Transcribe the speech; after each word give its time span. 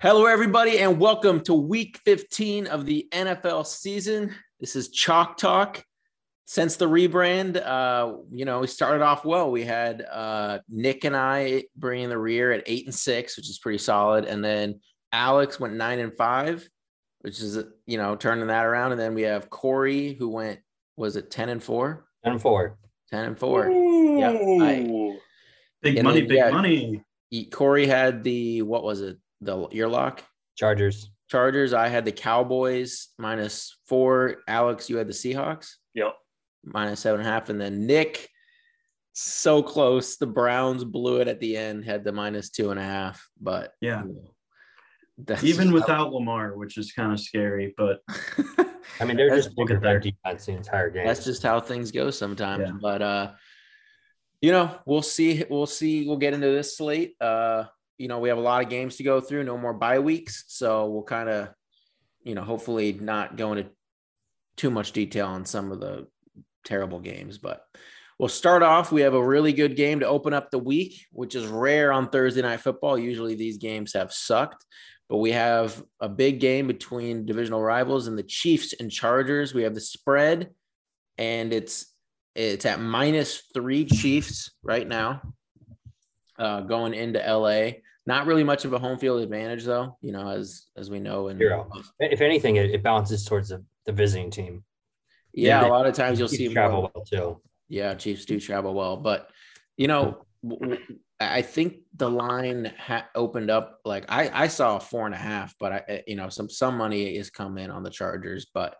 Hello, 0.00 0.26
everybody, 0.26 0.78
and 0.78 1.00
welcome 1.00 1.40
to 1.40 1.54
week 1.54 1.98
15 2.04 2.68
of 2.68 2.86
the 2.86 3.08
NFL 3.10 3.66
season. 3.66 4.32
This 4.60 4.76
is 4.76 4.90
Chalk 4.90 5.36
Talk. 5.36 5.84
Since 6.44 6.76
the 6.76 6.88
rebrand, 6.88 7.60
uh, 7.60 8.18
you 8.30 8.44
know, 8.44 8.60
we 8.60 8.68
started 8.68 9.02
off 9.02 9.24
well. 9.24 9.50
We 9.50 9.64
had 9.64 10.02
uh, 10.02 10.60
Nick 10.68 11.02
and 11.02 11.16
I 11.16 11.64
bringing 11.74 12.10
the 12.10 12.16
rear 12.16 12.52
at 12.52 12.62
eight 12.66 12.84
and 12.84 12.94
six, 12.94 13.36
which 13.36 13.50
is 13.50 13.58
pretty 13.58 13.78
solid. 13.78 14.24
And 14.24 14.44
then 14.44 14.78
Alex 15.10 15.58
went 15.58 15.74
nine 15.74 15.98
and 15.98 16.16
five, 16.16 16.68
which 17.22 17.40
is, 17.40 17.58
you 17.86 17.98
know, 17.98 18.14
turning 18.14 18.46
that 18.46 18.66
around. 18.66 18.92
And 18.92 19.00
then 19.00 19.14
we 19.14 19.22
have 19.22 19.50
Corey, 19.50 20.12
who 20.12 20.28
went, 20.28 20.60
was 20.96 21.16
it 21.16 21.28
10 21.28 21.48
and 21.48 21.62
four? 21.62 22.06
10 22.22 22.34
and 22.34 22.40
four. 22.40 22.78
10 23.10 23.24
and 23.24 23.36
four. 23.36 23.68
Yeah. 23.68 24.30
Big 25.82 26.04
money, 26.04 26.20
then, 26.20 26.28
big 26.28 26.36
yeah, 26.36 26.50
money. 26.50 27.02
Corey 27.50 27.88
had 27.88 28.22
the, 28.22 28.62
what 28.62 28.84
was 28.84 29.00
it? 29.00 29.18
The 29.40 29.68
your 29.70 29.88
lock? 29.88 30.24
Chargers. 30.56 31.10
Chargers. 31.28 31.72
I 31.72 31.88
had 31.88 32.04
the 32.04 32.12
Cowboys 32.12 33.08
minus 33.18 33.76
four. 33.86 34.36
Alex, 34.48 34.88
you 34.88 34.96
had 34.96 35.08
the 35.08 35.12
Seahawks. 35.12 35.74
Yep. 35.94 36.14
Minus 36.64 37.00
seven 37.00 37.20
and 37.20 37.28
a 37.28 37.32
half. 37.32 37.48
And 37.48 37.60
then 37.60 37.86
Nick, 37.86 38.28
so 39.12 39.62
close. 39.62 40.16
The 40.16 40.26
Browns 40.26 40.84
blew 40.84 41.20
it 41.20 41.28
at 41.28 41.40
the 41.40 41.56
end, 41.56 41.84
had 41.84 42.04
the 42.04 42.12
minus 42.12 42.50
two 42.50 42.70
and 42.70 42.80
a 42.80 42.84
half. 42.84 43.28
But 43.40 43.72
yeah. 43.80 44.04
You 44.04 44.22
know, 45.26 45.36
Even 45.42 45.72
without 45.72 46.12
Lamar, 46.12 46.56
which 46.56 46.78
is 46.78 46.92
kind 46.92 47.12
of 47.12 47.20
scary, 47.20 47.74
but 47.76 48.00
I 49.00 49.04
mean, 49.04 49.16
they're 49.16 49.34
just 49.34 49.56
looking 49.56 49.76
at 49.76 49.82
their 49.82 50.00
defense 50.00 50.46
the 50.46 50.52
entire 50.52 50.90
game. 50.90 51.06
That's 51.06 51.24
just 51.24 51.42
how 51.42 51.60
things 51.60 51.90
go 51.90 52.10
sometimes. 52.10 52.64
Yeah. 52.66 52.78
But 52.80 53.02
uh, 53.02 53.32
you 54.40 54.52
know, 54.52 54.76
we'll 54.86 55.02
see. 55.02 55.44
We'll 55.48 55.66
see. 55.66 56.06
We'll 56.06 56.16
get 56.16 56.34
into 56.34 56.48
this 56.48 56.76
slate. 56.76 57.14
Uh, 57.20 57.64
you 57.98 58.06
know, 58.08 58.20
we 58.20 58.28
have 58.28 58.38
a 58.38 58.42
lot 58.42 58.62
of 58.62 58.70
games 58.70 58.96
to 58.96 59.02
go 59.02 59.20
through, 59.20 59.44
no 59.44 59.58
more 59.58 59.74
bye 59.74 59.98
weeks. 59.98 60.44
So 60.46 60.88
we'll 60.88 61.02
kind 61.02 61.28
of, 61.28 61.48
you 62.22 62.34
know, 62.34 62.42
hopefully 62.42 62.92
not 62.92 63.36
go 63.36 63.52
into 63.52 63.70
too 64.56 64.70
much 64.70 64.92
detail 64.92 65.26
on 65.26 65.44
some 65.44 65.72
of 65.72 65.80
the 65.80 66.06
terrible 66.64 67.00
games. 67.00 67.38
But 67.38 67.64
we'll 68.18 68.28
start 68.28 68.62
off. 68.62 68.92
We 68.92 69.02
have 69.02 69.14
a 69.14 69.24
really 69.24 69.52
good 69.52 69.76
game 69.76 70.00
to 70.00 70.06
open 70.06 70.32
up 70.32 70.50
the 70.50 70.58
week, 70.58 71.06
which 71.12 71.34
is 71.34 71.46
rare 71.46 71.92
on 71.92 72.08
Thursday 72.08 72.42
night 72.42 72.60
football. 72.60 72.96
Usually 72.96 73.34
these 73.34 73.58
games 73.58 73.92
have 73.94 74.12
sucked, 74.12 74.64
but 75.08 75.18
we 75.18 75.32
have 75.32 75.82
a 76.00 76.08
big 76.08 76.38
game 76.38 76.68
between 76.68 77.26
divisional 77.26 77.62
rivals 77.62 78.06
and 78.06 78.16
the 78.16 78.22
Chiefs 78.22 78.74
and 78.78 78.90
Chargers. 78.90 79.54
We 79.54 79.64
have 79.64 79.74
the 79.74 79.80
spread, 79.80 80.50
and 81.16 81.52
it's 81.52 81.92
it's 82.36 82.66
at 82.66 82.80
minus 82.80 83.42
three 83.52 83.84
Chiefs 83.84 84.52
right 84.62 84.86
now, 84.86 85.22
uh, 86.38 86.60
going 86.60 86.94
into 86.94 87.18
LA. 87.18 87.80
Not 88.08 88.24
really 88.24 88.42
much 88.42 88.64
of 88.64 88.72
a 88.72 88.78
home 88.78 88.96
field 88.96 89.20
advantage, 89.20 89.66
though. 89.66 89.98
You 90.00 90.12
know, 90.12 90.30
as 90.30 90.64
as 90.78 90.88
we 90.88 90.98
know, 90.98 91.28
and 91.28 91.38
if 92.00 92.22
anything, 92.22 92.56
it, 92.56 92.70
it 92.70 92.82
balances 92.82 93.22
towards 93.22 93.50
the, 93.50 93.62
the 93.84 93.92
visiting 93.92 94.30
team. 94.30 94.64
Yeah, 95.34 95.60
yeah 95.60 95.68
a 95.68 95.70
lot 95.70 95.86
of 95.86 95.94
times 95.94 96.18
you'll 96.18 96.28
see 96.28 96.48
travel 96.48 96.80
more, 96.80 96.90
well 96.94 97.04
too. 97.04 97.42
Yeah, 97.68 97.92
Chiefs 97.92 98.24
do 98.24 98.40
travel 98.40 98.72
well, 98.72 98.96
but 98.96 99.28
you 99.76 99.88
know, 99.88 100.24
I 101.20 101.42
think 101.42 101.80
the 101.96 102.08
line 102.08 102.72
ha- 102.78 103.10
opened 103.14 103.50
up 103.50 103.78
like 103.84 104.06
I 104.08 104.30
I 104.32 104.48
saw 104.48 104.78
four 104.78 105.04
and 105.04 105.14
a 105.14 105.18
half, 105.18 105.54
but 105.60 105.72
I 105.72 106.02
you 106.06 106.16
know 106.16 106.30
some 106.30 106.48
some 106.48 106.78
money 106.78 107.14
is 107.14 107.28
coming 107.28 107.70
on 107.70 107.82
the 107.82 107.90
Chargers, 107.90 108.46
but 108.54 108.76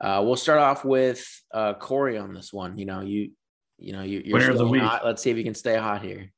uh, 0.00 0.20
we'll 0.24 0.34
start 0.34 0.58
off 0.58 0.84
with 0.84 1.24
uh, 1.52 1.74
Corey 1.74 2.18
on 2.18 2.34
this 2.34 2.52
one. 2.52 2.76
You 2.76 2.86
know, 2.86 3.02
you 3.02 3.30
you 3.78 3.92
know 3.92 4.02
you, 4.02 4.20
you're 4.24 4.50
of 4.50 4.58
the 4.58 4.66
week. 4.66 4.82
Hot. 4.82 5.04
Let's 5.04 5.22
see 5.22 5.30
if 5.30 5.36
you 5.36 5.44
can 5.44 5.54
stay 5.54 5.76
hot 5.76 6.02
here. 6.02 6.32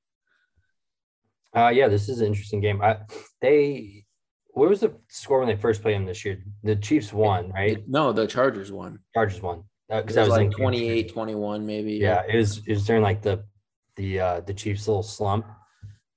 Uh, 1.56 1.68
yeah, 1.68 1.88
this 1.88 2.08
is 2.08 2.20
an 2.20 2.26
interesting 2.26 2.60
game. 2.60 2.82
I, 2.82 2.98
they, 3.40 4.04
what 4.48 4.68
was 4.68 4.80
the 4.80 4.94
score 5.08 5.38
when 5.38 5.48
they 5.48 5.56
first 5.56 5.82
played 5.82 5.94
them 5.94 6.04
this 6.04 6.24
year? 6.24 6.42
The 6.62 6.76
Chiefs 6.76 7.12
won, 7.12 7.50
right? 7.50 7.82
No, 7.88 8.12
the 8.12 8.26
Chargers 8.26 8.70
won. 8.70 8.98
Chargers 9.14 9.40
won 9.40 9.64
because 9.88 10.16
uh, 10.16 10.20
that 10.22 10.28
was, 10.28 10.38
like 10.38 10.50
28, 10.50 11.12
21, 11.12 11.64
maybe. 11.64 11.94
Yeah, 11.94 12.22
it 12.28 12.36
was. 12.36 12.58
It 12.66 12.72
was 12.72 12.86
during 12.86 13.02
like 13.02 13.22
the 13.22 13.44
the 13.96 14.20
uh, 14.20 14.40
the 14.40 14.54
Chiefs' 14.54 14.86
little 14.86 15.02
slump. 15.02 15.46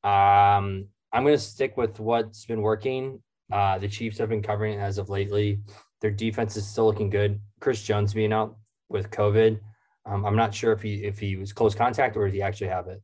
Um, 0.04 0.88
I'm 1.14 1.24
gonna 1.24 1.38
stick 1.38 1.78
with 1.78 2.00
what's 2.00 2.46
been 2.46 2.62
working. 2.62 3.22
Uh, 3.52 3.78
the 3.80 3.88
Chiefs 3.88 4.18
have 4.18 4.30
been 4.30 4.44
covering 4.44 4.80
it 4.80 4.82
as 4.82 4.98
of 4.98 5.10
lately. 5.10 5.60
Their 6.02 6.12
defense 6.12 6.56
is 6.56 6.68
still 6.68 6.86
looking 6.86 7.10
good. 7.10 7.40
Chris 7.60 7.82
Jones 7.82 8.14
being 8.14 8.32
out 8.32 8.58
with 8.90 9.10
COVID, 9.12 9.60
um, 10.06 10.26
I'm 10.26 10.36
not 10.36 10.54
sure 10.54 10.72
if 10.72 10.82
he 10.82 11.04
if 11.04 11.20
he 11.20 11.36
was 11.36 11.54
close 11.54 11.76
contact 11.76 12.18
or 12.18 12.26
did 12.26 12.34
he 12.34 12.42
actually 12.42 12.68
have 12.68 12.88
it. 12.88 13.02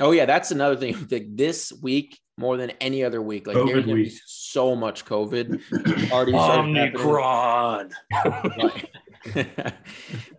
Oh 0.00 0.12
yeah, 0.12 0.26
that's 0.26 0.50
another 0.50 0.76
thing. 0.76 0.94
Like 1.10 1.36
this 1.36 1.72
week, 1.72 2.18
more 2.38 2.56
than 2.56 2.70
any 2.80 3.04
other 3.04 3.22
week, 3.22 3.46
like 3.46 3.56
there's 3.56 3.86
week. 3.86 4.12
so 4.26 4.76
much 4.76 5.04
COVID. 5.04 6.10
Already 6.12 6.34
Omicron. 6.34 7.90
like, 8.58 8.90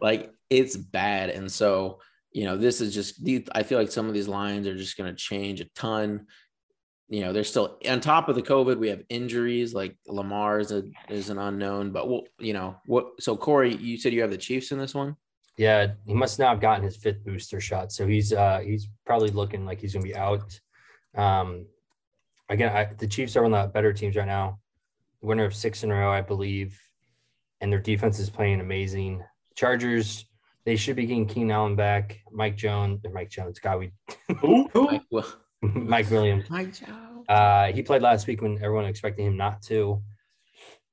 like 0.01 0.31
it's 0.50 0.78
bad, 0.78 1.29
and 1.29 1.51
so 1.51 2.00
you 2.31 2.46
know 2.46 2.57
this 2.57 2.81
is 2.81 2.94
just. 2.94 3.22
I 3.53 3.63
feel 3.63 3.79
like 3.79 3.91
some 3.91 4.07
of 4.07 4.13
these 4.13 4.28
lines 4.28 4.67
are 4.67 4.78
just 4.78 4.97
going 4.97 5.09
to 5.09 5.17
change 5.17 5.62
a 5.62 5.66
ton. 5.75 6.28
You 7.09 7.22
know, 7.22 7.31
they're 7.31 7.46
still 7.46 7.79
on 7.88 8.01
top 8.01 8.28
of 8.28 8.35
the 8.35 8.41
COVID. 8.41 8.78
We 8.78 8.90
have 8.90 9.01
injuries 9.09 9.73
like 9.73 9.96
Lamar 10.07 10.59
is, 10.59 10.73
a, 10.73 10.84
is 11.07 11.29
an 11.29 11.38
unknown, 11.38 11.91
but 11.91 12.09
we'll, 12.09 12.23
you 12.38 12.51
know 12.51 12.75
what? 12.85 13.22
So 13.22 13.38
Corey, 13.38 13.73
you 13.73 13.97
said 13.97 14.12
you 14.12 14.22
have 14.22 14.29
the 14.29 14.38
Chiefs 14.38 14.73
in 14.73 14.78
this 14.78 14.94
one. 14.94 15.16
Yeah, 15.57 15.94
he 16.06 16.13
must 16.13 16.38
now 16.38 16.50
have 16.50 16.62
gotten 16.62 16.84
his 16.84 16.95
fifth 16.95 17.25
booster 17.25 17.59
shot, 17.59 17.91
so 17.91 18.07
he's 18.07 18.31
uh 18.31 18.59
he's 18.59 18.88
probably 19.06 19.31
looking 19.31 19.66
like 19.66 19.81
he's 19.81 19.94
gonna 19.94 20.03
be 20.03 20.16
out. 20.16 20.59
Um, 21.16 21.66
again, 22.47 22.75
I, 22.75 22.94
the 22.94 23.07
Chiefs 23.07 23.35
are 23.35 23.44
one 23.44 23.53
of 23.53 23.67
the 23.67 23.73
better 23.73 23.91
teams 23.91 24.16
right 24.16 24.28
now, 24.28 24.59
winner 25.22 25.46
of 25.46 25.56
six 25.56 25.84
in 25.84 25.91
a 25.91 25.96
row, 25.96 26.12
I 26.12 26.22
believe, 26.22 26.79
and 27.59 27.72
their 27.72 27.79
defense 27.79 28.19
is 28.19 28.29
playing 28.29 28.62
amazing. 28.62 29.23
Chargers, 29.56 30.25
they 30.63 30.75
should 30.75 30.96
be 30.96 31.07
getting 31.07 31.25
Keenan 31.25 31.51
Allen 31.51 31.75
back. 31.75 32.22
Mike 32.31 32.56
Jones, 32.56 33.01
or 33.03 33.12
Mike 33.12 33.31
Jones, 33.31 33.57
God, 33.57 33.79
we 33.79 33.91
who? 34.40 34.69
Mike, 34.75 35.25
Mike 35.62 36.12
Williams. 36.12 36.50
Mike 36.51 36.73
Jones. 36.73 37.25
Uh, 37.28 37.72
he 37.73 37.81
played 37.81 38.03
last 38.03 38.28
week 38.28 38.41
when 38.41 38.57
everyone 38.62 38.85
expected 38.85 39.23
him 39.23 39.35
not 39.35 39.62
to. 39.63 40.01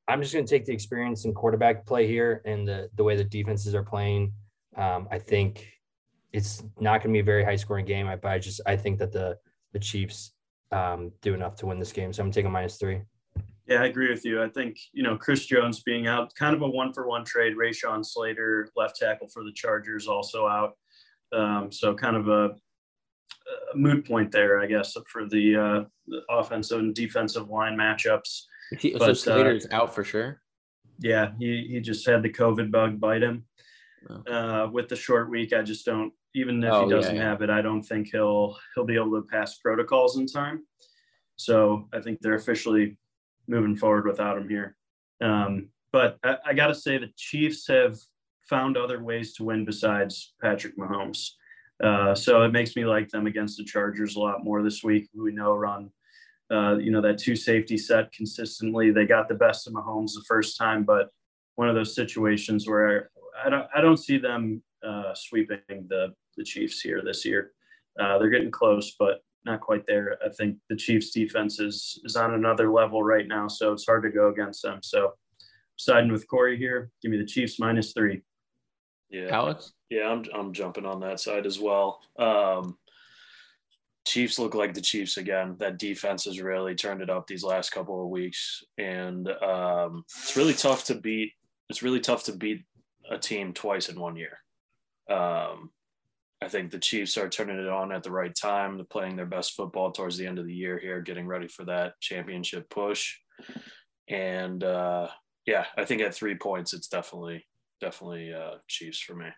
I'm 0.08 0.20
just 0.20 0.34
going 0.34 0.44
to 0.44 0.50
take 0.50 0.64
the 0.64 0.72
experience 0.72 1.24
in 1.24 1.32
quarterback 1.32 1.86
play 1.86 2.06
here 2.06 2.42
and 2.44 2.66
the 2.66 2.90
the 2.94 3.04
way 3.04 3.16
the 3.16 3.24
defenses 3.24 3.74
are 3.74 3.82
playing. 3.82 4.32
Um, 4.76 5.08
I 5.10 5.18
think 5.18 5.68
it's 6.32 6.62
not 6.80 7.02
going 7.02 7.12
to 7.12 7.16
be 7.16 7.20
a 7.20 7.24
very 7.24 7.44
high 7.44 7.56
scoring 7.56 7.84
game, 7.84 8.06
but 8.20 8.30
I 8.30 8.38
just 8.38 8.60
I 8.66 8.76
think 8.76 8.98
that 8.98 9.12
the 9.12 9.38
the 9.72 9.78
Chiefs 9.78 10.32
um, 10.72 11.12
do 11.22 11.34
enough 11.34 11.56
to 11.56 11.66
win 11.66 11.78
this 11.78 11.92
game. 11.92 12.12
So 12.12 12.22
I'm 12.22 12.30
taking 12.30 12.50
minus 12.50 12.76
three. 12.76 13.02
Yeah, 13.66 13.82
I 13.82 13.86
agree 13.86 14.10
with 14.10 14.24
you. 14.24 14.42
I 14.42 14.48
think 14.48 14.78
you 14.92 15.02
know 15.02 15.16
Chris 15.16 15.46
Jones 15.46 15.82
being 15.82 16.06
out, 16.06 16.34
kind 16.34 16.54
of 16.54 16.62
a 16.62 16.68
one 16.68 16.92
for 16.92 17.06
one 17.06 17.24
trade. 17.24 17.54
Rashawn 17.56 18.04
Slater, 18.04 18.68
left 18.76 18.96
tackle 18.96 19.28
for 19.28 19.42
the 19.42 19.52
Chargers, 19.52 20.06
also 20.06 20.46
out. 20.46 20.72
Um, 21.32 21.72
so 21.72 21.94
kind 21.94 22.16
of 22.16 22.28
a, 22.28 22.54
a, 23.72 23.76
moot 23.76 24.06
point 24.06 24.30
there, 24.30 24.60
I 24.60 24.66
guess, 24.66 24.96
for 25.08 25.26
the, 25.26 25.56
uh, 25.56 25.84
the 26.06 26.20
offensive 26.30 26.78
and 26.78 26.94
defensive 26.94 27.48
line 27.48 27.76
matchups. 27.76 28.42
He, 28.78 28.92
but, 28.92 29.00
so 29.00 29.12
Slater's 29.14 29.66
uh, 29.66 29.74
out 29.74 29.94
for 29.94 30.04
sure. 30.04 30.40
Yeah, 31.00 31.32
he 31.38 31.66
he 31.70 31.80
just 31.80 32.06
had 32.06 32.22
the 32.22 32.30
COVID 32.30 32.70
bug 32.70 33.00
bite 33.00 33.22
him. 33.22 33.46
Uh, 34.30 34.68
with 34.72 34.88
the 34.88 34.96
short 34.96 35.30
week, 35.30 35.52
I 35.52 35.62
just 35.62 35.84
don't. 35.84 36.12
Even 36.34 36.62
if 36.64 36.72
oh, 36.72 36.84
he 36.84 36.90
doesn't 36.90 37.14
yeah, 37.14 37.22
yeah. 37.22 37.28
have 37.28 37.42
it, 37.42 37.50
I 37.50 37.62
don't 37.62 37.82
think 37.82 38.08
he'll 38.10 38.56
he'll 38.74 38.84
be 38.84 38.96
able 38.96 39.20
to 39.20 39.26
pass 39.30 39.58
protocols 39.58 40.18
in 40.18 40.26
time. 40.26 40.64
So 41.36 41.88
I 41.92 42.00
think 42.00 42.20
they're 42.20 42.34
officially 42.34 42.96
moving 43.46 43.76
forward 43.76 44.06
without 44.06 44.36
him 44.36 44.48
here. 44.48 44.76
Um, 45.20 45.68
but 45.92 46.18
I, 46.24 46.36
I 46.46 46.54
got 46.54 46.68
to 46.68 46.74
say, 46.74 46.98
the 46.98 47.10
Chiefs 47.16 47.68
have 47.68 47.96
found 48.42 48.76
other 48.76 49.02
ways 49.02 49.34
to 49.34 49.44
win 49.44 49.64
besides 49.64 50.34
Patrick 50.40 50.76
Mahomes. 50.76 51.30
Uh, 51.82 52.14
so 52.14 52.42
it 52.42 52.52
makes 52.52 52.76
me 52.76 52.84
like 52.84 53.08
them 53.08 53.26
against 53.26 53.56
the 53.56 53.64
Chargers 53.64 54.16
a 54.16 54.20
lot 54.20 54.44
more 54.44 54.62
this 54.62 54.82
week. 54.82 55.08
We 55.14 55.32
know 55.32 55.54
run, 55.54 55.90
uh, 56.52 56.76
you 56.76 56.90
know, 56.90 57.00
that 57.00 57.18
two 57.18 57.36
safety 57.36 57.76
set 57.76 58.12
consistently. 58.12 58.90
They 58.90 59.06
got 59.06 59.28
the 59.28 59.34
best 59.34 59.66
of 59.66 59.72
Mahomes 59.72 60.14
the 60.14 60.24
first 60.26 60.56
time, 60.56 60.84
but 60.84 61.08
one 61.56 61.68
of 61.68 61.74
those 61.74 61.94
situations 61.94 62.68
where 62.68 63.10
I 63.44 63.50
don't 63.50 63.66
I 63.74 63.80
don't 63.80 63.98
see 63.98 64.18
them 64.18 64.62
uh, 64.86 65.14
sweeping 65.14 65.58
the 65.68 66.14
the 66.36 66.44
Chiefs 66.44 66.80
here 66.80 67.02
this 67.02 67.24
year. 67.24 67.52
Uh, 67.98 68.18
they're 68.18 68.30
getting 68.30 68.50
close, 68.50 68.96
but 68.98 69.22
not 69.44 69.60
quite 69.60 69.86
there. 69.86 70.18
I 70.24 70.30
think 70.30 70.56
the 70.68 70.76
Chiefs 70.76 71.10
defense 71.10 71.60
is 71.60 72.00
is 72.04 72.16
on 72.16 72.34
another 72.34 72.72
level 72.72 73.02
right 73.02 73.26
now, 73.26 73.48
so 73.48 73.72
it's 73.72 73.86
hard 73.86 74.02
to 74.04 74.10
go 74.10 74.28
against 74.28 74.62
them. 74.62 74.80
So 74.82 75.12
siding 75.76 76.12
with 76.12 76.28
Corey 76.28 76.56
here. 76.56 76.90
Give 77.02 77.10
me 77.10 77.18
the 77.18 77.26
Chiefs 77.26 77.58
minus 77.58 77.92
three. 77.92 78.22
Yeah, 79.10 79.28
Alex. 79.30 79.72
Yeah, 79.90 80.08
I'm 80.08 80.24
I'm 80.34 80.52
jumping 80.52 80.86
on 80.86 81.00
that 81.00 81.20
side 81.20 81.46
as 81.46 81.60
well. 81.60 82.00
Um, 82.18 82.78
Chiefs 84.06 84.38
look 84.38 84.54
like 84.54 84.74
the 84.74 84.80
Chiefs 84.80 85.16
again. 85.16 85.56
That 85.58 85.78
defense 85.78 86.24
has 86.24 86.40
really 86.40 86.74
turned 86.74 87.00
it 87.00 87.10
up 87.10 87.26
these 87.26 87.44
last 87.44 87.70
couple 87.70 88.02
of 88.02 88.10
weeks, 88.10 88.62
and 88.78 89.28
um, 89.28 90.04
it's 90.08 90.36
really 90.36 90.54
tough 90.54 90.84
to 90.86 90.94
beat. 90.94 91.32
It's 91.70 91.82
really 91.82 92.00
tough 92.00 92.24
to 92.24 92.32
beat 92.32 92.64
a 93.14 93.18
team 93.18 93.52
twice 93.52 93.88
in 93.88 93.98
one 93.98 94.16
year. 94.16 94.38
Um, 95.08 95.70
I 96.42 96.48
think 96.48 96.70
the 96.70 96.78
Chiefs 96.78 97.16
are 97.16 97.28
turning 97.28 97.58
it 97.58 97.68
on 97.68 97.92
at 97.92 98.02
the 98.02 98.10
right 98.10 98.34
time. 98.34 98.76
They're 98.76 98.84
playing 98.84 99.16
their 99.16 99.24
best 99.26 99.54
football 99.54 99.92
towards 99.92 100.18
the 100.18 100.26
end 100.26 100.38
of 100.38 100.46
the 100.46 100.52
year 100.54 100.78
here, 100.78 101.00
getting 101.00 101.26
ready 101.26 101.48
for 101.48 101.64
that 101.64 101.98
championship 102.00 102.68
push. 102.68 103.16
And 104.08 104.62
uh, 104.62 105.08
yeah, 105.46 105.64
I 105.78 105.84
think 105.84 106.02
at 106.02 106.14
three 106.14 106.34
points, 106.34 106.74
it's 106.74 106.88
definitely 106.88 107.46
definitely 107.80 108.34
uh, 108.34 108.56
Chiefs 108.68 109.00
for 109.00 109.14
me. 109.14 109.28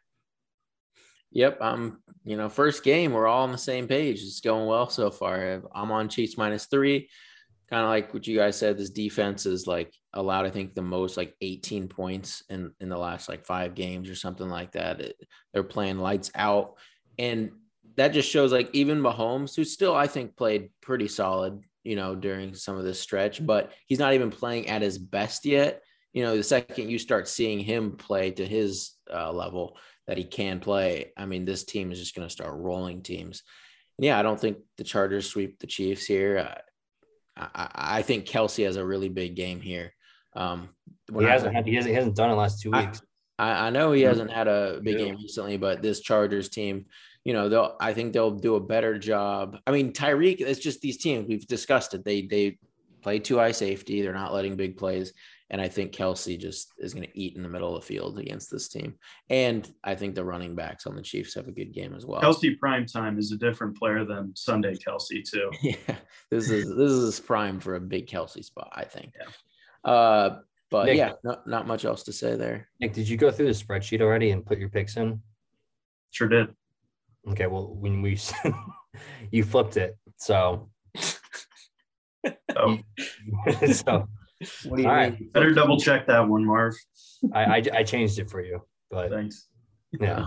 Yep, 1.33 1.59
I'm. 1.61 2.03
You 2.25 2.37
know, 2.37 2.49
first 2.49 2.83
game, 2.83 3.13
we're 3.13 3.29
all 3.29 3.45
on 3.45 3.53
the 3.53 3.59
same 3.59 3.87
page. 3.87 4.21
It's 4.21 4.41
going 4.41 4.67
well 4.67 4.89
so 4.89 5.11
far. 5.11 5.63
I'm 5.75 5.93
on 5.93 6.09
Chiefs 6.09 6.37
minus 6.37 6.67
three. 6.67 7.09
Kind 7.69 7.83
of 7.83 7.89
like 7.89 8.15
what 8.15 8.27
you 8.27 8.37
guys 8.37 8.57
said. 8.57 8.79
This 8.79 8.91
defense 8.91 9.45
is 9.45 9.67
like 9.67 9.93
allowed, 10.13 10.47
I 10.47 10.51
think, 10.51 10.75
the 10.75 10.83
most 10.83 11.17
like 11.17 11.35
18 11.41 11.89
points 11.89 12.45
in 12.49 12.73
in 12.81 12.89
the 12.89 12.99
last 12.99 13.29
like 13.29 13.45
five 13.45 13.75
games 13.75 14.09
or 14.09 14.15
something 14.15 14.49
like 14.49 14.73
that. 14.73 15.01
It, 15.01 15.17
they're 15.53 15.65
playing 15.65 15.99
lights 15.99 16.31
out, 16.35 16.75
and 17.19 17.51
that 17.97 18.13
just 18.13 18.31
shows 18.31 18.53
like 18.53 18.71
even 18.73 19.01
Mahomes, 19.01 19.57
who 19.57 19.65
still 19.65 19.95
I 19.95 20.07
think 20.07 20.37
played 20.37 20.71
pretty 20.81 21.09
solid, 21.09 21.61
you 21.83 21.97
know, 21.97 22.15
during 22.15 22.55
some 22.55 22.77
of 22.77 22.85
this 22.85 23.01
stretch, 23.01 23.45
but 23.45 23.73
he's 23.87 23.99
not 23.99 24.15
even 24.15 24.31
playing 24.31 24.69
at 24.69 24.83
his 24.83 24.99
best 24.99 25.45
yet. 25.45 25.83
You 26.13 26.23
know, 26.23 26.37
the 26.37 26.43
second 26.43 26.89
you 26.89 26.99
start 26.99 27.29
seeing 27.29 27.59
him 27.59 27.97
play 27.97 28.31
to 28.31 28.47
his 28.47 28.93
uh, 29.13 29.33
level, 29.33 29.77
that 30.07 30.19
he 30.19 30.25
can 30.25 30.61
play, 30.61 31.13
I 31.17 31.27
mean, 31.27 31.45
this 31.45 31.65
team 31.65 31.91
is 31.91 31.99
just 31.99 32.15
going 32.15 32.27
to 32.27 32.33
start 32.33 32.55
rolling 32.55 33.03
teams. 33.03 33.43
And 33.99 34.05
yeah, 34.05 34.19
I 34.19 34.23
don't 34.23 34.41
think 34.41 34.59
the 34.77 34.85
Chargers 34.85 35.29
sweep 35.29 35.59
the 35.59 35.67
Chiefs 35.67 36.07
here. 36.07 36.57
I, 37.37 37.69
I 37.75 38.03
think 38.03 38.27
Kelce 38.27 38.65
has 38.65 38.77
a 38.77 38.85
really 38.85 39.09
big 39.09 39.35
game 39.37 39.61
here. 39.61 39.93
Um, 40.35 40.71
he 41.17 41.25
hasn't 41.25 41.55
had, 41.55 41.67
he 41.67 41.75
hasn't, 41.75 41.91
he 41.91 41.97
hasn't 41.97 42.17
done 42.17 42.31
it 42.31 42.35
last 42.35 42.63
two 42.63 42.71
weeks. 42.71 43.01
I, 43.39 43.67
I 43.67 43.71
know 43.71 43.93
he 43.93 44.03
hasn't 44.03 44.31
had 44.31 44.49
a 44.49 44.81
big 44.83 44.99
yeah. 44.99 45.07
game 45.07 45.17
recently, 45.17 45.57
but 45.57 45.83
this 45.83 46.01
Chargers 46.01 46.49
team, 46.49 46.87
you 47.25 47.33
know, 47.33 47.49
they'll 47.49 47.77
I 47.81 47.93
think 47.93 48.13
they'll 48.13 48.31
do 48.31 48.55
a 48.55 48.61
better 48.61 48.99
job. 48.99 49.59
I 49.67 49.73
mean, 49.73 49.93
Tyreek, 49.93 50.41
it's 50.41 50.61
just 50.61 50.81
these 50.81 50.99
teams 50.99 51.27
we've 51.27 51.47
discussed 51.47 51.95
it. 51.95 52.05
They 52.05 52.23
they 52.23 52.59
play 53.03 53.19
two 53.19 53.41
eye 53.41 53.53
safety. 53.53 54.03
They're 54.03 54.13
not 54.15 54.33
letting 54.33 54.57
big 54.57 54.77
plays. 54.77 55.13
And 55.51 55.61
I 55.61 55.69
think 55.69 55.93
Kelce 55.93 56.39
just 56.39 56.73
is 56.79 56.93
going 56.93 57.07
to 57.07 57.19
eat 57.19 57.37
in 57.37 57.43
the 57.43 57.49
middle 57.49 57.75
of 57.75 57.81
the 57.81 57.87
field 57.87 58.19
against 58.19 58.51
this 58.51 58.69
team. 58.69 58.95
And 59.31 59.71
I 59.85 59.95
think 59.95 60.15
the 60.15 60.25
running 60.25 60.57
backs 60.57 60.87
on 60.87 60.97
the 60.97 61.03
Chiefs 61.03 61.35
have 61.35 61.47
a 61.47 61.53
good 61.53 61.73
game 61.73 61.95
as 61.95 62.05
well. 62.05 62.21
Kelce 62.21 62.59
prime 62.59 62.87
time 62.87 63.19
is 63.19 63.31
a 63.31 63.37
different 63.37 63.77
player 63.77 64.05
than 64.05 64.35
Sunday 64.35 64.75
Kelce 64.75 65.23
too. 65.29 65.51
yeah, 65.63 65.97
this 66.31 66.51
is 66.51 66.69
this 66.77 66.91
is 66.91 67.21
prime 67.21 67.61
for 67.61 67.77
a 67.77 67.81
big 67.81 68.07
Kelce 68.09 68.45
spot, 68.45 68.73
I 68.73 68.85
think. 68.85 69.13
Yeah. 69.19 69.91
Uh, 69.91 70.39
but 70.69 70.87
Nick, 70.87 70.97
yeah, 70.97 71.13
not, 71.23 71.47
not 71.47 71.67
much 71.67 71.85
else 71.85 72.03
to 72.05 72.13
say 72.13 72.35
there. 72.35 72.69
Nick, 72.81 72.93
did 72.93 73.09
you 73.09 73.17
go 73.17 73.31
through 73.31 73.47
the 73.47 73.53
spreadsheet 73.53 74.01
already 74.01 74.33
and 74.33 74.45
put 74.45 74.59
your 74.59 74.69
picks 74.69 74.97
in? 74.97 75.21
Sure 76.11 76.29
did. 76.29 76.49
Okay, 77.29 77.47
well, 77.47 77.75
when 77.75 78.03
we 78.03 78.19
you 79.31 79.45
flipped 79.45 79.77
it, 79.77 79.97
so. 80.17 80.71
oh. 82.57 82.79
so 83.73 84.09
what 84.65 84.77
do 84.77 84.83
you 84.83 84.89
All 84.89 84.95
mean? 84.95 85.11
Right. 85.11 85.33
Better 85.33 85.53
double 85.53 85.79
check 85.79 86.07
that 86.07 86.29
one, 86.29 86.45
Marv. 86.45 86.75
I, 87.33 87.45
I, 87.45 87.63
I 87.75 87.83
changed 87.83 88.19
it 88.19 88.31
for 88.31 88.41
you, 88.41 88.63
but 88.91 89.11
thanks. 89.11 89.49
Yeah. 89.99 90.27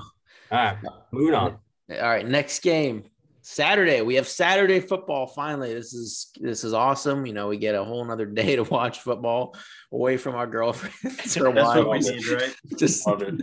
All 0.52 0.58
right, 0.58 0.78
moving 1.12 1.36
on. 1.36 1.58
All 1.92 2.10
right, 2.10 2.28
next 2.28 2.62
game. 2.62 3.04
Saturday. 3.42 4.02
We 4.02 4.16
have 4.16 4.28
Saturday 4.28 4.80
football. 4.80 5.26
Finally, 5.26 5.74
this 5.74 5.94
is 5.94 6.32
this 6.40 6.64
is 6.64 6.74
awesome. 6.74 7.26
You 7.26 7.34
know, 7.34 7.48
we 7.48 7.58
get 7.58 7.74
a 7.76 7.84
whole 7.84 8.04
another 8.04 8.26
day 8.28 8.56
to 8.56 8.64
watch 8.64 9.00
football 9.00 9.56
away 9.92 10.18
from 10.18 10.36
our 10.36 10.48
girlfriends 10.48 11.38
or 11.38 11.52
That's 11.54 11.68
wives. 11.68 11.86
What 11.86 11.90
we 11.90 12.00
need, 12.00 12.28
right? 12.28 12.56
Just 12.78 13.08
love 13.08 13.24
it. 13.24 13.42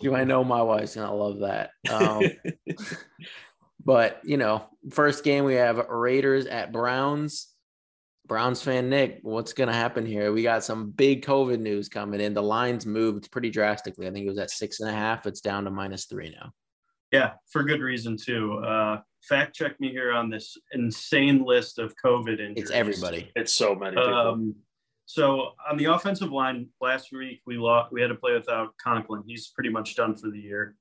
you 0.00 0.14
I 0.14 0.24
know 0.24 0.44
my 0.44 0.62
wife's 0.62 0.94
gonna 0.94 1.14
love 1.14 1.40
that. 1.40 1.70
Um, 1.90 2.22
but 3.84 4.20
you 4.24 4.36
know, 4.36 4.64
first 4.90 5.24
game 5.24 5.44
we 5.44 5.54
have 5.54 5.76
Raiders 5.88 6.46
at 6.46 6.72
Browns. 6.72 7.51
Browns 8.32 8.62
fan 8.62 8.88
Nick, 8.88 9.18
what's 9.20 9.52
going 9.52 9.68
to 9.68 9.74
happen 9.74 10.06
here? 10.06 10.32
We 10.32 10.42
got 10.42 10.64
some 10.64 10.88
big 10.88 11.22
COVID 11.22 11.60
news 11.60 11.90
coming 11.90 12.18
in. 12.18 12.32
The 12.32 12.42
lines 12.42 12.86
moved 12.86 13.30
pretty 13.30 13.50
drastically. 13.50 14.06
I 14.06 14.10
think 14.10 14.24
it 14.24 14.30
was 14.30 14.38
at 14.38 14.50
six 14.50 14.80
and 14.80 14.88
a 14.88 14.92
half. 14.94 15.26
It's 15.26 15.42
down 15.42 15.64
to 15.64 15.70
minus 15.70 16.06
three 16.06 16.30
now. 16.30 16.50
Yeah, 17.10 17.32
for 17.50 17.62
good 17.62 17.82
reason 17.82 18.16
too. 18.16 18.54
Uh, 18.54 19.00
fact 19.22 19.54
check 19.54 19.78
me 19.80 19.90
here 19.90 20.14
on 20.14 20.30
this 20.30 20.56
insane 20.72 21.44
list 21.44 21.78
of 21.78 21.94
COVID 22.02 22.40
injuries. 22.40 22.54
It's 22.56 22.70
everybody. 22.70 23.30
It's 23.36 23.52
so 23.52 23.74
many. 23.74 23.96
People. 23.96 24.14
Um, 24.14 24.54
so 25.04 25.50
on 25.70 25.76
the 25.76 25.92
offensive 25.92 26.32
line, 26.32 26.68
last 26.80 27.12
week 27.12 27.42
we 27.44 27.58
lost. 27.58 27.92
We 27.92 28.00
had 28.00 28.08
to 28.08 28.14
play 28.14 28.32
without 28.32 28.70
Conklin. 28.82 29.24
He's 29.26 29.48
pretty 29.48 29.68
much 29.68 29.94
done 29.94 30.16
for 30.16 30.30
the 30.30 30.40
year, 30.40 30.74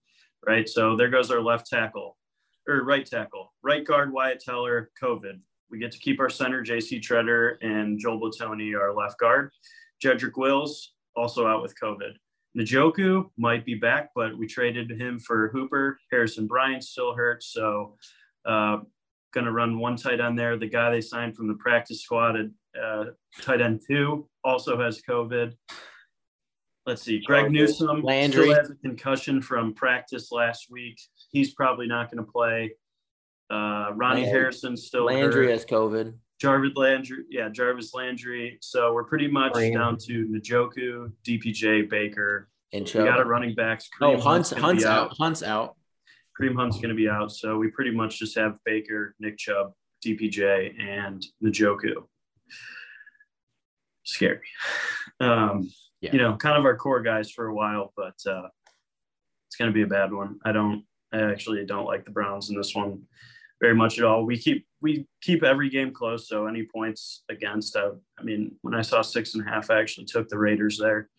right? 0.47 0.69
So 0.69 0.95
there 0.95 1.09
goes 1.09 1.29
our 1.29 1.41
left 1.41 1.67
tackle 1.67 2.17
or 2.65 2.85
right 2.85 3.05
tackle, 3.05 3.53
right 3.61 3.85
guard 3.85 4.13
Wyatt 4.13 4.39
Teller, 4.39 4.89
COVID. 5.03 5.41
We 5.71 5.79
get 5.79 5.91
to 5.93 5.99
keep 5.99 6.19
our 6.19 6.29
center, 6.29 6.63
JC 6.63 7.01
Tretter, 7.01 7.55
and 7.61 7.97
Joel 7.99 8.19
Bitonio, 8.19 8.79
our 8.79 8.93
left 8.93 9.17
guard. 9.19 9.51
Jedrick 10.03 10.37
Wills, 10.37 10.93
also 11.15 11.47
out 11.47 11.61
with 11.61 11.73
COVID. 11.81 12.13
Njoku 12.57 13.29
might 13.37 13.65
be 13.65 13.75
back, 13.75 14.09
but 14.13 14.37
we 14.37 14.45
traded 14.45 14.91
him 14.91 15.19
for 15.19 15.49
Hooper. 15.49 15.97
Harrison 16.11 16.47
Bryant 16.47 16.83
still 16.83 17.13
hurt. 17.13 17.43
So, 17.43 17.95
uh, 18.45 18.79
going 19.33 19.45
to 19.45 19.51
run 19.51 19.79
one 19.79 19.95
tight 19.95 20.19
end 20.19 20.37
there. 20.37 20.57
The 20.57 20.67
guy 20.67 20.91
they 20.91 21.01
signed 21.01 21.35
from 21.35 21.47
the 21.47 21.53
practice 21.55 22.01
squad 22.01 22.35
at 22.35 22.47
uh, 22.81 23.05
tight 23.41 23.61
end 23.61 23.81
two 23.87 24.27
also 24.43 24.79
has 24.79 25.01
COVID. 25.07 25.53
Let's 26.85 27.03
see. 27.03 27.19
Greg 27.19 27.51
Newsome 27.51 28.01
Landry. 28.01 28.45
still 28.45 28.55
has 28.55 28.69
a 28.71 28.75
concussion 28.75 29.41
from 29.41 29.73
practice 29.73 30.31
last 30.31 30.67
week. 30.69 30.99
He's 31.31 31.53
probably 31.53 31.87
not 31.87 32.11
going 32.11 32.25
to 32.25 32.29
play. 32.29 32.73
Uh, 33.51 33.91
Ronnie 33.95 34.21
Landry, 34.21 34.29
Harrison 34.29 34.77
still 34.77 35.05
Landry 35.05 35.47
hurt. 35.47 35.51
has 35.51 35.65
COVID. 35.65 36.13
Jarvis 36.39 36.71
Landry, 36.75 37.25
yeah, 37.29 37.49
Jarvis 37.49 37.93
Landry. 37.93 38.57
So 38.61 38.93
we're 38.93 39.03
pretty 39.03 39.27
much 39.27 39.53
Green. 39.53 39.73
down 39.73 39.97
to 40.05 40.25
Njoku, 40.27 41.11
DPJ, 41.27 41.89
Baker. 41.89 42.49
And 42.73 42.87
Chubb. 42.87 43.03
we 43.03 43.09
got 43.09 43.19
a 43.19 43.25
running 43.25 43.53
backs. 43.53 43.89
Kareem 43.99 44.17
oh, 44.17 44.21
Hunt's, 44.21 44.51
Hunt's, 44.51 44.85
out. 44.85 45.11
out. 45.11 45.17
Hunt's 45.17 45.43
out. 45.43 45.75
Kareem 46.39 46.55
Hunt's 46.55 46.77
going 46.77 46.89
to 46.89 46.95
be 46.95 47.09
out. 47.09 47.31
So 47.33 47.57
we 47.57 47.67
pretty 47.67 47.91
much 47.91 48.17
just 48.17 48.37
have 48.37 48.55
Baker, 48.63 49.13
Nick 49.19 49.37
Chubb, 49.37 49.73
DPJ, 50.05 50.81
and 50.81 51.23
Njoku. 51.43 52.05
Scary. 54.03 54.39
Um, 55.19 55.69
yeah. 55.99 56.13
You 56.13 56.17
know, 56.17 56.35
kind 56.35 56.57
of 56.57 56.65
our 56.65 56.75
core 56.75 57.03
guys 57.03 57.29
for 57.29 57.45
a 57.45 57.53
while, 57.53 57.93
but 57.95 58.15
uh, 58.25 58.47
it's 59.47 59.55
going 59.55 59.69
to 59.69 59.73
be 59.73 59.83
a 59.83 59.87
bad 59.87 60.11
one. 60.11 60.39
I 60.43 60.51
don't. 60.51 60.83
I 61.13 61.21
actually 61.21 61.63
don't 61.63 61.85
like 61.85 62.05
the 62.05 62.11
Browns 62.11 62.49
in 62.49 62.57
this 62.57 62.73
one 62.73 63.03
very 63.61 63.75
much 63.75 63.99
at 63.99 64.03
all. 64.03 64.25
We 64.25 64.37
keep 64.37 64.65
we 64.81 65.05
keep 65.21 65.43
every 65.43 65.69
game 65.69 65.93
close, 65.93 66.27
so 66.27 66.47
any 66.47 66.63
points 66.63 67.23
against. 67.29 67.77
I, 67.77 67.89
I 68.19 68.23
mean, 68.23 68.55
when 68.61 68.73
I 68.73 68.81
saw 68.81 69.01
six 69.03 69.35
and 69.35 69.47
a 69.47 69.49
half, 69.49 69.69
I 69.69 69.79
actually 69.79 70.05
took 70.05 70.27
the 70.27 70.37
Raiders 70.37 70.79
there 70.79 71.09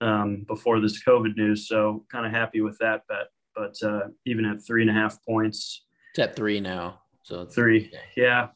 um, 0.00 0.44
before 0.46 0.80
this 0.80 1.02
COVID 1.02 1.36
news, 1.36 1.68
so 1.68 2.06
kind 2.10 2.24
of 2.24 2.32
happy 2.32 2.60
with 2.60 2.78
that 2.78 3.02
bet. 3.08 3.26
But 3.54 3.76
uh, 3.82 4.08
even 4.24 4.44
at 4.44 4.64
three 4.64 4.82
and 4.82 4.90
a 4.90 4.94
half 4.94 5.18
points, 5.26 5.84
it's 6.10 6.20
at 6.20 6.36
three 6.36 6.60
now. 6.60 7.00
So 7.24 7.44
three, 7.44 7.92
yeah. 8.16 8.48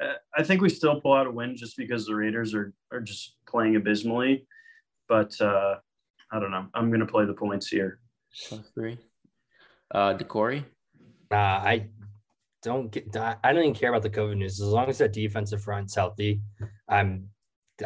Uh, 0.00 0.14
I 0.36 0.42
think 0.42 0.60
we 0.60 0.68
still 0.68 1.00
pull 1.00 1.14
out 1.14 1.26
a 1.26 1.30
win 1.30 1.56
just 1.56 1.76
because 1.76 2.06
the 2.06 2.14
Raiders 2.14 2.54
are 2.54 2.74
are 2.92 3.00
just 3.00 3.36
playing 3.48 3.76
abysmally. 3.76 4.46
But 5.08 5.40
uh, 5.40 5.76
I 6.30 6.38
don't 6.38 6.50
know. 6.50 6.66
I'm 6.74 6.88
going 6.88 7.00
to 7.00 7.06
play 7.06 7.24
the 7.24 7.34
points 7.34 7.68
here. 7.68 7.98
Three. 8.74 8.98
Uh, 9.90 10.14
Decory. 10.16 10.64
Uh, 11.34 11.36
I 11.36 11.88
don't 12.62 12.90
get. 12.90 13.14
I 13.16 13.52
don't 13.52 13.62
even 13.62 13.74
care 13.74 13.90
about 13.90 14.02
the 14.02 14.10
COVID 14.10 14.36
news 14.36 14.60
as 14.60 14.68
long 14.68 14.88
as 14.88 14.98
that 14.98 15.12
defensive 15.12 15.62
front's 15.62 15.94
healthy. 15.94 16.40
I'm, 16.88 17.28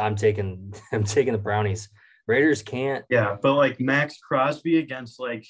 I'm 0.01 0.17
taking. 0.17 0.75
I'm 0.93 1.05
taking 1.05 1.33
the 1.33 1.39
brownies. 1.39 1.89
Raiders 2.27 2.63
can't. 2.63 3.05
Yeah, 3.09 3.37
but 3.41 3.55
like 3.55 3.81
Maxx 3.81 4.19
Crosby 4.19 4.79
against 4.79 5.19
like 5.19 5.47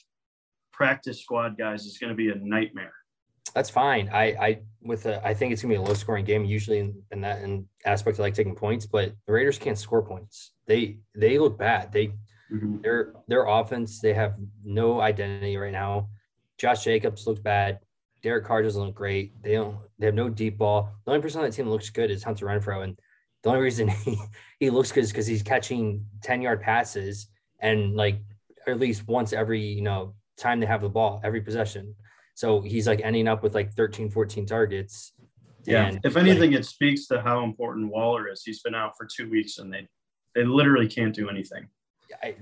practice 0.73 1.21
squad 1.21 1.59
guys 1.59 1.85
is 1.85 1.99
going 1.99 2.11
to 2.11 2.17
be 2.17 2.31
a 2.31 2.37
nightmare. 2.37 2.93
That's 3.55 3.71
fine. 3.71 4.09
I, 4.13 4.25
I 4.25 4.59
with 4.83 5.07
a, 5.07 5.27
I 5.27 5.35
think 5.35 5.53
it's 5.53 5.63
gonna 5.63 5.75
be 5.75 5.79
a 5.79 5.83
low 5.83 5.95
scoring 5.95 6.25
game. 6.25 6.45
Usually 6.45 6.79
in, 6.79 7.03
in 7.11 7.21
that 7.23 7.43
in 7.43 7.67
aspect, 7.85 8.21
I 8.21 8.23
like 8.23 8.35
taking 8.35 8.55
points, 8.55 8.87
but 8.87 9.13
the 9.27 9.33
Raiders 9.33 9.59
can't 9.59 9.79
score 9.79 10.03
points. 10.03 10.53
They 10.67 10.99
they 11.15 11.39
look 11.39 11.59
bad. 11.59 11.91
They 11.93 12.09
mm-hmm. 12.53 12.81
their 12.83 13.15
their 13.27 13.47
offense. 13.47 14.01
They 14.01 14.15
have 14.15 14.35
no 14.65 15.01
identity 15.01 15.57
right 15.57 15.73
now. 15.73 16.09
Josh 16.59 16.85
Jacobs 16.85 17.27
looks 17.27 17.41
bad. 17.41 17.81
Derek 18.23 18.45
Carr 18.45 18.63
doesn't 18.63 18.83
look 18.83 18.95
great. 18.95 19.41
They 19.43 19.53
don't. 19.53 19.79
They 19.99 20.07
have 20.07 20.15
no 20.15 20.29
deep 20.29 20.59
ball. 20.59 20.93
The 21.05 21.13
only 21.13 21.23
person 21.23 21.41
on 21.41 21.47
that 21.47 21.53
team 21.53 21.67
that 21.67 21.71
looks 21.71 21.91
good 21.91 22.11
is 22.11 22.23
Hunter 22.23 22.47
Renfrow, 22.47 22.85
and 22.85 22.99
the 23.43 23.51
only 23.51 23.63
reason 23.63 23.89
he, 24.05 24.19
he 24.61 24.71
looks 24.71 24.93
good 24.93 25.05
is 25.05 25.13
because 25.13 25.27
he's 25.27 25.43
catching 25.43 26.05
ten 26.23 26.43
yard 26.43 26.61
passes 26.61 27.29
and 27.61 27.95
like 27.95 28.21
at 28.67 28.79
least 28.79 29.07
once 29.09 29.33
every 29.33 29.61
you 29.61 29.83
know 29.83 30.15
time 30.37 30.61
they 30.61 30.67
have 30.67 30.83
the 30.83 30.89
ball 30.89 31.21
every 31.25 31.41
possession. 31.41 31.95
So 32.35 32.61
he's 32.61 32.87
like 32.87 33.01
ending 33.03 33.27
up 33.27 33.43
with 33.43 33.57
like 33.57 33.73
13, 33.73 34.11
14 34.11 34.47
targets. 34.47 35.13
Yeah. 35.65 35.89
And 35.89 36.01
if 36.05 36.17
anything, 36.17 36.53
like, 36.53 36.61
it 36.61 36.67
speaks 36.67 37.09
to 37.09 37.21
how 37.21 37.43
important 37.43 37.91
Waller 37.91 38.29
is. 38.29 38.45
He's 38.45 38.63
been 38.63 38.77
out 38.77 38.93
for 38.97 39.09
two 39.13 39.29
weeks 39.29 39.59
and 39.59 39.73
they 39.73 39.89
they 40.37 40.45
literally 40.45 40.87
can't 40.87 41.13
do 41.13 41.29
anything. 41.29 41.69
I, 42.23 42.37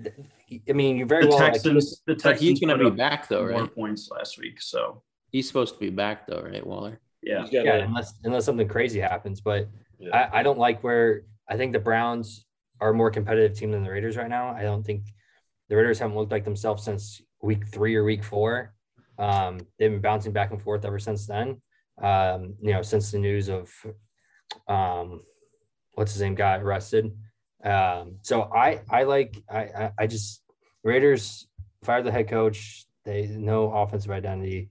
I 0.68 0.73
mean, 0.73 0.99
you're 0.99 1.06
very 1.06 1.23
the 1.23 1.30
well. 1.30 1.38
Texans, 1.38 2.02
like, 2.06 2.18
the 2.18 2.23
Texans 2.23 2.49
he's 2.49 2.61
going 2.61 2.78
to 2.78 2.90
be 2.90 2.95
back 2.95 3.26
though, 3.28 3.45
right? 3.45 3.56
More 3.56 3.68
points 3.68 4.11
last 4.11 4.38
week, 4.38 4.61
so 4.61 5.02
he's 5.36 5.46
supposed 5.46 5.74
to 5.74 5.80
be 5.80 5.90
back 5.90 6.26
though, 6.26 6.40
right, 6.40 6.66
Waller? 6.66 6.98
Yeah, 7.22 7.42
gotta, 7.42 7.64
yeah. 7.64 7.74
Unless 7.84 8.14
unless 8.24 8.46
something 8.46 8.66
crazy 8.66 9.00
happens, 9.00 9.40
but 9.42 9.68
yeah. 9.98 10.16
I, 10.16 10.40
I 10.40 10.42
don't 10.42 10.58
like 10.58 10.82
where 10.82 11.22
I 11.48 11.56
think 11.58 11.74
the 11.74 11.78
Browns 11.78 12.46
are 12.80 12.90
a 12.90 12.94
more 12.94 13.10
competitive 13.10 13.56
team 13.56 13.70
than 13.70 13.84
the 13.84 13.90
Raiders 13.90 14.16
right 14.16 14.30
now. 14.30 14.48
I 14.48 14.62
don't 14.62 14.82
think 14.82 15.02
the 15.68 15.76
Raiders 15.76 15.98
haven't 15.98 16.16
looked 16.16 16.32
like 16.32 16.44
themselves 16.44 16.82
since 16.84 17.20
week 17.42 17.66
three 17.68 17.94
or 17.96 18.04
week 18.04 18.24
four. 18.24 18.74
Um, 19.18 19.58
they've 19.78 19.90
been 19.90 20.00
bouncing 20.00 20.32
back 20.32 20.52
and 20.52 20.62
forth 20.62 20.84
ever 20.86 20.98
since 20.98 21.26
then. 21.26 21.60
Um, 22.02 22.54
you 22.62 22.72
know, 22.72 22.82
since 22.82 23.10
the 23.10 23.18
news 23.18 23.48
of 23.50 23.70
um, 24.68 25.20
what's 25.92 26.12
his 26.14 26.22
name 26.22 26.34
got 26.34 26.62
arrested. 26.62 27.12
Um, 27.62 28.16
so 28.22 28.50
I 28.54 28.80
I 28.88 29.02
like 29.02 29.36
I 29.50 29.90
I 29.98 30.06
just 30.06 30.42
Raiders 30.82 31.46
fired 31.82 32.06
the 32.06 32.12
head 32.12 32.28
coach. 32.28 32.86
They 33.04 33.26
no 33.26 33.70
offensive 33.70 34.10
identity. 34.10 34.70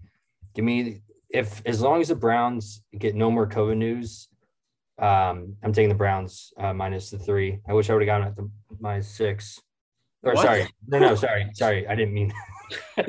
Give 0.56 0.66
me 0.66 1.02
if 1.30 1.62
as 1.66 1.82
long 1.82 2.02
as 2.02 2.08
the 2.08 2.16
Browns 2.16 2.82
get 2.98 3.14
no 3.16 3.30
more 3.30 3.48
COVID 3.48 3.78
news, 3.78 4.30
um, 5.00 5.56
I'm 5.64 5.74
taking 5.74 5.90
the 5.90 5.96
Browns 5.96 6.54
uh, 6.58 6.74
minus 6.74 7.10
the 7.10 7.20
three. 7.20 7.60
I 7.68 7.74
wish 7.74 7.90
I 7.90 7.94
would 7.94 8.02
have 8.02 8.08
gotten 8.08 8.28
at 8.28 8.36
the 8.36 8.50
minus 8.80 9.10
six. 9.10 9.62
Or 10.24 10.34
what? 10.34 10.44
sorry, 10.44 10.68
no, 10.88 11.00
no, 11.00 11.16
sorry, 11.16 11.50
sorry, 11.54 11.88
I 11.88 11.94
didn't 11.94 12.14
mean. 12.14 12.34
I 12.98 13.04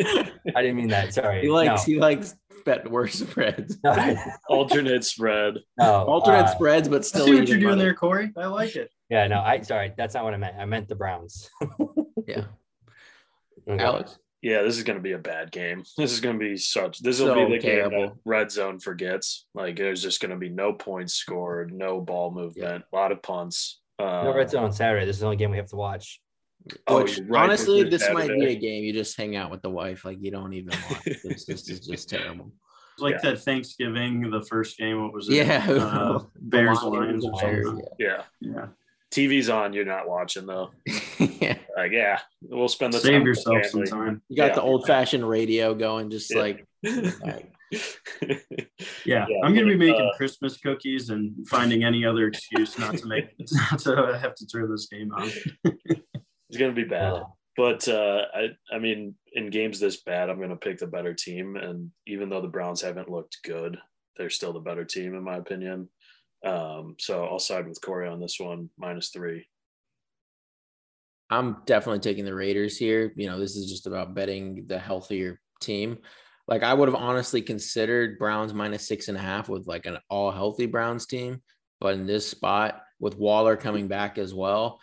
didn't 0.60 0.76
mean 0.76 0.88
that. 0.88 1.14
Sorry. 1.14 1.40
He 1.40 1.48
likes 1.48 1.86
no. 1.86 1.94
he 1.94 1.98
likes 1.98 2.34
bet 2.66 2.90
worse 2.90 3.14
spreads. 3.20 3.78
Alternate 4.48 5.04
spread. 5.04 5.54
No, 5.78 6.04
alternate 6.04 6.46
uh, 6.46 6.54
spreads, 6.54 6.88
but 6.88 7.06
still. 7.06 7.22
I 7.22 7.26
see 7.26 7.34
what 7.36 7.48
you're 7.48 7.58
doing 7.58 7.70
money. 7.70 7.82
there, 7.82 7.94
Corey. 7.94 8.32
I 8.36 8.46
like 8.46 8.76
it. 8.76 8.90
Yeah, 9.08 9.26
no, 9.28 9.40
I 9.40 9.62
sorry, 9.62 9.92
that's 9.96 10.14
not 10.14 10.24
what 10.24 10.34
I 10.34 10.36
meant. 10.36 10.56
I 10.58 10.64
meant 10.64 10.88
the 10.88 10.96
Browns. 10.96 11.48
yeah. 12.26 12.44
Okay. 13.68 13.82
Alex. 13.82 14.16
Yeah, 14.46 14.62
this 14.62 14.76
is 14.76 14.84
going 14.84 14.96
to 14.96 15.02
be 15.02 15.10
a 15.10 15.18
bad 15.18 15.50
game. 15.50 15.82
This 15.96 16.12
is 16.12 16.20
going 16.20 16.38
to 16.38 16.44
be 16.44 16.56
such. 16.56 17.00
This 17.00 17.18
will 17.18 17.34
so 17.34 17.34
be 17.34 17.56
the 17.56 17.60
terrible. 17.60 17.90
game 17.90 18.06
that 18.10 18.16
red 18.24 18.52
zone 18.52 18.78
forgets. 18.78 19.44
Like 19.56 19.74
there's 19.74 20.00
just 20.00 20.20
going 20.20 20.30
to 20.30 20.36
be 20.36 20.48
no 20.48 20.72
points 20.72 21.14
scored, 21.14 21.72
no 21.72 22.00
ball 22.00 22.30
movement, 22.30 22.84
yeah. 22.92 22.96
a 22.96 22.96
lot 22.96 23.10
of 23.10 23.22
punts. 23.22 23.80
Uh, 23.98 24.22
no 24.22 24.32
red 24.32 24.48
zone 24.48 24.62
on 24.62 24.72
Saturday. 24.72 25.04
This 25.04 25.16
is 25.16 25.20
the 25.20 25.26
only 25.26 25.36
game 25.36 25.50
we 25.50 25.56
have 25.56 25.70
to 25.70 25.76
watch. 25.76 26.20
Oh, 26.86 27.02
Which 27.02 27.18
right 27.26 27.42
honestly, 27.42 27.82
this 27.82 28.02
Saturday. 28.02 28.28
might 28.28 28.38
be 28.38 28.52
a 28.52 28.54
game 28.54 28.84
you 28.84 28.92
just 28.92 29.16
hang 29.16 29.34
out 29.34 29.50
with 29.50 29.62
the 29.62 29.70
wife. 29.70 30.04
Like 30.04 30.18
you 30.20 30.30
don't 30.30 30.52
even 30.52 30.78
watch. 30.90 31.02
this, 31.24 31.44
this 31.44 31.68
is 31.68 31.80
just 31.80 32.08
terrible. 32.08 32.52
Like 33.00 33.14
yeah. 33.14 33.30
that 33.30 33.40
Thanksgiving, 33.40 34.30
the 34.30 34.44
first 34.48 34.78
game. 34.78 35.02
What 35.02 35.12
was 35.12 35.28
it? 35.28 35.44
Yeah, 35.44 35.66
uh, 35.68 36.20
Bears 36.36 36.80
Lions. 36.84 37.26
Yeah, 37.98 38.22
yeah. 38.40 38.66
TV's 39.16 39.48
on, 39.48 39.72
you're 39.72 39.86
not 39.86 40.06
watching 40.06 40.44
though. 40.44 40.70
yeah. 41.18 41.56
Like, 41.74 41.92
yeah, 41.92 42.20
we'll 42.42 42.68
spend 42.68 42.92
the 42.92 42.98
time. 42.98 43.06
save 43.06 43.22
yourself 43.22 43.64
some 43.64 43.84
time. 43.84 44.20
You 44.28 44.36
got 44.36 44.48
yeah. 44.48 44.54
the 44.56 44.62
old 44.62 44.86
fashioned 44.86 45.26
radio 45.26 45.74
going, 45.74 46.10
just 46.10 46.34
yeah. 46.34 46.40
like. 46.40 46.66
like 47.24 47.52
yeah. 47.72 49.26
yeah, 49.28 49.40
I'm 49.42 49.54
gonna 49.54 49.66
be 49.66 49.76
making 49.76 50.00
uh, 50.00 50.16
Christmas 50.16 50.58
cookies 50.58 51.08
and 51.10 51.34
finding 51.48 51.82
any 51.82 52.04
other 52.04 52.28
excuse 52.28 52.78
not 52.78 52.96
to 52.98 53.06
make 53.06 53.24
not 53.50 53.80
to 53.80 54.18
have 54.20 54.34
to 54.36 54.46
turn 54.46 54.70
this 54.70 54.86
game 54.86 55.10
on. 55.12 55.30
it's 55.64 56.58
gonna 56.58 56.72
be 56.72 56.84
bad, 56.84 57.22
but 57.56 57.88
uh, 57.88 58.22
I 58.34 58.48
I 58.72 58.78
mean, 58.78 59.16
in 59.32 59.50
games 59.50 59.80
this 59.80 60.02
bad, 60.02 60.30
I'm 60.30 60.40
gonna 60.40 60.56
pick 60.56 60.78
the 60.78 60.86
better 60.86 61.12
team, 61.12 61.56
and 61.56 61.90
even 62.06 62.28
though 62.28 62.42
the 62.42 62.48
Browns 62.48 62.82
haven't 62.82 63.10
looked 63.10 63.38
good, 63.42 63.78
they're 64.16 64.30
still 64.30 64.52
the 64.52 64.60
better 64.60 64.84
team 64.84 65.14
in 65.14 65.24
my 65.24 65.36
opinion. 65.36 65.88
Um, 66.46 66.94
so 66.98 67.24
I'll 67.24 67.38
side 67.38 67.66
with 67.66 67.80
Corey 67.80 68.08
on 68.08 68.20
this 68.20 68.38
one, 68.38 68.70
minus 68.78 69.08
three. 69.08 69.46
I'm 71.28 71.56
definitely 71.66 72.00
taking 72.00 72.24
the 72.24 72.34
Raiders 72.34 72.78
here. 72.78 73.12
You 73.16 73.28
know, 73.28 73.38
this 73.40 73.56
is 73.56 73.68
just 73.68 73.86
about 73.86 74.14
betting 74.14 74.64
the 74.68 74.78
healthier 74.78 75.40
team. 75.60 75.98
Like 76.46 76.62
I 76.62 76.72
would 76.72 76.88
have 76.88 76.94
honestly 76.94 77.42
considered 77.42 78.18
Browns 78.18 78.54
minus 78.54 78.86
six 78.86 79.08
and 79.08 79.18
a 79.18 79.20
half 79.20 79.48
with 79.48 79.66
like 79.66 79.86
an 79.86 79.98
all 80.08 80.30
healthy 80.30 80.66
Browns 80.66 81.06
team. 81.06 81.42
But 81.80 81.94
in 81.94 82.06
this 82.06 82.28
spot, 82.30 82.80
with 83.00 83.18
Waller 83.18 83.56
coming 83.56 83.88
back 83.88 84.16
as 84.16 84.32
well, 84.32 84.80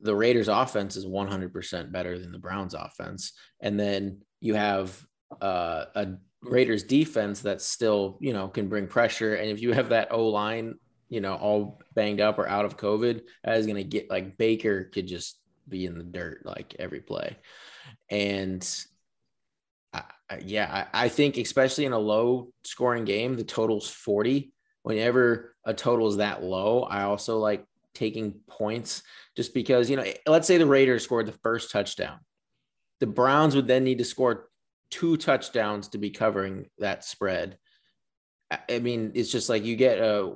the 0.00 0.14
Raiders 0.14 0.48
offense 0.48 0.96
is 0.96 1.06
100% 1.06 1.92
better 1.92 2.18
than 2.18 2.32
the 2.32 2.38
Browns 2.38 2.74
offense. 2.74 3.32
And 3.60 3.78
then 3.78 4.20
you 4.40 4.54
have 4.54 5.00
uh, 5.40 5.86
a 5.94 6.08
Raiders 6.42 6.82
defense 6.82 7.40
that 7.42 7.62
still, 7.62 8.18
you 8.20 8.32
know, 8.32 8.48
can 8.48 8.68
bring 8.68 8.86
pressure. 8.86 9.36
And 9.36 9.50
if 9.50 9.62
you 9.62 9.72
have 9.72 9.90
that 9.90 10.12
O 10.12 10.28
line 10.28 10.74
you 11.08 11.20
know, 11.20 11.34
all 11.34 11.80
banged 11.94 12.20
up 12.20 12.38
or 12.38 12.48
out 12.48 12.64
of 12.64 12.76
COVID, 12.76 13.22
that 13.44 13.58
is 13.58 13.66
going 13.66 13.76
to 13.76 13.84
get 13.84 14.10
like 14.10 14.36
Baker 14.36 14.84
could 14.84 15.06
just 15.06 15.38
be 15.68 15.86
in 15.86 15.98
the 15.98 16.04
dirt 16.04 16.42
like 16.44 16.74
every 16.78 17.00
play. 17.00 17.36
And 18.10 18.66
I, 19.92 20.02
yeah, 20.44 20.86
I, 20.92 21.04
I 21.04 21.08
think 21.08 21.36
especially 21.36 21.84
in 21.84 21.92
a 21.92 21.98
low 21.98 22.52
scoring 22.64 23.04
game, 23.04 23.36
the 23.36 23.44
total's 23.44 23.88
40. 23.88 24.52
Whenever 24.82 25.54
a 25.64 25.72
total 25.72 26.08
is 26.08 26.18
that 26.18 26.42
low, 26.42 26.82
I 26.82 27.02
also 27.04 27.38
like 27.38 27.64
taking 27.94 28.34
points 28.46 29.02
just 29.36 29.54
because, 29.54 29.88
you 29.88 29.96
know, 29.96 30.04
let's 30.26 30.46
say 30.46 30.58
the 30.58 30.66
Raiders 30.66 31.04
scored 31.04 31.26
the 31.26 31.32
first 31.32 31.70
touchdown. 31.70 32.18
The 33.00 33.06
Browns 33.06 33.56
would 33.56 33.66
then 33.66 33.84
need 33.84 33.98
to 33.98 34.04
score 34.04 34.48
two 34.90 35.16
touchdowns 35.16 35.88
to 35.88 35.98
be 35.98 36.10
covering 36.10 36.66
that 36.78 37.04
spread. 37.04 37.58
I 38.68 38.78
mean, 38.78 39.12
it's 39.14 39.32
just 39.32 39.48
like 39.48 39.64
you 39.64 39.74
get 39.74 39.98
a 39.98 40.34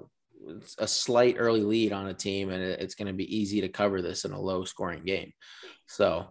a 0.78 0.86
slight 0.86 1.36
early 1.38 1.62
lead 1.62 1.92
on 1.92 2.08
a 2.08 2.14
team, 2.14 2.50
and 2.50 2.62
it's 2.62 2.94
going 2.94 3.08
to 3.08 3.12
be 3.12 3.36
easy 3.36 3.60
to 3.60 3.68
cover 3.68 4.02
this 4.02 4.24
in 4.24 4.32
a 4.32 4.40
low 4.40 4.64
scoring 4.64 5.04
game. 5.04 5.32
So, 5.86 6.28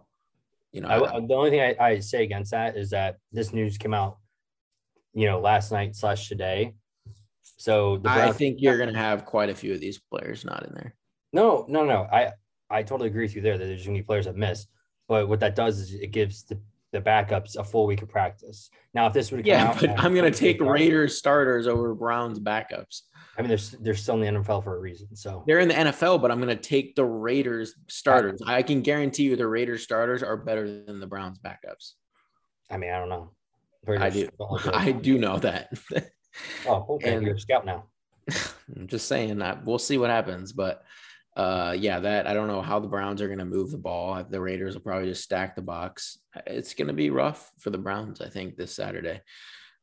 you 0.72 0.80
know, 0.80 0.88
I, 0.88 1.20
the 1.20 1.34
only 1.34 1.50
thing 1.50 1.60
I, 1.60 1.76
I 1.80 1.98
say 2.00 2.22
against 2.22 2.52
that 2.52 2.76
is 2.76 2.90
that 2.90 3.16
this 3.32 3.52
news 3.52 3.78
came 3.78 3.94
out, 3.94 4.18
you 5.14 5.26
know, 5.26 5.40
last 5.40 5.72
night 5.72 5.96
slash 5.96 6.28
today. 6.28 6.74
So 7.42 8.00
I 8.04 8.32
think 8.32 8.58
you're 8.60 8.76
going 8.76 8.92
to 8.92 8.98
have 8.98 9.24
quite 9.24 9.50
a 9.50 9.54
few 9.54 9.72
of 9.72 9.80
these 9.80 9.98
players 9.98 10.44
not 10.44 10.64
in 10.66 10.74
there. 10.74 10.94
No, 11.32 11.66
no, 11.68 11.84
no. 11.84 12.02
I 12.02 12.32
I 12.70 12.82
totally 12.82 13.08
agree 13.08 13.24
with 13.24 13.34
you 13.34 13.42
there 13.42 13.58
that 13.58 13.64
there's 13.64 13.84
going 13.84 13.96
to 13.96 14.02
be 14.02 14.06
players 14.06 14.26
that 14.26 14.36
miss. 14.36 14.66
But 15.08 15.28
what 15.28 15.40
that 15.40 15.56
does 15.56 15.78
is 15.78 15.94
it 15.94 16.12
gives 16.12 16.44
the 16.44 16.60
the 16.92 17.00
backups 17.00 17.56
a 17.56 17.64
full 17.64 17.86
week 17.86 18.02
of 18.02 18.08
practice. 18.08 18.70
Now, 18.94 19.06
if 19.06 19.12
this 19.12 19.30
would 19.30 19.46
yeah, 19.46 19.76
but 19.78 19.90
I'm 19.98 20.14
going 20.14 20.30
to 20.30 20.38
take 20.38 20.60
Raiders 20.60 21.18
starters 21.18 21.66
over 21.66 21.94
Browns 21.94 22.40
backups. 22.40 23.02
I 23.36 23.42
mean, 23.42 23.48
they're 23.48 23.78
they're 23.80 23.94
still 23.94 24.20
in 24.20 24.34
the 24.34 24.40
NFL 24.40 24.64
for 24.64 24.76
a 24.76 24.80
reason. 24.80 25.14
So 25.14 25.44
they're 25.46 25.60
in 25.60 25.68
the 25.68 25.74
NFL, 25.74 26.20
but 26.20 26.30
I'm 26.30 26.40
going 26.40 26.56
to 26.56 26.62
take 26.62 26.96
the 26.96 27.04
Raiders 27.04 27.74
starters. 27.88 28.40
I, 28.44 28.56
I 28.56 28.62
can 28.62 28.82
guarantee 28.82 29.24
you 29.24 29.36
the 29.36 29.46
Raiders 29.46 29.82
starters 29.82 30.22
are 30.22 30.36
better 30.36 30.84
than 30.84 30.98
the 30.98 31.06
Browns 31.06 31.38
backups. 31.38 31.92
I 32.70 32.78
mean, 32.78 32.90
I 32.90 32.98
don't 32.98 33.08
know. 33.08 33.30
Raiders 33.86 34.04
I 34.04 34.10
do. 34.10 34.28
I 34.72 34.92
do 34.92 35.18
know 35.18 35.38
that. 35.38 35.72
oh, 36.66 36.86
okay. 36.90 37.14
And, 37.14 37.24
You're 37.24 37.36
a 37.36 37.40
scout 37.40 37.64
now. 37.64 37.84
I'm 38.76 38.86
just 38.86 39.06
saying 39.06 39.38
that 39.38 39.64
we'll 39.64 39.78
see 39.78 39.98
what 39.98 40.10
happens, 40.10 40.52
but 40.52 40.82
uh, 41.38 41.72
yeah, 41.78 42.00
that 42.00 42.26
I 42.26 42.34
don't 42.34 42.48
know 42.48 42.60
how 42.60 42.80
the 42.80 42.88
Browns 42.88 43.22
are 43.22 43.28
going 43.28 43.38
to 43.38 43.44
move 43.44 43.70
the 43.70 43.78
ball. 43.78 44.24
The 44.28 44.40
Raiders 44.40 44.74
will 44.74 44.82
probably 44.82 45.08
just 45.08 45.22
stack 45.22 45.54
the 45.54 45.62
box. 45.62 46.18
It's 46.48 46.74
going 46.74 46.88
to 46.88 46.94
be 46.94 47.10
rough 47.10 47.52
for 47.60 47.70
the 47.70 47.78
Browns, 47.78 48.20
I 48.20 48.28
think, 48.28 48.56
this 48.56 48.74
Saturday. 48.74 49.20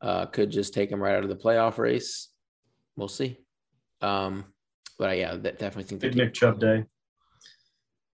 Uh, 0.01 0.25
could 0.25 0.51
just 0.51 0.73
take 0.73 0.89
them 0.89 1.01
right 1.01 1.15
out 1.15 1.23
of 1.23 1.29
the 1.29 1.35
playoff 1.37 1.77
race. 1.77 2.27
We'll 2.97 3.07
see. 3.07 3.39
Um, 4.01 4.43
but 4.99 5.11
I, 5.11 5.13
yeah, 5.13 5.37
definitely 5.37 5.83
think 5.83 6.01
Big 6.01 6.17
Nick 6.17 6.33
Chubb 6.33 6.59
day. 6.59 6.83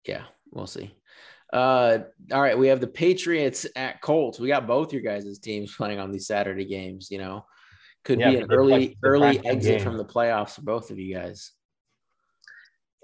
Yeah, 0.06 0.24
we'll 0.52 0.68
see. 0.68 0.94
Uh, 1.54 2.00
all 2.34 2.42
right, 2.42 2.58
we 2.58 2.68
have 2.68 2.82
the 2.82 2.88
Patriots 2.88 3.66
at 3.78 4.02
Colts. 4.02 4.38
We 4.38 4.50
got 4.50 4.68
both 4.68 4.92
your 4.92 5.02
guys' 5.02 5.40
teams 5.40 5.74
playing 5.74 6.00
on 6.00 6.12
these 6.12 6.28
Saturday 6.28 6.66
games. 6.66 7.10
You 7.10 7.20
know, 7.20 7.46
could 8.04 8.20
yeah, 8.20 8.32
be 8.32 8.38
an 8.38 8.52
early 8.52 8.98
early 9.02 9.40
exit 9.46 9.78
game. 9.78 9.84
from 9.84 9.96
the 9.96 10.06
playoffs 10.06 10.56
for 10.56 10.62
both 10.64 10.92
of 10.92 11.00
you 11.00 11.16
guys. 11.16 11.54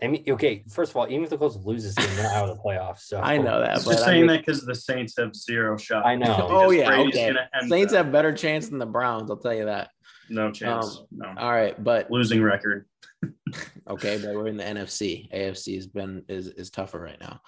I 0.03 0.07
mean, 0.07 0.25
okay. 0.27 0.63
First 0.69 0.91
of 0.91 0.97
all, 0.97 1.07
even 1.09 1.23
if 1.23 1.29
the 1.29 1.37
Colts 1.37 1.57
lose 1.63 1.83
this 1.83 1.95
game, 1.95 2.15
they're 2.17 2.31
out 2.31 2.49
of 2.49 2.57
the 2.57 2.61
playoffs. 2.61 3.01
So 3.01 3.21
I 3.21 3.37
know 3.37 3.61
that. 3.61 3.75
Just 3.75 4.03
saying 4.03 4.09
I 4.09 4.13
mean, 4.13 4.27
that 4.27 4.45
because 4.45 4.65
the 4.65 4.75
Saints 4.75 5.15
have 5.17 5.33
zero 5.35 5.77
shot. 5.77 6.05
I 6.05 6.15
know. 6.15 6.35
oh 6.49 6.71
yeah, 6.71 6.87
Brady's 6.87 7.15
okay. 7.15 7.35
Saints 7.67 7.93
have 7.93 8.11
better 8.11 8.33
chance 8.33 8.67
than 8.67 8.77
the 8.79 8.85
Browns. 8.85 9.31
I'll 9.31 9.37
tell 9.37 9.53
you 9.53 9.65
that. 9.65 9.89
No 10.29 10.51
chance. 10.51 10.97
Um, 10.97 11.05
no. 11.11 11.33
All 11.37 11.51
right, 11.51 11.81
but 11.81 12.11
losing 12.11 12.43
record. 12.43 12.87
okay, 13.89 14.19
but 14.21 14.35
we're 14.35 14.47
in 14.47 14.57
the 14.57 14.63
NFC. 14.63 15.31
AFC 15.31 15.75
has 15.75 15.87
been 15.87 16.23
is 16.27 16.47
is 16.47 16.69
tougher 16.69 16.99
right 16.99 17.19
now. 17.21 17.39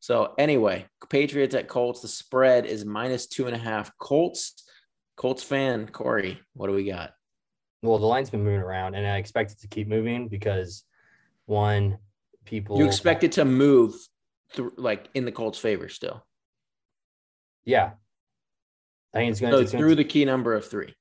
So 0.00 0.34
anyway, 0.36 0.84
Patriots 1.08 1.54
at 1.54 1.68
Colts. 1.68 2.02
The 2.02 2.08
spread 2.08 2.66
is 2.66 2.84
minus 2.84 3.26
two 3.26 3.46
and 3.46 3.56
a 3.56 3.58
half. 3.58 3.96
Colts. 3.98 4.62
Colts 5.16 5.42
fan 5.42 5.86
Corey, 5.86 6.40
what 6.54 6.66
do 6.66 6.72
we 6.72 6.84
got? 6.84 7.12
Well, 7.82 7.98
the 7.98 8.06
line's 8.06 8.30
been 8.30 8.42
moving 8.42 8.60
around, 8.60 8.94
and 8.94 9.06
I 9.06 9.18
expect 9.18 9.52
it 9.52 9.60
to 9.60 9.68
keep 9.68 9.86
moving 9.86 10.28
because 10.28 10.84
one, 11.46 11.98
people. 12.44 12.78
You 12.78 12.86
expect 12.86 13.24
it 13.24 13.32
to 13.32 13.44
move 13.44 13.94
through, 14.52 14.72
like 14.76 15.08
in 15.14 15.24
the 15.24 15.32
Colts' 15.32 15.58
favor 15.58 15.88
still. 15.88 16.24
Yeah, 17.64 17.92
I 19.14 19.18
think 19.18 19.30
it's 19.30 19.40
going 19.40 19.52
so 19.52 19.62
to 19.62 19.68
through 19.68 19.94
the 19.94 20.04
key 20.04 20.24
number 20.24 20.54
of 20.54 20.68
three. 20.68 20.94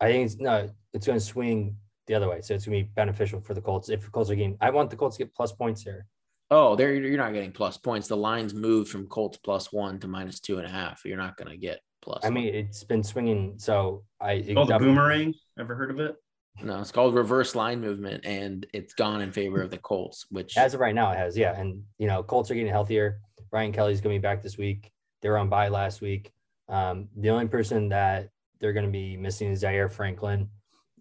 I 0.00 0.06
think 0.06 0.26
it's 0.26 0.36
no, 0.36 0.70
it's 0.92 1.06
going 1.06 1.18
to 1.18 1.24
swing 1.24 1.76
the 2.06 2.14
other 2.14 2.28
way, 2.28 2.40
so 2.40 2.54
it's 2.54 2.66
going 2.66 2.78
to 2.78 2.84
be 2.84 2.90
beneficial 2.94 3.40
for 3.40 3.54
the 3.54 3.60
Colts 3.60 3.88
if 3.88 4.04
the 4.04 4.10
Colts 4.10 4.30
are 4.30 4.34
getting. 4.34 4.56
I 4.60 4.70
want 4.70 4.90
the 4.90 4.96
Colts 4.96 5.16
to 5.16 5.24
get 5.24 5.34
plus 5.34 5.52
points 5.52 5.82
here. 5.82 6.06
Oh, 6.50 6.74
there 6.74 6.92
you're 6.92 7.16
not 7.16 7.32
getting 7.32 7.52
plus 7.52 7.76
points. 7.76 8.08
The 8.08 8.16
lines 8.16 8.54
moved 8.54 8.90
from 8.90 9.06
Colts 9.06 9.38
plus 9.38 9.72
one 9.72 10.00
to 10.00 10.08
minus 10.08 10.40
two 10.40 10.58
and 10.58 10.66
a 10.66 10.70
half. 10.70 11.02
You're 11.04 11.16
not 11.16 11.36
going 11.36 11.50
to 11.50 11.56
get 11.56 11.80
plus. 12.02 12.24
I 12.24 12.30
mean, 12.30 12.52
it's 12.52 12.82
been 12.82 13.04
swinging. 13.04 13.54
So 13.58 14.04
I 14.20 14.44
oh 14.56 14.64
the 14.64 14.78
boomerang. 14.78 15.34
Ever 15.58 15.76
heard 15.76 15.90
of 15.90 16.00
it? 16.00 16.16
No, 16.62 16.80
it's 16.80 16.92
called 16.92 17.14
reverse 17.14 17.54
line 17.54 17.80
movement, 17.80 18.24
and 18.26 18.66
it's 18.72 18.92
gone 18.92 19.22
in 19.22 19.32
favor 19.32 19.62
of 19.62 19.70
the 19.70 19.78
Colts. 19.78 20.26
Which 20.30 20.56
as 20.56 20.74
of 20.74 20.80
right 20.80 20.94
now, 20.94 21.10
it 21.12 21.16
has. 21.16 21.36
Yeah, 21.36 21.58
and 21.58 21.82
you 21.98 22.06
know, 22.06 22.22
Colts 22.22 22.50
are 22.50 22.54
getting 22.54 22.70
healthier. 22.70 23.20
Ryan 23.50 23.72
Kelly's 23.72 24.00
going 24.00 24.14
to 24.14 24.18
be 24.18 24.22
back 24.22 24.42
this 24.42 24.58
week. 24.58 24.92
They 25.22 25.28
were 25.28 25.38
on 25.38 25.48
bye 25.48 25.68
last 25.68 26.00
week. 26.00 26.32
Um, 26.68 27.08
the 27.16 27.30
only 27.30 27.48
person 27.48 27.88
that 27.88 28.28
they're 28.60 28.72
going 28.72 28.86
to 28.86 28.92
be 28.92 29.16
missing 29.16 29.50
is 29.50 29.60
Zaire 29.60 29.88
Franklin, 29.88 30.48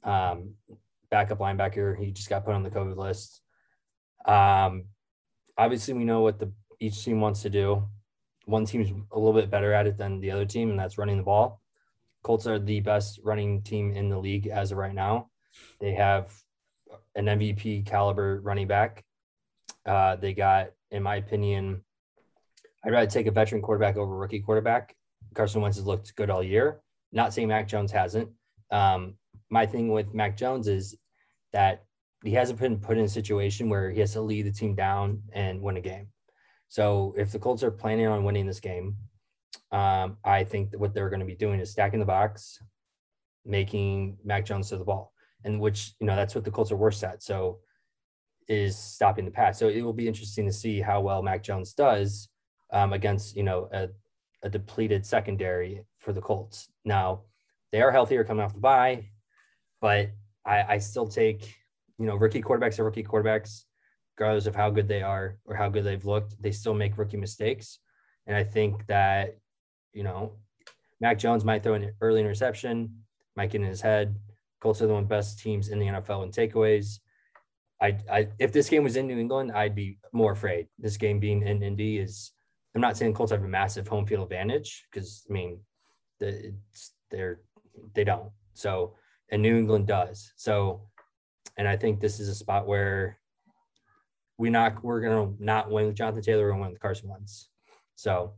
um, 0.03 0.55
backup 1.11 1.39
linebacker. 1.39 1.97
He 1.97 2.11
just 2.11 2.29
got 2.29 2.45
put 2.45 2.55
on 2.55 2.63
the 2.63 2.71
COVID 2.71 2.95
list. 2.95 3.41
Um, 4.25 4.85
obviously, 5.57 5.93
we 5.93 6.05
know 6.05 6.21
what 6.21 6.39
the 6.39 6.51
each 6.79 7.03
team 7.03 7.19
wants 7.19 7.41
to 7.41 7.49
do. 7.49 7.83
One 8.45 8.65
team's 8.65 8.91
a 9.11 9.19
little 9.19 9.39
bit 9.39 9.51
better 9.51 9.73
at 9.73 9.87
it 9.87 9.97
than 9.97 10.21
the 10.21 10.31
other 10.31 10.45
team, 10.45 10.69
and 10.69 10.79
that's 10.79 10.97
running 10.97 11.17
the 11.17 11.23
ball. 11.23 11.61
Colts 12.23 12.47
are 12.47 12.59
the 12.59 12.79
best 12.79 13.19
running 13.23 13.61
team 13.61 13.91
in 13.91 14.09
the 14.09 14.17
league 14.17 14.47
as 14.47 14.71
of 14.71 14.77
right 14.77 14.93
now. 14.93 15.29
They 15.79 15.93
have 15.93 16.31
an 17.15 17.25
MVP 17.25 17.85
caliber 17.85 18.41
running 18.41 18.67
back. 18.67 19.03
Uh, 19.85 20.15
they 20.15 20.33
got, 20.33 20.71
in 20.91 21.03
my 21.03 21.15
opinion, 21.15 21.83
I'd 22.83 22.91
rather 22.91 23.09
take 23.09 23.27
a 23.27 23.31
veteran 23.31 23.61
quarterback 23.61 23.97
over 23.97 24.15
rookie 24.15 24.39
quarterback. 24.39 24.95
Carson 25.33 25.61
Wentz 25.61 25.77
has 25.77 25.85
looked 25.85 26.15
good 26.15 26.29
all 26.29 26.43
year. 26.43 26.81
Not 27.11 27.33
saying 27.33 27.47
Mac 27.47 27.67
Jones 27.67 27.91
hasn't. 27.91 28.29
Um, 28.71 29.15
my 29.49 29.65
thing 29.65 29.91
with 29.91 30.13
Mac 30.13 30.37
Jones 30.37 30.67
is 30.67 30.95
that 31.53 31.83
he 32.23 32.31
hasn't 32.31 32.59
been 32.59 32.79
put 32.79 32.97
in 32.97 33.05
a 33.05 33.09
situation 33.09 33.69
where 33.69 33.89
he 33.89 33.99
has 33.99 34.13
to 34.13 34.21
lead 34.21 34.45
the 34.45 34.51
team 34.51 34.75
down 34.75 35.21
and 35.33 35.61
win 35.61 35.77
a 35.77 35.81
game. 35.81 36.07
So 36.67 37.15
if 37.17 37.31
the 37.31 37.39
Colts 37.39 37.63
are 37.63 37.71
planning 37.71 38.07
on 38.07 38.23
winning 38.23 38.45
this 38.45 38.59
game, 38.59 38.95
um, 39.71 40.17
I 40.23 40.43
think 40.43 40.73
what 40.77 40.93
they're 40.93 41.09
going 41.09 41.21
to 41.21 41.25
be 41.25 41.35
doing 41.35 41.59
is 41.59 41.71
stacking 41.71 41.99
the 41.99 42.05
box, 42.05 42.59
making 43.45 44.17
Mac 44.23 44.45
Jones 44.45 44.69
to 44.69 44.77
the 44.77 44.83
ball, 44.83 45.13
and 45.43 45.59
which 45.59 45.93
you 45.99 46.07
know 46.07 46.15
that's 46.15 46.35
what 46.35 46.43
the 46.43 46.51
Colts 46.51 46.71
are 46.71 46.77
worse 46.77 47.03
at. 47.03 47.23
So 47.23 47.59
is 48.47 48.75
stopping 48.77 49.25
the 49.25 49.31
pass. 49.31 49.59
So 49.59 49.69
it 49.69 49.81
will 49.81 49.93
be 49.93 50.07
interesting 50.07 50.45
to 50.47 50.53
see 50.53 50.81
how 50.81 51.01
well 51.01 51.21
Mac 51.21 51.43
Jones 51.43 51.73
does 51.73 52.29
um, 52.71 52.93
against 52.93 53.35
you 53.35 53.43
know 53.43 53.69
a, 53.71 53.89
a 54.43 54.49
depleted 54.49 55.05
secondary 55.05 55.85
for 55.99 56.13
the 56.13 56.21
Colts. 56.21 56.67
Now 56.83 57.21
they 57.71 57.81
are 57.81 57.91
healthier 57.91 58.23
coming 58.23 58.43
off 58.43 58.53
the 58.53 58.59
bye, 58.59 59.09
but 59.81 60.09
I, 60.45 60.63
I 60.63 60.77
still 60.79 61.07
take 61.07 61.55
you 61.97 62.05
know 62.05 62.15
rookie 62.15 62.41
quarterbacks 62.41 62.79
are 62.79 62.85
rookie 62.85 63.03
quarterbacks, 63.03 63.63
regardless 64.17 64.47
of 64.47 64.55
how 64.55 64.69
good 64.69 64.87
they 64.87 65.03
are 65.03 65.37
or 65.45 65.55
how 65.55 65.69
good 65.69 65.83
they've 65.83 66.05
looked. 66.05 66.41
They 66.41 66.51
still 66.51 66.73
make 66.73 66.97
rookie 66.97 67.17
mistakes, 67.17 67.79
and 68.25 68.35
I 68.35 68.43
think 68.43 68.87
that 68.87 69.37
you 69.93 70.03
know 70.03 70.33
Mac 70.99 71.19
Jones 71.19 71.45
might 71.45 71.63
throw 71.63 71.75
an 71.75 71.93
early 72.01 72.19
interception, 72.19 73.03
might 73.35 73.51
get 73.51 73.61
in 73.61 73.67
his 73.67 73.81
head. 73.81 74.15
Colts 74.61 74.81
are 74.81 74.87
the 74.87 74.93
one 74.93 75.05
best 75.05 75.39
teams 75.39 75.69
in 75.69 75.79
the 75.79 75.87
NFL 75.87 76.23
in 76.23 76.31
takeaways. 76.31 76.99
I, 77.81 77.97
I, 78.11 78.27
if 78.39 78.51
this 78.51 78.69
game 78.69 78.83
was 78.83 78.97
in 78.97 79.07
New 79.07 79.17
England, 79.17 79.53
I'd 79.53 79.75
be 79.75 79.99
more 80.11 80.33
afraid. 80.33 80.67
This 80.77 80.97
game 80.97 81.19
being 81.19 81.43
in 81.43 81.63
Indy 81.63 81.97
is 81.97 82.31
I'm 82.75 82.81
not 82.81 82.97
saying 82.97 83.13
Colts 83.13 83.31
have 83.31 83.43
a 83.43 83.47
massive 83.47 83.87
home 83.87 84.05
field 84.05 84.23
advantage 84.23 84.85
because 84.91 85.25
I 85.29 85.33
mean, 85.33 85.59
the, 86.19 86.53
they're 87.09 87.41
they 87.93 88.03
don't. 88.03 88.31
So 88.53 88.95
and 89.31 89.41
New 89.41 89.57
England 89.57 89.87
does. 89.87 90.33
So, 90.35 90.81
and 91.57 91.67
I 91.67 91.77
think 91.77 91.99
this 91.99 92.19
is 92.19 92.29
a 92.29 92.35
spot 92.35 92.67
where 92.67 93.19
we 94.37 94.49
not 94.49 94.83
we're 94.83 95.01
gonna 95.01 95.33
not 95.39 95.69
win 95.69 95.87
with 95.87 95.95
Jonathan 95.95 96.21
Taylor, 96.21 96.43
we're 96.43 96.51
gonna 96.51 96.61
win 96.61 96.71
with 96.71 96.81
Carson 96.81 97.09
Wentz. 97.09 97.49
So, 97.95 98.33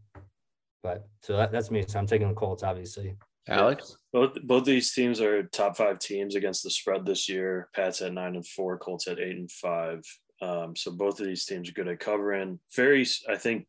but 0.84 1.08
so 1.22 1.38
that, 1.38 1.52
that's 1.52 1.72
me. 1.72 1.84
So 1.88 2.00
I'm 2.00 2.08
taking 2.08 2.28
the 2.28 2.34
Colts, 2.34 2.64
obviously. 2.64 3.16
Alex, 3.48 3.98
both 4.14 4.36
both 4.44 4.66
these 4.66 4.94
teams 4.94 5.20
are 5.20 5.44
top 5.44 5.76
five 5.76 6.00
teams 6.00 6.36
against 6.36 6.64
the 6.64 6.70
spread 6.70 7.06
this 7.06 7.28
year. 7.28 7.70
Pats 7.74 8.02
at 8.02 8.14
nine 8.14 8.36
and 8.36 8.48
four, 8.48 8.78
Colts 8.78 9.08
at 9.08 9.20
eight 9.20 9.38
and 9.38 9.52
five. 9.52 10.02
Um, 10.42 10.76
so 10.76 10.92
both 10.92 11.20
of 11.20 11.26
these 11.26 11.46
teams 11.46 11.70
are 11.70 11.74
good 11.74 11.88
at 11.88 12.00
covering. 12.00 12.60
Very, 12.76 13.06
I 13.30 13.36
think, 13.36 13.68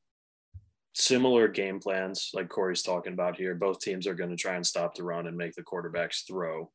similar 0.95 1.49
game 1.49 1.81
plans 1.81 2.31
like 2.35 2.49
Corey's 2.49 2.83
talking 2.83 3.13
about 3.13 3.37
here. 3.37 3.55
Both 3.55 3.81
teams 3.81 4.07
are 4.07 4.15
going 4.15 4.31
to 4.31 4.37
try 4.37 4.57
and 4.57 4.67
stop 4.67 4.95
the 4.95 5.05
run 5.05 5.27
and 5.27 5.37
make 5.37 5.55
the 5.55 5.63
quarterbacks 5.63 6.27
throw. 6.27 6.71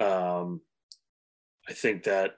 Um, 0.00 0.60
I 1.68 1.72
think 1.72 2.04
that 2.04 2.32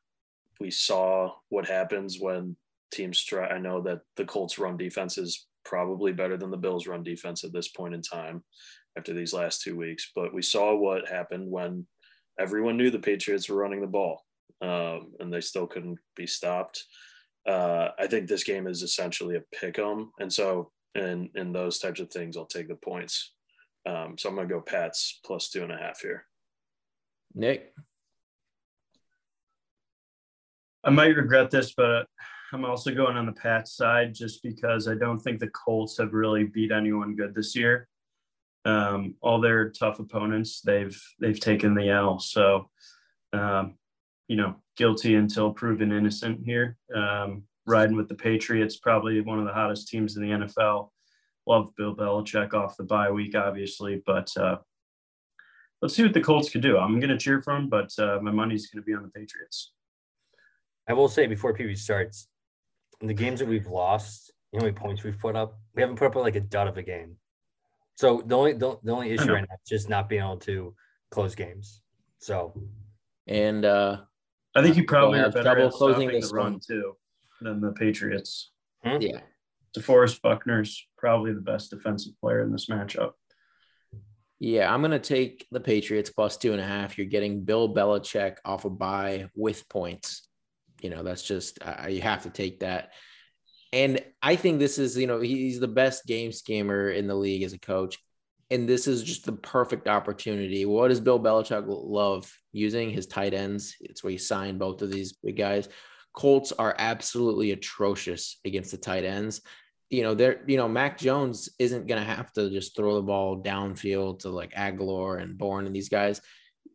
we 0.61 0.71
saw 0.71 1.33
what 1.49 1.67
happens 1.67 2.19
when 2.21 2.57
teams 2.93 3.23
try. 3.23 3.49
I 3.49 3.59
know 3.59 3.81
that 3.83 4.01
the 4.17 4.25
Colts 4.25 4.59
run 4.59 4.77
defense 4.77 5.19
is 5.19 5.47
probably 5.65 6.13
better 6.13 6.37
than 6.37 6.51
the 6.51 6.57
Bills 6.57 6.87
run 6.87 7.03
defense 7.03 7.45
at 7.45 7.53
this 7.53 7.69
point 7.69 7.95
in 7.95 8.03
time 8.03 8.43
after 8.97 9.13
these 9.13 9.33
last 9.33 9.63
two 9.63 9.77
weeks, 9.77 10.11
but 10.15 10.35
we 10.35 10.43
saw 10.43 10.75
what 10.75 11.09
happened 11.09 11.51
when 11.51 11.87
everyone 12.39 12.77
knew 12.77 12.91
the 12.91 12.99
Patriots 12.99 13.49
were 13.49 13.57
running 13.57 13.81
the 13.81 13.87
ball 13.87 14.25
um, 14.61 15.13
and 15.21 15.33
they 15.33 15.41
still 15.41 15.67
couldn't 15.67 15.99
be 16.17 16.27
stopped 16.27 16.85
uh, 17.49 17.89
I 17.99 18.07
think 18.07 18.29
this 18.29 18.45
game 18.45 18.67
is 18.67 18.83
essentially 18.83 19.37
a 19.37 19.43
pick 19.55 19.79
'em, 19.79 20.13
and 20.21 20.33
so 20.33 20.71
in 20.95 21.31
in 21.35 21.53
those 21.53 21.79
types 21.79 22.01
of 22.01 22.11
things, 22.11 22.37
I'll 22.37 22.47
take 22.47 22.69
the 22.69 22.77
points. 22.77 23.35
Um, 23.85 24.17
so 24.17 24.29
I'm 24.29 24.37
going 24.37 24.49
to 24.49 24.55
go 24.55 24.61
Pats 24.61 25.21
plus 25.25 25.51
two 25.51 25.65
and 25.65 25.73
a 25.73 25.77
half 25.77 26.01
here. 26.01 26.25
Nick, 27.35 27.75
I 30.85 30.91
might 30.91 31.17
regret 31.17 31.51
this, 31.51 31.75
but 31.75 32.07
I'm 32.53 32.65
also 32.65 32.95
going 32.95 33.17
on 33.17 33.27
the 33.27 33.33
Pats 33.33 33.75
side 33.75 34.15
just 34.15 34.43
because 34.43 34.87
I 34.87 34.95
don't 34.95 35.19
think 35.19 35.41
the 35.41 35.49
Colts 35.49 35.99
have 35.99 36.13
really 36.13 36.45
beat 36.45 36.71
anyone 36.71 37.17
good 37.17 37.35
this 37.35 37.57
year. 37.57 37.89
Um, 38.65 39.17
all 39.21 39.41
their 39.41 39.71
tough 39.71 39.99
opponents, 39.99 40.61
they've 40.61 41.01
they've 41.21 41.41
taken 41.41 41.75
the 41.75 41.91
L. 41.91 42.21
So, 42.21 42.71
um, 43.33 43.75
you 44.29 44.37
know, 44.37 44.57
guilty 44.77 45.17
until 45.17 45.53
proven 45.53 45.93
innocent 45.93 46.41
here. 46.45 46.77
Um, 46.95 47.45
riding 47.67 47.97
with 47.97 48.09
the 48.09 48.15
Patriots, 48.15 48.77
probably 48.77 49.21
one 49.21 49.39
of 49.39 49.45
the 49.45 49.53
hottest 49.53 49.89
teams 49.89 50.17
in 50.17 50.23
the 50.23 50.47
NFL. 50.47 50.91
Love 51.47 51.75
Bill 51.77 51.95
Belichick 51.95 52.55
off 52.55 52.77
the 52.77 52.85
bye 52.85 53.11
week, 53.11 53.35
obviously, 53.35 54.03
but 54.07 54.31
uh, 54.37 54.57
let's 55.81 55.95
see 55.95 56.03
what 56.03 56.15
the 56.15 56.21
Colts 56.21 56.51
can 56.51 56.61
do. 56.61 56.79
I'm 56.79 57.01
going 57.01 57.11
to 57.11 57.19
cheer 57.19 57.43
for 57.43 57.55
them, 57.55 57.69
but 57.69 57.91
uh, 57.99 58.19
my 58.23 58.31
money's 58.31 58.69
going 58.69 58.83
to 58.83 58.87
be 58.87 58.95
on 58.95 59.03
the 59.03 59.09
Patriots. 59.09 59.73
I 60.89 60.93
will 60.93 61.09
say 61.09 61.27
before 61.27 61.55
PV 61.55 61.79
starts, 61.79 62.29
in 63.01 63.09
the 63.09 63.15
games 63.15 63.41
that 63.41 63.49
we've 63.49 63.67
lost, 63.67 64.33
you 64.53 64.59
know 64.59 64.65
many 64.65 64.77
points 64.77 65.03
we've 65.03 65.19
put 65.19 65.35
up? 65.35 65.59
We 65.75 65.83
haven't 65.83 65.97
put 65.97 66.07
up 66.07 66.15
like 66.15 66.37
a 66.37 66.41
dud 66.41 66.69
of 66.69 66.77
a 66.77 66.83
game. 66.83 67.17
So 67.97 68.23
the 68.27 68.37
only 68.37 68.53
the, 68.55 68.79
the 68.83 68.93
only 68.93 69.11
issue 69.11 69.33
right 69.33 69.47
now 69.49 69.55
is 69.55 69.69
just 69.69 69.89
not 69.89 70.09
being 70.09 70.23
able 70.23 70.39
to 70.39 70.75
close 71.11 71.35
games. 71.35 71.83
So, 72.19 72.55
and 73.27 73.65
uh, 73.65 73.99
I 74.55 74.63
think 74.63 74.77
you 74.77 74.85
probably 74.85 75.19
have 75.19 75.35
trouble 75.35 75.71
closing 75.71 76.09
this 76.09 76.33
run 76.33 76.61
too 76.67 76.97
than 77.41 77.61
the 77.61 77.73
Patriots. 77.73 78.51
Hmm? 78.85 78.99
Yeah. 79.01 79.21
DeForest 79.77 80.21
Buckner's 80.21 80.87
probably 80.99 81.33
the 81.33 81.41
best 81.41 81.71
defensive 81.71 82.13
player 82.21 82.43
in 82.43 82.53
this 82.53 82.67
matchup. 82.67 83.13
Yeah, 84.39 84.73
I'm 84.73 84.81
going 84.81 84.91
to 84.91 84.99
take 84.99 85.47
the 85.51 85.61
Patriots 85.61 86.11
plus 86.11 86.37
two 86.37 86.53
and 86.53 86.61
a 86.61 86.65
half. 86.65 86.99
You're 86.99 87.07
getting 87.07 87.45
Bill 87.45 87.73
Belichick 87.73 88.37
off 88.45 88.65
a 88.65 88.71
bye 88.71 89.29
with 89.35 89.69
points. 89.69 90.29
You 90.81 90.91
know, 90.91 91.03
that's 91.03 91.23
just, 91.23 91.59
uh, 91.63 91.87
you 91.89 92.03
have 92.03 92.25
to 92.25 92.31
take 92.31 92.61
that. 92.61 92.91
And 93.73 94.01
I 94.23 94.37
think 94.37 94.59
this 94.59 94.79
is, 94.79 94.97
you 94.97 95.07
know, 95.07 95.21
he's 95.21 95.59
the 95.59 95.69
best 95.69 96.07
game 96.07 96.31
schemer 96.31 96.91
in 96.91 97.07
the 97.07 97.15
league 97.15 97.43
as 97.43 97.55
a 97.55 97.59
coach. 97.59 97.99
And 98.51 98.69
this 98.69 98.87
is 98.87 99.03
just 99.03 99.25
the 99.25 99.33
perfect 99.33 99.89
opportunity. 99.89 100.67
What 100.67 100.89
does 100.89 101.01
Bill 101.01 101.19
Belichick 101.19 101.65
love 101.67 102.31
using? 102.53 102.91
His 102.91 103.07
tight 103.07 103.33
ends. 103.33 103.75
It's 103.81 104.05
where 104.05 104.11
he 104.11 104.19
signed 104.19 104.59
both 104.59 104.83
of 104.83 104.91
these 104.91 105.15
big 105.15 105.39
guys. 105.39 105.71
Colts 106.15 106.53
are 106.53 106.75
absolutely 106.79 107.53
atrocious 107.53 108.39
against 108.45 108.71
the 108.71 108.77
tight 108.77 109.05
ends. 109.05 109.41
You 109.89 110.03
know, 110.03 110.15
they're, 110.15 110.43
you 110.47 110.59
know, 110.59 110.69
Mac 110.69 110.99
Jones 110.99 111.49
isn't 111.59 111.87
going 111.87 112.01
to 112.01 112.07
have 112.07 112.31
to 112.35 112.51
just 112.51 112.77
throw 112.77 112.97
the 112.97 113.03
ball 113.03 113.43
downfield 113.43 114.21
to 114.21 114.29
like 114.29 114.53
Agholor 114.53 115.23
and 115.23 115.39
Bourne 115.39 115.67
and 115.67 115.75
these 115.75 115.89
guys. 115.89 116.21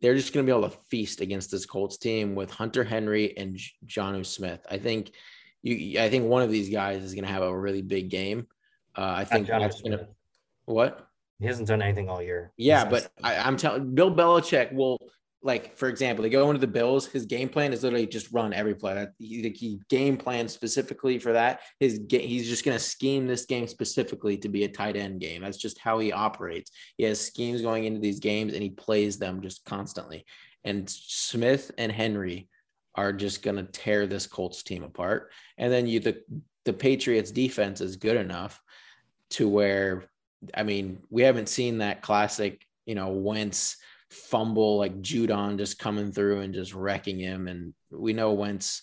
They're 0.02 0.16
just 0.16 0.32
going 0.32 0.44
to 0.44 0.52
be 0.52 0.56
able 0.56 0.68
to 0.68 0.76
feast 0.90 1.20
against 1.20 1.52
this 1.52 1.66
Colts 1.66 1.98
team 1.98 2.34
with 2.34 2.50
Hunter 2.50 2.82
Henry 2.82 3.36
and 3.36 3.56
Jonnu 3.86 4.26
Smith. 4.26 4.66
I 4.68 4.78
think 4.78 5.12
you, 5.62 6.00
I 6.00 6.08
think 6.08 6.26
one 6.26 6.42
of 6.42 6.50
these 6.50 6.70
guys 6.70 7.02
is 7.02 7.14
going 7.14 7.24
to 7.24 7.32
have 7.32 7.42
a 7.42 7.56
really 7.56 7.82
big 7.82 8.10
game. 8.10 8.46
Uh, 8.96 9.14
I 9.18 9.24
think 9.24 9.46
that's 9.46 9.80
going 9.80 9.98
to, 9.98 10.08
what? 10.64 11.06
He 11.40 11.46
hasn't 11.46 11.68
done 11.68 11.82
anything 11.82 12.08
all 12.08 12.20
year. 12.20 12.52
Yeah, 12.56 12.84
but 12.84 13.10
I, 13.22 13.36
I'm 13.36 13.56
telling 13.56 13.94
Bill 13.94 14.12
Belichick 14.12 14.72
will 14.72 14.98
like 15.42 15.76
for 15.76 15.88
example, 15.88 16.22
they 16.22 16.30
go 16.30 16.48
into 16.50 16.60
the 16.60 16.66
Bills. 16.66 17.06
His 17.06 17.24
game 17.24 17.48
plan 17.48 17.72
is 17.72 17.84
literally 17.84 18.06
just 18.06 18.32
run 18.32 18.52
every 18.52 18.74
play. 18.74 19.06
He, 19.18 19.48
he 19.56 19.80
game 19.88 20.16
plan 20.16 20.48
specifically 20.48 21.18
for 21.18 21.32
that. 21.32 21.60
His 21.78 22.00
he's 22.10 22.48
just 22.48 22.64
going 22.64 22.76
to 22.76 22.82
scheme 22.82 23.26
this 23.26 23.44
game 23.44 23.68
specifically 23.68 24.36
to 24.38 24.48
be 24.48 24.64
a 24.64 24.68
tight 24.68 24.96
end 24.96 25.20
game. 25.20 25.42
That's 25.42 25.56
just 25.56 25.78
how 25.78 26.00
he 26.00 26.12
operates. 26.12 26.72
He 26.96 27.04
has 27.04 27.20
schemes 27.20 27.62
going 27.62 27.84
into 27.84 28.00
these 28.00 28.18
games 28.18 28.52
and 28.52 28.62
he 28.62 28.70
plays 28.70 29.18
them 29.18 29.40
just 29.40 29.64
constantly. 29.64 30.24
And 30.64 30.90
Smith 30.90 31.70
and 31.78 31.92
Henry 31.92 32.48
are 32.98 33.12
just 33.12 33.42
going 33.42 33.56
to 33.56 33.62
tear 33.62 34.08
this 34.08 34.26
Colts 34.26 34.64
team 34.64 34.82
apart. 34.82 35.30
And 35.56 35.72
then 35.72 35.86
you 35.86 36.00
the 36.00 36.22
the 36.64 36.72
Patriots 36.72 37.30
defense 37.30 37.80
is 37.80 37.96
good 37.96 38.16
enough 38.16 38.60
to 39.30 39.48
where 39.48 40.10
I 40.52 40.64
mean, 40.64 40.98
we 41.10 41.22
haven't 41.22 41.48
seen 41.48 41.78
that 41.78 42.02
classic, 42.02 42.66
you 42.86 42.94
know, 42.94 43.08
Wentz 43.08 43.76
fumble 44.10 44.78
like 44.78 45.00
Judon 45.00 45.58
just 45.58 45.78
coming 45.78 46.10
through 46.12 46.40
and 46.40 46.54
just 46.54 46.74
wrecking 46.74 47.20
him. 47.20 47.46
And 47.46 47.72
we 47.90 48.12
know 48.12 48.32
Wentz 48.32 48.82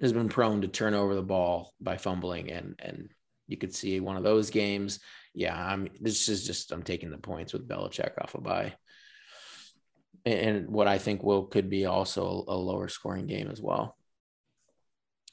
has 0.00 0.12
been 0.12 0.28
prone 0.28 0.60
to 0.60 0.68
turn 0.68 0.94
over 0.94 1.14
the 1.14 1.22
ball 1.22 1.72
by 1.80 1.96
fumbling 1.96 2.50
and 2.52 2.76
and 2.78 3.08
you 3.48 3.56
could 3.56 3.74
see 3.74 4.00
one 4.00 4.16
of 4.16 4.22
those 4.22 4.50
games. 4.50 5.00
Yeah, 5.34 5.56
I'm 5.56 5.88
this 6.00 6.28
is 6.28 6.46
just 6.46 6.70
I'm 6.70 6.82
taking 6.84 7.10
the 7.10 7.18
points 7.18 7.52
with 7.52 7.68
Belichick 7.68 8.12
off 8.20 8.36
a 8.36 8.40
bye. 8.40 8.74
And 10.26 10.68
what 10.68 10.88
I 10.88 10.98
think 10.98 11.22
will 11.22 11.44
could 11.44 11.70
be 11.70 11.86
also 11.86 12.44
a 12.48 12.56
lower 12.56 12.88
scoring 12.88 13.26
game 13.26 13.48
as 13.50 13.62
well. 13.62 13.96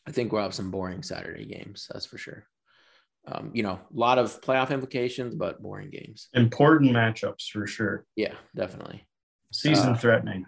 I 0.07 0.11
think 0.11 0.31
we'll 0.31 0.43
have 0.43 0.53
some 0.53 0.69
boring 0.69 1.01
Saturday 1.01 1.45
games, 1.45 1.87
that's 1.91 2.05
for 2.05 2.17
sure. 2.17 2.45
Um, 3.25 3.51
you 3.53 3.63
know, 3.63 3.79
a 3.79 3.97
lot 3.97 4.19
of 4.19 4.39
playoff 4.41 4.69
implications, 4.69 5.33
but 5.33 5.63
boring 5.63 5.89
games. 5.89 6.27
Important 6.33 6.91
matchups 6.91 7.49
for 7.51 7.65
sure. 7.65 8.05
Yeah, 8.15 8.33
definitely. 8.55 9.07
Season 9.51 9.93
uh, 9.93 9.97
threatening. 9.97 10.45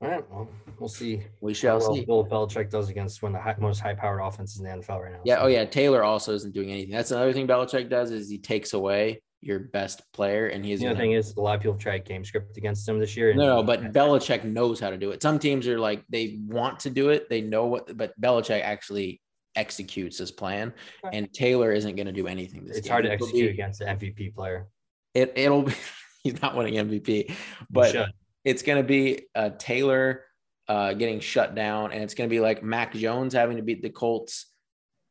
All 0.00 0.08
right. 0.08 0.30
Well, 0.30 0.48
we'll 0.78 0.88
see. 0.88 1.24
We 1.40 1.54
shall 1.54 1.78
well 1.78 1.94
see. 1.94 2.04
Bill 2.04 2.24
Belichick 2.24 2.70
does 2.70 2.88
against 2.88 3.22
one 3.22 3.34
of 3.34 3.40
the 3.40 3.42
high, 3.42 3.56
most 3.58 3.80
high-powered 3.80 4.20
offenses 4.20 4.60
in 4.60 4.64
the 4.64 4.70
NFL 4.70 5.00
right 5.00 5.12
now. 5.12 5.20
Yeah. 5.24 5.36
So. 5.36 5.42
Oh, 5.42 5.46
yeah. 5.48 5.64
Taylor 5.64 6.04
also 6.04 6.34
isn't 6.34 6.54
doing 6.54 6.70
anything. 6.70 6.92
That's 6.92 7.10
another 7.10 7.32
thing 7.32 7.48
Belichick 7.48 7.90
does 7.90 8.12
is 8.12 8.30
he 8.30 8.38
takes 8.38 8.74
away 8.74 9.22
your 9.44 9.58
best 9.58 10.02
player, 10.12 10.48
and 10.48 10.64
he's. 10.64 10.80
The 10.80 10.88
other 10.88 10.98
thing 10.98 11.12
is 11.12 11.34
a 11.36 11.40
lot 11.40 11.54
of 11.56 11.60
people 11.60 11.76
tried 11.76 12.04
game 12.04 12.24
script 12.24 12.56
against 12.56 12.88
him 12.88 12.98
this 12.98 13.16
year. 13.16 13.34
no, 13.34 13.56
no, 13.56 13.62
but 13.62 13.92
Belichick 13.92 14.44
knows 14.44 14.80
how 14.80 14.90
to 14.90 14.96
do 14.96 15.10
it. 15.10 15.22
Some 15.22 15.38
teams 15.38 15.68
are 15.68 15.78
like 15.78 16.04
they 16.08 16.38
want 16.46 16.80
to 16.80 16.90
do 16.90 17.10
it, 17.10 17.28
they 17.28 17.40
know 17.40 17.66
what, 17.66 17.96
but 17.96 18.18
Belichick 18.20 18.62
actually 18.62 19.20
executes 19.56 20.18
his 20.18 20.30
plan, 20.30 20.72
and 21.12 21.32
Taylor 21.32 21.72
isn't 21.72 21.96
going 21.96 22.06
to 22.06 22.12
do 22.12 22.26
anything. 22.26 22.66
it's 22.66 22.80
game. 22.80 22.90
hard 22.90 23.04
to 23.04 23.12
it'll 23.12 23.26
execute 23.26 23.48
be, 23.48 23.52
against 23.52 23.80
the 23.80 23.86
MVP 23.86 24.34
player. 24.34 24.66
It 25.12 25.32
it'll 25.36 25.62
be 25.62 25.74
he's 26.22 26.40
not 26.40 26.56
winning 26.56 26.74
MVP, 26.74 27.32
but 27.70 28.10
it's 28.44 28.62
going 28.62 28.82
to 28.82 28.86
be 28.86 29.26
uh, 29.34 29.50
Taylor 29.58 30.24
uh, 30.68 30.94
getting 30.94 31.20
shut 31.20 31.54
down, 31.54 31.92
and 31.92 32.02
it's 32.02 32.14
going 32.14 32.28
to 32.28 32.34
be 32.34 32.40
like 32.40 32.62
Mac 32.62 32.94
Jones 32.94 33.34
having 33.34 33.58
to 33.58 33.62
beat 33.62 33.82
the 33.82 33.90
Colts 33.90 34.46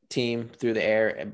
team 0.09 0.49
through 0.59 0.73
the 0.73 0.83
air 0.83 1.33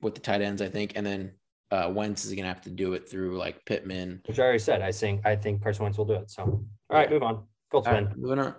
with 0.00 0.14
the 0.14 0.20
tight 0.20 0.42
ends, 0.42 0.62
I 0.62 0.68
think, 0.68 0.92
and 0.94 1.04
then 1.04 1.32
uh, 1.70 1.90
Wentz 1.92 2.24
is 2.24 2.32
going 2.32 2.44
to 2.44 2.48
have 2.48 2.62
to 2.62 2.70
do 2.70 2.94
it 2.94 3.08
through 3.08 3.38
like 3.38 3.64
Pittman. 3.64 4.22
Which 4.26 4.38
I 4.38 4.42
already 4.42 4.58
said. 4.58 4.82
I 4.82 4.92
think 4.92 5.26
I 5.26 5.36
think 5.36 5.62
Carson 5.62 5.84
Wentz 5.84 5.98
will 5.98 6.04
do 6.04 6.14
it. 6.14 6.30
So 6.30 6.42
all 6.42 6.66
right, 6.90 7.10
move 7.10 7.22
on. 7.22 7.44
Colts 7.70 7.86
win. 7.88 8.06
Right, 8.06 8.16
moving 8.16 8.38
on. 8.38 8.54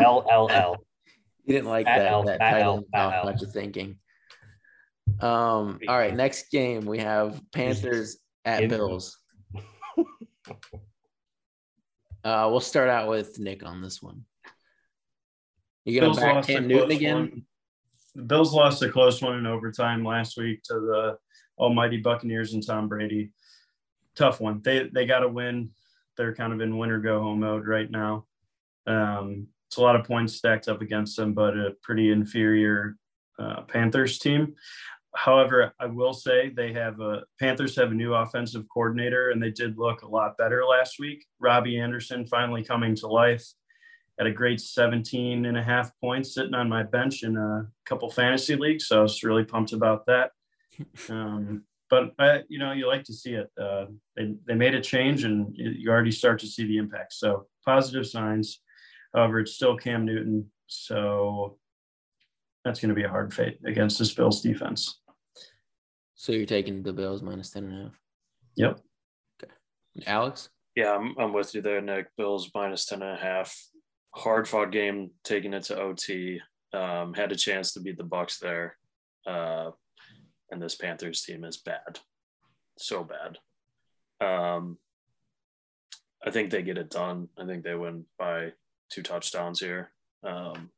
L 0.00 0.26
L 0.30 0.48
L. 0.50 0.76
You 1.44 1.54
didn't 1.54 1.70
like 1.70 1.86
that, 1.86 2.06
L, 2.06 2.22
that 2.22 2.38
title 2.38 2.84
off 2.94 3.24
much 3.24 3.42
of 3.42 3.50
thinking. 3.50 3.98
Um, 5.20 5.80
all 5.88 5.98
right, 5.98 6.14
next 6.14 6.52
game 6.52 6.86
we 6.86 6.98
have 6.98 7.42
Panthers 7.52 8.18
at 8.44 8.68
Bills. 8.68 9.18
uh, 12.22 12.46
we'll 12.48 12.60
start 12.60 12.88
out 12.88 13.08
with 13.08 13.40
Nick 13.40 13.64
on 13.66 13.82
this 13.82 14.00
one. 14.00 14.24
You 15.84 16.00
gonna 16.00 16.12
Bills 16.12 16.20
back 16.20 16.46
Cam 16.46 16.68
Newton 16.68 16.92
again? 16.92 17.16
One. 17.16 17.42
The 18.14 18.22
Bills 18.22 18.54
lost 18.54 18.80
a 18.84 18.88
close 18.88 19.20
one 19.20 19.36
in 19.36 19.46
overtime 19.46 20.04
last 20.04 20.36
week 20.36 20.62
to 20.64 20.74
the 20.74 21.18
almighty 21.58 21.98
Buccaneers 21.98 22.54
and 22.54 22.66
Tom 22.66 22.88
Brady. 22.88 23.32
Tough 24.14 24.40
one. 24.40 24.60
They 24.62 24.88
they 24.92 25.06
got 25.06 25.20
to 25.20 25.28
win. 25.28 25.70
They're 26.16 26.34
kind 26.34 26.52
of 26.52 26.60
in 26.60 26.76
winner 26.76 26.98
go 26.98 27.20
home 27.20 27.40
mode 27.40 27.66
right 27.66 27.90
now. 27.90 28.26
Um, 28.86 29.48
it's 29.68 29.78
a 29.78 29.82
lot 29.82 29.96
of 29.96 30.04
points 30.04 30.34
stacked 30.34 30.68
up 30.68 30.82
against 30.82 31.16
them, 31.16 31.32
but 31.32 31.56
a 31.56 31.74
pretty 31.82 32.10
inferior 32.10 32.96
uh, 33.38 33.62
Panthers 33.62 34.18
team. 34.18 34.54
However, 35.14 35.72
I 35.78 35.86
will 35.86 36.12
say 36.12 36.50
they 36.50 36.72
have 36.72 37.00
a 37.00 37.22
Panthers 37.38 37.76
have 37.76 37.90
a 37.90 37.94
new 37.94 38.14
offensive 38.14 38.66
coordinator, 38.72 39.30
and 39.30 39.42
they 39.42 39.50
did 39.50 39.78
look 39.78 40.02
a 40.02 40.08
lot 40.08 40.36
better 40.36 40.64
last 40.64 40.98
week. 40.98 41.24
Robby 41.38 41.78
Anderson 41.78 42.26
finally 42.26 42.62
coming 42.62 42.94
to 42.96 43.06
life 43.06 43.44
at 44.18 44.26
a 44.26 44.30
great 44.30 44.60
17 44.60 45.46
and 45.46 45.56
a 45.56 45.62
half 45.62 45.90
points 46.00 46.34
sitting 46.34 46.54
on 46.54 46.68
my 46.68 46.82
bench 46.82 47.22
in 47.22 47.36
a 47.36 47.66
couple 47.86 48.10
fantasy 48.10 48.56
leagues. 48.56 48.86
So 48.86 49.00
I 49.00 49.02
was 49.02 49.22
really 49.22 49.44
pumped 49.44 49.72
about 49.72 50.06
that. 50.06 50.32
Um, 51.08 51.64
but 51.90 52.14
uh, 52.18 52.38
you 52.48 52.58
know, 52.58 52.72
you 52.72 52.86
like 52.86 53.04
to 53.04 53.12
see 53.12 53.34
it. 53.34 53.50
Uh, 53.60 53.86
they, 54.16 54.34
they 54.46 54.54
made 54.54 54.74
a 54.74 54.80
change 54.80 55.24
and 55.24 55.54
you 55.54 55.90
already 55.90 56.10
start 56.10 56.40
to 56.40 56.46
see 56.46 56.66
the 56.66 56.78
impact. 56.78 57.12
So 57.12 57.46
positive 57.66 58.06
signs. 58.06 58.60
However, 59.14 59.40
it's 59.40 59.52
still 59.52 59.76
Cam 59.76 60.06
Newton. 60.06 60.50
So 60.68 61.58
that's 62.64 62.80
going 62.80 62.88
to 62.88 62.94
be 62.94 63.04
a 63.04 63.10
hard 63.10 63.34
fate 63.34 63.58
against 63.66 63.98
this 63.98 64.14
Bills 64.14 64.40
defense. 64.40 65.00
So 66.14 66.32
you're 66.32 66.46
taking 66.46 66.82
the 66.82 66.92
Bills 66.92 67.22
minus 67.22 67.50
10 67.50 67.64
and 67.64 67.74
a 67.74 67.82
half? 67.82 67.92
Yep. 68.56 68.80
Okay. 69.42 69.52
Alex? 70.06 70.48
Yeah, 70.74 70.94
I'm, 70.94 71.14
I'm 71.18 71.32
with 71.32 71.54
you 71.54 71.60
there, 71.60 71.80
Nick. 71.80 72.06
Bills 72.16 72.50
minus 72.54 72.86
10 72.86 73.02
and 73.02 73.18
a 73.18 73.20
half. 73.20 73.54
Hard 74.14 74.48
fought 74.48 74.70
game, 74.70 75.10
taking 75.24 75.52
it 75.52 75.64
to 75.64 75.78
OT. 75.78 76.40
Um, 76.72 77.12
had 77.12 77.32
a 77.32 77.36
chance 77.36 77.72
to 77.72 77.80
beat 77.80 77.98
the 77.98 78.04
Bucs 78.04 78.38
there. 78.38 78.76
Uh, 79.26 79.72
and 80.52 80.62
this 80.62 80.76
Panthers 80.76 81.22
team 81.22 81.44
is 81.44 81.56
bad. 81.56 81.98
So 82.78 83.02
bad. 83.02 83.38
Um, 84.24 84.78
I 86.24 86.30
think 86.30 86.50
they 86.50 86.62
get 86.62 86.78
it 86.78 86.90
done. 86.90 87.28
I 87.38 87.46
think 87.46 87.64
they 87.64 87.74
win 87.74 88.04
by 88.18 88.52
two 88.90 89.02
touchdowns 89.02 89.58
here. 89.58 89.90
Um, 90.22 90.70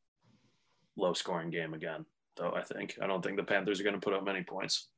low 0.97 1.13
scoring 1.13 1.51
game 1.51 1.75
again, 1.75 2.07
though. 2.37 2.53
I 2.53 2.63
think 2.63 2.97
I 3.03 3.07
don't 3.07 3.23
think 3.23 3.37
the 3.37 3.43
Panthers 3.43 3.81
are 3.81 3.85
going 3.85 3.95
to 3.95 4.01
put 4.01 4.15
up 4.15 4.25
many 4.25 4.43
points. 4.43 4.89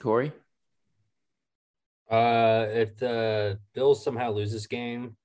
Corey, 0.00 0.32
uh, 2.10 2.66
if 2.70 2.96
the 2.96 3.58
Bills 3.74 4.02
somehow 4.02 4.32
lose 4.32 4.52
this 4.52 4.66
game, 4.66 5.16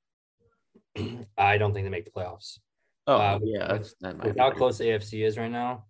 I 1.37 1.57
don't 1.57 1.73
think 1.73 1.85
they 1.85 1.91
make 1.91 2.05
the 2.05 2.11
playoffs. 2.11 2.59
Oh 3.07 3.15
uh, 3.15 3.39
yeah, 3.43 3.73
with, 3.73 3.93
with 4.23 4.37
how 4.37 4.51
close 4.51 4.77
the 4.77 4.85
AFC 4.85 5.25
is 5.25 5.37
right 5.37 5.51
now, 5.51 5.85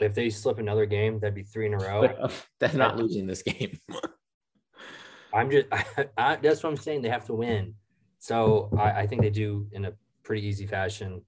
if 0.00 0.14
they 0.14 0.30
slip 0.30 0.58
another 0.58 0.86
game, 0.86 1.20
that'd 1.20 1.34
be 1.34 1.42
three 1.42 1.66
in 1.66 1.74
a 1.74 1.78
row. 1.78 2.04
Uh, 2.60 2.68
not 2.74 2.96
losing 2.96 3.26
this 3.26 3.42
game. 3.42 3.78
I'm 5.34 5.50
just 5.50 5.66
I, 5.72 5.84
I, 6.16 6.36
that's 6.36 6.62
what 6.62 6.70
I'm 6.70 6.76
saying. 6.76 7.02
They 7.02 7.08
have 7.08 7.26
to 7.26 7.34
win. 7.34 7.74
So 8.18 8.70
I, 8.78 9.02
I 9.02 9.06
think 9.06 9.20
they 9.20 9.30
do 9.30 9.66
in 9.72 9.84
a 9.84 9.92
pretty 10.22 10.46
easy 10.46 10.66
fashion, 10.66 11.20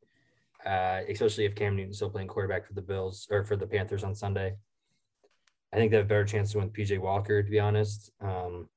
uh, 0.65 1.01
especially 1.09 1.45
if 1.45 1.55
Cam 1.55 1.77
Newton's 1.77 1.97
still 1.97 2.09
playing 2.09 2.29
quarterback 2.29 2.67
for 2.67 2.73
the 2.73 2.81
Bills 2.81 3.29
or 3.31 3.45
for 3.45 3.57
the 3.57 3.67
Panthers 3.67 4.05
on 4.05 4.15
Sunday. 4.15 4.55
I 5.73 5.77
think 5.77 5.91
they 5.91 5.99
have 5.99 6.07
a 6.07 6.09
better 6.09 6.25
chance 6.25 6.53
to 6.53 6.59
win 6.59 6.71
PJ 6.71 6.99
Walker, 6.99 7.43
to 7.43 7.51
be 7.51 7.61
honest. 7.61 8.11
Um, 8.23 8.69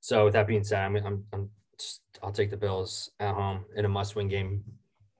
so 0.00 0.24
with 0.24 0.32
that 0.32 0.46
being 0.46 0.64
said, 0.64 0.80
I'm, 0.82 0.96
I'm, 0.96 1.24
I'm 1.32 1.50
just, 1.78 2.00
I'll 2.22 2.32
take 2.32 2.50
the 2.50 2.56
Bills 2.56 3.10
at 3.20 3.34
home 3.34 3.64
in 3.76 3.84
a 3.84 3.88
must-win 3.88 4.28
game. 4.28 4.64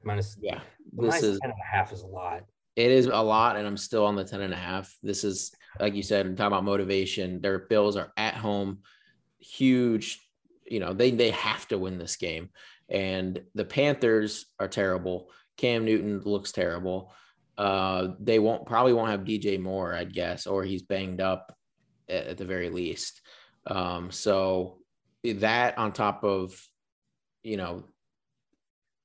Minus 0.02 0.36
yeah, 0.40 0.60
this 0.92 1.10
minus 1.10 1.22
is 1.22 1.38
10 1.40 1.50
and 1.50 1.58
a 1.60 1.76
half 1.76 1.92
is 1.92 2.02
a 2.02 2.06
lot. 2.06 2.44
It 2.76 2.90
is 2.90 3.06
a 3.06 3.22
lot, 3.22 3.56
and 3.56 3.66
I'm 3.66 3.76
still 3.76 4.04
on 4.04 4.16
the 4.16 4.24
10 4.24 4.40
and 4.40 4.52
a 4.52 4.56
half. 4.56 4.94
This 5.02 5.24
is 5.24 5.52
like 5.80 5.94
you 5.94 6.02
said, 6.02 6.26
I'm 6.26 6.36
talking 6.36 6.52
about 6.52 6.64
motivation. 6.64 7.40
Their 7.40 7.60
Bills 7.60 7.96
are 7.96 8.12
at 8.16 8.34
home, 8.34 8.78
huge 9.38 10.20
you 10.66 10.80
know 10.80 10.92
they 10.92 11.10
they 11.10 11.30
have 11.30 11.68
to 11.68 11.78
win 11.78 11.98
this 11.98 12.16
game 12.16 12.48
and 12.88 13.42
the 13.54 13.64
panthers 13.64 14.46
are 14.58 14.68
terrible 14.68 15.28
cam 15.56 15.84
newton 15.84 16.20
looks 16.24 16.52
terrible 16.52 17.12
uh 17.58 18.08
they 18.20 18.38
won't 18.38 18.66
probably 18.66 18.92
won't 18.92 19.10
have 19.10 19.20
dj 19.20 19.60
moore 19.60 19.94
i'd 19.94 20.12
guess 20.12 20.46
or 20.46 20.64
he's 20.64 20.82
banged 20.82 21.20
up 21.20 21.56
at, 22.08 22.26
at 22.26 22.38
the 22.38 22.44
very 22.44 22.70
least 22.70 23.20
um 23.66 24.10
so 24.10 24.78
that 25.22 25.76
on 25.78 25.92
top 25.92 26.24
of 26.24 26.58
you 27.42 27.56
know 27.56 27.84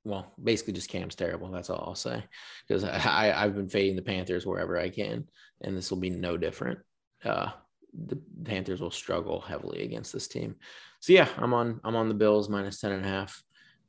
well, 0.10 0.34
basically 0.42 0.74
just 0.74 0.90
Cam's 0.90 1.16
terrible. 1.16 1.50
That's 1.50 1.70
all 1.70 1.84
I'll 1.88 1.96
say. 1.96 2.24
Because 2.68 2.84
I, 2.84 3.34
I've 3.36 3.56
been 3.56 3.70
fading 3.70 3.96
the 3.96 4.02
Panthers 4.02 4.46
wherever 4.46 4.78
I 4.78 4.90
can, 4.90 5.28
and 5.62 5.78
this 5.78 5.92
will 5.92 6.00
be 6.00 6.10
no 6.10 6.36
different. 6.36 6.80
Uh, 7.24 7.52
the 7.94 8.20
Panthers 8.44 8.82
will 8.82 8.92
struggle 8.92 9.40
heavily 9.42 9.84
against 9.84 10.14
this 10.14 10.28
team. 10.28 10.56
So 11.00 11.14
yeah, 11.14 11.28
I'm 11.38 11.54
on 11.54 11.80
I'm 11.84 11.96
on 11.96 12.10
the 12.10 12.16
Bills 12.16 12.50
minus 12.50 12.80
10 12.82 12.92
and 12.92 13.06
a 13.06 13.08
half. 13.08 13.44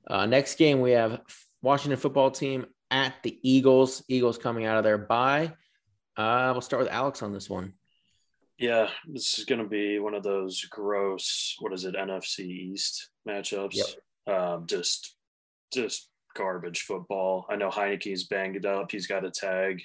Uh, 0.07 0.27
next 0.27 0.57
game 0.57 0.81
we 0.81 0.93
have 0.93 1.21
Washington 1.63 1.99
football 1.99 2.31
team 2.31 2.67
at 2.91 3.15
the 3.23 3.39
Eagles. 3.43 4.03
Eagles 4.09 4.39
coming 4.39 4.67
out 4.67 4.79
of 4.79 4.85
their 4.85 4.99
bye. 4.99 5.53
Uh, 6.17 6.51
we'll 6.53 6.61
start 6.61 6.83
with 6.83 6.93
Alex 6.93 7.23
on 7.23 7.33
this 7.33 7.49
one. 7.49 7.75
Yeah, 8.59 8.91
this 9.07 9.39
is 9.39 9.47
going 9.47 9.63
to 9.63 9.69
be 9.69 9.99
one 9.99 10.13
of 10.13 10.23
those 10.23 10.63
gross, 10.67 11.57
what 11.61 11.73
is 11.73 11.87
it, 11.87 11.95
NFC 11.95 12.41
East 12.41 13.09
matchups. 13.27 13.75
Yep. 14.27 14.37
Um, 14.37 14.67
just, 14.67 15.17
just 15.73 16.10
garbage 16.35 16.83
football. 16.83 17.47
I 17.51 17.57
know 17.57 17.71
Heinicke's 17.71 18.25
banged 18.25 18.67
up. 18.67 18.91
He's 18.91 19.07
got 19.07 19.25
a 19.25 19.31
tag. 19.31 19.83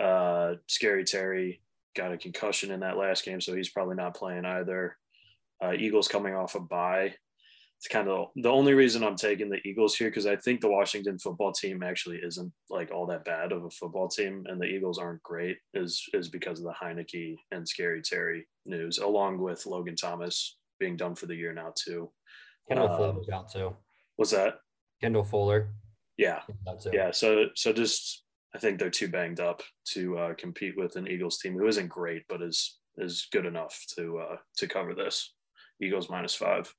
Uh, 0.00 0.54
Scary 0.66 1.04
Terry 1.04 1.60
got 1.96 2.12
a 2.12 2.18
concussion 2.18 2.70
in 2.70 2.80
that 2.80 2.96
last 2.96 3.24
game, 3.24 3.40
so 3.40 3.54
he's 3.54 3.70
probably 3.70 3.96
not 3.96 4.16
playing 4.16 4.44
either. 4.44 4.96
Uh, 5.62 5.72
Eagles 5.72 6.08
coming 6.08 6.34
off 6.34 6.54
a 6.54 6.60
bye. 6.60 7.14
it's 7.76 7.88
kind 7.88 8.08
of 8.08 8.28
the 8.36 8.50
only 8.50 8.74
reason 8.74 9.02
I'm 9.02 9.16
taking 9.16 9.50
the 9.50 9.60
Eagles 9.64 9.96
here 9.96 10.08
because 10.08 10.26
I 10.26 10.36
think 10.36 10.60
the 10.60 10.70
Washington 10.70 11.18
football 11.18 11.52
team 11.52 11.82
actually 11.82 12.18
isn't 12.18 12.52
like 12.70 12.92
all 12.92 13.06
that 13.06 13.24
bad 13.24 13.50
of 13.50 13.64
a 13.64 13.70
football 13.70 14.08
team, 14.08 14.44
and 14.46 14.60
the 14.60 14.66
Eagles 14.66 14.98
aren't 14.98 15.22
great 15.22 15.56
is 15.74 16.04
is 16.12 16.28
because 16.28 16.60
of 16.60 16.66
the 16.66 16.74
Heinicke 16.80 17.36
and 17.50 17.68
Scary 17.68 18.02
Terry 18.02 18.46
news, 18.66 18.98
along 18.98 19.38
with 19.38 19.66
Logan 19.66 19.96
Thomas 19.96 20.56
being 20.78 20.96
done 20.96 21.16
for 21.16 21.26
the 21.26 21.34
year 21.34 21.52
now 21.52 21.72
too. 21.76 22.10
Kendall 22.68 22.88
um, 22.88 22.96
Fuller's 22.96 23.28
out 23.30 23.50
too. 23.50 23.74
What's 24.16 24.30
that? 24.32 24.60
Kendall 25.00 25.24
Fuller. 25.24 25.68
Yeah. 26.16 26.40
Yeah. 26.92 27.10
So 27.12 27.46
so 27.54 27.72
just 27.72 28.24
I 28.54 28.58
think 28.58 28.78
they're 28.78 28.90
too 28.90 29.08
banged 29.08 29.40
up 29.40 29.62
to 29.92 30.18
uh, 30.18 30.34
compete 30.34 30.76
with 30.76 30.96
an 30.96 31.08
Eagles 31.08 31.38
team 31.38 31.54
who 31.54 31.66
isn't 31.66 31.88
great, 31.88 32.22
but 32.28 32.42
is 32.42 32.78
is 32.96 33.28
good 33.32 33.46
enough 33.46 33.78
to 33.96 34.18
uh, 34.18 34.36
to 34.56 34.66
cover 34.66 34.94
this. 34.94 35.32
Eagles 35.80 36.10
minus 36.10 36.34
five. 36.34 36.72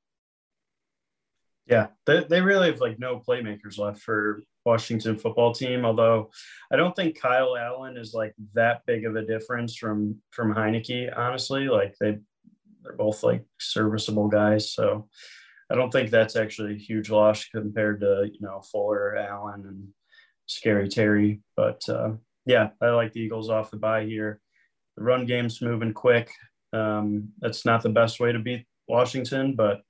Yeah, 1.66 1.88
they, 2.06 2.24
they 2.24 2.42
really 2.42 2.72
have 2.72 2.82
like 2.82 2.98
no 3.00 3.20
playmakers 3.26 3.78
left 3.78 4.02
for 4.02 4.42
Washington 4.66 5.16
football 5.16 5.54
team. 5.54 5.86
Although 5.86 6.32
I 6.74 6.76
don't 6.76 6.96
think 6.96 7.20
Kyle 7.20 7.56
Allen 7.56 7.96
is 7.96 8.14
like 8.14 8.34
that 8.56 8.82
big 8.88 9.06
of 9.06 9.16
a 9.16 9.26
difference 9.26 9.76
from 9.76 10.18
from 10.32 10.54
Heinicke. 10.54 11.16
Honestly, 11.16 11.68
like 11.68 11.96
they 12.00 12.18
they're 12.84 12.98
both 12.98 13.24
like 13.24 13.46
serviceable 13.60 14.28
guys. 14.28 14.74
So 14.74 15.08
I 15.72 15.76
don't 15.76 15.92
think 15.92 16.10
that's 16.10 16.36
actually 16.36 16.76
a 16.76 16.80
huge 16.80 17.10
loss 17.10 17.46
compared 17.46 18.02
to 18.02 18.30
you 18.32 18.40
know 18.42 18.62
Fuller, 18.62 19.16
Allen, 19.16 19.66
and 19.68 19.88
Scary 20.48 20.90
Terry. 20.90 21.42
But 21.56 21.88
uh, 21.88 22.14
yeah, 22.46 22.70
I 22.82 22.88
like 22.90 23.14
the 23.14 23.22
Eagles 23.22 23.50
off 23.50 23.72
the 23.72 23.78
bye 23.78 24.06
here. 24.06 24.42
The 24.98 25.04
run 25.04 25.26
game's 25.26 25.62
moving 25.62 25.94
quick. 25.94 26.32
Um, 26.74 27.30
that's 27.40 27.66
not 27.66 27.84
the 27.84 27.90
best 27.90 28.20
way 28.20 28.32
to 28.32 28.40
beat 28.40 28.66
Washington, 28.88 29.56
but 29.56 29.82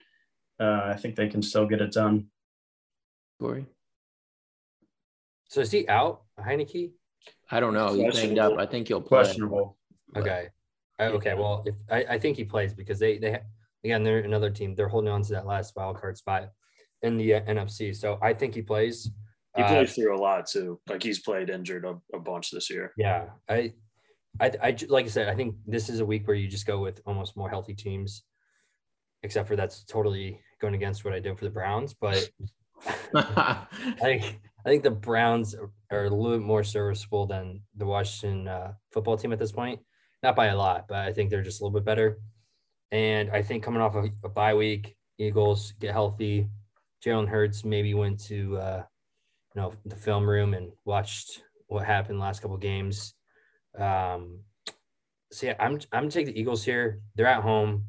uh, 0.59 0.81
I 0.85 0.95
think 0.95 1.15
they 1.15 1.27
can 1.27 1.41
still 1.41 1.65
get 1.65 1.81
it 1.81 1.91
done. 1.91 2.27
Corey. 3.39 3.65
So 5.47 5.61
is 5.61 5.71
he 5.71 5.87
out, 5.87 6.23
Heinicke? 6.39 6.91
I 7.49 7.59
don't 7.59 7.73
know. 7.73 7.93
He's 7.93 8.13
banged 8.13 8.39
up. 8.39 8.57
I 8.57 8.65
think 8.65 8.87
he'll 8.87 9.01
play. 9.01 9.19
Questionable. 9.19 9.77
Okay. 10.15 10.49
Okay. 10.99 11.33
Well, 11.33 11.63
if 11.65 11.75
I, 11.89 12.15
I 12.15 12.19
think 12.19 12.37
he 12.37 12.43
plays 12.43 12.73
because 12.73 12.99
they 12.99 13.17
they 13.17 13.39
again 13.83 14.03
they're 14.03 14.19
another 14.19 14.49
team. 14.49 14.75
They're 14.75 14.89
holding 14.89 15.11
on 15.11 15.21
to 15.23 15.33
that 15.33 15.45
last 15.45 15.75
wild 15.75 15.99
card 15.99 16.17
spot 16.17 16.49
in 17.01 17.17
the 17.17 17.35
uh, 17.35 17.41
NFC. 17.41 17.95
So 17.95 18.17
I 18.21 18.33
think 18.33 18.53
he 18.53 18.61
plays. 18.61 19.09
He 19.55 19.63
plays 19.63 19.91
uh, 19.91 19.93
through 19.93 20.15
a 20.15 20.21
lot 20.21 20.47
too. 20.47 20.79
Like 20.87 21.01
he's 21.01 21.19
played 21.19 21.49
injured 21.49 21.85
a, 21.85 21.97
a 22.13 22.19
bunch 22.19 22.51
this 22.51 22.69
year. 22.69 22.93
Yeah. 22.97 23.29
I, 23.49 23.73
I, 24.39 24.51
I 24.61 24.77
like 24.87 25.05
I 25.05 25.09
said, 25.09 25.27
I 25.27 25.35
think 25.35 25.55
this 25.65 25.89
is 25.89 25.99
a 25.99 26.05
week 26.05 26.27
where 26.27 26.35
you 26.35 26.47
just 26.47 26.67
go 26.67 26.79
with 26.79 27.01
almost 27.05 27.35
more 27.35 27.49
healthy 27.49 27.73
teams, 27.73 28.23
except 29.23 29.47
for 29.47 29.55
that's 29.55 29.83
totally 29.85 30.39
going 30.61 30.75
against 30.75 31.03
what 31.03 31.13
I 31.13 31.19
did 31.19 31.37
for 31.37 31.45
the 31.45 31.51
Browns, 31.51 31.93
but 31.93 32.29
I 33.15 33.65
think 34.01 34.39
I 34.65 34.69
think 34.69 34.83
the 34.83 34.91
Browns 34.91 35.55
are, 35.55 35.71
are, 35.91 36.05
a 36.05 36.09
little 36.09 36.37
bit 36.37 36.45
more 36.45 36.63
serviceable 36.63 37.25
than 37.25 37.61
the 37.75 37.85
Washington 37.85 38.47
uh, 38.47 38.73
football 38.91 39.17
team 39.17 39.33
at 39.33 39.39
this 39.39 39.51
point. 39.51 39.79
Not 40.21 40.35
by 40.35 40.47
a 40.47 40.57
lot, 40.57 40.85
but 40.87 40.97
I 40.97 41.13
think 41.13 41.29
they're 41.29 41.41
just 41.41 41.61
a 41.61 41.63
little 41.63 41.79
bit 41.79 41.85
better. 41.85 42.19
And 42.91 43.29
I 43.31 43.41
think 43.41 43.63
coming 43.63 43.81
off 43.81 43.95
of 43.95 44.09
a 44.23 44.29
bye 44.29 44.55
week, 44.55 44.95
Eagles 45.17 45.73
get 45.79 45.91
healthy. 45.91 46.47
Jalen 47.05 47.27
Hurts 47.27 47.63
maybe 47.63 47.93
went 47.93 48.19
to 48.25 48.57
uh, 48.57 48.83
you 49.55 49.61
know 49.61 49.73
the 49.85 49.95
film 49.95 50.27
room 50.27 50.53
and 50.53 50.71
watched 50.85 51.43
what 51.67 51.85
happened 51.85 52.19
last 52.19 52.41
couple 52.41 52.57
games. 52.57 53.13
Um, 53.77 54.39
so 55.31 55.47
yeah, 55.47 55.55
I'm 55.59 55.73
I'm 55.91 56.03
gonna 56.03 56.11
take 56.11 56.25
the 56.25 56.39
Eagles 56.39 56.63
here. 56.63 57.01
They're 57.15 57.27
at 57.27 57.43
home. 57.43 57.85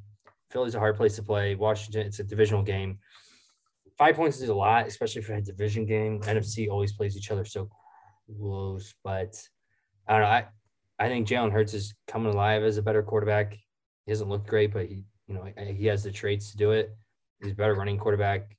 Philly's 0.50 0.74
a 0.74 0.78
hard 0.78 0.96
place 0.96 1.16
to 1.16 1.22
play. 1.22 1.54
Washington, 1.54 2.06
it's 2.06 2.18
a 2.18 2.24
divisional 2.24 2.62
game. 2.62 2.98
Five 3.96 4.16
points 4.16 4.40
is 4.40 4.48
a 4.48 4.54
lot, 4.54 4.86
especially 4.86 5.22
for 5.22 5.34
a 5.34 5.42
division 5.42 5.86
game. 5.86 6.20
NFC 6.22 6.68
always 6.68 6.92
plays 6.92 7.16
each 7.16 7.30
other 7.30 7.44
so 7.44 7.68
close, 8.38 8.94
but 9.04 9.36
I 10.08 10.12
don't 10.12 10.22
know. 10.22 10.28
I, 10.28 10.46
I 10.98 11.08
think 11.08 11.28
Jalen 11.28 11.52
Hurts 11.52 11.74
is 11.74 11.94
coming 12.08 12.32
alive 12.32 12.62
as 12.62 12.78
a 12.78 12.82
better 12.82 13.02
quarterback. 13.02 13.56
He 14.10 14.12
hasn't 14.12 14.28
looked 14.28 14.48
great, 14.48 14.72
but 14.72 14.86
he, 14.86 15.04
you 15.28 15.34
know, 15.36 15.46
he 15.56 15.86
has 15.86 16.02
the 16.02 16.10
traits 16.10 16.50
to 16.50 16.56
do 16.56 16.72
it. 16.72 16.90
He's 17.40 17.52
a 17.52 17.54
better 17.54 17.76
running 17.76 17.96
quarterback. 17.96 18.56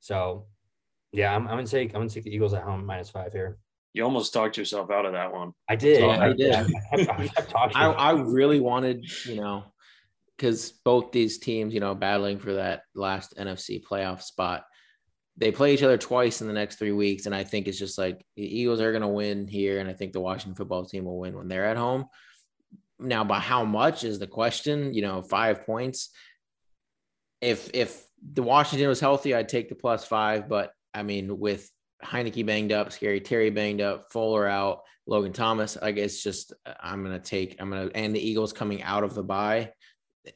So, 0.00 0.44
yeah, 1.10 1.34
I'm, 1.34 1.48
I'm 1.48 1.56
gonna 1.56 1.66
take 1.66 1.94
I'm 1.94 2.02
gonna 2.02 2.10
take 2.10 2.24
the 2.24 2.34
Eagles 2.34 2.52
at 2.52 2.64
home 2.64 2.84
minus 2.84 3.08
five 3.08 3.32
here. 3.32 3.56
You 3.94 4.04
almost 4.04 4.34
talked 4.34 4.58
yourself 4.58 4.90
out 4.90 5.06
of 5.06 5.12
that 5.12 5.32
one. 5.32 5.54
I 5.70 5.76
did. 5.76 6.02
Yeah, 6.02 6.08
I, 6.08 6.26
I 6.26 6.32
did. 6.34 6.54
I, 7.54 7.70
I, 7.74 7.86
I 7.92 8.10
really 8.10 8.60
wanted, 8.60 9.06
you 9.24 9.36
know, 9.36 9.64
because 10.36 10.72
both 10.84 11.12
these 11.12 11.38
teams, 11.38 11.72
you 11.72 11.80
know, 11.80 11.94
battling 11.94 12.38
for 12.38 12.52
that 12.52 12.82
last 12.94 13.38
NFC 13.38 13.82
playoff 13.82 14.20
spot, 14.20 14.64
they 15.38 15.50
play 15.50 15.72
each 15.72 15.82
other 15.82 15.96
twice 15.96 16.42
in 16.42 16.46
the 16.46 16.52
next 16.52 16.76
three 16.78 16.92
weeks. 16.92 17.24
And 17.24 17.34
I 17.34 17.42
think 17.42 17.68
it's 17.68 17.78
just 17.78 17.96
like 17.96 18.22
the 18.36 18.44
Eagles 18.44 18.82
are 18.82 18.92
going 18.92 19.00
to 19.00 19.08
win 19.08 19.48
here. 19.48 19.80
And 19.80 19.88
I 19.88 19.94
think 19.94 20.12
the 20.12 20.20
Washington 20.20 20.56
football 20.56 20.84
team 20.84 21.06
will 21.06 21.20
win 21.20 21.38
when 21.38 21.48
they're 21.48 21.64
at 21.64 21.78
home. 21.78 22.04
Now, 22.98 23.24
by 23.24 23.40
how 23.40 23.64
much 23.64 24.04
is 24.04 24.18
the 24.18 24.26
question? 24.26 24.94
You 24.94 25.02
know, 25.02 25.22
five 25.22 25.66
points. 25.66 26.10
If 27.40 27.70
if 27.74 28.04
the 28.32 28.42
Washington 28.42 28.88
was 28.88 29.00
healthy, 29.00 29.34
I'd 29.34 29.48
take 29.48 29.68
the 29.68 29.74
plus 29.74 30.04
five. 30.04 30.48
But 30.48 30.72
I 30.92 31.02
mean, 31.02 31.38
with 31.38 31.70
Heinicke 32.02 32.46
banged 32.46 32.72
up, 32.72 32.92
Scary 32.92 33.20
Terry 33.20 33.50
banged 33.50 33.80
up, 33.80 34.12
Fuller 34.12 34.46
out, 34.46 34.82
Logan 35.06 35.32
Thomas, 35.32 35.76
I 35.76 35.92
guess 35.92 36.22
just 36.22 36.52
I'm 36.80 37.02
gonna 37.02 37.18
take 37.18 37.56
I'm 37.60 37.70
gonna 37.70 37.90
and 37.94 38.14
the 38.14 38.26
Eagles 38.26 38.52
coming 38.52 38.82
out 38.82 39.04
of 39.04 39.14
the 39.14 39.22
bye 39.22 39.72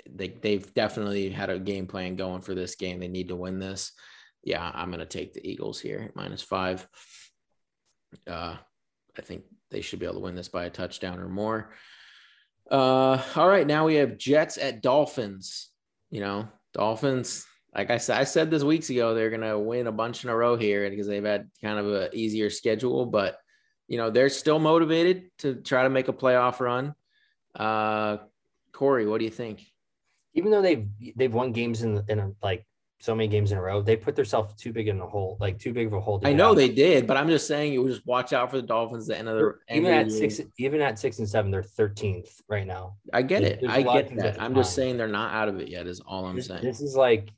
they 0.09 0.29
they've 0.29 0.75
definitely 0.75 1.31
had 1.31 1.51
a 1.51 1.59
game 1.59 1.87
plan 1.87 2.17
going 2.17 2.43
for 2.43 2.55
this 2.55 2.75
game. 2.75 3.01
They 3.01 3.09
need 3.09 3.29
to 3.29 3.37
win 3.37 3.59
this. 3.59 3.93
Yeah, 4.43 4.71
I'm 4.75 4.91
gonna 4.91 5.07
take 5.07 5.33
the 5.33 5.47
Eagles 5.47 5.81
here 5.81 6.11
minus 6.15 6.43
five. 6.43 6.87
Uh, 8.27 8.57
I 9.17 9.23
think 9.23 9.45
they 9.71 9.81
should 9.81 9.99
be 9.99 10.07
able 10.07 10.17
to 10.17 10.21
win 10.21 10.35
this 10.35 10.49
by 10.49 10.65
a 10.65 10.71
touchdown 10.71 11.19
or 11.19 11.29
more. 11.29 11.73
Uh, 12.71 13.23
all 13.37 13.49
right, 13.49 13.67
now 13.67 13.87
we 13.87 13.97
have 13.97 14.19
Jets 14.19 14.59
at 14.59 14.83
Dolphins. 14.83 15.71
You 16.11 16.21
know, 16.21 16.49
Dolphins. 16.75 17.47
Like 17.75 17.91
I 17.91 17.99
said, 17.99 18.19
I 18.19 18.25
said 18.25 18.51
this 18.51 18.65
weeks 18.65 18.91
ago, 18.91 19.15
they're 19.15 19.31
gonna 19.31 19.59
win 19.59 19.87
a 19.87 19.93
bunch 19.93 20.25
in 20.25 20.31
a 20.31 20.37
row 20.37 20.57
here 20.57 20.89
because 20.89 21.07
they've 21.07 21.25
had 21.25 21.51
kind 21.63 21.79
of 21.79 21.93
an 21.93 22.09
easier 22.13 22.51
schedule, 22.51 23.07
but 23.07 23.39
you 23.87 23.99
know 23.99 24.11
they're 24.11 24.29
still 24.29 24.59
motivated 24.59 25.31
to 25.39 25.57
try 25.57 25.83
to 25.83 25.91
make 25.91 26.09
a 26.09 26.13
playoff 26.13 26.61
run. 26.61 26.95
Uh, 27.55 28.19
Corey, 28.73 29.07
what 29.07 29.19
do 29.19 29.25
you 29.25 29.31
think? 29.31 29.65
even 30.39 30.53
though 30.53 30.63
they've 30.63 30.87
they've 31.17 31.35
won 31.35 31.53
games 31.53 31.83
in 31.83 32.03
in 32.09 32.21
a, 32.21 32.31
like 32.43 32.65
so 33.01 33.15
many 33.15 33.29
games 33.29 33.53
in 33.53 33.59
a 33.59 33.63
row, 33.63 33.81
they 33.81 33.97
put 33.97 34.17
themselves 34.17 34.55
too 34.55 34.73
big 34.73 34.89
in 34.89 35.01
a 35.01 35.07
hole, 35.07 35.37
like 35.41 35.59
too 35.59 35.73
big 35.73 35.87
of 35.87 35.93
a 35.93 36.01
hole. 36.01 36.21
I 36.25 36.33
know 36.33 36.51
out. 36.51 36.57
they 36.57 36.69
did, 36.69 37.07
but 37.07 37.17
I'm 37.17 37.29
just 37.29 37.47
saying 37.47 37.73
you 37.73 37.87
just 37.89 38.07
watch 38.07 38.33
out 38.33 38.51
for 38.51 38.57
the 38.57 38.67
Dolphins. 38.67 39.09
At 39.09 39.15
the 39.15 39.19
end 39.19 39.29
of 39.29 39.37
the 39.37 39.77
even 39.77 39.93
at 39.93 40.11
six, 40.11 40.41
even 40.59 40.81
at 40.81 40.99
six 40.99 41.19
and 41.19 41.29
seven, 41.29 41.51
they're 41.51 41.63
13th 41.63 42.41
right 42.49 42.67
now. 42.67 42.97
I 43.13 43.23
get 43.23 43.43
it. 43.43 43.65
I 43.69 43.83
get 43.83 44.17
that. 44.17 44.41
I'm 44.41 44.55
just 44.55 44.75
saying 44.75 44.97
they're 44.97 45.07
not 45.07 45.33
out 45.33 45.49
of 45.49 45.61
it 45.61 45.69
yet. 45.69 45.87
Is 45.87 46.01
all 46.01 46.27
I'm 46.27 46.37
this, 46.37 46.47
saying. 46.47 46.63
This 46.63 46.81
is 46.81 46.97
like 46.97 47.31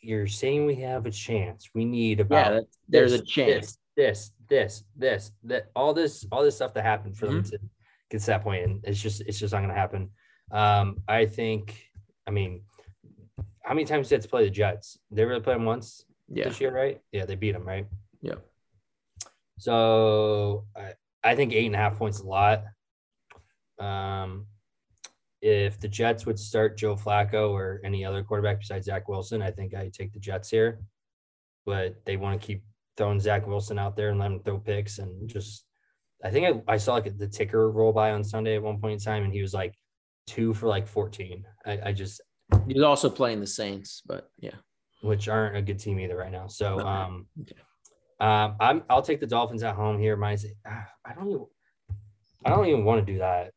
you're 0.00 0.26
saying 0.26 0.66
we 0.66 0.76
have 0.76 1.06
a 1.06 1.10
chance. 1.10 1.70
We 1.74 1.84
need 1.84 2.20
about 2.20 2.52
yeah, 2.52 2.60
there's 2.88 3.12
this, 3.12 3.20
a 3.22 3.24
chance. 3.24 3.78
This, 3.96 4.32
this, 4.48 4.84
this, 4.96 5.32
that, 5.44 5.70
all 5.74 5.94
this, 5.94 6.26
all 6.30 6.42
this 6.42 6.56
stuff 6.56 6.74
that 6.74 6.84
happened 6.84 7.16
for 7.16 7.26
mm-hmm. 7.26 7.36
them 7.36 7.44
to 7.44 7.58
get 8.10 8.20
to 8.20 8.26
that 8.26 8.42
point, 8.42 8.64
and 8.64 8.80
it's 8.84 9.00
just, 9.00 9.22
it's 9.22 9.38
just 9.38 9.54
not 9.54 9.60
going 9.60 9.70
to 9.70 9.74
happen. 9.74 10.10
Um, 10.50 10.98
I 11.08 11.24
think 11.24 11.74
I 12.26 12.30
mean, 12.30 12.62
how 13.64 13.74
many 13.74 13.86
times 13.86 14.08
did 14.08 14.22
they 14.22 14.28
play 14.28 14.44
the 14.44 14.50
Jets? 14.50 14.98
They 15.10 15.24
really 15.24 15.40
played 15.40 15.56
them 15.56 15.64
once 15.64 16.04
yeah. 16.28 16.44
this 16.44 16.60
year, 16.60 16.74
right? 16.74 17.00
Yeah, 17.12 17.24
they 17.24 17.34
beat 17.34 17.52
them, 17.52 17.66
right? 17.66 17.86
Yeah. 18.20 18.34
So 19.58 20.66
I, 20.76 20.92
I 21.22 21.34
think 21.34 21.52
eight 21.52 21.66
and 21.66 21.74
a 21.74 21.78
half 21.78 21.96
points 21.96 22.20
a 22.20 22.26
lot. 22.26 22.64
Um, 23.78 24.46
if 25.40 25.80
the 25.80 25.88
Jets 25.88 26.26
would 26.26 26.38
start 26.38 26.76
Joe 26.76 26.94
Flacco 26.94 27.50
or 27.50 27.80
any 27.84 28.04
other 28.04 28.22
quarterback 28.22 28.60
besides 28.60 28.86
Zach 28.86 29.08
Wilson, 29.08 29.42
I 29.42 29.50
think 29.50 29.74
I 29.74 29.90
take 29.92 30.12
the 30.12 30.20
Jets 30.20 30.50
here. 30.50 30.80
But 31.64 32.04
they 32.04 32.18
want 32.18 32.40
to 32.40 32.46
keep 32.46 32.64
throwing 32.98 33.20
Zach 33.20 33.46
Wilson 33.46 33.78
out 33.78 33.96
there 33.96 34.10
and 34.10 34.18
let 34.18 34.30
him 34.30 34.40
throw 34.40 34.58
picks 34.58 34.98
and 34.98 35.28
just. 35.28 35.64
I 36.22 36.30
think 36.30 36.62
I, 36.68 36.74
I 36.74 36.76
saw 36.78 36.94
like 36.94 37.18
the 37.18 37.28
ticker 37.28 37.70
roll 37.70 37.92
by 37.92 38.12
on 38.12 38.24
Sunday 38.24 38.56
at 38.56 38.62
one 38.62 38.80
point 38.80 38.94
in 38.94 38.98
time, 38.98 39.24
and 39.24 39.32
he 39.32 39.42
was 39.42 39.52
like 39.52 39.74
two 40.26 40.54
for 40.54 40.68
like 40.68 40.86
14. 40.86 41.44
I, 41.66 41.80
I 41.86 41.92
just 41.92 42.22
he 42.66 42.74
was 42.74 42.82
also 42.82 43.10
playing 43.10 43.40
the 43.40 43.46
Saints, 43.46 44.02
but 44.06 44.30
yeah, 44.38 44.54
which 45.02 45.28
aren't 45.28 45.56
a 45.56 45.62
good 45.62 45.78
team 45.78 45.98
either 46.00 46.16
right 46.16 46.32
now. 46.32 46.46
So 46.46 46.78
um, 46.80 47.26
okay. 47.40 47.54
um, 48.20 48.56
I'm 48.60 48.82
I'll 48.88 49.02
take 49.02 49.20
the 49.20 49.26
Dolphins 49.26 49.62
at 49.62 49.74
home 49.74 49.98
here. 49.98 50.16
Minus, 50.16 50.46
ah, 50.66 50.86
I 51.04 51.14
don't 51.14 51.28
even 51.28 51.46
I 52.44 52.50
don't 52.50 52.66
even 52.66 52.84
want 52.84 53.04
to 53.04 53.12
do 53.12 53.18
that. 53.18 53.52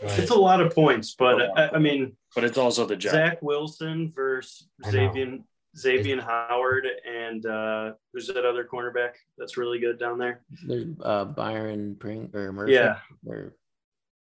But... 0.00 0.18
It's 0.18 0.30
a 0.30 0.34
lot 0.34 0.60
of 0.60 0.74
points, 0.74 1.14
but 1.18 1.58
I, 1.58 1.70
I, 1.74 1.78
mean, 1.78 2.16
but 2.34 2.44
it's 2.44 2.58
also 2.58 2.86
the 2.86 2.96
Jack. 2.96 3.12
Zach 3.12 3.42
Wilson 3.42 4.12
versus 4.14 4.68
Xavier 4.86 5.38
Xavier 5.76 6.20
Howard 6.20 6.86
and 7.06 7.44
uh, 7.46 7.92
who's 8.12 8.26
that 8.28 8.44
other 8.44 8.64
cornerback 8.64 9.12
that's 9.36 9.56
really 9.56 9.78
good 9.78 9.98
down 9.98 10.18
there? 10.18 10.40
There's 10.66 10.86
uh, 11.02 11.26
Byron 11.26 11.96
Pring 11.98 12.30
or 12.34 12.52
Murphy. 12.52 12.72
Yeah. 12.72 12.98
Or 13.26 13.54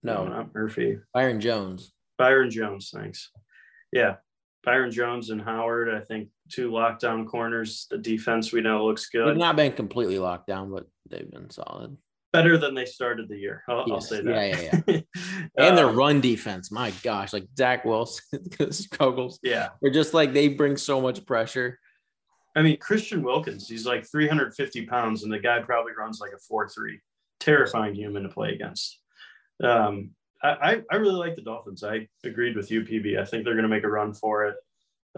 no, 0.03 0.27
not 0.27 0.55
Murphy. 0.55 0.99
Byron 1.15 1.41
Jones. 1.41 1.93
Byron 2.19 2.51
Jones, 2.51 2.91
thanks. 2.95 3.31
Yeah. 3.93 4.17
Byron 4.65 4.91
Jones 4.91 5.31
and 5.31 5.41
Howard, 5.41 5.89
I 5.89 6.01
think 6.01 6.29
two 6.51 6.71
lockdown 6.71 7.27
corners. 7.27 7.87
The 7.89 7.99
defense 7.99 8.53
we 8.53 8.61
know 8.61 8.85
looks 8.85 9.09
good. 9.09 9.29
They've 9.29 9.37
not 9.37 9.55
been 9.55 9.73
completely 9.73 10.19
locked 10.19 10.49
down, 10.49 10.73
but 10.73 10.87
they've 11.09 11.31
been 11.31 11.51
solid. 11.51 11.97
Better 12.33 12.59
than 12.59 12.75
they 12.75 12.85
started 12.85 13.29
the 13.29 13.39
year. 13.39 13.63
I'll, 13.69 13.85
yes. 13.87 13.91
I'll 13.91 14.01
say 14.01 14.23
that. 14.23 14.31
Yeah, 14.35 14.61
yeah, 14.61 14.81
yeah. 14.89 15.01
and 15.57 15.79
their 15.79 15.89
um, 15.89 15.97
run 15.97 16.21
defense, 16.21 16.73
my 16.73 16.91
gosh, 17.05 17.33
like 17.33 17.47
Zach 17.57 17.85
Wilson 17.85 18.51
struggles. 18.73 19.39
Yeah. 19.43 19.69
They're 19.81 19.93
just 19.93 20.13
like 20.15 20.33
they 20.33 20.49
bring 20.49 20.77
so 20.77 21.01
much 21.01 21.25
pressure. 21.25 21.79
I 22.57 22.63
mean, 22.63 22.79
Christian 22.79 23.23
Wilkins, 23.23 23.69
he's 23.69 23.87
like 23.87 24.05
350 24.11 24.87
pounds, 24.87 25.23
and 25.23 25.33
the 25.33 25.39
guy 25.39 25.61
probably 25.61 25.93
runs 25.97 26.21
like 26.21 26.33
a 26.33 26.39
4 26.39 26.69
3. 26.69 27.01
Terrifying 27.39 27.95
human 27.95 28.25
to 28.25 28.31
play 28.31 28.53
against. 28.53 28.99
Um, 29.63 30.11
I, 30.43 30.83
I 30.91 30.97
really 30.97 31.15
like 31.15 31.35
the 31.35 31.43
Dolphins. 31.43 31.83
I 31.83 32.09
agreed 32.25 32.57
with 32.57 32.71
you, 32.71 32.83
PB. 32.83 33.19
I 33.19 33.25
think 33.25 33.45
they're 33.45 33.55
going 33.55 33.65
to 33.65 33.69
make 33.69 33.85
a 33.85 33.89
run 33.89 34.13
for 34.13 34.47
it. 34.47 34.57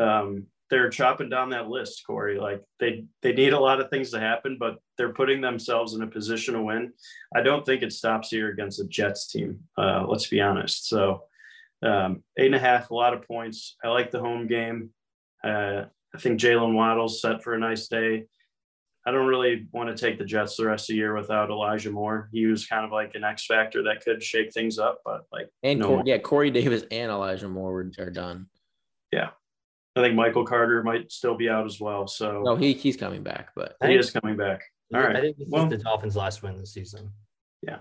Um, 0.00 0.46
they're 0.70 0.90
chopping 0.90 1.28
down 1.28 1.50
that 1.50 1.68
list, 1.68 2.02
Corey. 2.06 2.38
Like 2.38 2.62
they 2.78 3.04
they 3.22 3.32
need 3.32 3.52
a 3.52 3.60
lot 3.60 3.80
of 3.80 3.88
things 3.90 4.10
to 4.10 4.20
happen, 4.20 4.58
but 4.60 4.76
they're 4.96 5.14
putting 5.14 5.40
themselves 5.40 5.94
in 5.94 6.02
a 6.02 6.06
position 6.06 6.54
to 6.54 6.62
win. 6.62 6.92
I 7.34 7.42
don't 7.42 7.64
think 7.64 7.82
it 7.82 7.92
stops 7.92 8.28
here 8.28 8.50
against 8.50 8.78
the 8.78 8.84
Jets 8.84 9.28
team. 9.28 9.60
Uh, 9.76 10.04
let's 10.06 10.26
be 10.26 10.40
honest. 10.40 10.88
So 10.88 11.24
um, 11.82 12.22
eight 12.36 12.46
and 12.46 12.54
a 12.54 12.58
half, 12.60 12.90
a 12.90 12.94
lot 12.94 13.14
of 13.14 13.26
points. 13.26 13.76
I 13.82 13.88
like 13.88 14.10
the 14.10 14.20
home 14.20 14.46
game. 14.46 14.90
Uh, 15.42 15.84
I 16.14 16.18
think 16.18 16.40
Jaylen 16.40 16.74
Waddle's 16.74 17.20
set 17.22 17.42
for 17.42 17.54
a 17.54 17.58
nice 17.58 17.88
day. 17.88 18.24
I 19.06 19.10
don't 19.10 19.26
really 19.26 19.66
want 19.72 19.94
to 19.94 19.96
take 19.96 20.18
the 20.18 20.24
Jets 20.24 20.56
the 20.56 20.66
rest 20.66 20.90
of 20.90 20.94
the 20.94 20.98
year 20.98 21.14
without 21.14 21.50
Elijah 21.50 21.90
Moore. 21.90 22.28
He 22.32 22.46
was 22.46 22.66
kind 22.66 22.84
of 22.84 22.92
like 22.92 23.14
an 23.14 23.24
X 23.24 23.46
factor 23.46 23.82
that 23.84 24.04
could 24.04 24.22
shake 24.22 24.52
things 24.52 24.78
up, 24.78 25.00
but 25.04 25.22
like 25.32 25.48
and 25.62 25.78
no 25.78 26.02
yeah, 26.04 26.18
Corey 26.18 26.50
Davis 26.50 26.84
and 26.90 27.10
Elijah 27.10 27.48
Moore 27.48 27.90
are 27.98 28.10
done. 28.10 28.46
Yeah, 29.12 29.30
I 29.96 30.02
think 30.02 30.14
Michael 30.14 30.44
Carter 30.44 30.82
might 30.82 31.10
still 31.10 31.36
be 31.36 31.48
out 31.48 31.64
as 31.64 31.80
well. 31.80 32.06
So 32.06 32.42
no, 32.42 32.56
he 32.56 32.74
he's 32.74 32.96
coming 32.96 33.22
back, 33.22 33.50
but 33.56 33.76
he 33.82 33.94
is 33.94 34.10
coming 34.10 34.36
back. 34.36 34.62
All 34.94 35.00
right. 35.00 35.16
I 35.16 35.20
think 35.20 35.38
this 35.38 35.48
well, 35.50 35.64
is 35.64 35.70
the 35.70 35.78
Dolphins' 35.78 36.16
last 36.16 36.42
win 36.42 36.56
this 36.56 36.72
season. 36.72 37.10
Yeah, 37.62 37.78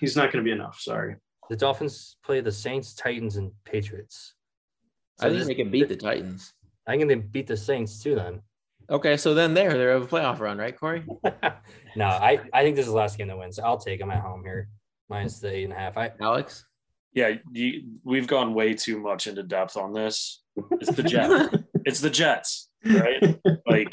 he's 0.00 0.16
not 0.16 0.32
going 0.32 0.44
to 0.44 0.48
be 0.48 0.52
enough. 0.52 0.80
Sorry. 0.80 1.16
The 1.48 1.56
Dolphins 1.56 2.16
play 2.24 2.40
the 2.40 2.52
Saints, 2.52 2.94
Titans, 2.94 3.36
and 3.36 3.52
Patriots. 3.64 4.34
So 5.18 5.26
I 5.26 5.30
think 5.30 5.40
this, 5.40 5.48
they 5.48 5.54
can 5.54 5.70
beat 5.70 5.88
the 5.88 5.96
Titans. 5.96 6.52
I 6.86 6.96
think 6.96 7.08
they 7.08 7.14
beat 7.14 7.46
the 7.46 7.56
Saints 7.56 8.02
too. 8.02 8.14
Then 8.14 8.42
Okay, 8.90 9.18
so 9.18 9.34
then 9.34 9.52
there, 9.52 9.76
they 9.76 9.84
have 9.84 10.02
a 10.02 10.06
playoff 10.06 10.40
run, 10.40 10.56
right, 10.56 10.78
Corey? 10.78 11.04
no, 11.96 12.06
I, 12.06 12.40
I 12.54 12.62
think 12.62 12.76
this 12.76 12.86
is 12.86 12.92
the 12.92 12.96
last 12.96 13.18
game 13.18 13.28
that 13.28 13.38
wins. 13.38 13.58
I'll 13.58 13.78
take 13.78 14.00
them 14.00 14.10
at 14.10 14.20
home 14.20 14.42
here, 14.42 14.68
minus 15.10 15.40
the 15.40 15.52
eight 15.52 15.64
and 15.64 15.72
a 15.74 15.76
half. 15.76 15.98
I 15.98 16.12
Alex. 16.20 16.64
Yeah, 17.12 17.32
you, 17.52 17.82
we've 18.04 18.26
gone 18.26 18.54
way 18.54 18.74
too 18.74 18.98
much 18.98 19.26
into 19.26 19.42
depth 19.42 19.76
on 19.76 19.92
this. 19.92 20.42
It's 20.72 20.94
the 20.94 21.02
Jets. 21.02 21.54
it's 21.84 22.00
the 22.00 22.10
Jets, 22.10 22.70
right? 22.84 23.38
Like, 23.66 23.92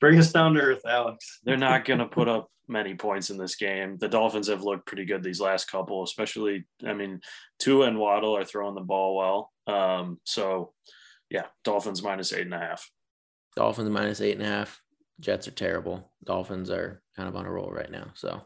bring 0.00 0.18
us 0.18 0.32
down 0.32 0.54
to 0.54 0.60
earth, 0.60 0.82
Alex. 0.86 1.40
they're 1.44 1.56
not 1.56 1.84
going 1.84 2.00
to 2.00 2.06
put 2.06 2.28
up 2.28 2.50
many 2.66 2.94
points 2.94 3.28
in 3.28 3.36
this 3.36 3.56
game. 3.56 3.98
The 3.98 4.08
Dolphins 4.08 4.48
have 4.48 4.62
looked 4.62 4.86
pretty 4.86 5.04
good 5.04 5.22
these 5.22 5.40
last 5.40 5.70
couple, 5.70 6.02
especially. 6.02 6.64
I 6.86 6.94
mean, 6.94 7.20
Tua 7.58 7.88
and 7.88 7.98
Waddle 7.98 8.36
are 8.36 8.44
throwing 8.44 8.74
the 8.74 8.80
ball 8.80 9.16
well. 9.16 9.50
Um, 9.66 10.18
so, 10.24 10.72
yeah, 11.28 11.46
Dolphins 11.64 12.02
minus 12.02 12.32
eight 12.32 12.42
and 12.42 12.54
a 12.54 12.58
half. 12.58 12.88
Dolphins 13.56 13.90
minus 13.90 14.20
eight 14.20 14.36
and 14.36 14.46
a 14.46 14.48
half. 14.48 14.80
Jets 15.20 15.48
are 15.48 15.52
terrible. 15.52 16.12
Dolphins 16.24 16.70
are 16.70 17.02
kind 17.16 17.28
of 17.28 17.36
on 17.36 17.46
a 17.46 17.50
roll 17.50 17.70
right 17.70 17.90
now. 17.90 18.08
So 18.14 18.40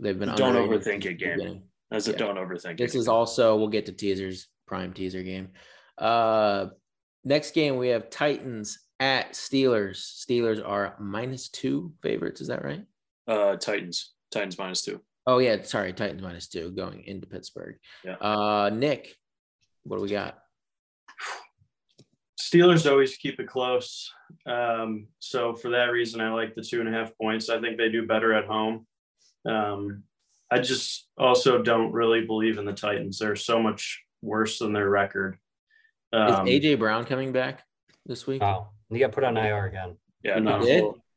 they've 0.00 0.18
been. 0.18 0.34
Don't 0.34 0.56
overthink 0.56 1.04
it, 1.04 1.18
game. 1.18 1.62
As 1.90 2.08
a 2.08 2.12
yeah. 2.12 2.18
don't 2.18 2.36
overthink. 2.36 2.78
This 2.78 2.94
is 2.94 3.08
also 3.08 3.56
we'll 3.56 3.68
get 3.68 3.86
to 3.86 3.92
teasers 3.92 4.48
prime 4.66 4.92
teaser 4.92 5.22
game. 5.22 5.50
Uh, 5.98 6.68
next 7.24 7.52
game 7.52 7.76
we 7.76 7.88
have 7.88 8.08
Titans 8.08 8.78
at 8.98 9.32
Steelers. 9.32 9.98
Steelers 9.98 10.66
are 10.66 10.96
minus 10.98 11.48
two 11.48 11.92
favorites. 12.02 12.40
Is 12.40 12.48
that 12.48 12.64
right? 12.64 12.84
Uh, 13.28 13.56
Titans. 13.56 14.14
Titans 14.30 14.58
minus 14.58 14.82
two. 14.82 15.00
Oh 15.26 15.38
yeah, 15.38 15.62
sorry, 15.62 15.92
Titans 15.92 16.22
minus 16.22 16.48
two 16.48 16.70
going 16.70 17.04
into 17.04 17.26
Pittsburgh. 17.26 17.76
Yeah. 18.04 18.14
Uh, 18.14 18.70
Nick, 18.72 19.14
what 19.84 19.98
do 19.98 20.02
we 20.02 20.08
got? 20.08 20.38
Steelers 22.52 22.90
always 22.90 23.16
keep 23.16 23.40
it 23.40 23.46
close. 23.46 24.12
Um, 24.46 25.06
so 25.20 25.54
for 25.54 25.70
that 25.70 25.86
reason, 25.86 26.20
I 26.20 26.30
like 26.30 26.54
the 26.54 26.62
two 26.62 26.80
and 26.80 26.88
a 26.88 26.92
half 26.92 27.16
points. 27.16 27.48
I 27.48 27.60
think 27.60 27.78
they 27.78 27.88
do 27.88 28.06
better 28.06 28.34
at 28.34 28.46
home. 28.46 28.86
Um, 29.48 30.02
I 30.50 30.58
just 30.58 31.08
also 31.16 31.62
don't 31.62 31.92
really 31.92 32.26
believe 32.26 32.58
in 32.58 32.66
the 32.66 32.74
Titans. 32.74 33.18
They're 33.18 33.36
so 33.36 33.62
much 33.62 34.02
worse 34.20 34.58
than 34.58 34.72
their 34.72 34.90
record. 34.90 35.38
Um, 36.12 36.46
Is 36.46 36.60
AJ 36.60 36.78
Brown 36.78 37.04
coming 37.04 37.32
back 37.32 37.64
this 38.04 38.26
week? 38.26 38.42
Oh, 38.42 38.68
he 38.90 38.98
got 38.98 39.12
put 39.12 39.24
on 39.24 39.36
IR 39.38 39.66
again. 39.66 39.96
Yeah, 40.22 40.38
no, 40.38 40.62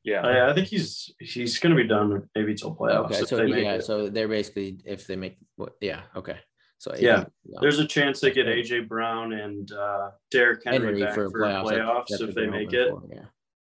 yeah. 0.04 0.22
I, 0.22 0.52
I, 0.52 0.54
think 0.54 0.68
he's 0.68 1.14
he's 1.20 1.60
going 1.60 1.76
to 1.76 1.82
be 1.82 1.88
done 1.88 2.30
maybe 2.34 2.56
till 2.56 2.74
playoffs. 2.74 3.12
Okay, 3.12 3.26
so 3.26 3.42
yeah, 3.42 3.80
so 3.80 4.10
they're 4.10 4.30
basically 4.30 4.80
if 4.86 5.06
they 5.06 5.18
make 5.18 5.38
what? 5.58 5.74
Yeah, 5.82 6.02
okay. 6.16 6.38
So 6.78 6.94
yeah, 6.98 7.26
there's 7.62 7.80
a 7.80 7.88
chance 7.88 8.20
they 8.20 8.32
get 8.32 8.48
AJ 8.48 8.88
Brown 8.88 9.34
and 9.34 9.72
uh, 9.72 10.12
Derrick 10.30 10.62
Henry, 10.66 10.88
Henry 10.88 11.04
back 11.04 11.16
for, 11.16 11.30
for 11.30 11.40
playoffs, 11.40 11.64
playoffs 11.66 12.06
that's, 12.10 12.20
that's 12.20 12.22
if 12.30 12.36
they 12.36 12.48
make 12.48 12.74
it. 12.74 12.90
For, 12.90 13.02
yeah. 13.10 13.26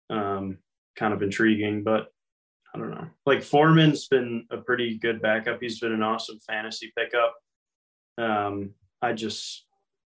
Um, 0.10 0.58
kind 0.96 1.13
of 1.13 1.22
intriguing, 1.22 1.84
but 1.84 2.08
I 2.74 2.80
don't 2.80 2.92
know. 2.92 3.08
Like 3.26 3.44
Foreman's 3.44 4.08
been 4.08 4.46
a 4.52 4.58
pretty 4.58 4.98
good 4.98 5.22
backup. 5.22 5.60
He's 5.62 5.80
been 5.80 5.92
an 5.92 6.04
awesome 6.04 6.39
fantasy 6.48 6.92
pickup. 6.98 7.36
Um, 8.18 8.72
I 9.02 9.13
just 9.13 9.66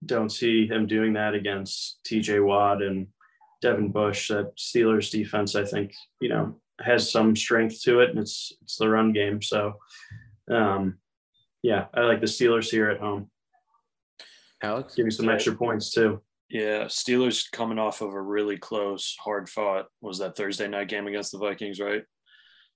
don't 0.05 0.31
see 0.31 0.67
him 0.67 0.87
doing 0.87 1.15
that 1.15 1.35
against 1.35 1.99
TJ 2.09 2.45
Watt 2.45 2.83
and 2.83 3.09
Devin 3.61 3.91
Bush. 3.91 4.29
That 4.29 4.57
Steelers 4.57 5.11
defense, 5.11 5.57
I 5.57 5.65
think, 5.65 5.95
you 6.21 6.29
know, 6.29 6.57
has 6.81 7.11
some 7.11 7.35
strength 7.35 7.83
to 7.83 8.01
it, 8.01 8.11
and 8.11 8.19
it's 8.19 8.53
it's 8.63 8.77
the 8.77 8.89
run 8.89 9.13
game. 9.13 9.41
So 9.43 9.75
um, 10.51 10.99
yeah, 11.65 11.87
I 11.95 12.03
like 12.03 12.21
the 12.21 12.27
Steelers 12.27 12.71
here 12.71 12.91
at 12.91 13.01
home. 13.01 13.31
Alex, 14.63 14.95
give 14.95 15.07
me 15.07 15.11
some 15.11 15.31
extra 15.31 15.55
points 15.55 15.93
too. 15.93 16.21
Yeah, 16.51 16.85
Steelers 16.85 17.51
coming 17.51 17.79
off 17.79 18.03
of 18.03 18.13
a 18.13 18.21
really 18.21 18.59
close, 18.59 19.17
hard 19.19 19.49
fought 19.49 19.87
was 20.03 20.19
that 20.19 20.37
Thursday 20.37 20.69
night 20.69 20.89
game 20.89 21.07
against 21.07 21.33
the 21.33 21.39
Vikings, 21.39 21.81
right? 21.81 22.03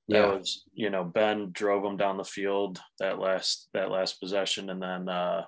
Yeah. 0.07 0.23
That 0.23 0.39
was, 0.39 0.65
you 0.73 0.89
know, 0.89 1.05
Ben 1.05 1.51
drove 1.53 1.83
them 1.83 1.99
down 1.99 2.17
the 2.17 2.25
field 2.25 2.81
that 2.99 3.19
last 3.19 3.69
that 3.75 3.91
last 3.91 4.21
possession, 4.21 4.71
and 4.71 4.81
then 4.81 5.07
uh, 5.07 5.43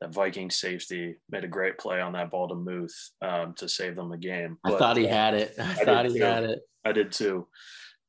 that 0.00 0.14
Viking 0.14 0.48
safety 0.48 1.16
made 1.28 1.42
a 1.42 1.48
great 1.48 1.76
play 1.76 2.00
on 2.00 2.12
that 2.12 2.30
ball 2.30 2.46
to 2.48 2.54
Muth 2.54 2.94
um, 3.20 3.52
to 3.54 3.68
save 3.68 3.96
them 3.96 4.10
the 4.10 4.16
game. 4.16 4.58
But, 4.62 4.74
I 4.74 4.78
thought 4.78 4.96
he 4.96 5.08
had 5.08 5.34
it. 5.34 5.54
I, 5.58 5.72
I 5.72 5.84
thought 5.84 6.06
he 6.06 6.18
too. 6.18 6.24
had 6.24 6.44
it. 6.44 6.60
I 6.84 6.92
did 6.92 7.10
too. 7.10 7.48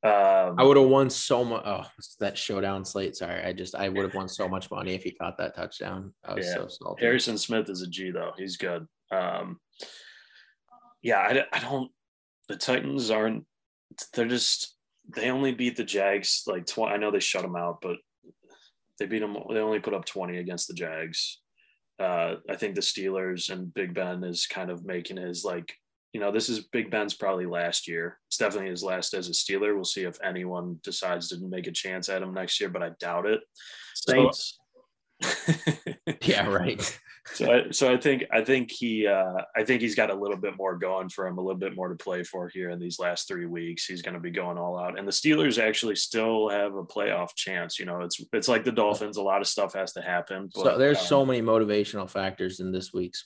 Um, 0.03 0.55
I 0.57 0.63
would 0.63 0.77
have 0.77 0.87
won 0.87 1.11
so 1.11 1.43
much. 1.43 1.61
Oh, 1.63 1.85
that 2.19 2.35
showdown 2.35 2.83
slate. 2.83 3.15
Sorry, 3.15 3.43
I 3.43 3.53
just 3.53 3.75
I 3.75 3.87
would 3.87 4.03
have 4.03 4.15
won 4.15 4.27
so 4.27 4.47
much 4.47 4.71
money 4.71 4.93
if 4.93 5.03
he 5.03 5.11
caught 5.11 5.37
that 5.37 5.55
touchdown. 5.55 6.13
I 6.25 6.33
was 6.33 6.47
yeah. 6.47 6.55
so 6.55 6.67
salty. 6.69 7.05
Harrison 7.05 7.37
Smith 7.37 7.69
is 7.69 7.83
a 7.83 7.87
G 7.87 8.09
though. 8.09 8.31
He's 8.35 8.57
good. 8.57 8.87
Um, 9.11 9.59
yeah, 11.03 11.19
I, 11.19 11.45
I 11.53 11.59
don't. 11.59 11.91
The 12.47 12.55
Titans 12.55 13.11
aren't. 13.11 13.45
They're 14.13 14.27
just. 14.27 14.75
They 15.15 15.29
only 15.29 15.53
beat 15.53 15.77
the 15.77 15.83
Jags 15.83 16.43
like 16.47 16.65
twenty. 16.65 16.95
I 16.95 16.97
know 16.97 17.11
they 17.11 17.19
shut 17.19 17.43
them 17.43 17.55
out, 17.55 17.77
but 17.81 17.97
they 18.97 19.05
beat 19.05 19.19
them. 19.19 19.37
They 19.49 19.59
only 19.59 19.79
put 19.79 19.93
up 19.93 20.05
twenty 20.05 20.39
against 20.39 20.67
the 20.67 20.73
Jags. 20.73 21.39
Uh, 21.99 22.37
I 22.49 22.55
think 22.55 22.73
the 22.73 22.81
Steelers 22.81 23.51
and 23.51 23.71
Big 23.71 23.93
Ben 23.93 24.23
is 24.23 24.47
kind 24.47 24.71
of 24.71 24.83
making 24.83 25.17
his 25.17 25.45
like 25.45 25.75
you 26.13 26.19
know, 26.19 26.32
this 26.32 26.50
is 26.50 26.60
Big 26.60 26.91
Ben's 26.91 27.13
probably 27.13 27.45
last 27.45 27.88
year. 27.88 28.19
It's 28.28 28.38
definitely 28.38 28.69
his 28.69 28.84
last 28.84 29.13
as 29.13 29.30
a 29.30 29.32
Steeler. 29.32 29.74
We'll 29.74 29.86
see 29.86 30.04
if 30.04 30.17
anyone 30.24 30.80
decides 30.84 31.30
to 31.30 31.39
make 31.39 31.67
a 31.67 31.71
chance 31.71 32.10
at 32.10 32.21
him 32.21 32.34
next 32.34 32.60
year, 32.60 32.69
but 32.69 32.84
I 32.84 32.91
doubt 33.00 33.26
it. 33.26 33.41
Saints. 33.95 34.60
So, 35.21 35.54
yeah, 36.21 36.47
right 36.47 37.00
so 37.25 37.51
I, 37.51 37.71
so 37.71 37.91
I 37.91 37.97
think 37.97 38.25
I 38.31 38.43
think 38.43 38.71
he 38.71 39.07
uh, 39.07 39.41
I 39.55 39.63
think 39.63 39.81
he's 39.81 39.95
got 39.95 40.10
a 40.10 40.15
little 40.15 40.38
bit 40.38 40.57
more 40.57 40.77
going 40.77 41.10
for 41.10 41.27
him, 41.27 41.38
a 41.38 41.41
little 41.41 41.60
bit 41.60 41.75
more 41.75 41.89
to 41.89 41.95
play 41.95 42.23
for 42.23 42.49
here 42.49 42.71
in 42.71 42.79
these 42.79 42.99
last 42.99 43.27
three 43.27 43.45
weeks. 43.45 43.86
He's 43.86 44.01
going 44.01 44.15
to 44.15 44.19
be 44.19 44.31
going 44.31 44.57
all 44.57 44.77
out, 44.77 44.97
and 44.97 45.07
the 45.07 45.12
Steelers 45.12 45.62
actually 45.62 45.95
still 45.95 46.49
have 46.49 46.75
a 46.75 46.84
playoff 46.84 47.36
chance. 47.36 47.79
You 47.79 47.86
know, 47.86 48.01
it's 48.01 48.23
it's 48.34 48.47
like 48.47 48.63
the 48.63 48.71
Dolphins. 48.71 49.17
A 49.17 49.21
lot 49.21 49.41
of 49.41 49.47
stuff 49.47 49.73
has 49.73 49.93
to 49.93 50.01
happen. 50.01 50.49
But, 50.53 50.63
so 50.63 50.77
there's 50.77 50.99
um, 50.99 51.05
so 51.05 51.25
many 51.25 51.41
motivational 51.41 52.10
factors 52.10 52.60
in 52.60 52.71
this 52.71 52.91
week's. 52.93 53.25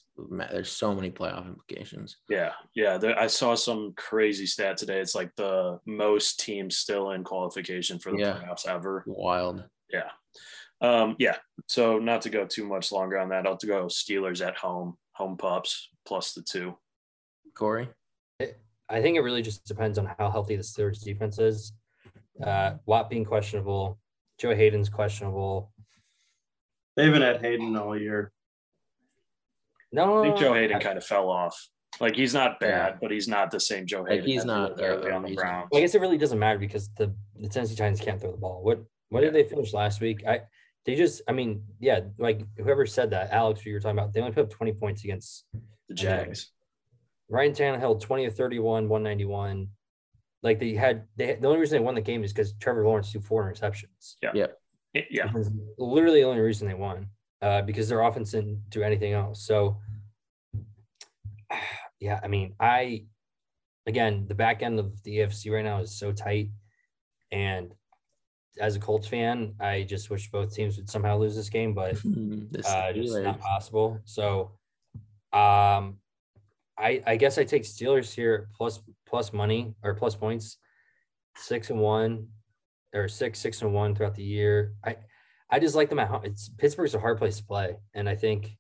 There's 0.52 0.72
so 0.72 0.94
many 0.94 1.12
playoff 1.12 1.48
implications. 1.48 2.18
Yeah, 2.30 2.52
yeah. 2.74 2.98
There, 2.98 3.18
I 3.18 3.28
saw 3.28 3.56
some 3.56 3.94
crazy 3.96 4.46
stat 4.46 4.78
today. 4.78 5.00
It's 5.00 5.16
like 5.16 5.36
the 5.36 5.80
most 5.86 6.40
teams 6.40 6.78
still 6.78 7.12
in 7.12 7.24
qualification 7.24 8.00
for 8.00 8.12
the 8.12 8.20
yeah. 8.20 8.40
playoffs 8.42 8.68
ever. 8.68 9.04
Wild. 9.08 9.64
Yeah. 9.92 10.10
Um, 10.86 11.16
yeah. 11.20 11.38
So 11.68 11.98
not 11.98 12.22
to 12.24 12.30
go 12.30 12.46
too 12.46 12.68
much 12.68 12.92
longer 12.92 13.18
on 13.18 13.30
that, 13.30 13.48
I'll 13.48 13.58
to 13.58 13.68
go 13.68 13.86
Steelers 13.86 14.46
at 14.46 14.56
home, 14.56 14.98
home 15.14 15.38
pups 15.38 15.90
plus 16.06 16.34
the 16.34 16.42
two. 16.42 16.78
Corey, 17.56 17.90
I 18.90 19.02
think 19.02 19.18
it 19.18 19.22
really 19.22 19.42
just 19.42 19.66
depends 19.66 19.98
on 19.98 20.10
how 20.20 20.30
healthy 20.30 20.56
the 20.56 20.64
Steelers 20.64 21.02
defense 21.02 21.40
is. 21.40 21.72
Uh, 22.44 22.74
Watt 22.86 23.10
being 23.10 23.24
questionable, 23.24 23.98
Joe 24.40 24.54
Haden's 24.54 24.90
questionable. 24.90 25.72
They 26.96 27.06
haven't 27.06 27.22
had 27.22 27.42
Haden 27.42 27.76
all 27.78 27.98
year. 27.98 28.32
No, 29.92 30.20
I 30.20 30.24
think 30.24 30.38
Joe 30.38 30.54
Haden 30.54 30.80
kind 30.82 30.98
of 30.98 31.06
fell 31.06 31.30
off. 31.30 31.70
Like 32.02 32.16
he's 32.16 32.34
not 32.34 32.60
bad, 32.60 32.94
yeah. 32.94 32.98
but 33.02 33.12
he's 33.12 33.30
not 33.30 33.52
the 33.52 33.60
same 33.60 33.86
Joe 33.86 34.04
Haden. 34.04 34.20
Like 34.20 34.28
he's 34.28 34.44
not 34.44 34.82
uh, 34.82 35.10
on 35.14 35.24
the 35.24 35.34
Browns. 35.34 35.70
Well, 35.72 35.80
I 35.80 35.82
guess 35.82 35.96
it 35.96 36.02
really 36.02 36.18
doesn't 36.18 36.38
matter 36.38 36.60
because 36.60 36.90
the 36.98 37.16
the 37.40 37.48
Tennessee 37.48 37.76
Titans 37.76 38.02
can't 38.02 38.20
throw 38.20 38.32
the 38.32 38.38
ball. 38.38 38.62
What 38.64 38.84
what 39.10 39.24
yeah. 39.24 39.32
did 39.32 39.36
they 39.36 39.50
finish 39.50 39.72
last 39.74 40.02
week? 40.02 40.26
I 40.28 40.42
they 40.86 40.96
just 40.96 41.22
I 41.28 41.32
mean 41.32 41.64
yeah 41.80 42.02
like 42.18 42.42
whoever 42.58 42.86
said 42.86 43.12
that 43.12 43.32
Alex 43.32 43.66
you 43.66 43.74
were 43.74 43.80
talking 43.80 43.98
about 43.98 44.14
they 44.14 44.22
only 44.22 44.34
put 44.34 44.46
up 44.46 44.50
twenty 44.50 44.74
points 44.74 45.04
against 45.04 45.46
the 45.90 45.96
Jags. 45.96 46.52
Ryan 47.30 47.54
Tannehill 47.54 48.00
twenty 48.02 48.26
of 48.26 48.36
thirty 48.36 48.60
one 48.60 48.88
one 48.88 49.04
ninety 49.04 49.26
one. 49.26 49.70
Like 50.44 50.60
they 50.60 50.74
had 50.74 51.08
they 51.16 51.36
the 51.36 51.48
only 51.48 51.60
reason 51.60 51.80
they 51.80 51.84
won 51.84 51.96
the 51.96 52.02
game 52.02 52.24
is 52.24 52.32
because 52.32 52.54
Trevor 52.54 52.86
Lawrence 52.86 53.12
threw 53.12 53.22
four 53.22 53.52
interceptions. 53.52 54.16
Yeah. 54.22 54.32
Yeah. 54.34 55.02
Yeah. 55.10 55.32
Literally 55.78 56.22
the 56.22 56.28
only 56.28 56.42
reason 56.42 56.68
they 56.68 56.76
won. 56.76 57.08
Uh, 57.42 57.62
because 57.62 57.90
their 57.90 58.02
offense 58.02 58.32
didn't 58.32 58.70
do 58.70 58.82
anything 58.82 59.14
else. 59.14 59.46
So 59.46 59.78
yeah, 62.00 62.20
I 62.24 62.28
mean, 62.28 62.54
I 62.60 63.06
again, 63.88 64.26
the 64.28 64.36
back 64.36 64.62
end 64.62 64.80
of 64.80 65.02
the 65.04 65.18
AFC 65.18 65.52
right 65.52 65.64
now 65.64 65.82
is 65.82 65.98
so 65.98 66.12
tight. 66.12 66.50
And 67.32 67.74
as 68.60 68.76
a 68.76 68.80
Colts 68.80 69.08
fan, 69.08 69.54
I 69.60 69.84
just 69.84 70.10
wish 70.10 70.32
both 70.32 70.54
teams 70.54 70.78
would 70.78 70.90
somehow 70.90 71.18
lose 71.18 71.36
this 71.36 71.50
game, 71.50 71.74
but 71.74 71.96
uh, 72.66 72.94
just 72.94 73.18
not 73.20 73.40
possible. 73.40 74.00
So, 74.06 74.52
um, 75.34 75.98
I 76.78 77.02
I 77.06 77.16
guess 77.18 77.38
I 77.38 77.44
take 77.44 77.64
Steelers 77.64 78.14
here 78.14 78.50
plus 78.56 78.82
plus 79.06 79.34
money 79.34 79.74
or 79.84 79.94
plus 79.94 80.16
points, 80.16 80.58
six 81.36 81.70
and 81.70 81.80
one, 81.80 82.28
or 82.94 83.08
six 83.08 83.40
six 83.40 83.62
and 83.62 83.74
one 83.74 83.96
throughout 83.96 84.16
the 84.16 84.24
year. 84.24 84.74
I 84.84 84.98
I 85.50 85.60
just 85.60 85.76
like 85.76 85.90
them 85.90 86.00
at 86.00 86.08
home. 86.08 86.22
It's 86.24 86.50
Pittsburgh's 86.50 86.96
a 86.96 87.00
hard 87.00 87.18
place 87.18 87.38
to 87.38 87.46
play, 87.46 87.76
and 87.94 88.08
I 88.08 88.16
think 88.16 88.58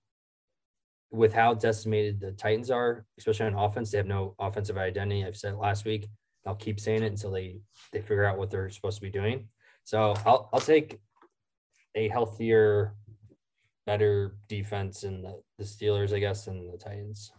with 1.11 1.33
how 1.33 1.53
decimated 1.53 2.19
the 2.19 2.31
Titans 2.33 2.69
are, 2.69 3.05
especially 3.17 3.45
on 3.45 3.55
offense, 3.55 3.91
they 3.91 3.97
have 3.97 4.07
no 4.07 4.35
offensive 4.39 4.77
identity. 4.77 5.25
I've 5.25 5.37
said 5.37 5.53
it 5.53 5.57
last 5.59 5.85
week. 5.85 6.07
I'll 6.45 6.55
keep 6.55 6.79
saying 6.79 7.03
it 7.03 7.07
until 7.11 7.31
they 7.31 7.59
they 7.91 8.01
figure 8.01 8.25
out 8.25 8.37
what 8.37 8.51
they're 8.51 8.69
supposed 8.69 8.97
to 8.97 9.01
be 9.01 9.09
doing. 9.09 9.47
So 9.85 10.15
I'll 10.25 10.49
I'll 10.51 10.59
take 10.59 10.99
a 11.95 12.09
healthier, 12.09 12.95
better 13.85 14.35
defense 14.49 15.03
in 15.03 15.21
the, 15.21 15.41
the 15.57 15.63
Steelers, 15.63 16.13
I 16.13 16.19
guess, 16.19 16.47
and 16.47 16.71
the 16.73 16.77
Titans. 16.77 17.31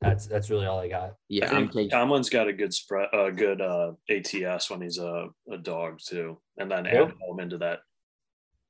That's 0.00 0.26
that's 0.26 0.48
really 0.48 0.66
all 0.66 0.80
I 0.80 0.88
got. 0.88 1.16
Yeah, 1.28 1.54
I 1.54 1.66
think 1.66 1.90
Tomlin's 1.90 2.30
got 2.30 2.48
a 2.48 2.54
good 2.54 2.72
spread, 2.72 3.08
a 3.12 3.24
uh, 3.24 3.30
good 3.30 3.60
uh, 3.60 3.92
ATS 4.08 4.70
when 4.70 4.80
he's 4.80 4.96
a, 4.96 5.28
a 5.52 5.58
dog 5.58 6.00
too, 6.04 6.40
and 6.56 6.70
then 6.70 6.86
add 6.86 7.12
home 7.20 7.38
into 7.38 7.58
that. 7.58 7.80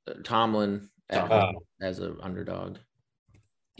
Uh, 0.08 0.14
Tomlin 0.24 0.90
uh, 1.08 1.52
as 1.80 2.00
an 2.00 2.16
underdog 2.20 2.78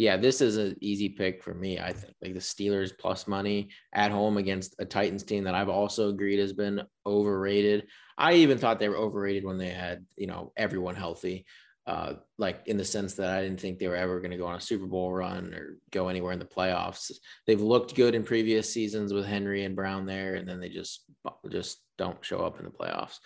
yeah, 0.01 0.17
this 0.17 0.41
is 0.41 0.57
an 0.57 0.77
easy 0.81 1.11
pick 1.11 1.43
for 1.43 1.53
me. 1.53 1.79
I 1.79 1.93
think 1.93 2.15
like 2.23 2.33
the 2.33 2.41
Steelers 2.41 2.91
plus 2.99 3.29
money 3.29 3.69
at 3.93 4.11
home 4.11 4.39
against 4.39 4.75
a 4.79 4.85
Titans 4.87 5.23
team 5.23 5.45
that 5.45 5.55
I've 5.55 5.69
also 5.69 6.09
agreed 6.09 6.39
has 6.39 6.55
been 6.55 6.81
overrated. 7.05 7.87
I 8.21 8.35
even 8.35 8.59
thought 8.59 8.79
they 8.79 8.89
were 8.89 8.97
overrated 8.97 9.45
when 9.45 9.59
they 9.59 9.71
had, 9.71 10.05
you 10.17 10.29
know, 10.29 10.53
everyone 10.57 10.95
healthy. 10.95 11.47
Uh, 11.87 12.15
like 12.39 12.63
in 12.67 12.77
the 12.77 12.85
sense 12.85 13.15
that 13.15 13.31
I 13.31 13.43
didn't 13.43 13.59
think 13.59 13.79
they 13.79 13.89
were 13.89 13.97
ever 13.97 14.21
going 14.21 14.31
to 14.31 14.37
go 14.37 14.47
on 14.47 14.55
a 14.55 14.61
Super 14.61 14.87
Bowl 14.87 15.11
run 15.13 15.53
or 15.55 15.79
go 15.91 16.09
anywhere 16.09 16.33
in 16.33 16.39
the 16.39 16.45
playoffs. 16.45 17.11
They've 17.47 17.61
looked 17.61 17.97
good 17.97 18.15
in 18.15 18.23
previous 18.23 18.73
seasons 18.73 19.13
with 19.13 19.27
Henry 19.27 19.65
and 19.65 19.75
Brown 19.75 20.07
there, 20.07 20.35
and 20.37 20.47
then 20.49 20.61
they 20.61 20.69
just 20.69 21.05
just 21.49 21.81
don't 21.99 22.25
show 22.25 22.41
up 22.47 22.61
in 22.61 22.67
the 22.67 22.71
playoffs. 22.71 23.17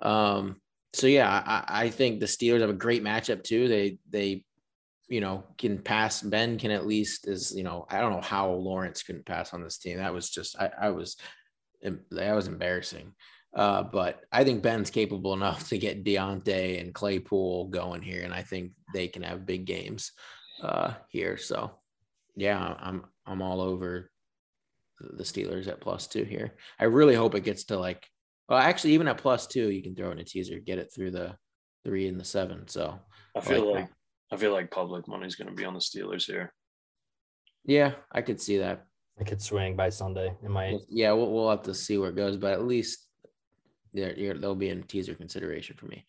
Um, 0.00 0.60
so 0.94 1.06
yeah, 1.06 1.28
I, 1.44 1.86
I 1.86 1.90
think 1.90 2.20
the 2.20 2.26
Steelers 2.26 2.60
have 2.60 2.70
a 2.70 2.84
great 2.86 3.04
matchup 3.04 3.42
too. 3.42 3.68
They 3.68 3.98
they 4.08 4.44
you 5.08 5.20
know, 5.20 5.44
can 5.56 5.78
pass. 5.78 6.22
Ben 6.22 6.58
can 6.58 6.70
at 6.70 6.86
least 6.86 7.28
is, 7.28 7.54
you 7.56 7.64
know, 7.64 7.86
I 7.90 8.00
don't 8.00 8.12
know 8.12 8.20
how 8.20 8.50
Lawrence 8.50 9.02
couldn't 9.02 9.26
pass 9.26 9.54
on 9.54 9.62
this 9.62 9.78
team. 9.78 9.98
That 9.98 10.12
was 10.12 10.28
just, 10.30 10.58
I, 10.58 10.70
I 10.80 10.90
was, 10.90 11.16
that 12.10 12.34
was 12.34 12.46
embarrassing. 12.46 13.14
Uh, 13.58 13.82
but 13.82 14.20
I 14.30 14.44
think 14.44 14.62
Ben's 14.62 14.88
capable 14.88 15.34
enough 15.34 15.68
to 15.70 15.78
get 15.78 16.04
Diontae 16.04 16.80
and 16.80 16.94
Claypool 16.94 17.66
going 17.70 18.02
here, 18.02 18.22
and 18.22 18.32
I 18.32 18.42
think 18.42 18.70
they 18.94 19.08
can 19.08 19.24
have 19.24 19.46
big 19.46 19.64
games 19.64 20.12
uh, 20.62 20.94
here. 21.08 21.36
So, 21.36 21.72
yeah, 22.36 22.76
I'm 22.78 23.04
I'm 23.26 23.42
all 23.42 23.60
over 23.60 24.12
the 25.00 25.24
Steelers 25.24 25.66
at 25.66 25.80
plus 25.80 26.06
two 26.06 26.22
here. 26.22 26.54
I 26.78 26.84
really 26.84 27.16
hope 27.16 27.34
it 27.34 27.42
gets 27.42 27.64
to 27.64 27.78
like, 27.80 28.06
well, 28.48 28.60
actually, 28.60 28.92
even 28.92 29.08
at 29.08 29.18
plus 29.18 29.48
two, 29.48 29.72
you 29.72 29.82
can 29.82 29.96
throw 29.96 30.12
in 30.12 30.20
a 30.20 30.24
teaser, 30.24 30.60
get 30.60 30.78
it 30.78 30.92
through 30.94 31.10
the 31.10 31.34
three 31.84 32.06
and 32.06 32.20
the 32.20 32.24
seven. 32.24 32.68
So 32.68 33.00
I 33.36 33.40
feel 33.40 33.72
like, 33.72 33.80
like 33.80 33.90
I 34.30 34.36
feel 34.36 34.52
like 34.52 34.70
public 34.70 35.08
money 35.08 35.26
is 35.26 35.34
going 35.34 35.48
to 35.48 35.54
be 35.54 35.64
on 35.64 35.74
the 35.74 35.80
Steelers 35.80 36.26
here. 36.26 36.54
Yeah, 37.64 37.94
I 38.12 38.22
could 38.22 38.40
see 38.40 38.58
that. 38.58 38.84
I 39.20 39.24
could 39.24 39.42
swing 39.42 39.74
by 39.74 39.88
Sunday. 39.88 40.32
It 40.44 40.48
might. 40.48 40.78
Yeah, 40.88 41.10
we'll, 41.10 41.32
we'll 41.32 41.50
have 41.50 41.64
to 41.64 41.74
see 41.74 41.98
where 41.98 42.10
it 42.10 42.14
goes, 42.14 42.36
but 42.36 42.52
at 42.52 42.64
least 42.64 43.07
there 44.00 44.34
there'll 44.34 44.54
be 44.54 44.70
in 44.70 44.82
teaser 44.82 45.14
consideration 45.14 45.76
for 45.76 45.86
me. 45.86 46.04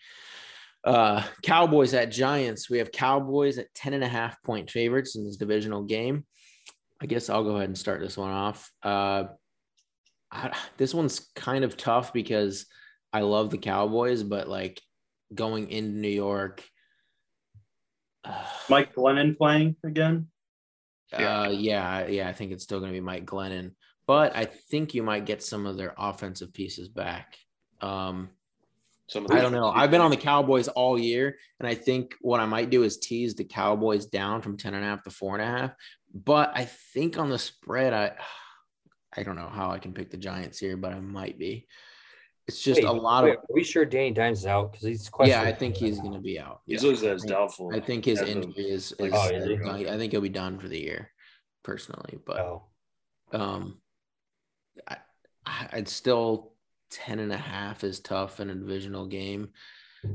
Uh, 0.84 1.24
Cowboys 1.44 1.94
at 1.94 2.12
Giants. 2.12 2.70
We 2.70 2.78
have 2.78 2.92
Cowboys 2.92 3.58
at 3.58 3.74
10 3.76 3.94
and 3.94 4.04
a 4.04 4.08
half 4.08 4.42
point 4.44 4.70
favorites 4.70 5.16
in 5.16 5.26
this 5.26 5.38
divisional 5.38 5.84
game. 5.84 6.26
I 7.02 7.06
guess 7.06 7.30
I'll 7.30 7.44
go 7.44 7.58
ahead 7.58 7.70
and 7.70 7.78
start 7.78 8.02
this 8.02 8.18
one 8.18 8.32
off. 8.32 8.72
Uh, 8.82 9.26
I, 10.32 10.56
this 10.78 10.94
one's 10.94 11.30
kind 11.36 11.64
of 11.64 11.76
tough 11.76 12.14
because 12.14 12.66
I 13.12 13.22
love 13.22 13.50
the 13.50 13.58
Cowboys, 13.58 14.24
but 14.24 14.48
like 14.48 14.82
going 15.34 15.70
into 15.70 15.98
New 15.98 16.08
York– 16.08 16.64
Mike 18.70 18.94
Glennon 18.94 19.38
playing 19.38 19.76
again? 19.84 20.28
Uh, 21.12 21.50
yeah, 21.52 22.06
yeah. 22.08 22.30
I 22.30 22.34
think 22.34 22.52
it's 22.52 22.64
still 22.64 22.80
going 22.80 22.92
to 22.92 22.98
be 22.98 23.04
Mike 23.04 23.26
Glennon, 23.26 23.72
but 24.06 24.36
I 24.36 24.46
think 24.46 24.94
you 24.94 25.04
might 25.04 25.26
get 25.26 25.42
some 25.42 25.66
of 25.66 25.78
their 25.78 25.94
offensive 25.98 26.54
pieces 26.54 26.88
back. 26.88 27.38
Um, 27.82 28.30
some 29.10 29.26
I 29.32 29.42
don't 29.42 29.52
know. 29.52 29.70
I've 29.70 29.90
been 29.90 30.02
on 30.02 30.12
the 30.12 30.18
Cowboys 30.18 30.68
all 30.68 31.00
year, 31.00 31.38
and 31.60 31.68
I 31.68 31.74
think 31.74 32.16
what 32.22 32.40
I 32.40 32.46
might 32.46 32.70
do 32.70 32.84
is 32.84 32.98
tease 32.98 33.34
the 33.34 33.44
Cowboys 33.44 34.06
down 34.06 34.42
from 34.42 34.56
10 34.56 34.76
and 34.76 34.86
a 34.86 34.88
half 34.88 35.04
to 35.04 35.10
four 35.10 35.36
and 35.36 35.42
a 35.42 35.60
half. 35.60 35.72
But 36.14 36.52
I 36.56 36.66
think 36.66 37.18
on 37.18 37.30
the 37.30 37.40
spread, 37.40 37.94
I 37.94 38.14
I 39.18 39.24
don't 39.24 39.36
know 39.36 39.50
how 39.50 39.72
I 39.72 39.80
can 39.80 39.94
pick 39.94 40.12
the 40.12 40.18
Giants 40.18 40.60
here, 40.60 40.78
but 40.78 40.94
I 40.94 41.00
might 41.00 41.40
be. 41.40 41.68
It's 42.48 42.62
just 42.62 42.82
wait, 42.82 42.88
a 42.88 42.92
lot 42.92 43.24
wait, 43.24 43.32
of. 43.32 43.38
Are 43.38 43.54
we 43.54 43.64
sure 43.64 43.84
Danny 43.84 44.12
Dimes 44.12 44.40
is 44.40 44.46
out? 44.46 44.72
Because 44.72 44.88
he's 44.88 45.10
quite 45.10 45.30
Yeah, 45.30 45.42
I 45.42 45.52
think 45.52 45.76
he's 45.76 46.00
going 46.00 46.14
to 46.14 46.20
be 46.20 46.40
out. 46.40 46.62
He's 46.68 46.84
yeah. 46.84 46.90
looks 46.90 47.04
as 47.04 47.24
doubtful. 47.24 47.72
I 47.74 47.80
think 47.80 48.06
his 48.06 48.22
injury 48.22 48.70
is. 48.70 48.92
is 49.00 49.12
oh, 49.14 49.30
is 49.30 49.88
I 49.88 49.98
think 49.98 50.12
he'll 50.12 50.22
be 50.22 50.30
done 50.30 50.60
for 50.60 50.68
the 50.68 50.80
year, 50.80 51.12
personally. 51.64 52.20
But, 52.26 52.40
oh. 52.40 52.64
um, 53.34 53.82
I, 54.88 54.98
I'd 55.46 55.88
still 55.88 56.54
10 56.92 57.20
and 57.20 57.32
a 57.32 57.38
half 57.38 57.84
is 57.84 58.00
tough 58.00 58.40
in 58.40 58.50
a 58.50 58.56
divisional 58.56 59.06
game. 59.06 59.50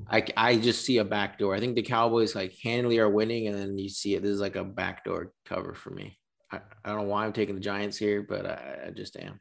I, 0.08 0.24
I 0.36 0.56
just 0.56 0.84
see 0.84 0.98
a 0.98 1.04
backdoor. 1.04 1.54
I 1.54 1.60
think 1.60 1.76
the 1.76 1.82
Cowboys 1.82 2.34
like 2.34 2.54
handily 2.62 2.98
are 2.98 3.10
winning, 3.10 3.48
and 3.48 3.56
then 3.56 3.76
you 3.76 3.88
see 3.88 4.14
it. 4.14 4.22
This 4.22 4.30
is 4.30 4.40
like 4.40 4.56
a 4.56 4.64
backdoor 4.64 5.32
cover 5.44 5.74
for 5.74 5.90
me. 5.90 6.18
I, 6.50 6.60
I 6.84 6.88
don't 6.88 6.98
know 6.98 7.08
why 7.08 7.26
I'm 7.26 7.34
taking 7.34 7.54
the 7.54 7.60
Giants 7.60 7.98
here, 7.98 8.22
but 8.22 8.46
I, 8.46 8.86
I 8.86 8.90
just 8.90 9.16
am. 9.16 9.40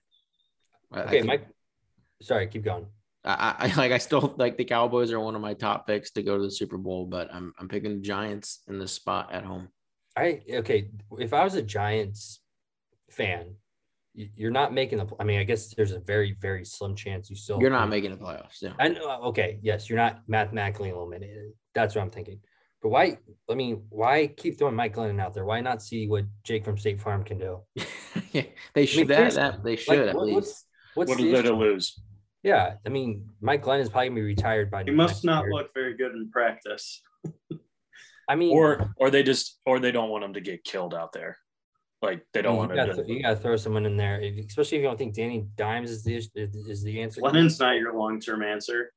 okay, 0.93 1.09
think, 1.09 1.25
Mike 1.25 1.47
sorry, 2.23 2.47
keep 2.47 2.63
going. 2.63 2.85
I, 3.23 3.55
I 3.59 3.73
like 3.77 3.91
I 3.91 3.97
still 3.97 4.33
like 4.37 4.57
the 4.57 4.65
Cowboys 4.65 5.11
are 5.11 5.19
one 5.19 5.35
of 5.35 5.41
my 5.41 5.53
top 5.53 5.85
picks 5.85 6.11
to 6.11 6.23
go 6.23 6.37
to 6.37 6.43
the 6.43 6.51
Super 6.51 6.77
Bowl, 6.77 7.05
but 7.05 7.33
I'm 7.33 7.53
I'm 7.59 7.67
picking 7.67 7.95
the 7.95 8.01
Giants 8.01 8.61
in 8.67 8.79
this 8.79 8.93
spot 8.93 9.31
at 9.31 9.43
home. 9.43 9.69
I 10.17 10.41
okay. 10.49 10.89
If 11.19 11.33
I 11.33 11.43
was 11.43 11.55
a 11.55 11.61
Giants 11.61 12.41
fan, 13.11 13.55
you're 14.15 14.51
not 14.51 14.73
making 14.73 14.99
the. 14.99 15.07
I 15.19 15.23
mean, 15.23 15.39
I 15.39 15.43
guess 15.43 15.73
there's 15.75 15.91
a 15.91 15.99
very 15.99 16.37
very 16.39 16.65
slim 16.65 16.95
chance 16.95 17.29
you 17.29 17.35
still. 17.35 17.59
You're 17.59 17.71
not 17.71 17.89
making 17.89 18.11
the 18.11 18.17
playoffs. 18.17 18.61
Yeah. 18.61 18.73
And 18.79 18.97
uh, 18.97 19.19
okay, 19.21 19.59
yes, 19.61 19.89
you're 19.89 19.97
not 19.97 20.21
mathematically 20.27 20.89
eliminated. 20.89 21.51
That's 21.73 21.95
what 21.95 22.01
I'm 22.01 22.11
thinking. 22.11 22.39
But 22.81 22.89
why? 22.89 23.17
I 23.49 23.55
mean, 23.55 23.83
why 23.89 24.27
keep 24.27 24.59
throwing 24.59 24.75
Mike 24.75 24.95
Glennon 24.95 25.19
out 25.19 25.33
there? 25.33 25.45
Why 25.45 25.61
not 25.61 25.81
see 25.81 26.07
what 26.07 26.25
Jake 26.43 26.65
from 26.65 26.77
State 26.77 27.01
Farm 27.01 27.23
can 27.23 27.39
do? 27.39 27.61
yeah, 28.31 28.43
they 28.73 28.85
should. 28.85 29.11
I 29.11 29.15
mean, 29.15 29.29
that, 29.29 29.33
that, 29.33 29.63
they 29.63 29.75
should 29.75 29.97
like, 29.97 30.09
at 30.09 30.15
what, 30.15 30.25
least. 30.27 30.35
What's, 30.35 30.65
what's 30.95 31.09
what 31.09 31.19
is 31.19 31.31
there 31.31 31.43
to 31.43 31.53
lose? 31.53 31.99
Yeah, 32.43 32.73
I 32.85 32.89
mean, 32.89 33.29
Mike 33.41 33.63
Glenn 33.63 33.79
is 33.79 33.89
probably 33.89 34.09
gonna 34.09 34.15
be 34.15 34.21
retired 34.21 34.69
by. 34.69 34.83
He 34.83 34.91
must 34.91 35.23
not 35.23 35.45
year. 35.45 35.53
look 35.53 35.73
very 35.73 35.95
good 35.95 36.11
in 36.11 36.29
practice. 36.29 37.01
I 38.29 38.35
mean, 38.35 38.53
or 38.53 38.93
or 38.97 39.09
they 39.09 39.23
just 39.23 39.59
or 39.65 39.79
they 39.79 39.91
don't 39.91 40.09
want 40.09 40.23
him 40.23 40.33
to 40.33 40.41
get 40.41 40.63
killed 40.63 40.93
out 40.93 41.13
there. 41.13 41.37
Like 42.03 42.25
they 42.33 42.41
don't 42.41 42.57
want 42.57 42.73
to. 42.73 42.95
Th- 42.95 43.07
you 43.07 43.21
gotta 43.21 43.37
throw 43.37 43.55
someone 43.55 43.85
in 43.85 43.95
there, 43.95 44.19
especially 44.19 44.77
if 44.77 44.81
you 44.81 44.89
don't 44.89 44.97
think 44.97 45.15
Danny 45.15 45.47
Dimes 45.55 45.89
is 45.89 46.03
the 46.03 46.15
is 46.35 46.83
the 46.83 47.01
answer. 47.01 47.21
Glennon's 47.21 47.57
not 47.61 47.77
your 47.77 47.97
long 47.97 48.19
term 48.19 48.43
answer. 48.43 48.91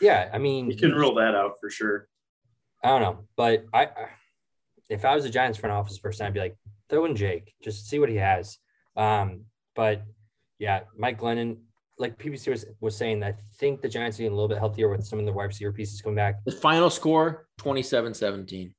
Yeah, 0.00 0.28
I 0.32 0.38
mean, 0.38 0.68
you 0.68 0.76
can 0.76 0.92
rule 0.92 1.14
that 1.14 1.36
out 1.36 1.52
for 1.60 1.70
sure. 1.70 2.08
I 2.82 2.88
don't 2.88 3.00
know, 3.00 3.18
but 3.36 3.66
I, 3.72 3.90
if 4.88 5.04
I 5.04 5.14
was 5.14 5.24
a 5.24 5.30
Giants 5.30 5.56
front 5.56 5.72
office 5.72 5.98
person, 5.98 6.26
I'd 6.26 6.34
be 6.34 6.40
like, 6.40 6.56
throw 6.90 7.04
in 7.04 7.14
Jake, 7.14 7.54
just 7.62 7.88
see 7.88 8.00
what 8.00 8.08
he 8.08 8.16
has. 8.16 8.58
Um, 8.96 9.42
but 9.76 10.02
yeah, 10.58 10.80
Mike 10.98 11.20
Glennon, 11.20 11.58
like 11.96 12.18
PBC 12.18 12.48
was, 12.48 12.66
was 12.80 12.96
saying, 12.96 13.22
I 13.22 13.34
think 13.60 13.82
the 13.82 13.88
Giants 13.88 14.18
are 14.18 14.22
getting 14.22 14.32
a 14.32 14.34
little 14.34 14.48
bit 14.48 14.58
healthier 14.58 14.88
with 14.88 15.06
some 15.06 15.20
of 15.20 15.26
the 15.26 15.32
wide 15.32 15.44
receiver 15.44 15.70
pieces 15.70 16.02
coming 16.02 16.16
back. 16.16 16.44
The 16.44 16.50
final 16.50 16.90
score 16.90 17.46
27 17.58 18.14
17. 18.14 18.74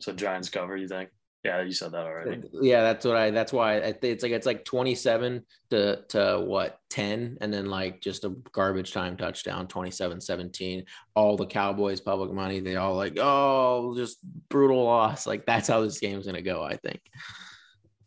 So 0.00 0.12
Giants 0.12 0.48
cover, 0.48 0.76
you 0.76 0.88
think? 0.88 1.10
Yeah, 1.44 1.62
you 1.62 1.72
said 1.72 1.92
that 1.92 2.04
already. 2.04 2.42
Yeah, 2.52 2.82
that's 2.82 3.04
what 3.04 3.16
I. 3.16 3.30
That's 3.30 3.52
why 3.52 3.74
I, 3.76 3.94
it's 4.02 4.22
like 4.22 4.32
it's 4.32 4.46
like 4.46 4.64
twenty 4.64 4.96
seven 4.96 5.44
to 5.70 6.02
to 6.08 6.42
what 6.44 6.80
ten, 6.90 7.38
and 7.40 7.52
then 7.52 7.66
like 7.66 8.00
just 8.00 8.24
a 8.24 8.30
garbage 8.50 8.92
time 8.92 9.16
touchdown, 9.16 9.68
27-17. 9.68 10.84
All 11.14 11.36
the 11.36 11.46
Cowboys 11.46 12.00
public 12.00 12.32
money, 12.32 12.58
they 12.58 12.74
all 12.74 12.96
like, 12.96 13.18
oh, 13.20 13.94
just 13.96 14.18
brutal 14.48 14.82
loss. 14.82 15.26
Like 15.28 15.46
that's 15.46 15.68
how 15.68 15.80
this 15.80 16.00
game's 16.00 16.26
gonna 16.26 16.42
go. 16.42 16.62
I 16.64 16.76
think. 16.76 17.00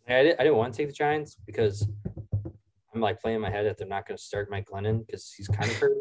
I 0.09 0.23
didn't, 0.23 0.39
I 0.41 0.43
didn't 0.43 0.57
want 0.57 0.73
to 0.73 0.77
take 0.77 0.87
the 0.87 0.93
Giants 0.93 1.37
because 1.45 1.87
I'm 2.93 2.99
like 2.99 3.21
playing 3.21 3.35
in 3.35 3.41
my 3.41 3.49
head 3.49 3.65
that 3.65 3.77
they're 3.77 3.87
not 3.87 4.05
going 4.05 4.17
to 4.17 4.21
start 4.21 4.51
Mike 4.51 4.67
Glennon 4.69 5.05
because 5.05 5.31
he's 5.31 5.47
kind 5.47 5.71
of 5.71 5.77
hurt. 5.77 5.97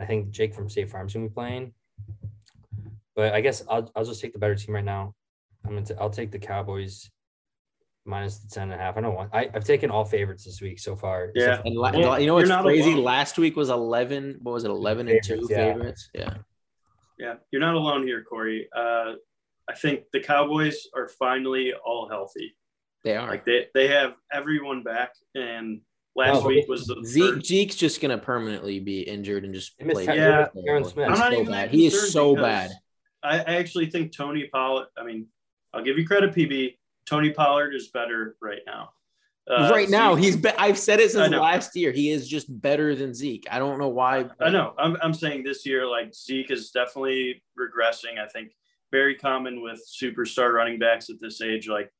I 0.00 0.06
think 0.06 0.30
Jake 0.30 0.54
from 0.54 0.68
State 0.68 0.90
Farm's 0.90 1.12
gonna 1.12 1.28
be 1.28 1.34
playing. 1.34 1.72
But 3.14 3.32
I 3.34 3.40
guess 3.40 3.62
I'll 3.68 3.90
I'll 3.94 4.04
just 4.04 4.20
take 4.20 4.32
the 4.32 4.38
better 4.38 4.54
team 4.54 4.74
right 4.74 4.84
now. 4.84 5.14
I'm 5.64 5.74
gonna 5.74 5.84
t- 5.84 5.94
I'll 6.00 6.10
take 6.10 6.30
the 6.30 6.38
Cowboys 6.38 7.10
minus 8.08 8.38
the 8.38 8.48
10 8.48 8.64
and 8.64 8.72
a 8.72 8.76
half. 8.76 8.96
I 8.96 9.00
don't 9.02 9.14
want 9.14 9.30
I, 9.32 9.50
I've 9.54 9.64
taken 9.64 9.90
all 9.90 10.04
favorites 10.04 10.44
this 10.44 10.60
week 10.60 10.78
so 10.78 10.96
far. 10.96 11.30
Yeah. 11.34 11.60
And 11.64 11.76
la- 11.76 11.92
well, 11.92 12.18
you 12.18 12.26
know 12.26 12.34
what's 12.34 12.50
crazy? 12.50 12.92
Alone. 12.92 13.04
Last 13.04 13.38
week 13.38 13.54
was 13.54 13.68
11. 13.68 14.38
What 14.42 14.52
was 14.52 14.64
it? 14.64 14.70
11 14.70 15.08
and 15.08 15.20
two 15.22 15.46
yeah. 15.48 15.56
favorites. 15.56 16.10
Yeah. 16.14 16.34
Yeah. 17.18 17.34
You're 17.52 17.60
not 17.60 17.74
alone 17.74 18.06
here, 18.06 18.24
Corey. 18.24 18.68
Uh, 18.74 19.12
I 19.68 19.74
think 19.74 20.04
the 20.12 20.20
Cowboys 20.20 20.88
are 20.96 21.08
finally 21.08 21.74
all 21.84 22.08
healthy. 22.08 22.56
They 23.04 23.16
are. 23.16 23.28
Like 23.28 23.44
they, 23.44 23.66
they 23.74 23.88
have 23.88 24.14
everyone 24.32 24.82
back. 24.82 25.12
And 25.34 25.82
last 26.16 26.42
no, 26.42 26.48
week 26.48 26.66
was 26.68 26.86
the 26.86 27.02
Zeke. 27.04 27.34
First. 27.34 27.46
Zeke's 27.46 27.76
just 27.76 28.00
going 28.00 28.18
to 28.18 28.24
permanently 28.24 28.80
be 28.80 29.02
injured 29.02 29.44
and 29.44 29.52
just 29.52 29.78
play. 29.78 30.04
Yeah. 30.04 30.46
I'm 30.54 30.82
not 30.82 31.18
so 31.18 31.32
even 31.32 31.46
bad. 31.46 31.70
He 31.70 31.86
is 31.86 32.12
so 32.12 32.34
bad. 32.34 32.70
I, 33.22 33.38
I 33.40 33.56
actually 33.56 33.90
think 33.90 34.16
Tony 34.16 34.48
Pollard, 34.52 34.86
I 34.96 35.04
mean, 35.04 35.26
I'll 35.78 35.84
give 35.84 35.96
you 35.96 36.06
credit, 36.06 36.34
PB. 36.34 36.76
Tony 37.06 37.30
Pollard 37.30 37.74
is 37.74 37.88
better 37.88 38.36
right 38.42 38.60
now. 38.66 38.90
Uh, 39.48 39.70
right 39.72 39.88
now, 39.88 40.14
Zeke, 40.14 40.24
he's. 40.24 40.36
Be- 40.36 40.50
I've 40.58 40.76
said 40.76 41.00
it 41.00 41.10
since 41.10 41.32
last 41.32 41.74
year. 41.74 41.90
He 41.90 42.10
is 42.10 42.28
just 42.28 42.46
better 42.60 42.94
than 42.94 43.14
Zeke. 43.14 43.46
I 43.50 43.58
don't 43.58 43.78
know 43.78 43.88
why. 43.88 44.26
I 44.40 44.50
know. 44.50 44.74
I'm. 44.76 44.96
I'm 45.00 45.14
saying 45.14 45.44
this 45.44 45.64
year, 45.64 45.86
like 45.86 46.14
Zeke 46.14 46.50
is 46.50 46.70
definitely 46.70 47.42
regressing. 47.58 48.18
I 48.22 48.28
think 48.28 48.52
very 48.92 49.14
common 49.14 49.62
with 49.62 49.80
superstar 49.88 50.52
running 50.52 50.78
backs 50.78 51.08
at 51.08 51.16
this 51.20 51.40
age. 51.40 51.66
Like 51.66 51.90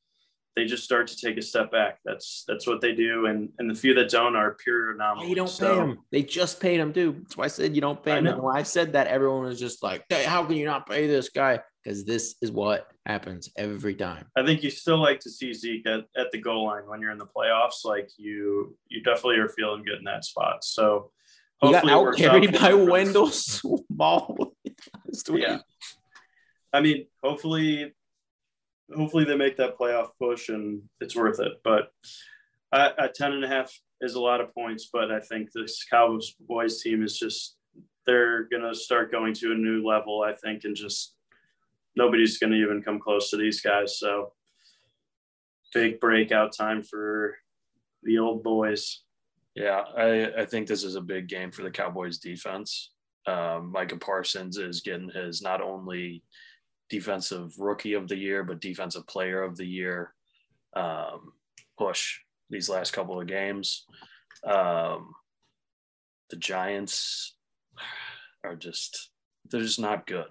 they 0.57 0.67
just 0.67 0.85
start 0.85 1.07
to 1.07 1.17
take 1.17 1.39
a 1.39 1.43
step 1.43 1.71
back. 1.71 2.01
That's 2.05 2.45
that's 2.47 2.67
what 2.67 2.83
they 2.83 2.93
do, 2.93 3.27
and 3.27 3.49
and 3.59 3.71
the 3.71 3.75
few 3.75 3.95
that 3.95 4.11
don't 4.11 4.37
are 4.37 4.57
pure 4.63 4.93
anomalies. 4.93 5.31
You 5.31 5.37
don't 5.37 5.49
so, 5.49 5.71
pay 5.71 5.81
him. 5.81 5.99
They 6.11 6.23
just 6.25 6.61
paid 6.61 6.81
him 6.81 6.93
too. 6.93 7.17
That's 7.23 7.37
why 7.37 7.45
I 7.45 7.49
said 7.49 7.75
you 7.75 7.81
don't 7.81 8.03
pay 8.03 8.19
him. 8.19 8.27
And 8.27 8.43
when 8.43 8.57
I 8.57 8.63
said 8.63 8.93
that, 8.93 9.07
everyone 9.07 9.45
was 9.45 9.59
just 9.59 9.83
like, 9.83 10.05
hey, 10.11 10.25
"How 10.25 10.45
can 10.45 10.57
you 10.57 10.67
not 10.67 10.87
pay 10.87 11.07
this 11.07 11.31
guy?" 11.31 11.61
Because 11.83 12.05
this 12.05 12.35
is 12.43 12.51
what 12.51 12.89
happens 13.07 13.51
every 13.57 13.95
time. 13.95 14.27
I 14.37 14.45
think 14.45 14.63
you 14.63 14.71
still 14.71 14.99
like 14.99 15.21
to 15.21 15.31
see 15.31 15.53
Zeke 15.53 15.87
at, 15.87 16.05
at 16.17 16.31
the 16.33 16.39
goal 16.39 16.67
line 16.67 16.87
when 16.87 17.01
you're 17.01 17.13
in 17.13 17.19
the 17.19 17.27
playoffs. 17.27 17.85
Like 17.85 18.11
you, 18.17 18.77
you 18.89 19.03
definitely 19.03 19.39
are 19.39 19.49
feeling 19.49 19.85
good 19.85 19.99
in 19.99 20.05
that 20.05 20.25
spot. 20.25 20.65
So 20.65 21.11
he 21.63 21.73
got 21.73 21.89
out 21.89 22.17
carried 22.17 22.59
by 22.59 22.75
Wendell 22.75 23.29
Small. 23.31 24.53
yeah. 25.31 25.59
I 26.73 26.81
mean, 26.81 27.07
hopefully 27.23 27.95
hopefully 28.95 29.25
they 29.25 29.37
make 29.37 29.57
that 29.57 29.79
playoff 29.79 30.11
push 30.21 30.49
and 30.49 30.83
it's 31.01 31.17
worth 31.17 31.41
it. 31.41 31.61
But 31.63 31.91
at 32.73 33.15
10 33.15 33.33
and 33.33 33.45
a 33.45 33.49
half 33.49 33.73
is 34.01 34.15
a 34.15 34.21
lot 34.21 34.41
of 34.41 34.55
points, 34.55 34.89
but 34.93 35.11
I 35.11 35.21
think 35.21 35.51
this 35.53 35.85
Cowboys 35.91 36.35
boys 36.41 36.81
team 36.81 37.03
is 37.03 37.19
just, 37.19 37.57
they're 38.07 38.45
going 38.45 38.63
to 38.63 38.75
start 38.75 39.13
going 39.13 39.35
to 39.35 39.53
a 39.53 39.55
new 39.55 39.87
level, 39.87 40.23
I 40.23 40.35
think, 40.35 40.65
and 40.65 40.75
just 40.75 41.15
nobody's 41.99 42.39
going 42.39 42.53
to 42.53 42.59
even 42.59 42.83
come 42.83 42.99
close 42.99 43.29
to 43.31 43.37
these 43.37 43.61
guys. 43.61 43.99
So 43.99 44.33
big 45.75 46.01
breakout 46.01 46.57
time 46.57 46.83
for 46.83 47.37
the 48.03 48.19
old 48.19 48.43
boys. 48.43 49.03
Yeah, 49.55 49.83
I, 49.97 50.43
I 50.43 50.45
think 50.47 50.67
this 50.67 50.85
is 50.85 50.95
a 50.95 51.01
big 51.03 51.29
game 51.29 51.51
for 51.51 51.63
the 51.63 51.71
Cowboys 51.71 52.19
defense. 52.19 52.93
Um, 53.27 53.73
Micah 53.73 53.99
Parsons 53.99 54.57
is 54.57 54.81
getting 54.81 55.11
his 55.11 55.43
not 55.43 55.61
only– 55.61 56.23
defensive 56.89 57.53
rookie 57.59 57.95
of 57.95 58.09
the 58.09 58.17
year, 58.17 58.43
but 58.43 58.61
defensive 58.61 59.07
player 59.07 59.43
of 59.43 59.57
the 59.57 59.67
year 59.67 60.15
um, 60.75 61.33
push 61.79 62.19
these 62.51 62.69
last 62.69 62.93
couple 62.93 63.21
of 63.21 63.27
games. 63.27 63.85
Um, 64.45 65.15
the 66.31 66.37
Giants 66.37 67.37
are 68.45 68.57
just 68.57 69.11
they're 69.51 69.61
just 69.61 69.81
not 69.81 70.07
good, 70.07 70.27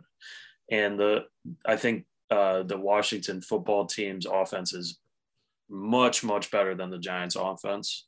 and 0.69 0.99
the 0.99 1.25
I 1.65 1.75
think 1.75 2.05
uh, 2.29 2.63
the 2.63 2.77
Washington 2.77 3.41
football 3.41 3.85
team's 3.85 4.25
offense 4.25 4.73
is 4.73 4.99
much 5.69 6.23
much 6.23 6.51
better 6.51 6.75
than 6.75 6.89
the 6.89 6.99
Giants' 6.99 7.35
offense, 7.35 8.07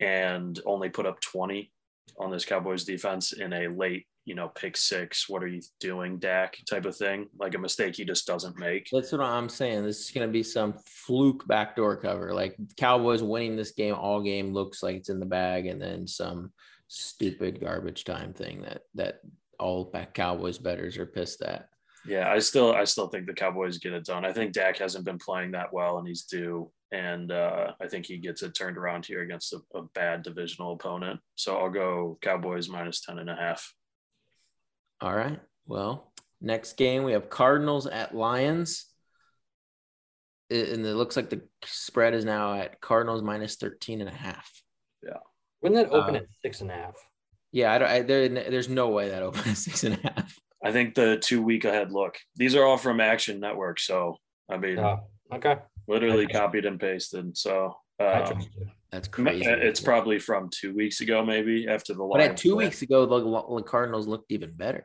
and 0.00 0.58
only 0.64 0.88
put 0.88 1.06
up 1.06 1.20
twenty 1.20 1.72
on 2.18 2.30
this 2.30 2.44
Cowboys 2.44 2.84
defense 2.84 3.32
in 3.32 3.52
a 3.52 3.68
late 3.68 4.06
you 4.28 4.34
know, 4.34 4.48
pick 4.48 4.76
six, 4.76 5.26
what 5.26 5.42
are 5.42 5.46
you 5.46 5.62
doing, 5.80 6.18
Dak 6.18 6.58
type 6.68 6.84
of 6.84 6.94
thing, 6.94 7.28
like 7.38 7.54
a 7.54 7.58
mistake 7.58 7.96
he 7.96 8.04
just 8.04 8.26
doesn't 8.26 8.58
make. 8.58 8.86
That's 8.92 9.10
what 9.10 9.22
I'm 9.22 9.48
saying. 9.48 9.84
This 9.84 10.00
is 10.04 10.10
going 10.10 10.28
to 10.28 10.32
be 10.32 10.42
some 10.42 10.74
fluke 10.84 11.48
backdoor 11.48 11.96
cover. 11.96 12.34
Like 12.34 12.54
Cowboys 12.76 13.22
winning 13.22 13.56
this 13.56 13.70
game 13.70 13.94
all 13.94 14.20
game 14.20 14.52
looks 14.52 14.82
like 14.82 14.96
it's 14.96 15.08
in 15.08 15.18
the 15.18 15.24
bag, 15.24 15.66
and 15.66 15.80
then 15.80 16.06
some 16.06 16.52
stupid 16.88 17.58
garbage 17.58 18.04
time 18.04 18.34
thing 18.34 18.60
that 18.62 18.82
that 18.96 19.20
all 19.58 19.84
back 19.84 20.14
Cowboys 20.14 20.58
betters 20.58 20.98
are 20.98 21.06
pissed 21.06 21.42
at. 21.42 21.68
Yeah, 22.06 22.30
I 22.30 22.38
still 22.38 22.72
I 22.72 22.84
still 22.84 23.08
think 23.08 23.26
the 23.26 23.34
Cowboys 23.34 23.78
get 23.78 23.92
it 23.92 24.04
done. 24.04 24.24
I 24.24 24.32
think 24.32 24.52
Dak 24.52 24.78
hasn't 24.78 25.04
been 25.04 25.18
playing 25.18 25.52
that 25.52 25.72
well, 25.72 25.98
and 25.98 26.06
he's 26.06 26.24
due. 26.24 26.70
And 26.90 27.30
uh, 27.30 27.72
I 27.82 27.86
think 27.86 28.06
he 28.06 28.16
gets 28.16 28.42
it 28.42 28.54
turned 28.54 28.78
around 28.78 29.04
here 29.04 29.20
against 29.20 29.52
a, 29.52 29.60
a 29.74 29.82
bad 29.94 30.22
divisional 30.22 30.72
opponent. 30.72 31.20
So 31.34 31.58
I'll 31.58 31.70
go 31.70 32.18
Cowboys 32.22 32.68
minus 32.68 33.02
10 33.02 33.18
and 33.18 33.28
a 33.28 33.34
half. 33.34 33.74
All 35.00 35.14
right. 35.14 35.38
Well, 35.66 36.12
next 36.40 36.78
game 36.78 37.04
we 37.04 37.12
have 37.12 37.28
Cardinals 37.28 37.86
at 37.86 38.14
Lions. 38.14 38.86
And 40.50 40.86
it 40.86 40.94
looks 40.94 41.14
like 41.14 41.28
the 41.28 41.42
spread 41.66 42.14
is 42.14 42.24
now 42.24 42.54
at 42.54 42.80
Cardinals 42.80 43.22
minus 43.22 43.56
13 43.56 44.00
and 44.00 44.08
a 44.08 44.14
half. 44.14 44.50
Yeah. 45.02 45.18
Wouldn't 45.60 45.90
that 45.90 45.94
open 45.94 46.16
uh, 46.16 46.20
at 46.20 46.26
six 46.40 46.62
and 46.62 46.70
a 46.70 46.74
half? 46.74 46.94
Yeah, 47.52 47.72
I, 47.72 47.94
I, 47.94 48.02
there, 48.02 48.28
there's 48.28 48.68
no 48.68 48.88
way 48.88 49.08
that 49.08 49.22
opens 49.22 49.46
at 49.46 49.56
six 49.56 49.84
and 49.84 49.94
a 49.94 50.08
half. 50.08 50.38
I 50.62 50.72
think 50.72 50.94
the 50.94 51.16
two 51.16 51.42
week 51.42 51.64
ahead 51.64 51.92
look. 51.92 52.18
These 52.36 52.54
are 52.54 52.64
all 52.64 52.76
from 52.76 53.00
Action 53.00 53.40
Network. 53.40 53.78
So, 53.78 54.16
I 54.50 54.56
mean, 54.56 54.78
oh, 54.78 55.00
okay. 55.32 55.56
Literally 55.86 56.26
copied 56.26 56.66
and 56.66 56.78
pasted. 56.78 57.36
So, 57.38 57.76
um, 58.00 58.42
that's 58.90 59.08
crazy. 59.08 59.44
It's 59.46 59.80
probably 59.80 60.18
from 60.18 60.50
two 60.50 60.74
weeks 60.74 61.00
ago, 61.00 61.24
maybe 61.24 61.68
after 61.68 61.94
the. 61.94 62.04
But 62.04 62.20
at 62.20 62.36
two 62.36 62.54
play. 62.54 62.66
weeks 62.66 62.82
ago, 62.82 63.06
the, 63.06 63.54
the 63.56 63.62
Cardinals 63.62 64.06
looked 64.06 64.30
even 64.32 64.52
better. 64.52 64.84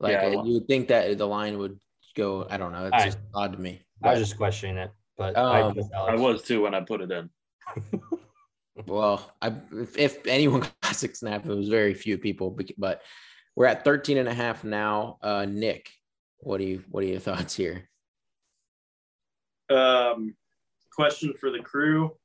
Like 0.00 0.12
yeah, 0.12 0.26
uh, 0.26 0.44
you 0.44 0.54
would 0.54 0.68
think 0.68 0.88
that 0.88 1.16
the 1.18 1.26
line 1.26 1.58
would 1.58 1.78
go. 2.16 2.46
I 2.48 2.56
don't 2.56 2.72
know. 2.72 2.86
It's 2.86 3.02
I, 3.02 3.04
just 3.06 3.18
odd 3.34 3.52
to 3.52 3.58
me. 3.58 3.82
But, 4.00 4.08
I 4.08 4.12
was 4.12 4.20
just 4.20 4.36
questioning 4.36 4.78
it, 4.78 4.90
but 5.16 5.36
um, 5.36 5.78
I, 5.94 6.12
I, 6.12 6.14
was 6.16 6.42
too 6.42 6.62
when 6.62 6.74
I 6.74 6.80
put 6.80 7.00
it 7.00 7.10
in. 7.10 7.30
well, 8.86 9.32
I 9.40 9.54
if, 9.72 9.96
if 9.96 10.26
anyone 10.26 10.60
got 10.82 10.96
six 10.96 11.22
and 11.22 11.28
a 11.28 11.32
half, 11.32 11.46
it 11.46 11.54
was 11.54 11.68
very 11.68 11.94
few 11.94 12.18
people. 12.18 12.56
But 12.78 13.02
we're 13.56 13.66
at 13.66 13.84
13 13.84 14.18
and 14.18 14.28
a 14.28 14.34
half 14.34 14.64
now. 14.64 15.18
Uh, 15.22 15.46
Nick, 15.48 15.90
what 16.38 16.58
do 16.58 16.64
you 16.64 16.82
what 16.88 17.04
are 17.04 17.06
your 17.06 17.20
thoughts 17.20 17.54
here? 17.54 17.88
Um, 19.70 20.34
question 20.92 21.34
for 21.40 21.50
the 21.50 21.60
crew 21.60 22.16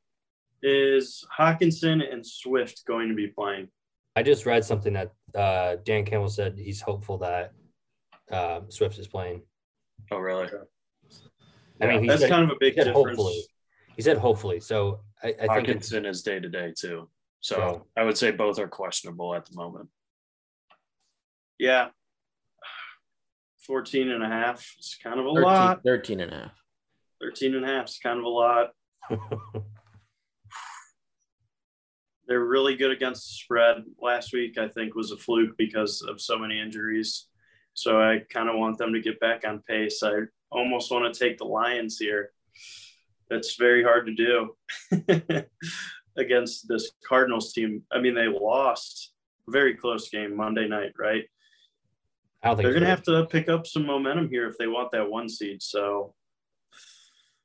is 0.62 1.26
Hockenson 1.38 2.12
and 2.12 2.26
Swift 2.26 2.84
going 2.86 3.10
to 3.10 3.16
be 3.16 3.28
playing? 3.28 3.70
I 4.16 4.24
just 4.24 4.46
read 4.46 4.66
something 4.66 4.94
that 4.94 5.14
uh, 5.36 5.78
Dan 5.86 6.04
Campbell 6.04 6.30
said 6.30 6.58
he's 6.58 6.82
hopeful 6.82 7.20
that 7.20 7.54
uh, 8.32 8.62
Swift 8.70 8.98
is 9.00 9.08
playing. 9.08 9.42
Oh, 10.12 10.18
really? 10.18 10.50
I 11.82 11.88
mean, 11.88 12.08
that's 12.08 12.22
said, 12.22 12.30
kind 12.30 12.44
of 12.44 12.50
a 12.50 12.60
big 12.60 12.76
difference. 12.76 12.98
Hopefully, 12.98 13.42
he 13.96 14.02
said 14.02 14.18
hopefully. 14.18 14.60
So 14.60 15.02
I, 15.24 15.28
I 15.28 15.62
think 15.62 15.68
Hockenson 15.68 16.08
is 16.08 16.24
day 16.24 16.40
to 16.40 16.50
day 16.50 16.74
too. 16.78 17.10
So 17.42 17.58
yeah. 17.96 18.02
I 18.02 18.06
would 18.06 18.18
say 18.18 18.32
both 18.32 18.60
are 18.60 18.68
questionable 18.68 19.36
at 19.36 19.46
the 19.46 19.56
moment. 19.56 19.90
Yeah. 21.58 21.90
14 23.68 24.10
and 24.10 24.24
a 24.24 24.28
half 24.28 24.66
is 24.80 24.98
kind 25.02 25.20
of 25.20 25.26
a 25.26 25.30
13, 25.30 25.44
lot. 25.44 25.84
13 25.84 26.20
and 26.22 26.34
a 26.34 26.36
half. 26.36 26.52
13 27.22 27.56
and 27.56 27.66
a 27.66 27.68
half 27.68 27.90
is 27.90 28.00
kind 28.02 28.18
of 28.20 28.26
a 28.26 28.30
lot. 28.30 28.72
They're 32.28 32.46
really 32.46 32.76
good 32.76 32.92
against 32.92 33.28
the 33.28 33.34
spread. 33.34 33.84
Last 34.02 34.34
week, 34.34 34.58
I 34.58 34.68
think, 34.68 34.96
was 34.96 35.12
a 35.12 35.18
fluke 35.18 35.58
because 35.58 36.02
of 36.02 36.22
so 36.22 36.38
many 36.38 36.60
injuries. 36.60 37.28
So 37.74 38.00
I 38.02 38.20
kind 38.32 38.50
of 38.50 38.56
want 38.56 38.78
them 38.78 38.94
to 38.94 39.02
get 39.02 39.20
back 39.20 39.44
on 39.48 39.64
pace. 39.68 40.04
I 40.04 40.12
almost 40.52 40.92
want 40.92 41.12
to 41.12 41.20
take 41.20 41.38
the 41.38 41.46
Lions 41.46 41.98
here. 41.98 42.32
It's 43.30 43.56
very 43.56 43.84
hard 43.84 44.08
to 44.08 44.14
do 44.14 44.56
against 46.18 46.68
this 46.68 46.92
Cardinals 47.08 47.54
team. 47.54 47.84
I 47.92 48.00
mean, 48.00 48.16
they 48.16 48.28
lost 48.28 49.14
a 49.48 49.52
very 49.52 49.76
close 49.76 50.10
game 50.10 50.36
Monday 50.36 50.68
night, 50.68 50.94
right? 50.98 51.26
They're 52.42 52.72
going 52.72 52.82
to 52.82 52.90
have 52.90 53.04
to 53.04 53.26
pick 53.26 53.50
up 53.50 53.68
some 53.68 53.86
momentum 53.86 54.30
here 54.30 54.48
if 54.48 54.58
they 54.58 54.68
want 54.68 54.92
that 54.92 55.10
one 55.10 55.28
seed. 55.28 55.62
So 55.62 56.14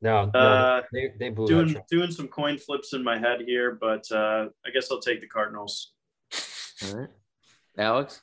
No, 0.01 0.31
no 0.33 0.39
Uh, 0.39 0.83
they, 0.93 1.13
they 1.19 1.31
blew 1.31 1.47
Doing 1.47 1.77
doing 1.91 2.11
some 2.13 2.29
coin 2.29 2.59
flips 2.59 2.93
in 2.93 3.03
my 3.03 3.19
head 3.19 3.41
here, 3.47 3.77
but 3.81 4.11
uh, 4.13 4.47
I 4.65 4.71
guess 4.73 4.91
I'll 4.91 5.01
take 5.01 5.21
the 5.21 5.27
Cardinals. 5.27 5.93
All 6.85 7.01
right. 7.01 7.09
Alex? 7.77 8.23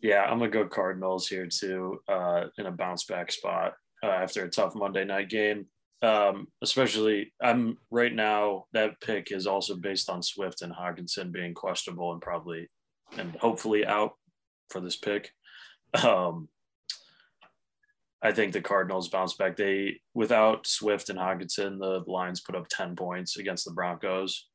Yeah, 0.00 0.22
I'm 0.22 0.38
gonna 0.38 0.50
go 0.50 0.66
Cardinals 0.66 1.26
here 1.26 1.48
too, 1.48 2.00
uh, 2.08 2.44
in 2.58 2.66
a 2.66 2.70
bounce 2.70 3.04
back 3.04 3.32
spot 3.32 3.74
uh, 4.04 4.06
after 4.06 4.44
a 4.44 4.50
tough 4.50 4.74
Monday 4.74 5.04
night 5.04 5.28
game. 5.28 5.66
Um, 6.02 6.48
especially, 6.62 7.32
I'm 7.42 7.78
right 7.90 8.14
now. 8.14 8.66
That 8.72 9.00
pick 9.00 9.32
is 9.32 9.46
also 9.46 9.76
based 9.76 10.10
on 10.10 10.22
Swift 10.22 10.62
and 10.62 10.72
Hockenson 10.72 11.32
being 11.32 11.54
questionable 11.54 12.12
and 12.12 12.20
probably 12.20 12.68
and 13.16 13.34
hopefully 13.36 13.86
out 13.86 14.12
for 14.70 14.80
this 14.80 14.96
pick. 14.96 15.32
Um, 16.04 16.48
I 18.22 18.32
think 18.32 18.52
the 18.52 18.60
Cardinals 18.60 19.08
bounce 19.08 19.34
back. 19.34 19.56
They 19.56 20.00
without 20.14 20.66
Swift 20.66 21.10
and 21.10 21.18
Hockenson, 21.18 21.78
the 21.78 22.02
Lions 22.10 22.40
put 22.40 22.56
up 22.56 22.68
ten 22.68 22.96
points 22.96 23.36
against 23.36 23.64
the 23.64 23.72
Broncos, 23.72 24.48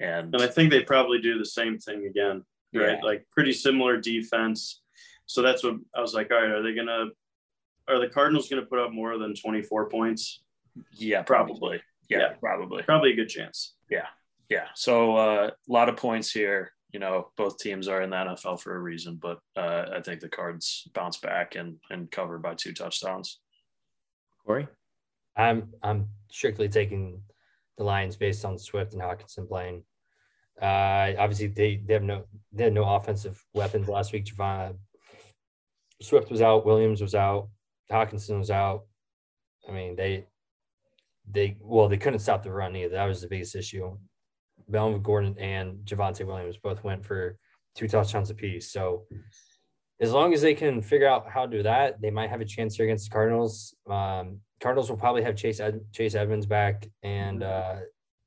and 0.00 0.34
And 0.34 0.42
I 0.42 0.46
think 0.46 0.70
they 0.70 0.82
probably 0.82 1.20
do 1.20 1.38
the 1.38 1.44
same 1.44 1.78
thing 1.78 2.06
again, 2.06 2.44
right? 2.74 2.98
Yeah. 2.98 3.00
Like 3.02 3.26
pretty 3.32 3.52
similar 3.52 3.96
defense. 3.98 4.82
So 5.26 5.42
that's 5.42 5.62
what 5.64 5.74
I 5.94 6.00
was 6.00 6.14
like, 6.14 6.30
all 6.30 6.38
right, 6.38 6.50
are 6.50 6.62
they 6.62 6.74
gonna 6.74 7.06
are 7.88 7.98
the 7.98 8.08
Cardinals 8.08 8.48
gonna 8.48 8.66
put 8.66 8.78
up 8.78 8.92
more 8.92 9.18
than 9.18 9.34
24 9.34 9.88
points? 9.88 10.42
Yeah, 10.92 11.22
probably, 11.22 11.80
yeah, 12.08 12.18
Yeah. 12.18 12.28
probably. 12.40 12.82
Probably 12.82 13.12
a 13.12 13.16
good 13.16 13.28
chance. 13.28 13.74
yeah 13.90 14.06
Yeah. 14.48 14.66
so 14.74 15.16
uh, 15.16 15.50
a 15.50 15.72
lot 15.72 15.88
of 15.88 15.96
points 15.96 16.30
here 16.32 16.72
you 16.92 17.00
know 17.00 17.30
both 17.36 17.58
teams 17.58 17.86
are 17.86 18.00
in 18.02 18.08
the 18.10 18.16
nfl 18.16 18.58
for 18.58 18.74
a 18.74 18.78
reason 18.80 19.16
but 19.20 19.38
uh, 19.56 19.84
i 19.96 20.00
think 20.00 20.20
the 20.20 20.28
cards 20.28 20.88
bounce 20.94 21.18
back 21.18 21.54
and 21.54 21.76
and 21.90 22.10
cover 22.10 22.38
by 22.38 22.54
two 22.54 22.72
touchdowns 22.72 23.40
Corey? 24.46 24.66
I'm 25.36 25.74
I'm 25.82 26.08
strictly 26.30 26.68
taking 26.70 27.20
the 27.76 27.84
Lions 27.84 28.16
based 28.16 28.44
on 28.46 28.58
Swift 28.58 28.94
and 28.94 29.02
Hockenson 29.02 29.46
playing. 29.46 29.84
Uh, 30.60 31.12
obviously 31.22 31.48
they 31.48 31.76
they 31.86 31.92
have 31.92 32.02
no 32.02 32.24
they 32.52 32.64
had 32.64 32.72
no 32.72 32.84
offensive 32.96 33.38
weapons 33.52 33.86
last 33.88 34.12
week. 34.14 34.24
Javon 34.24 34.78
Swift 36.00 36.30
was 36.30 36.40
out, 36.42 36.64
Williams 36.64 37.00
was 37.02 37.14
out, 37.14 37.50
Hockenson 37.92 38.38
was 38.38 38.50
out. 38.50 38.84
I 39.68 39.72
mean 39.72 39.94
they 39.94 40.26
they 41.30 41.56
well 41.60 41.88
they 41.88 41.96
couldn't 41.98 42.20
stop 42.20 42.42
the 42.42 42.50
run 42.52 42.74
either. 42.76 42.94
That 42.94 43.06
was 43.06 43.20
the 43.20 43.28
biggest 43.28 43.54
issue. 43.56 43.96
Melvin 44.68 45.02
Gordon 45.02 45.36
and 45.38 45.78
Javonte 45.84 46.26
Williams 46.26 46.56
both 46.58 46.84
went 46.84 47.04
for 47.04 47.36
two 47.74 47.88
touchdowns 47.88 48.30
apiece. 48.30 48.70
So 48.70 49.04
as 50.00 50.12
long 50.12 50.32
as 50.34 50.42
they 50.42 50.54
can 50.54 50.82
figure 50.82 51.08
out 51.08 51.26
how 51.30 51.46
to 51.46 51.50
do 51.56 51.62
that, 51.62 52.00
they 52.00 52.10
might 52.10 52.30
have 52.30 52.40
a 52.40 52.44
chance 52.44 52.76
here 52.76 52.84
against 52.86 53.08
the 53.08 53.14
Cardinals. 53.14 53.74
Um, 53.88 54.40
Cardinals 54.60 54.90
will 54.90 54.96
probably 54.98 55.22
have 55.22 55.36
Chase 55.36 55.60
Ed- 55.60 55.80
Chase 55.92 56.14
Edmonds 56.14 56.46
back, 56.46 56.86
and 57.02 57.42
uh, 57.42 57.76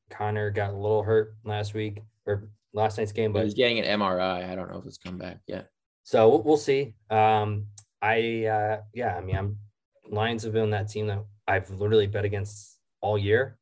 Conner 0.10 0.50
got 0.50 0.72
a 0.72 0.76
little 0.78 1.04
hurt 1.04 1.36
last 1.44 1.74
week 1.74 2.00
or 2.26 2.50
last 2.74 2.98
night's 2.98 3.12
game, 3.12 3.34
But 3.34 3.40
but 3.40 3.46
he's 3.46 3.54
getting 3.54 3.80
an 3.80 4.00
MRI. 4.00 4.50
I 4.50 4.56
don't 4.56 4.72
know 4.72 4.80
if 4.80 4.86
it's 4.86 4.98
come 4.98 5.18
back 5.18 5.40
yet. 5.48 5.70
so 6.04 6.30
we'll, 6.30 6.44
we'll 6.44 6.58
see. 6.58 6.94
Um, 7.10 7.68
I 8.02 8.46
uh, 8.46 8.82
yeah, 8.94 9.16
I 9.16 9.22
mean, 9.22 9.36
I'm 9.36 9.58
Lions 10.10 10.44
have 10.44 10.54
been 10.54 10.72
that 10.72 10.90
team 10.90 11.08
that 11.08 11.24
I've 11.48 11.70
literally 11.70 12.08
bet 12.08 12.26
against 12.26 12.80
all 13.02 13.18
year, 13.18 13.58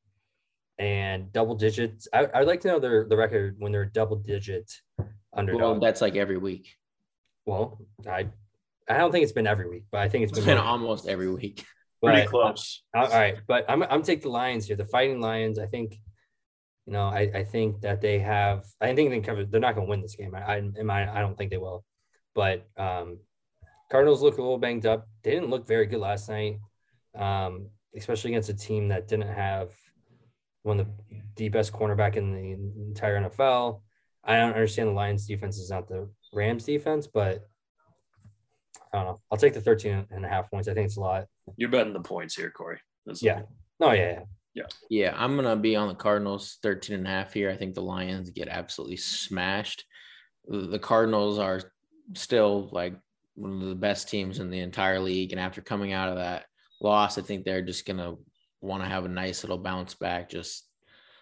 and 0.78 1.32
double 1.32 1.56
digits. 1.56 2.08
I, 2.14 2.28
I'd 2.34 2.48
like 2.48 2.62
to 2.62 2.68
know 2.68 2.80
their 2.80 3.06
the 3.08 3.18
record 3.18 3.56
when 3.60 3.72
they're 3.72 3.86
double 3.86 4.18
digit 4.18 4.72
underdog. 5.34 5.62
Well, 5.62 5.80
that's 5.80 6.02
like 6.02 6.16
every 6.16 6.38
week. 6.38 6.76
Well, 7.46 7.80
I 8.08 8.28
I 8.88 8.98
don't 8.98 9.12
think 9.12 9.24
it's 9.24 9.32
been 9.34 9.48
every 9.48 9.70
week, 9.70 9.84
but 9.92 10.02
I 10.02 10.10
think 10.10 10.24
it's 10.24 10.32
It's 10.38 10.46
been, 10.46 10.58
been 10.58 10.64
almost 10.66 11.08
every 11.08 11.30
week. 11.32 11.66
Pretty 12.04 12.22
but- 12.22 12.30
close. 12.30 12.84
all 12.96 13.10
right, 13.10 13.38
but 13.48 13.66
I'm 13.68 13.84
I'm 13.84 14.04
take 14.04 14.22
the 14.22 14.30
Lions 14.30 14.66
here. 14.68 14.78
The 14.78 14.86
Fighting 14.86 15.20
Lions. 15.20 15.60
I 15.60 15.66
think, 15.66 15.98
you 16.86 16.94
know, 16.94 17.04
I, 17.08 17.30
I 17.34 17.44
think 17.44 17.82
that 17.82 18.00
they 18.02 18.20
have. 18.20 18.64
I 18.80 18.96
think 18.96 19.10
they 19.10 19.20
cover. 19.20 19.44
They're 19.44 19.60
not 19.60 19.76
going 19.76 19.88
to 19.88 19.90
win 19.90 20.02
this 20.02 20.16
game. 20.16 20.34
I 20.34 20.40
I, 20.40 20.58
in 20.58 20.86
my, 20.86 21.14
I 21.14 21.20
don't 21.20 21.38
think 21.38 21.52
they 21.52 21.58
will. 21.58 21.84
But 22.36 22.68
um, 22.78 23.20
Cardinals 23.92 24.22
look 24.22 24.38
a 24.38 24.42
little 24.42 24.58
banged 24.58 24.86
up. 24.86 25.08
They 25.24 25.32
didn't 25.32 25.50
look 25.50 25.68
very 25.68 25.88
good 25.88 26.00
last 26.00 26.30
night, 26.30 26.60
um, 27.18 27.70
especially 27.96 28.32
against 28.32 28.50
a 28.50 28.54
team 28.54 28.88
that 28.90 29.08
didn't 29.08 29.34
have 29.34 29.72
one 30.64 30.80
of 30.80 30.88
the, 30.88 31.22
the 31.36 31.50
best 31.50 31.72
cornerback 31.74 32.16
in 32.16 32.34
the 32.34 32.84
entire 32.88 33.22
NFL. 33.22 33.82
I 34.24 34.38
don't 34.38 34.54
understand 34.54 34.90
the 34.90 34.94
Lions 34.94 35.26
defense 35.26 35.58
is 35.58 35.70
not 35.70 35.88
the 35.88 36.10
Rams 36.34 36.66
defense, 36.66 37.08
but 37.08 37.48
I 38.94 38.98
don't 38.98 39.08
know. 39.08 39.22
I'll 39.32 39.38
take 39.38 39.54
the 39.54 39.62
13 39.62 40.08
and 40.12 40.26
a 40.26 40.28
half 40.28 40.50
points. 40.52 40.68
I 40.68 40.74
think 40.74 40.86
it's 40.86 40.98
a 40.98 41.02
lot. 41.02 41.26
you're 41.58 41.70
betting 41.70 41.94
the 41.94 42.02
points 42.02 42.36
here 42.36 42.52
corey 42.52 42.80
That's- 43.06 43.24
Yeah. 43.24 43.44
Oh 43.80 43.92
yeah, 43.92 44.24
yeah. 44.54 44.66
Yeah, 44.90 45.14
I'm 45.16 45.36
gonna 45.36 45.56
be 45.56 45.76
on 45.76 45.88
the 45.88 45.96
Cardinals 45.96 46.58
13 46.62 46.98
and 46.98 47.08
a 47.08 47.10
half 47.10 47.34
here. 47.34 47.50
I 47.50 47.56
think 47.56 47.76
the 47.76 47.82
Lions 47.82 48.30
get 48.32 48.50
absolutely 48.50 48.98
smashed. 48.98 49.86
The 50.48 50.80
Cardinals 50.80 51.40
are 51.40 51.62
still 52.14 52.70
like 52.72 52.96
one 53.36 53.62
of 53.62 53.70
the 53.70 53.76
best 53.76 54.10
teams 54.10 54.40
in 54.40 54.50
the 54.50 54.60
entire 54.60 55.00
league. 55.00 55.32
And 55.32 55.40
after 55.40 55.62
coming 55.62 55.94
out 55.94 56.10
of 56.10 56.18
that 56.18 56.46
loss, 56.82 57.18
I 57.18 57.22
think 57.22 57.46
they're 57.46 57.62
just 57.62 57.86
gonna 57.86 58.16
want 58.62 58.84
to 58.84 58.90
have 58.90 59.06
a 59.06 59.10
nice 59.10 59.44
little 59.44 59.58
bounce 59.58 59.94
back, 59.94 60.30
just 60.30 60.68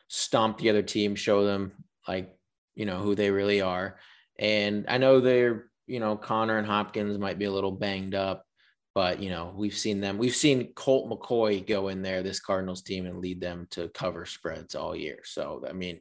stomp 0.08 0.58
the 0.58 0.70
other 0.70 0.82
team, 0.82 1.16
show 1.16 1.46
them 1.46 1.72
like 2.08 2.36
you 2.76 2.86
know 2.86 3.00
who 3.00 3.16
they 3.16 3.32
really 3.32 3.62
are. 3.62 3.98
And 4.40 4.86
I 4.88 4.98
know 4.98 5.20
they're, 5.20 5.66
you 5.88 6.00
know, 6.00 6.16
Conner 6.16 6.58
and 6.58 6.68
Hopkins 6.68 7.18
might 7.18 7.40
be 7.40 7.46
a 7.46 7.52
little 7.52 7.72
banged 7.72 8.14
up, 8.14 8.46
but 8.94 9.20
you 9.20 9.30
know, 9.30 9.54
we've 9.56 9.78
seen 9.78 10.00
them. 10.00 10.18
We've 10.18 10.36
seen 10.36 10.74
Colt 10.74 11.10
McCoy 11.10 11.66
go 11.66 11.88
in 11.88 12.02
there, 12.02 12.24
this 12.24 12.40
Cardinals 12.40 12.84
team, 12.84 13.06
and 13.06 13.20
lead 13.20 13.42
them 13.42 13.68
to 13.72 13.90
cover 13.90 14.26
spreads 14.26 14.76
all 14.76 14.96
year. 14.96 15.20
So 15.24 15.64
I 15.68 15.74
mean, 15.74 16.00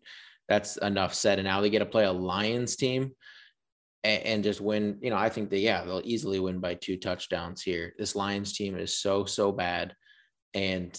that's 0.48 0.76
enough 0.78 1.14
said. 1.14 1.38
And 1.38 1.46
now 1.46 1.60
they 1.60 1.70
get 1.70 1.80
to 1.80 1.86
play 1.86 2.04
a 2.04 2.12
Lions 2.12 2.76
team 2.76 3.12
and, 4.06 4.22
and 4.22 4.44
just 4.44 4.60
win. 4.60 4.98
You 5.02 5.10
know, 5.10 5.16
I 5.16 5.28
think 5.28 5.50
that, 5.50 5.58
yeah 5.58 5.84
they'll 5.84 6.00
easily 6.04 6.38
win 6.38 6.60
by 6.60 6.74
two 6.74 6.96
touchdowns 6.96 7.62
here. 7.62 7.92
This 7.98 8.14
Lions 8.14 8.56
team 8.56 8.78
is 8.78 8.98
so 8.98 9.24
so 9.24 9.52
bad, 9.52 9.94
and 10.54 10.98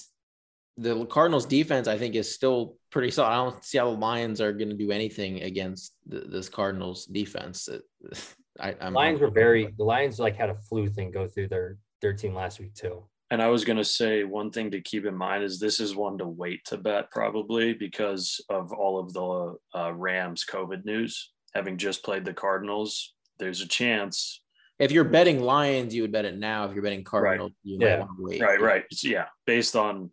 the 0.78 1.06
Cardinals 1.06 1.46
defense 1.46 1.88
I 1.88 1.98
think 1.98 2.16
is 2.16 2.34
still 2.34 2.76
pretty 2.92 3.10
solid. 3.10 3.30
I 3.30 3.36
don't 3.36 3.64
see 3.64 3.78
how 3.78 3.90
the 3.90 3.98
Lions 3.98 4.42
are 4.42 4.54
going 4.54 4.70
to 4.70 4.76
do 4.76 4.92
anything 4.92 5.42
against 5.42 5.94
the, 6.06 6.20
this 6.20 6.50
Cardinals 6.50 7.06
defense. 7.06 7.70
I, 8.60 8.76
I'm 8.82 8.94
Lions 8.94 9.22
were 9.22 9.32
very 9.32 9.74
the 9.78 9.84
Lions 9.84 10.20
like 10.20 10.36
had 10.36 10.50
a 10.50 10.56
flu 10.56 10.90
thing 10.90 11.12
go 11.12 11.28
through 11.28 11.48
their 11.48 11.78
their 12.02 12.14
team 12.14 12.34
last 12.36 12.60
week 12.60 12.74
too. 12.76 13.04
and 13.32 13.42
i 13.42 13.48
was 13.48 13.66
going 13.66 13.78
to 13.78 13.84
say 13.84 14.24
one 14.24 14.52
thing 14.52 14.70
to 14.72 14.82
keep 14.82 15.06
in 15.06 15.16
mind 15.16 15.44
is 15.44 15.60
this 15.60 15.80
is 15.80 15.96
one 15.96 16.18
to 16.18 16.28
wait 16.28 16.64
to 16.66 16.78
bet 16.78 17.10
probably 17.12 17.74
because 17.74 18.40
of 18.50 18.72
all 18.72 19.00
of 19.00 19.14
the 19.14 19.56
uh, 19.80 19.92
rams 19.94 20.46
covid 20.50 20.86
news 20.86 21.34
having 21.54 21.78
just 21.78 22.04
played 22.04 22.26
the 22.26 22.34
cardinals 22.34 23.14
there's 23.40 23.62
a 23.62 23.68
chance 23.68 24.42
If 24.80 24.92
you're 24.92 25.04
betting 25.04 25.40
Lions, 25.42 25.94
you 25.96 26.04
would 26.04 26.12
bet 26.12 26.26
it 26.26 26.38
now. 26.38 26.66
If 26.66 26.74
you're 26.74 26.84
betting 26.84 27.04
Cardinals, 27.04 27.52
you 27.64 27.78
Yeah. 27.80 27.98
might 27.98 28.00
want 28.06 28.12
to 28.18 28.24
wait. 28.26 28.42
right 28.42 28.62
right 28.62 28.86
So, 28.92 29.08
yeah 29.08 29.26
based 29.46 29.76
on 29.76 30.12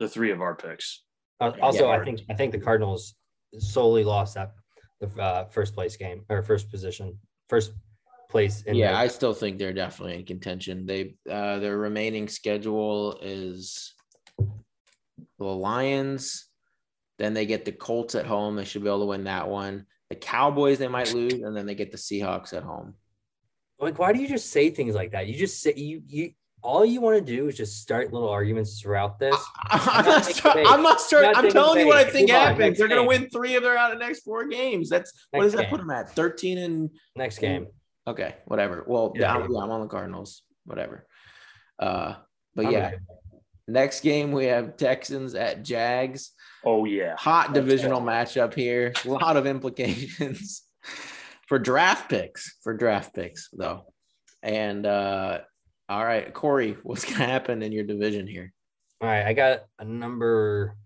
the 0.00 0.08
three 0.08 0.30
of 0.30 0.40
our 0.40 0.54
picks 0.54 1.02
Uh, 1.40 1.52
also, 1.60 1.88
Yeah. 1.88 1.96
I 2.00 2.04
think 2.04 2.20
I 2.30 2.34
think 2.34 2.52
the 2.52 2.58
Cardinals 2.68 3.14
solely 3.58 4.04
lost 4.04 4.34
that 4.34 4.52
the 5.00 5.08
uh, 5.22 5.44
first 5.56 5.74
place 5.74 5.94
game 5.96 6.24
or 6.30 6.42
first 6.42 6.70
position, 6.70 7.18
first 7.50 7.72
place. 8.30 8.62
In 8.62 8.74
yeah, 8.74 8.92
the- 8.92 8.98
I 9.04 9.06
still 9.08 9.34
think 9.34 9.58
they're 9.58 9.74
definitely 9.84 10.16
in 10.20 10.24
contention. 10.24 10.86
They 10.86 11.16
uh 11.30 11.58
their 11.58 11.76
remaining 11.76 12.26
schedule 12.28 13.18
is 13.20 13.92
the 15.38 15.44
Lions, 15.44 16.48
then 17.18 17.34
they 17.34 17.44
get 17.46 17.64
the 17.66 17.72
Colts 17.72 18.14
at 18.14 18.26
home. 18.26 18.56
They 18.56 18.64
should 18.64 18.82
be 18.82 18.88
able 18.88 19.00
to 19.00 19.06
win 19.06 19.24
that 19.24 19.48
one. 19.48 19.86
The 20.10 20.16
Cowboys 20.16 20.78
they 20.78 20.88
might 20.88 21.12
lose, 21.12 21.34
and 21.34 21.56
then 21.56 21.66
they 21.66 21.74
get 21.74 21.90
the 21.90 21.98
Seahawks 21.98 22.52
at 22.52 22.62
home. 22.62 22.94
like 23.78 23.98
why 23.98 24.12
do 24.12 24.20
you 24.20 24.28
just 24.28 24.50
say 24.50 24.70
things 24.70 24.94
like 24.94 25.12
that? 25.12 25.26
You 25.26 25.34
just 25.34 25.60
say 25.60 25.74
you 25.76 26.02
you 26.06 26.30
all 26.62 26.84
you 26.84 27.00
want 27.00 27.16
to 27.16 27.36
do 27.36 27.46
is 27.48 27.56
just 27.56 27.80
start 27.80 28.12
little 28.12 28.28
arguments 28.28 28.80
throughout 28.80 29.18
this. 29.20 29.36
I'm 29.70 30.04
not 30.04 30.24
start- 30.24 30.58
I'm 30.66 30.82
not 30.82 31.00
starting. 31.00 31.32
I'm 31.34 31.48
telling 31.50 31.80
you 31.80 31.86
what 31.86 31.96
I 31.98 32.04
think 32.10 32.28
Move 32.30 32.36
happens. 32.40 32.78
They're 32.78 32.88
going 32.88 33.02
to 33.02 33.06
win 33.06 33.28
three 33.30 33.54
of 33.54 33.62
their 33.62 33.76
out 33.76 33.92
of 33.92 33.98
the 33.98 34.04
next 34.04 34.20
four 34.20 34.46
games. 34.48 34.88
That's 34.88 35.12
what 35.30 35.40
Next 35.42 35.52
does 35.52 35.60
that 35.60 35.70
put 35.70 35.78
them 35.78 35.90
at? 35.90 36.10
13 36.10 36.58
and 36.58 36.90
Next 37.14 37.38
game. 37.38 37.68
Okay, 38.08 38.34
whatever. 38.46 38.84
Well, 38.86 39.12
Yeah. 39.14 39.34
I'm, 39.34 39.42
yeah, 39.52 39.58
I'm 39.60 39.70
on 39.70 39.80
the 39.82 39.86
Cardinals. 39.88 40.42
Whatever. 40.64 41.06
Uh, 41.78 42.14
but 42.56 42.66
I'm 42.66 42.72
yeah. 42.72 42.90
Next 43.68 44.00
game 44.00 44.32
we 44.32 44.46
have 44.46 44.76
Texans 44.76 45.34
at 45.34 45.62
Jags. 45.62 46.32
oh 46.64 46.84
yeah 46.84 47.14
Hot 47.18 47.52
divisional 47.52 48.00
matchup 48.00 48.54
here. 48.54 48.92
A 49.04 49.08
lot 49.08 49.36
of 49.36 49.46
implications 49.46 50.62
for 51.48 51.58
draft 51.58 52.08
picks. 52.10 52.56
For 52.62 52.74
draft 52.74 53.14
picks, 53.14 53.48
though. 53.52 53.86
And 54.42 54.86
uh, 54.86 55.40
all 55.88 56.04
right, 56.04 56.32
Corey, 56.32 56.76
what's 56.82 57.04
gonna 57.04 57.26
happen 57.26 57.62
in 57.62 57.72
your 57.72 57.84
division 57.84 58.26
here? 58.26 58.52
All 59.00 59.08
right, 59.08 59.26
I 59.26 59.32
got 59.32 59.64
a 59.78 59.84
number 59.84 60.76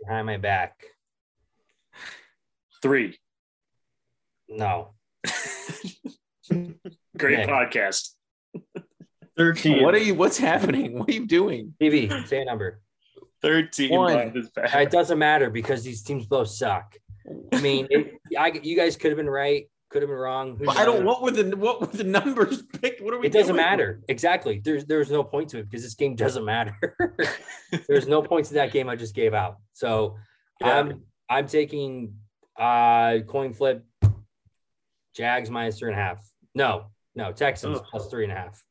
behind 0.00 0.26
my 0.26 0.36
back. 0.36 0.82
three 2.82 3.18
No, 4.48 4.94
great 7.18 7.38
Yeah. 7.40 7.46
podcast 7.46 8.10
13. 9.38 9.84
What 9.84 9.94
are 9.94 9.98
you? 9.98 10.14
What's 10.14 10.36
happening? 10.36 10.98
What 10.98 11.08
are 11.08 11.12
you 11.12 11.26
doing? 11.26 11.74
TV, 11.80 12.26
say 12.26 12.42
a 12.42 12.44
number. 12.44 12.80
Third 13.40 13.72
team 13.72 13.92
One, 13.92 14.32
it 14.56 14.90
doesn't 14.90 15.18
matter 15.18 15.48
because 15.48 15.84
these 15.84 16.02
teams 16.02 16.26
both 16.26 16.48
suck. 16.48 16.96
I 17.52 17.60
mean, 17.60 17.86
it, 17.88 18.20
I, 18.36 18.58
you 18.62 18.76
guys 18.76 18.96
could 18.96 19.12
have 19.12 19.16
been 19.16 19.30
right, 19.30 19.70
could 19.90 20.02
have 20.02 20.08
been 20.08 20.18
wrong. 20.18 20.60
I 20.68 20.84
don't. 20.84 21.04
What 21.04 21.22
were 21.22 21.30
the 21.30 21.56
what 21.56 21.80
were 21.80 21.86
the 21.86 22.02
numbers 22.02 22.62
picked? 22.62 23.00
What 23.00 23.14
are 23.14 23.20
we? 23.20 23.26
It 23.26 23.32
doesn't 23.32 23.54
matter. 23.54 24.00
Exactly. 24.08 24.60
There's 24.62 24.86
there's 24.86 25.10
no 25.10 25.22
point 25.22 25.50
to 25.50 25.58
it 25.58 25.70
because 25.70 25.84
this 25.84 25.94
game 25.94 26.16
doesn't 26.16 26.44
matter. 26.44 26.96
there's 27.88 28.08
no 28.08 28.22
points 28.22 28.50
in 28.50 28.56
that 28.56 28.72
game 28.72 28.88
I 28.88 28.96
just 28.96 29.14
gave 29.14 29.34
out. 29.34 29.58
So 29.72 30.16
yeah. 30.60 30.80
I'm 30.80 31.02
I'm 31.30 31.46
taking 31.46 32.14
uh 32.58 33.18
coin 33.28 33.52
flip. 33.52 33.84
Jags 35.14 35.48
minus 35.48 35.78
three 35.78 35.92
and 35.92 35.98
a 36.00 36.02
half. 36.02 36.28
No, 36.54 36.86
no 37.14 37.32
Texans 37.32 37.78
plus 37.90 38.08
three 38.08 38.24
and 38.24 38.32
a 38.32 38.36
half. 38.36 38.62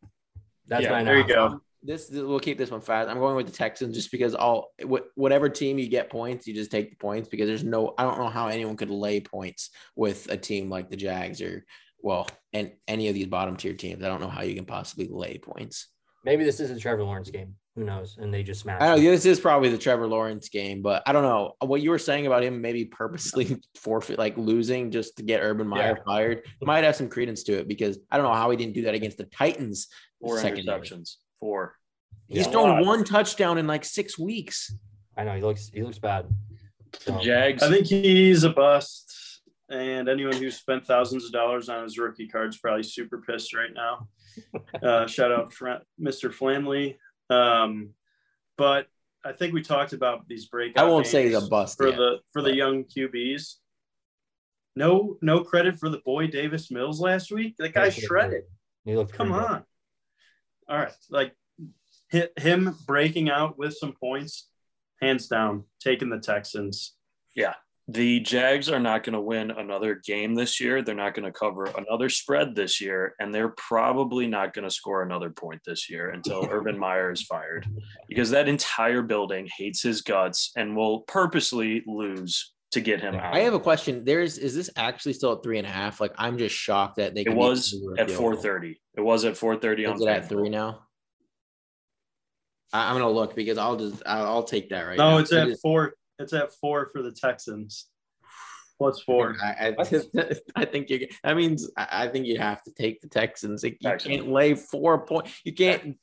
That's 0.67 0.83
yeah, 0.83 0.91
my 0.91 1.03
there 1.03 1.17
you 1.17 1.27
go 1.27 1.61
this 1.83 2.09
we'll 2.11 2.39
keep 2.39 2.57
this 2.57 2.71
one 2.71 2.81
fast. 2.81 3.09
I'm 3.09 3.19
going 3.19 3.35
with 3.35 3.45
the 3.45 3.51
Texans 3.51 3.95
just 3.95 4.11
because 4.11 4.35
all 4.35 4.73
whatever 5.15 5.49
team 5.49 5.79
you 5.79 5.87
get 5.87 6.09
points, 6.09 6.47
you 6.47 6.53
just 6.53 6.71
take 6.71 6.89
the 6.89 6.95
points 6.95 7.29
because 7.29 7.47
there's 7.47 7.63
no 7.63 7.93
I 7.97 8.03
don't 8.03 8.17
know 8.17 8.29
how 8.29 8.47
anyone 8.47 8.77
could 8.77 8.89
lay 8.89 9.21
points 9.21 9.69
with 9.95 10.29
a 10.29 10.37
team 10.37 10.69
like 10.69 10.89
the 10.89 10.97
Jags 10.97 11.41
or 11.41 11.65
well, 11.99 12.27
and 12.53 12.71
any 12.87 13.07
of 13.07 13.15
these 13.15 13.27
bottom 13.27 13.55
tier 13.55 13.73
teams. 13.73 14.03
I 14.03 14.07
don't 14.07 14.21
know 14.21 14.27
how 14.27 14.43
you 14.43 14.55
can 14.55 14.65
possibly 14.65 15.07
lay 15.09 15.37
points. 15.37 15.87
Maybe 16.25 16.43
this 16.43 16.59
is 16.59 16.71
a 16.71 16.79
Trevor 16.79 17.03
Lawrence 17.03 17.29
game. 17.29 17.55
Who 17.77 17.83
knows? 17.83 18.17
And 18.17 18.33
they 18.33 18.41
just 18.41 18.61
smash. 18.61 18.81
I 18.81 18.95
know 18.95 18.99
this 18.99 19.27
is 19.27 19.39
probably 19.39 19.69
the 19.69 19.77
Trevor 19.77 20.07
Lawrence 20.07 20.49
game, 20.49 20.81
but 20.81 21.03
I 21.05 21.11
don't 21.11 21.21
know 21.21 21.53
what 21.59 21.79
you 21.79 21.91
were 21.91 21.99
saying 21.99 22.25
about 22.25 22.43
him. 22.43 22.59
Maybe 22.59 22.85
purposely 23.01 23.61
forfeit, 23.75 24.17
like 24.17 24.35
losing 24.35 24.89
just 24.89 25.15
to 25.17 25.23
get 25.23 25.41
Urban 25.41 25.67
Meyer 25.67 25.95
yeah. 25.95 26.03
fired, 26.03 26.41
might 26.61 26.83
have 26.83 26.95
some 26.95 27.07
credence 27.07 27.43
to 27.43 27.59
it 27.59 27.67
because 27.67 27.99
I 28.09 28.17
don't 28.17 28.25
know 28.25 28.33
how 28.33 28.49
he 28.49 28.57
didn't 28.57 28.73
do 28.73 28.81
that 28.83 28.95
against 28.95 29.17
the 29.17 29.25
Titans. 29.25 29.89
Four 30.19 30.39
interceptions. 30.39 31.17
Four. 31.39 31.75
He's 32.27 32.47
yeah, 32.47 32.51
thrown 32.51 32.83
one 32.83 33.03
touchdown 33.03 33.59
in 33.59 33.67
like 33.67 33.85
six 33.85 34.17
weeks. 34.17 34.73
I 35.15 35.23
know 35.23 35.35
he 35.35 35.41
looks 35.41 35.69
he 35.71 35.83
looks 35.83 35.99
bad. 35.99 36.25
So. 36.97 37.19
Jags. 37.19 37.61
I 37.61 37.69
think 37.69 37.85
he's 37.85 38.43
a 38.43 38.49
bust. 38.49 39.13
And 39.69 40.09
anyone 40.09 40.33
who 40.33 40.49
spent 40.49 40.87
thousands 40.87 41.25
of 41.25 41.31
dollars 41.31 41.69
on 41.69 41.83
his 41.83 41.99
rookie 41.99 42.27
card 42.27 42.49
is 42.49 42.57
probably 42.57 42.83
super 42.83 43.21
pissed 43.21 43.53
right 43.53 43.73
now. 43.73 44.07
Uh, 44.83 45.07
shout 45.07 45.31
out 45.31 45.51
Mr. 45.99 46.31
Flanley. 46.31 46.99
Um, 47.29 47.91
but 48.57 48.87
I 49.23 49.33
think 49.33 49.53
we 49.53 49.61
talked 49.61 49.93
about 49.93 50.27
these 50.27 50.49
breakouts. 50.49 50.77
I 50.77 50.83
won't 50.85 51.07
say 51.07 51.27
he's 51.27 51.35
a 51.35 51.47
bust 51.47 51.77
for 51.77 51.87
yet, 51.87 51.97
the 51.97 52.19
for 52.31 52.41
but. 52.41 52.49
the 52.49 52.55
young 52.55 52.83
QBs. 52.83 53.55
No, 54.75 55.17
no 55.21 55.43
credit 55.43 55.79
for 55.79 55.89
the 55.89 55.99
boy 56.05 56.27
Davis 56.27 56.69
Mills 56.69 56.99
last 56.99 57.31
week. 57.31 57.55
That 57.57 57.73
guy 57.73 57.89
shredded. 57.89 58.43
He 58.85 58.95
looked 58.95 59.13
Come 59.13 59.31
on. 59.31 59.63
All 60.69 60.77
right, 60.77 60.93
like 61.09 61.33
hit 62.09 62.37
him 62.39 62.75
breaking 62.85 63.29
out 63.29 63.57
with 63.57 63.75
some 63.75 63.93
points, 63.93 64.49
hands 65.01 65.27
down, 65.27 65.63
taking 65.79 66.09
the 66.09 66.19
Texans. 66.19 66.95
Yeah. 67.35 67.55
The 67.89 68.19
Jags 68.19 68.69
are 68.69 68.81
not 68.81 69.03
going 69.03 69.13
to 69.13 69.21
win 69.21 69.49
another 69.49 69.95
game 69.95 70.35
this 70.35 70.59
year. 70.59 70.81
They're 70.81 70.93
not 70.93 71.13
going 71.13 71.23
to 71.25 71.31
cover 71.31 71.65
another 71.65 72.09
spread 72.09 72.53
this 72.53 72.81
year. 72.81 73.15
And 73.19 73.33
they're 73.33 73.53
probably 73.55 74.27
not 74.27 74.53
going 74.53 74.65
to 74.65 74.71
score 74.71 75.03
another 75.03 75.29
point 75.29 75.61
this 75.65 75.89
year 75.89 76.09
until 76.09 76.45
Urban 76.51 76.77
Meyer 76.77 77.11
is 77.11 77.21
fired 77.21 77.65
because 78.09 78.29
that 78.31 78.49
entire 78.49 79.01
building 79.01 79.47
hates 79.57 79.81
his 79.81 80.01
guts 80.01 80.51
and 80.57 80.75
will 80.75 81.01
purposely 81.01 81.83
lose 81.87 82.53
to 82.71 82.81
get 82.81 82.99
him 82.99 83.15
out. 83.15 83.33
I 83.33 83.39
have 83.39 83.53
a 83.53 83.59
question. 83.59 84.03
There's 84.03 84.37
is 84.37 84.53
this 84.53 84.69
actually 84.75 85.13
still 85.13 85.33
at 85.33 85.43
three 85.43 85.57
and 85.57 85.67
a 85.67 85.71
half? 85.71 86.01
Like 86.01 86.13
I'm 86.17 86.37
just 86.37 86.55
shocked 86.55 86.97
that 86.97 87.15
they. 87.15 87.21
It 87.21 87.33
was 87.33 87.73
at 87.97 88.11
four 88.11 88.35
thirty. 88.35 88.81
It 88.95 89.01
was 89.01 89.23
at 89.23 89.37
four 89.37 89.55
thirty 89.55 89.85
on. 89.85 89.95
Is 89.95 90.01
it 90.01 90.09
at 90.09 90.29
three 90.29 90.49
now? 90.49 90.81
I, 92.73 92.89
am 92.89 92.95
gonna 92.95 93.09
look 93.09 93.35
because 93.35 93.57
I'll 93.57 93.77
just 93.77 94.03
I'll, 94.05 94.25
I'll 94.25 94.43
take 94.43 94.69
that 94.69 94.81
right. 94.81 94.97
No, 94.97 95.11
now. 95.11 95.17
it's 95.19 95.31
at 95.31 95.47
four. 95.61 95.93
It's 96.19 96.33
at 96.33 96.53
four 96.53 96.89
for 96.91 97.01
the 97.01 97.11
Texans. 97.11 97.87
Plus 98.77 99.01
four. 99.01 99.35
I, 99.43 99.75
I, 99.79 100.33
I 100.55 100.65
think 100.65 100.89
you. 100.89 101.07
That 101.23 101.35
means 101.35 101.69
I 101.75 102.07
think 102.07 102.27
you 102.27 102.37
have 102.37 102.63
to 102.63 102.71
take 102.73 103.01
the 103.01 103.07
Texans. 103.07 103.63
You 103.63 103.75
Texans. 103.81 104.15
can't 104.15 104.29
lay 104.29 104.53
four 104.53 105.05
points. 105.05 105.41
You 105.43 105.53
can't 105.53 105.97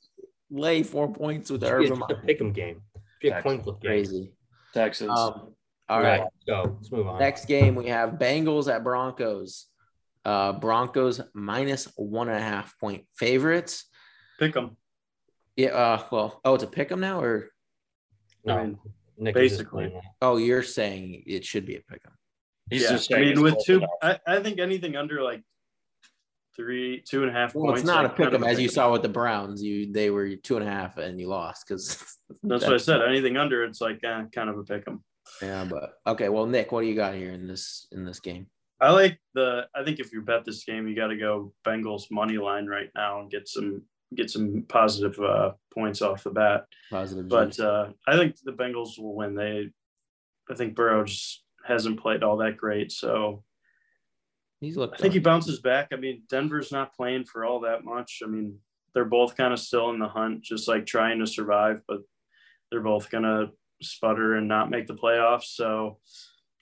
lay 0.51 0.83
four 0.83 1.13
points 1.13 1.51
with 1.51 1.61
the 1.61 1.71
Urban. 1.71 2.03
It's 2.09 2.11
a 2.11 2.27
pick'em 2.27 2.55
game. 2.55 2.83
It's 3.21 3.37
a 3.37 3.43
coin 3.43 3.63
Crazy. 3.81 4.33
Texans. 4.73 5.11
Um, 5.11 5.55
all 5.89 6.01
right. 6.01 6.21
right. 6.21 6.29
Go. 6.47 6.77
Let's 6.77 6.91
move 6.91 7.07
on. 7.07 7.19
Next 7.19 7.47
game 7.47 7.75
we 7.75 7.87
have 7.89 8.13
Bengals 8.13 8.73
at 8.73 8.83
Broncos. 8.83 9.67
Uh, 10.25 10.53
Broncos 10.53 11.21
minus 11.35 11.87
one 11.97 12.29
and 12.29 12.39
a 12.39 12.43
half 12.43 12.79
point 12.79 13.05
favorites. 13.15 13.85
Pick 14.39 14.55
them. 14.55 14.77
Yeah. 15.57 15.69
Uh, 15.69 16.03
well, 16.11 16.41
oh, 16.45 16.55
it's 16.55 16.65
a 16.65 16.67
pick 16.67 16.91
'em 16.91 17.01
now, 17.01 17.21
or 17.21 17.51
no? 18.45 18.57
I 18.57 18.65
mean, 18.65 18.79
basically. 19.21 19.95
Oh, 20.21 20.37
you're 20.37 20.63
saying 20.63 21.23
it 21.27 21.45
should 21.45 21.67
be 21.67 21.77
a 21.77 21.81
pick 21.81 22.03
'em. 22.05 22.13
He's 22.71 22.83
yeah. 22.83 22.91
just. 22.91 23.13
I 23.13 23.21
mean, 23.21 23.43
with 23.43 23.57
two, 23.65 23.83
I, 24.03 24.19
I, 24.27 24.41
think 24.41 24.59
anything 24.59 24.97
under 24.97 25.23
like 25.23 25.43
three, 26.57 27.03
two 27.07 27.23
and 27.23 27.31
a 27.31 27.33
half. 27.33 27.55
Well, 27.55 27.67
points, 27.67 27.81
it's 27.81 27.87
not 27.87 28.05
like, 28.05 28.13
a 28.13 28.17
pick 28.17 28.33
'em, 28.33 28.45
as 28.45 28.61
you 28.61 28.69
saw 28.69 28.91
with 28.91 29.03
the 29.03 29.09
Browns. 29.09 29.63
You 29.63 29.93
they 29.93 30.11
were 30.11 30.37
two 30.37 30.57
and 30.57 30.67
a 30.67 30.71
half, 30.71 30.97
and 30.97 31.21
you 31.21 31.29
lost 31.29 31.67
because. 31.67 31.89
that's, 31.89 32.19
that's, 32.43 32.65
what 32.65 32.75
I 32.75 32.79
said. 32.79 33.03
Anything 33.03 33.37
under, 33.37 33.65
it's 33.65 33.81
like 33.81 34.01
eh, 34.03 34.23
kind 34.33 34.51
of 34.51 34.59
a 34.59 34.65
pick 34.65 34.85
'em. 34.89 35.03
Yeah, 35.43 35.65
but 35.65 35.95
okay. 36.07 36.29
Well, 36.29 36.47
Nick, 36.47 36.73
what 36.73 36.83
do 36.83 36.87
you 36.87 36.95
got 36.95 37.15
here 37.15 37.33
in 37.33 37.47
this 37.47 37.87
in 37.93 38.05
this 38.05 38.21
game? 38.21 38.47
I 38.81 38.91
like 38.91 39.19
the. 39.35 39.67
I 39.75 39.85
think 39.85 40.01
if 40.01 40.13
you 40.13 40.23
bet 40.23 40.45
this 40.45 40.65
game, 40.65 40.89
you 40.89 40.97
got 40.97 41.09
to 41.09 41.17
go 41.17 41.53
Bengals 41.67 42.11
money 42.11 42.39
line 42.39 42.67
right 42.67 42.91
now 42.95 43.21
and 43.21 43.31
get 43.31 43.49
some 43.49 43.83
get 44.17 44.31
some 44.31 44.65
positive 44.69 45.19
uh, 45.19 45.53
points 45.73 46.03
off 46.03 46.25
the 46.25 46.31
bat. 46.31 46.67
Positive, 46.91 47.29
but 47.29 47.59
uh, 47.61 47.89
I 48.07 48.17
think 48.17 48.37
the 48.45 48.53
Bengals 48.53 48.99
will 48.99 49.15
win. 49.15 49.35
They, 49.35 49.71
I 50.51 50.55
think 50.55 50.75
Burrow 50.75 51.05
just 51.05 51.43
hasn't 51.67 52.01
played 52.01 52.23
all 52.23 52.37
that 52.39 52.57
great, 52.57 52.93
so 52.93 53.43
he's 54.61 54.77
looked. 54.77 54.95
I 54.95 55.03
think 55.03 55.15
he 55.15 55.21
bounces 55.21 55.61
back. 55.61 55.89
I 55.93 55.97
mean, 55.97 56.23
Denver's 56.29 56.73
not 56.73 56.95
playing 56.95 57.25
for 57.25 57.45
all 57.45 57.61
that 57.61 57.85
much. 57.85 58.21
I 58.25 58.29
mean, 58.29 58.59
they're 58.95 59.05
both 59.05 59.37
kind 59.37 59.53
of 59.53 59.61
still 59.61 59.91
in 59.91 59.99
the 59.99 60.09
hunt, 60.09 60.43
just 60.43 60.69
like 60.69 60.87
trying 60.87 61.19
to 61.19 61.27
survive, 61.27 61.81
but 61.89 62.01
they're 62.71 62.81
both 62.81 63.11
gonna 63.11 63.51
sputter 63.83 64.35
and 64.35 64.49
not 64.49 64.71
make 64.71 64.87
the 64.87 64.95
playoffs. 64.95 65.55
So 65.55 65.99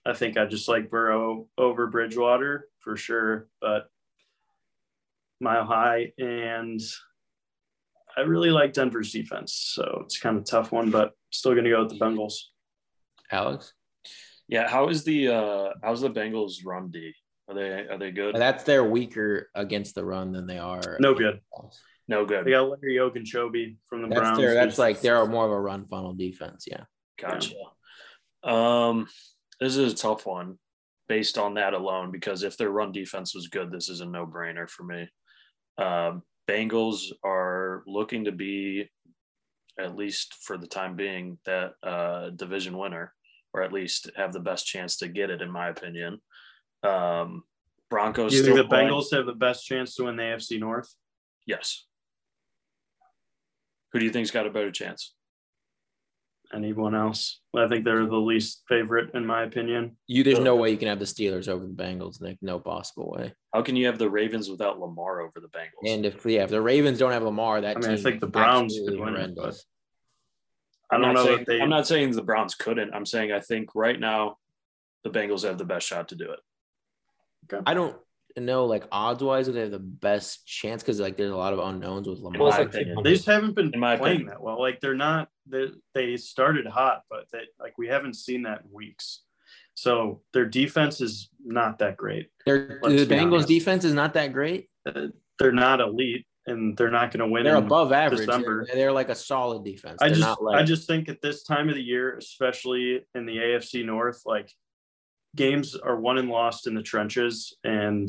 I 0.04 0.14
think 0.14 0.36
I 0.36 0.46
just 0.46 0.68
like 0.68 0.90
Burrow 0.90 1.46
over 1.56 1.86
Bridgewater 1.86 2.68
for 2.80 2.96
sure, 2.96 3.48
but 3.60 3.88
mile 5.40 5.64
high 5.64 6.12
and 6.18 6.80
I 8.16 8.22
really 8.22 8.50
like 8.50 8.72
Denver's 8.72 9.12
defense, 9.12 9.72
so 9.74 10.02
it's 10.04 10.18
kind 10.18 10.36
of 10.36 10.42
a 10.42 10.46
tough 10.46 10.72
one, 10.72 10.90
but 10.90 11.12
still 11.30 11.52
going 11.52 11.64
to 11.64 11.70
go 11.70 11.82
with 11.82 11.90
the 11.90 11.98
Bengals. 11.98 12.34
Alex, 13.30 13.72
yeah, 14.48 14.68
how 14.68 14.88
is 14.88 15.04
the 15.04 15.28
uh 15.28 15.70
how's 15.82 16.02
the 16.02 16.10
Bengals 16.10 16.56
run 16.64 16.90
D? 16.90 17.12
Are 17.48 17.54
they 17.54 17.70
are 17.90 17.98
they 17.98 18.10
good? 18.10 18.36
That's 18.36 18.64
they're 18.64 18.84
weaker 18.84 19.48
against 19.54 19.94
the 19.94 20.04
run 20.04 20.32
than 20.32 20.46
they 20.46 20.58
are. 20.58 20.98
No 21.00 21.14
good. 21.14 21.40
No 22.08 22.26
good. 22.26 22.44
They 22.44 22.50
got 22.50 22.68
Larry 22.68 22.96
Ogunjobi 22.96 23.76
from 23.86 24.02
the 24.02 24.08
that's 24.08 24.20
Browns. 24.20 24.38
Their, 24.38 24.54
that's 24.54 24.78
like 24.78 25.00
they're 25.00 25.24
more 25.26 25.46
of 25.46 25.52
a 25.52 25.60
run 25.60 25.86
funnel 25.86 26.12
defense. 26.12 26.66
Yeah. 26.68 26.84
Gotcha. 27.18 27.54
Yeah. 28.44 28.88
Um, 28.88 29.06
this 29.60 29.76
is 29.76 29.92
a 29.92 29.96
tough 29.96 30.26
one 30.26 30.58
based 31.08 31.38
on 31.38 31.54
that 31.54 31.74
alone 31.74 32.10
because 32.10 32.42
if 32.42 32.56
their 32.56 32.70
run 32.70 32.92
defense 32.92 33.34
was 33.34 33.48
good, 33.48 33.70
this 33.70 33.88
is 33.88 34.00
a 34.00 34.06
no 34.06 34.26
brainer 34.26 34.68
for 34.68 34.82
me. 34.82 35.08
Um, 35.78 36.22
Bengals 36.48 37.12
are 37.24 37.82
looking 37.86 38.24
to 38.24 38.32
be, 38.32 38.90
at 39.78 39.96
least 39.96 40.34
for 40.42 40.56
the 40.56 40.66
time 40.66 40.96
being, 40.96 41.38
that 41.46 41.74
uh, 41.82 42.30
division 42.30 42.76
winner, 42.76 43.12
or 43.54 43.62
at 43.62 43.72
least 43.72 44.10
have 44.16 44.32
the 44.32 44.40
best 44.40 44.66
chance 44.66 44.96
to 44.98 45.08
get 45.08 45.30
it, 45.30 45.42
in 45.42 45.50
my 45.50 45.68
opinion. 45.68 46.20
Um, 46.82 47.44
Broncos. 47.90 48.32
Do 48.32 48.38
you 48.38 48.44
think 48.44 48.56
the 48.56 48.74
Bengals 48.74 49.14
have 49.14 49.26
the 49.26 49.34
best 49.34 49.66
chance 49.66 49.94
to 49.96 50.04
win 50.04 50.16
the 50.16 50.22
AFC 50.22 50.58
North? 50.58 50.92
Yes. 51.46 51.84
Who 53.92 53.98
do 53.98 54.04
you 54.04 54.10
think's 54.10 54.30
got 54.30 54.46
a 54.46 54.50
better 54.50 54.72
chance? 54.72 55.14
Anyone 56.54 56.94
else. 56.94 57.40
I 57.56 57.68
think 57.68 57.84
they're 57.84 58.06
the 58.06 58.16
least 58.16 58.62
favorite 58.68 59.14
in 59.14 59.26
my 59.26 59.42
opinion. 59.42 59.96
You 60.06 60.24
there's 60.24 60.38
no 60.38 60.56
way 60.56 60.70
you 60.70 60.76
can 60.76 60.88
have 60.88 60.98
the 60.98 61.04
Steelers 61.04 61.48
over 61.48 61.66
the 61.66 61.72
Bengals, 61.72 62.20
Nick. 62.20 62.38
No 62.42 62.58
possible 62.58 63.14
way. 63.16 63.32
How 63.52 63.62
can 63.62 63.76
you 63.76 63.86
have 63.86 63.98
the 63.98 64.10
Ravens 64.10 64.48
without 64.48 64.80
Lamar 64.80 65.20
over 65.20 65.40
the 65.40 65.48
Bengals? 65.48 65.88
And 65.88 66.06
if 66.06 66.24
yeah, 66.24 66.44
if 66.44 66.50
the 66.50 66.60
Ravens 66.60 66.98
don't 66.98 67.12
have 67.12 67.22
Lamar, 67.22 67.60
that 67.60 67.76
I 67.76 67.80
mean, 67.80 67.90
I 67.90 67.96
think 67.96 68.20
the 68.20 68.26
Browns 68.26 68.78
could 68.86 68.98
win 68.98 69.16
it, 69.16 69.34
but 69.36 69.56
I 70.90 70.98
don't 70.98 71.14
know 71.14 71.24
saying, 71.24 71.44
they... 71.46 71.60
I'm 71.60 71.70
not 71.70 71.86
saying 71.86 72.10
the 72.12 72.22
Browns 72.22 72.54
couldn't. 72.54 72.94
I'm 72.94 73.06
saying 73.06 73.32
I 73.32 73.40
think 73.40 73.70
right 73.74 73.98
now 73.98 74.36
the 75.04 75.10
Bengals 75.10 75.44
have 75.44 75.58
the 75.58 75.64
best 75.64 75.86
shot 75.86 76.08
to 76.08 76.16
do 76.16 76.30
it. 76.30 76.40
Okay. 77.52 77.62
I 77.66 77.74
don't 77.74 77.96
know, 78.36 78.64
like 78.66 78.84
odds 78.90 79.22
wise, 79.22 79.46
they 79.46 79.60
have 79.60 79.70
the 79.70 79.78
best 79.78 80.46
chance 80.46 80.82
because 80.82 81.00
like 81.00 81.16
there's 81.16 81.30
a 81.30 81.36
lot 81.36 81.52
of 81.52 81.58
unknowns 81.58 82.08
with 82.08 82.20
Lamar. 82.20 82.40
Well, 82.40 82.50
like 82.50 82.72
they 82.72 82.84
just 83.04 83.26
haven't 83.26 83.54
been 83.54 83.70
playing 83.72 84.00
opinion. 84.00 84.26
that 84.26 84.42
well. 84.42 84.60
Like 84.60 84.80
they're 84.80 84.94
not. 84.94 85.28
They 85.46 85.66
they 85.94 86.16
started 86.16 86.66
hot, 86.66 87.02
but 87.10 87.26
they 87.32 87.40
like 87.60 87.78
we 87.78 87.88
haven't 87.88 88.14
seen 88.14 88.42
that 88.42 88.62
in 88.64 88.72
weeks. 88.72 89.22
So 89.74 90.20
their 90.32 90.46
defense 90.46 91.00
is 91.00 91.28
not 91.44 91.78
that 91.78 91.96
great. 91.96 92.28
Their 92.46 92.80
the 92.82 93.06
Bengals 93.06 93.46
defense 93.46 93.84
is 93.84 93.94
not 93.94 94.14
that 94.14 94.32
great. 94.32 94.68
Uh, 94.86 95.08
they're 95.38 95.52
not 95.52 95.80
elite. 95.80 96.26
and 96.46 96.76
they're 96.76 96.90
not 96.90 97.10
going 97.10 97.20
to 97.20 97.26
win. 97.26 97.44
They're 97.44 97.56
above 97.56 97.92
average. 97.92 98.26
December. 98.26 98.64
They're, 98.66 98.76
they're, 98.76 98.92
like 98.92 99.08
a 99.08 99.14
solid 99.14 99.64
defense. 99.64 99.98
They're 100.00 100.10
I 100.10 100.12
just, 100.12 100.40
like... 100.40 100.60
I 100.60 100.62
just 100.64 100.86
think 100.86 101.08
at 101.08 101.22
this 101.22 101.44
time 101.44 101.68
of 101.68 101.74
the 101.74 101.82
year, 101.82 102.16
especially 102.16 103.00
in 103.14 103.26
the 103.26 103.36
AFC 103.36 103.84
North, 103.84 104.22
like 104.26 104.50
games 105.36 105.74
are 105.74 106.00
won 106.00 106.18
and 106.18 106.28
lost 106.28 106.66
in 106.66 106.74
the 106.74 106.82
trenches, 106.82 107.56
and 107.64 108.08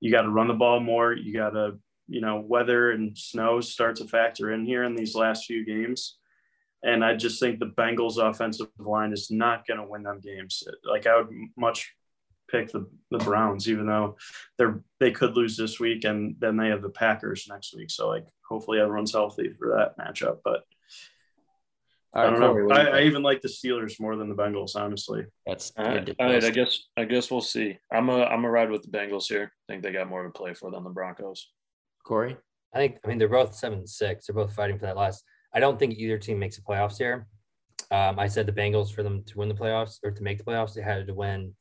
you 0.00 0.10
got 0.10 0.22
to 0.22 0.30
run 0.30 0.48
the 0.48 0.54
ball 0.54 0.80
more. 0.80 1.12
You 1.12 1.32
got 1.34 1.50
to, 1.50 1.78
you 2.08 2.20
know, 2.20 2.44
weather 2.46 2.92
and 2.92 3.16
snow 3.16 3.60
start 3.60 3.96
to 3.96 4.06
factor 4.06 4.52
in 4.52 4.64
here 4.64 4.84
in 4.84 4.94
these 4.94 5.14
last 5.14 5.46
few 5.46 5.64
games. 5.64 6.18
And 6.82 7.04
I 7.04 7.16
just 7.16 7.40
think 7.40 7.58
the 7.58 7.72
Bengals 7.76 8.18
offensive 8.18 8.68
line 8.78 9.12
is 9.12 9.30
not 9.30 9.66
going 9.66 9.80
to 9.80 9.86
win 9.86 10.04
them 10.04 10.20
games. 10.20 10.62
Like 10.84 11.06
I 11.06 11.16
would 11.16 11.28
much 11.56 11.92
pick 12.48 12.70
the, 12.70 12.88
the 13.10 13.18
Browns, 13.18 13.68
even 13.68 13.86
though 13.86 14.16
they're 14.56 14.80
they 15.00 15.10
could 15.10 15.36
lose 15.36 15.56
this 15.56 15.80
week 15.80 16.04
and 16.04 16.36
then 16.38 16.56
they 16.56 16.68
have 16.68 16.82
the 16.82 16.88
Packers 16.88 17.46
next 17.48 17.74
week. 17.74 17.90
So 17.90 18.08
like 18.08 18.26
hopefully 18.48 18.80
everyone's 18.80 19.12
healthy 19.12 19.52
for 19.58 19.68
that 19.76 19.98
matchup. 19.98 20.38
But 20.44 20.62
I 22.14 22.22
don't 22.24 22.40
know. 22.40 22.74
I, 22.74 22.86
I, 22.86 23.02
even 23.02 23.22
like 23.22 23.42
the 23.42 23.48
Steelers 23.48 24.00
more 24.00 24.16
than 24.16 24.28
the 24.28 24.34
Bengals, 24.34 24.76
honestly. 24.76 25.26
That's 25.46 25.72
all 25.76 25.84
right. 25.84 26.08
All 26.18 26.26
right. 26.26 26.42
I 26.42 26.50
guess 26.50 26.80
I 26.96 27.04
guess 27.04 27.30
we'll 27.30 27.42
see. 27.42 27.78
I'm 27.92 28.08
a 28.08 28.24
I'm 28.24 28.44
a 28.44 28.50
ride 28.50 28.70
with 28.70 28.82
the 28.82 28.88
Bengals 28.88 29.26
here. 29.26 29.52
I 29.68 29.72
think 29.72 29.82
they 29.82 29.92
got 29.92 30.08
more 30.08 30.22
to 30.22 30.30
play 30.30 30.54
for 30.54 30.70
than 30.70 30.84
the 30.84 30.90
Broncos. 30.90 31.50
Corey, 32.04 32.36
I 32.74 32.78
think 32.78 32.98
I 33.04 33.08
mean 33.08 33.18
they're 33.18 33.28
both 33.28 33.54
seven 33.54 33.86
six. 33.86 34.26
They're 34.26 34.34
both 34.34 34.54
fighting 34.54 34.78
for 34.78 34.86
that 34.86 34.96
last. 34.96 35.22
I 35.54 35.60
don't 35.60 35.78
think 35.78 35.94
either 35.98 36.18
team 36.18 36.38
makes 36.38 36.56
the 36.56 36.62
playoffs 36.62 36.96
here. 36.96 37.26
Um, 37.90 38.18
I 38.18 38.28
said 38.28 38.46
the 38.46 38.52
Bengals 38.52 38.92
for 38.92 39.02
them 39.02 39.22
to 39.24 39.38
win 39.38 39.48
the 39.48 39.54
playoffs 39.54 39.98
or 40.02 40.10
to 40.10 40.22
make 40.22 40.38
the 40.38 40.44
playoffs, 40.44 40.74
they 40.74 40.82
had 40.82 41.06
to 41.06 41.14
win 41.14 41.54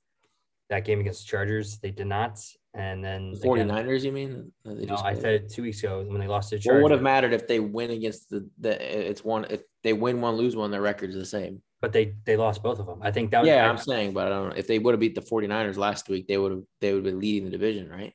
that 0.70 0.84
game 0.84 1.00
against 1.00 1.26
the 1.26 1.30
Chargers. 1.30 1.80
They 1.80 1.92
did 1.92 2.08
not. 2.08 2.40
And 2.74 3.04
then 3.04 3.32
the 3.32 3.40
49ers, 3.40 3.80
again, 3.80 4.04
you 4.04 4.12
mean? 4.12 4.52
They 4.66 4.86
no, 4.86 4.98
I 4.98 5.16
said 5.16 5.34
it 5.34 5.50
two 5.50 5.64
weeks 5.64 5.80
ago 5.80 6.06
when 6.06 6.20
they 6.20 6.28
lost 6.28 6.50
to 6.50 6.58
the 6.58 6.62
Chargers. 6.62 6.84
What 6.84 6.92
would 6.92 6.96
have 6.98 7.02
mattered 7.02 7.34
if 7.34 7.48
they 7.48 7.60
win 7.60 7.92
against 7.92 8.30
the, 8.30 8.48
the 8.60 9.10
it's 9.10 9.24
one 9.24 9.46
if 9.50 9.62
they 9.88 9.94
win 9.94 10.20
one, 10.20 10.36
lose 10.36 10.56
one, 10.56 10.70
their 10.70 10.82
record's 10.82 11.16
is 11.16 11.22
the 11.22 11.38
same. 11.40 11.62
But 11.80 11.94
they 11.94 12.16
they 12.26 12.36
lost 12.36 12.62
both 12.62 12.80
of 12.80 12.86
them. 12.86 13.00
I 13.02 13.12
think 13.12 13.32
that 13.32 13.42
was 13.42 13.48
Yeah, 13.48 13.70
I'm 13.70 13.78
saying, 13.78 14.14
but 14.14 14.28
I 14.28 14.30
don't 14.30 14.50
know. 14.50 14.56
If 14.56 14.68
they 14.68 14.80
would 14.80 14.94
have 14.94 15.00
beat 15.00 15.16
the 15.16 15.22
49ers 15.22 15.78
last 15.78 16.10
week, 16.10 16.28
they 16.28 16.38
would 16.38 16.52
have 16.52 16.64
they 16.82 16.94
would 16.94 17.06
have 17.06 17.14
been 17.14 17.20
leading 17.20 17.46
the 17.46 17.52
division, 17.52 17.90
right? 17.90 18.14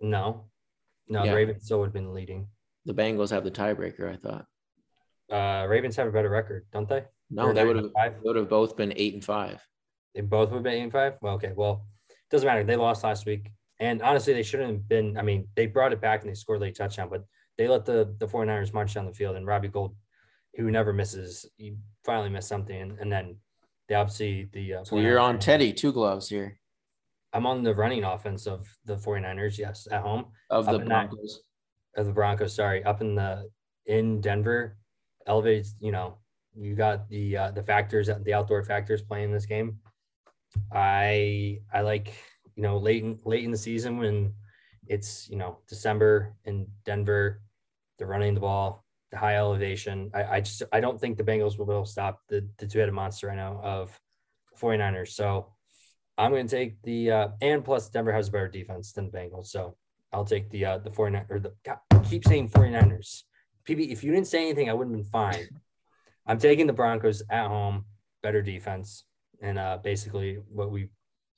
No. 0.00 0.46
No, 1.08 1.24
yeah. 1.24 1.30
the 1.30 1.36
Ravens 1.36 1.64
still 1.64 1.80
would 1.80 1.86
have 1.86 1.92
been 1.92 2.14
leading. 2.14 2.46
The 2.86 2.94
Bengals 2.94 3.30
have 3.30 3.44
the 3.44 3.50
tiebreaker, 3.50 4.10
I 4.10 4.16
thought. 4.16 4.46
Uh 5.30 5.66
Ravens 5.68 5.96
have 5.96 6.06
a 6.06 6.12
better 6.12 6.30
record, 6.30 6.66
don't 6.72 6.88
they? 6.88 7.04
No, 7.30 7.52
they 7.52 7.64
would 7.64 7.76
have 7.76 8.14
would 8.22 8.36
have 8.36 8.48
both 8.48 8.76
been 8.76 8.92
eight 8.96 9.14
and 9.14 9.24
five. 9.24 9.60
They 10.14 10.22
both 10.22 10.50
would 10.50 10.56
have 10.56 10.64
been 10.64 10.74
eight 10.74 10.82
and 10.82 10.92
five. 10.92 11.14
Well, 11.20 11.34
okay. 11.34 11.52
Well, 11.54 11.86
doesn't 12.30 12.46
matter. 12.46 12.64
They 12.64 12.76
lost 12.76 13.04
last 13.04 13.26
week. 13.26 13.50
And 13.80 14.02
honestly, 14.02 14.32
they 14.32 14.42
shouldn't 14.42 14.70
have 14.70 14.88
been. 14.88 15.16
I 15.16 15.22
mean, 15.22 15.48
they 15.56 15.66
brought 15.66 15.92
it 15.92 16.00
back 16.00 16.22
and 16.22 16.30
they 16.30 16.34
scored 16.34 16.60
late 16.60 16.76
touchdown, 16.76 17.08
but 17.08 17.24
they 17.56 17.66
let 17.68 17.84
the, 17.84 18.14
the 18.18 18.26
49ers 18.26 18.72
march 18.72 18.94
down 18.94 19.06
the 19.06 19.12
field. 19.12 19.36
And 19.36 19.46
Robbie 19.46 19.68
Gould, 19.68 19.94
who 20.56 20.70
never 20.70 20.92
misses, 20.92 21.46
he 21.56 21.76
finally 22.04 22.28
missed 22.28 22.48
something. 22.48 22.96
And, 23.00 23.12
then 23.12 23.36
they 23.88 23.94
obviously, 23.94 24.48
the. 24.52 24.74
Uh, 24.74 24.84
so 24.84 24.98
you're 24.98 25.18
on 25.18 25.38
Teddy, 25.38 25.72
two 25.72 25.92
gloves 25.92 26.28
here. 26.28 26.58
I'm 27.32 27.46
on 27.46 27.62
the 27.62 27.74
running 27.74 28.04
offense 28.04 28.46
of 28.46 28.66
the 28.84 28.96
49ers, 28.96 29.58
yes, 29.58 29.86
at 29.90 30.02
home. 30.02 30.26
Of 30.50 30.66
the 30.66 30.80
Broncos. 30.80 31.42
That, 31.94 32.00
of 32.00 32.06
the 32.08 32.12
Broncos, 32.12 32.54
sorry. 32.54 32.82
Up 32.84 33.00
in 33.00 33.14
the, 33.14 33.48
in 33.86 34.20
Denver, 34.20 34.76
elevated, 35.26 35.66
you 35.78 35.92
know, 35.92 36.18
you 36.54 36.74
got 36.74 37.08
the, 37.08 37.36
uh, 37.36 37.50
the 37.52 37.62
factors, 37.62 38.10
the 38.24 38.34
outdoor 38.34 38.64
factors 38.64 39.02
playing 39.02 39.32
this 39.32 39.46
game. 39.46 39.78
I, 40.72 41.60
I 41.72 41.82
like 41.82 42.12
you 42.60 42.62
know, 42.62 42.76
late 42.76 43.02
in 43.02 43.18
late 43.24 43.42
in 43.42 43.50
the 43.50 43.56
season 43.56 43.96
when 43.96 44.34
it's 44.86 45.30
you 45.30 45.36
know 45.36 45.60
December 45.66 46.34
in 46.44 46.66
Denver, 46.84 47.40
they're 47.96 48.06
running 48.06 48.34
the 48.34 48.40
ball, 48.40 48.84
high 49.14 49.36
elevation. 49.36 50.10
I, 50.14 50.24
I 50.24 50.40
just 50.40 50.62
I 50.72 50.80
don't 50.80 51.00
think 51.00 51.16
the 51.16 51.24
Bengals 51.24 51.58
will 51.58 51.84
stop 51.84 52.20
the, 52.28 52.46
the 52.58 52.66
two-headed 52.66 52.94
monster 52.94 53.28
right 53.28 53.36
now 53.36 53.60
of 53.62 53.98
49ers. 54.60 55.08
So 55.08 55.46
I'm 56.18 56.30
going 56.30 56.46
to 56.46 56.56
take 56.56 56.82
the 56.82 57.10
uh, 57.10 57.28
and 57.40 57.64
plus 57.64 57.88
Denver 57.88 58.12
has 58.12 58.28
a 58.28 58.32
better 58.32 58.48
defense 58.48 58.92
than 58.92 59.10
the 59.10 59.18
Bengals. 59.18 59.46
So 59.46 59.76
I'll 60.12 60.24
take 60.24 60.50
the 60.50 60.64
uh, 60.64 60.78
the 60.78 60.90
49 60.90 61.26
or 61.28 61.38
the 61.38 61.52
God, 61.64 61.78
keep 62.08 62.24
saying 62.24 62.50
49ers. 62.50 63.22
PB, 63.68 63.90
if 63.90 64.02
you 64.02 64.12
didn't 64.12 64.26
say 64.26 64.42
anything, 64.42 64.70
I 64.70 64.72
wouldn't 64.72 64.96
have 64.96 65.04
been 65.04 65.10
fine. 65.10 65.48
I'm 66.26 66.38
taking 66.38 66.66
the 66.66 66.72
Broncos 66.72 67.22
at 67.30 67.46
home, 67.46 67.84
better 68.22 68.42
defense, 68.42 69.04
and 69.40 69.58
uh, 69.58 69.78
basically 69.82 70.38
what 70.48 70.70
we 70.70 70.88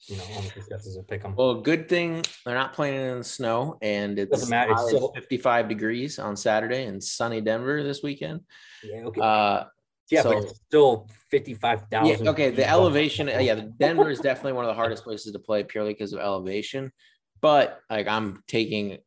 you 0.08 0.16
know, 0.16 0.24
almost 0.34 0.54
discussed 0.54 0.86
as 0.86 0.96
a 0.96 1.02
pick 1.02 1.24
'em. 1.24 1.34
Well, 1.36 1.60
good 1.60 1.88
thing 1.88 2.22
they're 2.44 2.54
not 2.54 2.72
playing 2.72 3.00
in 3.00 3.18
the 3.18 3.24
snow, 3.24 3.78
and 3.82 4.18
it's, 4.18 4.30
Doesn't 4.30 4.50
matter. 4.50 4.72
It's 4.72 4.88
still 4.88 5.12
55 5.12 5.68
degrees 5.68 6.18
on 6.18 6.36
Saturday 6.36 6.86
and 6.86 7.02
sunny 7.02 7.40
Denver 7.40 7.82
this 7.82 8.02
weekend. 8.02 8.40
Yeah, 8.82 9.04
okay. 9.04 9.20
Uh, 9.20 9.64
yeah, 10.10 10.22
so, 10.22 10.40
but 10.40 10.56
still 10.56 11.08
55,000. 11.30 12.24
Yeah, 12.24 12.30
okay, 12.32 12.50
the 12.50 12.68
elevation, 12.68 13.28
uh, 13.28 13.38
yeah, 13.38 13.60
Denver 13.78 14.10
is 14.10 14.20
definitely 14.20 14.52
one 14.52 14.64
of 14.64 14.68
the 14.68 14.74
hardest 14.74 15.04
places 15.04 15.32
to 15.32 15.38
play 15.38 15.62
purely 15.62 15.92
because 15.94 16.12
of 16.12 16.18
elevation. 16.20 16.92
But 17.40 17.80
like 17.88 18.06
I'm 18.08 18.42
taking 18.46 18.98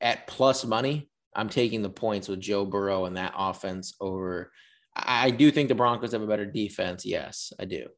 at 0.00 0.26
plus 0.26 0.64
money, 0.64 1.10
I'm 1.34 1.48
taking 1.48 1.82
the 1.82 1.90
points 1.90 2.28
with 2.28 2.40
Joe 2.40 2.64
Burrow 2.64 3.06
and 3.06 3.16
that 3.16 3.34
offense 3.36 3.94
over. 4.00 4.52
I 4.94 5.30
do 5.30 5.50
think 5.50 5.68
the 5.68 5.74
Broncos 5.74 6.12
have 6.12 6.22
a 6.22 6.26
better 6.26 6.46
defense. 6.46 7.04
Yes, 7.06 7.52
I 7.58 7.64
do. 7.64 7.88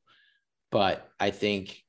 But 0.70 1.08
I 1.20 1.30
think 1.30 1.82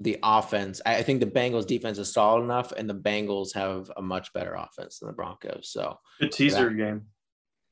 the 0.00 0.18
offense. 0.22 0.80
I 0.84 1.02
think 1.02 1.20
the 1.20 1.26
Bengals 1.26 1.66
defense 1.66 1.98
is 1.98 2.12
solid 2.12 2.42
enough, 2.42 2.72
and 2.72 2.88
the 2.88 2.94
Bengals 2.94 3.54
have 3.54 3.90
a 3.96 4.02
much 4.02 4.32
better 4.32 4.54
offense 4.54 4.98
than 4.98 5.08
the 5.08 5.12
Broncos. 5.12 5.70
So 5.70 5.98
good 6.18 6.32
teaser 6.32 6.70
that, 6.70 6.76
game. 6.76 7.02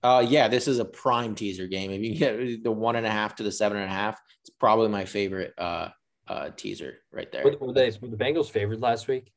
Uh, 0.03 0.25
yeah, 0.27 0.47
this 0.47 0.69
is 0.69 0.79
a 0.79 0.85
prime 0.85 1.35
teaser 1.35 1.67
game. 1.67 1.91
If 1.91 2.03
you 2.03 2.15
get 2.15 2.63
the 2.63 2.71
one 2.71 2.97
and 2.97 3.07
a 3.07 3.11
half 3.11 3.37
to 3.37 3.43
the 3.43 3.51
seven 3.51 3.79
and 3.79 3.91
a 3.91 3.93
half, 3.95 4.21
it's 4.43 4.51
probably 4.51 4.89
my 4.89 5.07
favorite 5.07 5.55
uh, 5.59 5.89
uh, 6.29 6.51
teaser 6.57 6.99
right 7.11 7.31
there. 7.33 7.45
Were, 7.45 7.73
they, 7.73 7.93
were 8.01 8.09
the 8.09 8.17
Bengals 8.17 8.51
favored 8.51 8.81
last 8.81 9.09
week? 9.09 9.33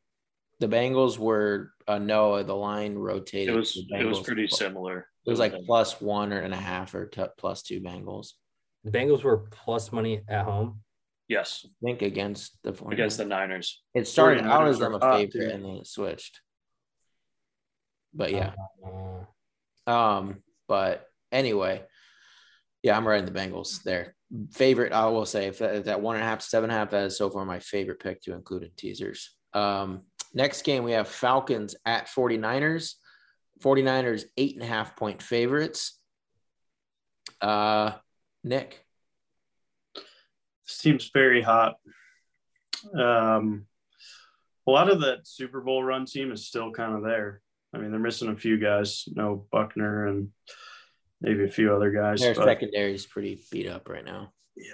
The 0.60 0.68
Bengals 0.68 1.18
were 1.18 1.72
uh, 1.88 1.98
no, 1.98 2.44
the 2.44 2.56
line 2.56 2.96
rotated. 2.96 3.56
It 3.56 3.58
was 3.58 3.84
it 3.90 4.06
was 4.06 4.20
pretty 4.20 4.48
similar. 4.48 5.08
It 5.26 5.30
was 5.30 5.40
like 5.40 5.56
plus 5.66 6.02
one 6.02 6.34
or 6.34 6.40
and 6.40 6.54
a 6.54 6.58
half 6.58 6.94
or 6.94 7.08
t- 7.08 7.24
plus 7.38 7.64
two 7.64 7.80
Bengals. 7.80 8.34
The 8.84 8.92
Bengals 8.92 9.24
were 9.24 9.38
plus 9.38 9.92
money 9.92 10.22
at 10.28 10.46
home. 10.46 10.82
Yes. 11.32 11.66
I 11.66 11.70
think 11.82 12.02
against 12.02 12.62
the 12.62 12.74
against 12.90 13.18
the 13.18 13.24
Niners. 13.24 13.82
It 13.96 14.06
started 14.06 14.46
out 14.46 14.68
as 14.68 14.80
them 14.80 14.96
a 14.96 15.00
favorite 15.00 15.54
and 15.54 15.64
then 15.64 15.76
it 15.78 15.88
switched. 15.88 16.42
But 18.14 18.34
yeah. 18.34 18.52
Uh, 19.88 19.90
um, 19.90 20.44
but 20.68 21.06
anyway, 21.32 21.84
yeah, 22.84 22.98
I'm 22.98 23.08
riding 23.08 23.24
the 23.24 23.32
Bengals 23.32 23.82
there. 23.84 24.14
Favorite, 24.52 24.92
I 24.92 25.06
will 25.06 25.26
say, 25.26 25.48
if 25.48 25.60
that, 25.60 25.76
if 25.76 25.86
that 25.86 26.02
one 26.02 26.18
and 26.18 26.26
a 26.26 26.28
half 26.28 26.40
to 26.40 26.46
seven 26.46 26.70
and 26.70 26.76
a 26.76 26.80
half, 26.80 26.90
that 26.90 27.06
is 27.06 27.18
so 27.18 27.30
far 27.30 27.46
my 27.46 27.60
favorite 27.60 28.02
pick 28.02 28.22
to 28.24 28.34
include 28.34 28.64
in 28.64 28.72
teasers. 28.76 29.34
Um, 29.54 30.02
next 30.34 30.64
game, 30.64 30.84
we 30.84 30.92
have 30.92 31.08
Falcons 31.08 31.76
at 31.86 32.08
49ers. 32.08 32.96
49ers, 33.64 34.26
eight 34.36 34.56
and 34.56 34.64
a 34.64 34.68
half 34.68 34.98
point 34.98 35.22
favorites. 35.22 35.98
Uh, 37.40 37.94
Nick 38.44 38.84
seems 40.82 41.10
very 41.14 41.42
hot. 41.42 41.76
Um, 42.94 43.66
a 44.68 44.72
lot 44.72 44.90
of 44.90 45.02
that 45.02 45.28
Super 45.28 45.62
Bowl 45.62 45.84
run 45.84 46.06
team 46.06 46.32
is 46.32 46.48
still 46.48 46.72
kind 46.72 46.96
of 46.96 47.04
there. 47.04 47.42
I 47.74 47.78
mean, 47.78 47.92
they're 47.92 48.00
missing 48.00 48.30
a 48.30 48.36
few 48.36 48.58
guys, 48.58 49.06
you 49.08 49.16
know, 49.16 49.46
Buckner 49.52 50.08
and 50.08 50.30
maybe 51.22 51.46
a 51.46 51.50
few 51.50 51.74
other 51.74 51.92
guys. 51.92 52.20
Their 52.20 52.36
but, 52.36 52.46
secondary 52.46 52.94
is 52.94 53.06
pretty 53.06 53.42
beat 53.52 53.68
up 53.68 53.88
right 53.88 54.04
now. 54.04 54.34
Yeah. 54.56 54.74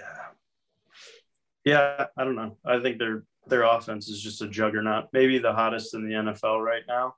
Yeah, 1.64 2.06
I 2.16 2.24
don't 2.24 2.36
know. 2.36 2.56
I 2.64 2.80
think 2.80 2.98
their 2.98 3.24
their 3.46 3.62
offense 3.62 4.08
is 4.08 4.22
just 4.22 4.42
a 4.42 4.48
juggernaut. 4.48 5.08
Maybe 5.12 5.38
the 5.38 5.52
hottest 5.52 5.94
in 5.94 6.08
the 6.08 6.14
NFL 6.14 6.62
right 6.62 6.82
now. 6.86 7.14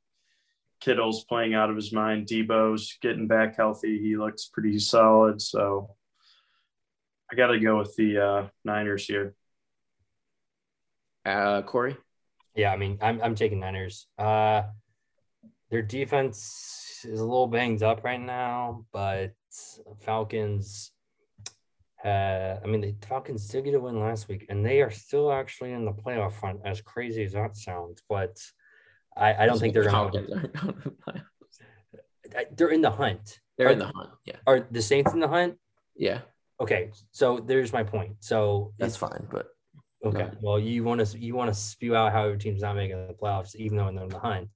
Kittle's 0.81 1.25
playing 1.25 1.55
out 1.55 1.71
of 1.71 1.77
his 1.77 1.93
mind. 1.93 2.27
Deebo's 2.27 2.97
getting 3.03 3.27
back 3.27 3.57
healthy. 3.57 4.01
He 4.01 4.17
looks 4.17 4.47
pretty 4.47 4.79
solid. 4.79 5.43
So 5.43 5.95
I 7.31 7.37
got 7.37 7.49
to 7.49 7.61
go 7.61 7.79
with 7.79 7.95
the 7.97 8.19
uh, 8.19 8.49
Niners 8.65 9.07
here. 9.07 9.35
Uh, 11.25 11.63
Corey? 11.63 11.97
Yeah, 12.57 12.73
I 12.73 12.77
mean, 12.77 12.99
I'm, 13.01 13.21
I'm 13.23 13.35
taking 13.35 13.61
Niners. 13.61 14.07
Uh, 14.19 14.63
their 15.71 15.83
defense 15.83 17.05
is 17.05 17.21
a 17.21 17.25
little 17.25 17.47
banged 17.47 17.83
up 17.83 18.03
right 18.03 18.21
now, 18.21 18.85
but 18.93 19.33
Falcons. 20.01 20.91
Uh, 22.05 22.57
I 22.63 22.67
mean, 22.67 22.81
the 22.81 22.97
Falcons 23.07 23.47
did 23.47 23.65
get 23.65 23.75
a 23.75 23.81
win 23.81 24.01
last 24.01 24.27
week, 24.29 24.47
and 24.49 24.65
they 24.65 24.81
are 24.81 24.91
still 24.91 25.31
actually 25.33 25.73
in 25.73 25.85
the 25.85 25.93
playoff 25.93 26.33
front. 26.33 26.61
As 26.65 26.81
crazy 26.81 27.23
as 27.23 27.33
that 27.33 27.57
sounds, 27.57 28.03
but 28.09 28.37
I, 29.17 29.35
I 29.35 29.47
don't 29.47 29.59
think 29.59 29.75
they're 29.75 29.91
going 29.91 30.13
to. 30.13 30.45
They're 32.57 32.69
in 32.69 32.81
the 32.81 32.91
hunt. 32.91 33.41
They're 33.59 33.69
are, 33.69 33.73
in 33.73 33.79
the 33.79 33.93
hunt. 33.95 34.11
Yeah. 34.25 34.37
Are 34.47 34.67
the 34.71 34.83
Saints 34.83 35.13
in 35.13 35.21
the 35.21 35.29
hunt? 35.29 35.57
Yeah. 35.95 36.21
Okay, 36.61 36.91
so 37.11 37.39
there's 37.39 37.73
my 37.73 37.83
point. 37.83 38.17
So 38.21 38.73
that's 38.79 38.97
fine, 38.97 39.27
but 39.31 39.47
okay. 40.05 40.31
Well, 40.41 40.59
you 40.59 40.85
want 40.85 41.05
to 41.05 41.19
you 41.19 41.35
want 41.35 41.49
to 41.49 41.55
spew 41.55 41.97
out 41.97 42.13
how 42.13 42.27
your 42.27 42.37
team's 42.37 42.63
not 42.63 42.77
making 42.77 43.07
the 43.07 43.15
playoffs, 43.15 43.57
even 43.57 43.77
though 43.79 43.91
they're 43.93 44.05
in 44.05 44.09
the 44.09 44.19
hunt. 44.19 44.51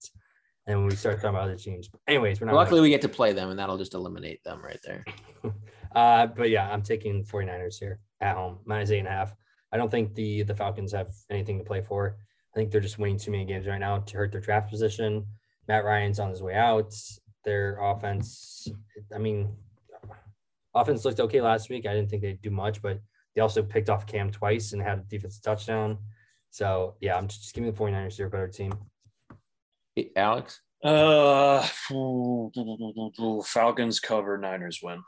and 0.66 0.78
when 0.78 0.88
we 0.88 0.96
start 0.96 1.16
talking 1.16 1.30
about 1.30 1.44
other 1.44 1.56
teams. 1.56 1.88
But 1.88 2.00
anyways, 2.06 2.40
we're 2.40 2.46
not. 2.46 2.56
Luckily, 2.56 2.80
we 2.80 2.90
get 2.90 3.02
to 3.02 3.08
play 3.08 3.32
them, 3.32 3.50
and 3.50 3.58
that'll 3.58 3.78
just 3.78 3.94
eliminate 3.94 4.42
them 4.44 4.62
right 4.62 4.80
there. 4.84 5.04
uh, 5.94 6.26
but 6.26 6.50
yeah, 6.50 6.70
I'm 6.70 6.82
taking 6.82 7.24
49ers 7.24 7.78
here 7.78 8.00
at 8.20 8.36
home, 8.36 8.58
minus 8.64 8.90
eight 8.90 9.00
and 9.00 9.08
a 9.08 9.10
half. 9.10 9.34
I 9.72 9.76
don't 9.76 9.90
think 9.90 10.14
the 10.14 10.42
the 10.42 10.54
Falcons 10.54 10.92
have 10.92 11.12
anything 11.30 11.58
to 11.58 11.64
play 11.64 11.82
for. 11.82 12.16
I 12.54 12.58
think 12.58 12.70
they're 12.70 12.80
just 12.80 12.98
winning 12.98 13.18
too 13.18 13.32
many 13.32 13.44
games 13.44 13.66
right 13.66 13.80
now 13.80 13.98
to 13.98 14.16
hurt 14.16 14.30
their 14.30 14.40
draft 14.40 14.70
position. 14.70 15.26
Matt 15.66 15.84
Ryan's 15.84 16.20
on 16.20 16.30
his 16.30 16.42
way 16.42 16.54
out. 16.54 16.94
Their 17.44 17.78
offense, 17.82 18.68
I 19.14 19.18
mean, 19.18 19.54
offense 20.74 21.04
looked 21.04 21.20
okay 21.20 21.40
last 21.40 21.70
week. 21.70 21.86
I 21.86 21.94
didn't 21.94 22.10
think 22.10 22.22
they'd 22.22 22.42
do 22.42 22.50
much, 22.50 22.82
but 22.82 23.00
they 23.34 23.40
also 23.40 23.62
picked 23.62 23.90
off 23.90 24.06
Cam 24.06 24.30
twice 24.30 24.72
and 24.72 24.82
had 24.82 24.98
a 24.98 25.02
defensive 25.02 25.42
touchdown. 25.42 25.98
So 26.50 26.96
yeah, 27.00 27.16
I'm 27.16 27.28
just 27.28 27.54
giving 27.54 27.70
the 27.70 27.76
49ers 27.76 28.16
their 28.16 28.28
better 28.28 28.48
team. 28.48 28.72
Alex? 30.16 30.60
Uh, 30.82 31.66
Falcons 33.44 34.00
cover, 34.00 34.36
Niners 34.36 34.80
win. 34.82 35.02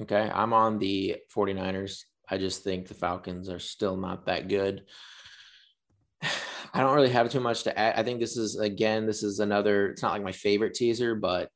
Okay, 0.00 0.30
I'm 0.32 0.52
on 0.52 0.78
the 0.78 1.16
49ers. 1.34 2.02
I 2.30 2.38
just 2.38 2.62
think 2.62 2.86
the 2.86 2.94
Falcons 2.94 3.48
are 3.48 3.58
still 3.58 3.96
not 3.96 4.26
that 4.26 4.48
good. 4.48 4.84
I 6.74 6.80
don't 6.80 6.94
really 6.94 7.10
have 7.10 7.30
too 7.30 7.40
much 7.40 7.62
to 7.64 7.76
add. 7.76 7.94
I 7.96 8.02
think 8.02 8.20
this 8.20 8.36
is 8.36 8.58
again, 8.58 9.06
this 9.06 9.22
is 9.22 9.40
another. 9.40 9.88
It's 9.88 10.02
not 10.02 10.12
like 10.12 10.22
my 10.22 10.32
favorite 10.32 10.74
teaser, 10.74 11.14
but 11.14 11.50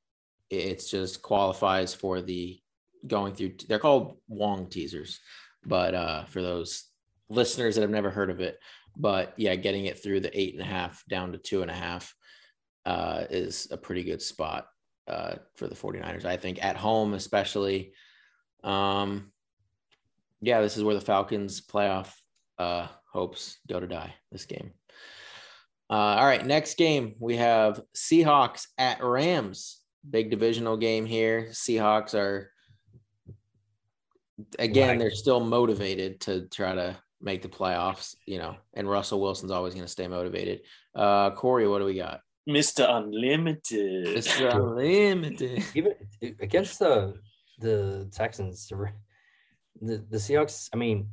it's 0.53 0.90
just 0.90 1.22
qualifies 1.22 1.94
for 1.94 2.20
the 2.20 2.61
going 3.07 3.34
through. 3.34 3.55
They're 3.68 3.78
called 3.78 4.18
Wong 4.28 4.68
teasers, 4.68 5.20
but 5.64 5.94
uh, 5.94 6.24
for 6.24 6.42
those 6.42 6.84
listeners 7.28 7.74
that 7.74 7.82
have 7.82 7.90
never 7.90 8.11
heard 8.11 8.30
of 8.30 8.40
it, 8.40 8.59
but 8.96 9.32
yeah, 9.36 9.55
getting 9.55 9.86
it 9.86 10.03
through 10.03 10.20
the 10.20 10.38
eight 10.38 10.55
and 10.55 10.62
a 10.62 10.66
half 10.66 11.03
down 11.09 11.32
to 11.32 11.38
two 11.38 11.62
and 11.62 11.70
a 11.70 11.74
half 11.74 12.14
uh, 12.84 13.24
is 13.30 13.68
a 13.70 13.76
pretty 13.76 14.03
good 14.03 14.20
spot 14.20 14.66
uh, 15.09 15.36
for 15.55 15.66
the 15.66 15.74
49ers. 15.74 16.24
I 16.24 16.36
think 16.36 16.62
at 16.62 16.76
home, 16.76 17.14
especially. 17.14 17.92
Um, 18.62 19.32
yeah, 20.40 20.61
this 20.61 20.76
is 20.76 20.84
where 20.84 20.94
the 20.94 21.00
Falcons 21.00 21.61
playoff 21.61 22.12
uh, 22.59 22.88
hopes 23.12 23.59
go 23.68 23.80
to 23.80 23.86
die 23.86 24.14
this 24.30 24.44
game. 24.44 24.72
Uh, 25.88 26.16
all 26.16 26.24
right, 26.24 26.44
next 26.44 26.76
game 26.76 27.14
we 27.18 27.36
have 27.36 27.80
Seahawks 27.94 28.66
at 28.78 29.03
Rams. 29.03 29.82
Big 30.09 30.30
divisional 30.30 30.76
game 30.76 31.07
here. 31.07 31.48
Seahawks 31.50 32.14
are 32.14 32.50
again, 34.59 34.88
right. 34.90 34.98
they're 34.98 35.11
still 35.11 35.40
motivated 35.40 36.20
to 36.22 36.48
try 36.48 36.74
to 36.74 36.96
make 37.20 37.42
the 37.42 37.48
playoffs, 37.48 38.16
you 38.26 38.38
know, 38.38 38.57
and 38.74 38.88
Russell 38.88 39.20
Wilson's 39.20 39.53
always 39.53 39.74
going 39.74 39.86
to 39.86 39.92
stay 39.92 40.09
motivated. 40.09 40.62
Uh, 40.94 41.30
Corey, 41.30 41.68
what 41.68 41.78
do 41.78 41.84
we 41.84 41.94
got? 41.94 42.20
Mr. 42.48 42.88
Unlimited. 42.88 44.09
Mr. 44.09 44.55
Unlimited. 44.55 45.64
Even 45.74 45.94
against 46.40 46.78
the 46.78 47.14
the 47.61 48.09
Texans, 48.12 48.66
the, 49.80 50.05
the 50.11 50.16
Seahawks, 50.16 50.68
I 50.72 50.76
mean, 50.76 51.09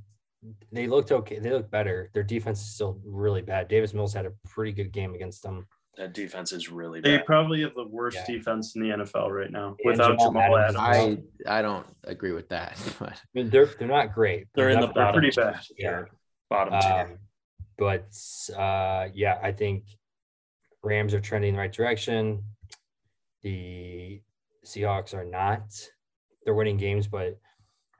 they 0.71 0.87
looked 0.87 1.11
okay. 1.11 1.37
They 1.37 1.51
look 1.51 1.69
better. 1.69 2.09
Their 2.13 2.23
defense 2.23 2.61
is 2.61 2.73
still 2.73 2.99
really 3.05 3.41
bad. 3.41 3.67
Davis 3.67 3.93
Mills 3.93 4.13
had 4.13 4.25
a 4.25 4.31
pretty 4.47 4.71
good 4.71 4.91
game 4.91 5.13
against 5.13 5.43
them. 5.43 5.67
That 5.99 6.13
defense 6.13 6.53
is 6.53 6.69
really 6.69 7.01
bad. 7.01 7.11
They 7.11 7.23
probably 7.25 7.61
have 7.61 7.75
the 7.75 7.85
worst 7.85 8.19
yeah. 8.19 8.37
defense 8.37 8.73
in 8.73 8.81
the 8.81 8.87
NFL 8.87 9.31
right 9.31 9.51
now 9.51 9.75
without 9.83 10.17
Jamal, 10.17 10.57
Adams. 10.57 10.77
Adams. 10.79 11.19
I 11.45 11.59
I 11.59 11.61
don't 11.61 11.85
agree 12.05 12.31
with 12.31 12.47
that. 12.49 12.79
But. 12.99 13.09
I 13.09 13.15
mean, 13.33 13.49
they're 13.49 13.65
they're 13.65 13.85
not 13.85 14.13
great. 14.13 14.47
They're, 14.55 14.67
they're 14.67 14.75
in 14.75 14.79
the 14.79 14.87
bottom 14.87 15.19
pretty 15.19 15.35
bad. 15.35 15.59
Yeah. 15.77 16.03
Bottom 16.49 16.73
um, 16.73 17.17
But 17.77 18.17
uh, 18.57 19.09
yeah, 19.13 19.39
I 19.43 19.51
think 19.51 19.83
Rams 20.83 21.13
are 21.13 21.19
trending 21.19 21.49
in 21.49 21.55
the 21.55 21.59
right 21.59 21.73
direction. 21.73 22.43
The 23.43 24.21
Seahawks 24.65 25.13
are 25.13 25.25
not. 25.25 25.63
They're 26.45 26.53
winning 26.53 26.77
games, 26.77 27.07
but 27.07 27.37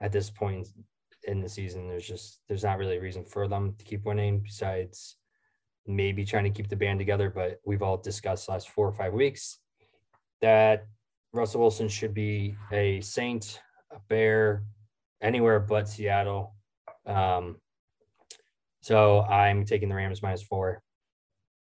at 0.00 0.10
this 0.10 0.30
point 0.30 0.68
in 1.24 1.42
the 1.42 1.50
season, 1.50 1.86
there's 1.86 2.08
just 2.08 2.40
there's 2.48 2.64
not 2.64 2.78
really 2.78 2.96
a 2.96 3.00
reason 3.00 3.26
for 3.26 3.46
them 3.46 3.74
to 3.78 3.84
keep 3.84 4.06
winning 4.06 4.40
besides 4.40 5.16
maybe 5.86 6.24
trying 6.24 6.44
to 6.44 6.50
keep 6.50 6.68
the 6.68 6.76
band 6.76 6.98
together. 6.98 7.30
But 7.30 7.60
we've 7.64 7.82
all 7.82 7.96
discussed 7.96 8.48
last 8.48 8.70
four 8.70 8.86
or 8.86 8.92
five 8.92 9.12
weeks 9.12 9.58
that 10.40 10.86
Russell 11.32 11.60
Wilson 11.60 11.88
should 11.88 12.14
be 12.14 12.56
a 12.72 13.00
Saint, 13.00 13.60
a 13.92 13.98
Bear, 14.08 14.64
anywhere 15.22 15.60
but 15.60 15.88
Seattle. 15.88 16.54
Um, 17.06 17.56
so 18.82 19.22
I'm 19.22 19.64
taking 19.64 19.88
the 19.88 19.94
Rams 19.94 20.22
minus 20.22 20.42
four. 20.42 20.82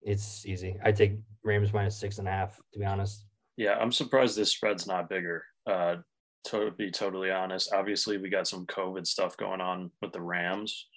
It's 0.01 0.45
easy. 0.45 0.77
I 0.83 0.91
take 0.91 1.17
Rams 1.43 1.73
minus 1.73 1.97
six 1.97 2.19
and 2.19 2.27
a 2.27 2.31
half, 2.31 2.59
to 2.73 2.79
be 2.79 2.85
honest. 2.85 3.25
Yeah, 3.57 3.73
I'm 3.73 3.91
surprised 3.91 4.37
this 4.37 4.51
spread's 4.51 4.85
not 4.85 5.09
bigger. 5.09 5.43
Uh, 5.65 5.97
to 6.45 6.71
be 6.71 6.91
totally 6.91 7.31
honest, 7.31 7.73
obviously 7.73 8.17
we 8.17 8.29
got 8.29 8.47
some 8.47 8.65
COVID 8.67 9.05
stuff 9.05 9.35
going 9.35 9.59
on 9.59 9.91
with 10.01 10.13
the 10.13 10.21
Rams, 10.21 10.87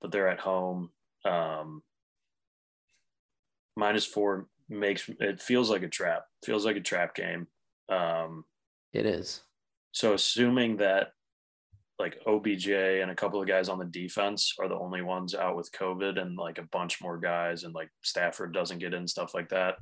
but 0.00 0.10
they're 0.10 0.28
at 0.28 0.40
home. 0.40 0.90
Um, 1.24 1.82
minus 3.76 4.04
four 4.04 4.46
makes 4.68 5.08
it 5.20 5.40
feels 5.40 5.70
like 5.70 5.82
a 5.82 5.88
trap. 5.88 6.24
Feels 6.44 6.64
like 6.64 6.76
a 6.76 6.80
trap 6.80 7.14
game. 7.14 7.46
Um, 7.88 8.44
it 8.92 9.06
is. 9.06 9.42
So 9.92 10.14
assuming 10.14 10.78
that 10.78 11.08
like 11.98 12.18
OBJ 12.26 12.68
and 12.68 13.10
a 13.10 13.14
couple 13.14 13.40
of 13.40 13.48
guys 13.48 13.68
on 13.68 13.78
the 13.78 13.84
defense 13.86 14.54
are 14.60 14.68
the 14.68 14.76
only 14.76 15.02
ones 15.02 15.34
out 15.34 15.56
with 15.56 15.72
COVID, 15.72 16.20
and 16.20 16.36
like 16.36 16.58
a 16.58 16.68
bunch 16.72 17.00
more 17.00 17.18
guys, 17.18 17.64
and 17.64 17.74
like 17.74 17.88
Stafford 18.02 18.52
doesn't 18.52 18.78
get 18.78 18.94
in 18.94 19.06
stuff 19.06 19.34
like 19.34 19.48
that. 19.50 19.76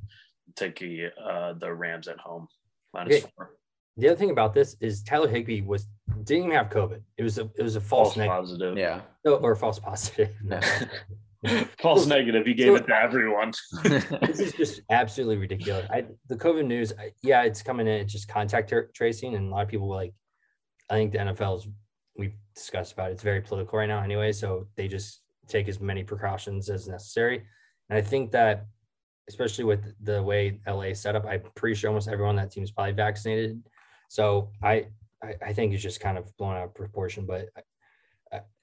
Take 0.55 0.79
the 0.79 1.07
uh, 1.21 1.53
the 1.53 1.73
Rams 1.73 2.07
at 2.07 2.19
home 2.19 2.47
minus 2.93 3.23
okay. 3.23 3.31
four. 3.35 3.55
The 3.97 4.09
other 4.09 4.17
thing 4.17 4.29
about 4.29 4.53
this 4.53 4.75
is 4.81 5.03
Tyler 5.03 5.29
Higbee 5.29 5.61
was 5.61 5.87
didn't 6.23 6.45
even 6.45 6.55
have 6.55 6.69
COVID. 6.69 7.01
It 7.17 7.23
was 7.23 7.37
a 7.37 7.49
it 7.57 7.63
was 7.63 7.75
a 7.75 7.81
false, 7.81 8.15
false 8.15 8.27
positive. 8.27 8.77
Yeah. 8.77 9.01
No, 9.23 9.35
or 9.35 9.55
false 9.55 9.79
positive. 9.79 10.29
No. 10.43 10.59
false 11.79 12.05
negative. 12.05 12.45
He 12.45 12.53
gave 12.53 12.67
so, 12.67 12.75
it 12.75 12.87
to 12.87 12.95
everyone. 12.95 13.53
this 13.83 14.39
is 14.39 14.53
just 14.53 14.81
absolutely 14.89 15.37
ridiculous. 15.37 15.87
I, 15.89 16.05
the 16.27 16.35
COVID 16.35 16.65
news, 16.65 16.93
I, 16.99 17.11
yeah, 17.23 17.43
it's 17.43 17.61
coming 17.61 17.87
in. 17.87 17.93
It's 17.93 18.13
just 18.13 18.27
contact 18.27 18.73
tracing, 18.93 19.35
and 19.35 19.47
a 19.47 19.49
lot 19.51 19.63
of 19.63 19.69
people 19.69 19.89
like. 19.89 20.13
I 20.89 20.95
think 20.95 21.11
the 21.11 21.19
NFL 21.19 21.59
is. 21.59 21.67
We've 22.17 22.35
discussed 22.55 22.93
about 22.93 23.09
it, 23.09 23.13
it's 23.13 23.23
very 23.23 23.41
political 23.41 23.77
right 23.77 23.87
now, 23.87 24.01
anyway. 24.01 24.31
So 24.31 24.67
they 24.75 24.87
just 24.87 25.21
take 25.47 25.67
as 25.67 25.79
many 25.79 26.03
precautions 26.03 26.69
as 26.69 26.87
necessary, 26.87 27.43
and 27.89 27.97
I 27.97 28.01
think 28.01 28.31
that, 28.31 28.65
especially 29.27 29.65
with 29.65 29.93
the 30.01 30.21
way 30.23 30.59
LA 30.67 30.91
is 30.93 31.01
set 31.01 31.15
up, 31.15 31.25
I'm 31.25 31.41
pretty 31.55 31.75
sure 31.75 31.89
almost 31.89 32.07
everyone 32.07 32.37
on 32.37 32.43
that 32.43 32.51
team 32.51 32.63
is 32.63 32.71
probably 32.71 32.93
vaccinated. 32.93 33.61
So 34.09 34.51
I, 34.63 34.87
I, 35.23 35.33
I 35.47 35.53
think 35.53 35.73
it's 35.73 35.83
just 35.83 35.99
kind 35.99 36.17
of 36.17 36.35
blown 36.37 36.55
out 36.55 36.65
of 36.65 36.75
proportion. 36.75 37.25
But 37.25 37.49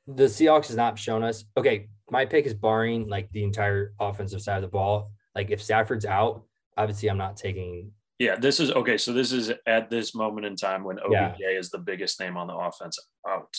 the 0.06 0.24
Seahawks 0.24 0.68
has 0.68 0.76
not 0.76 0.98
shown 0.98 1.22
us. 1.22 1.44
Okay, 1.56 1.88
my 2.10 2.26
pick 2.26 2.46
is 2.46 2.54
barring 2.54 3.08
like 3.08 3.30
the 3.32 3.44
entire 3.44 3.94
offensive 4.00 4.42
side 4.42 4.56
of 4.56 4.62
the 4.62 4.68
ball. 4.68 5.12
Like 5.34 5.50
if 5.50 5.62
Stafford's 5.62 6.04
out, 6.04 6.44
obviously 6.76 7.08
I'm 7.08 7.18
not 7.18 7.36
taking. 7.36 7.92
Yeah, 8.18 8.36
this 8.36 8.60
is 8.60 8.70
okay. 8.72 8.98
So 8.98 9.12
this 9.12 9.32
is 9.32 9.52
at 9.66 9.90
this 9.90 10.14
moment 10.14 10.46
in 10.46 10.56
time 10.56 10.84
when 10.84 10.98
OBJ 10.98 11.38
yeah. 11.40 11.58
is 11.58 11.70
the 11.70 11.78
biggest 11.78 12.20
name 12.20 12.36
on 12.36 12.46
the 12.46 12.54
offense 12.54 12.98
out. 13.28 13.54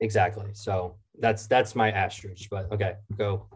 Exactly. 0.00 0.46
So 0.52 0.96
that's 1.18 1.46
that's 1.46 1.74
my 1.74 1.90
asterisk. 1.90 2.48
But 2.50 2.70
okay, 2.72 2.94
go, 3.16 3.46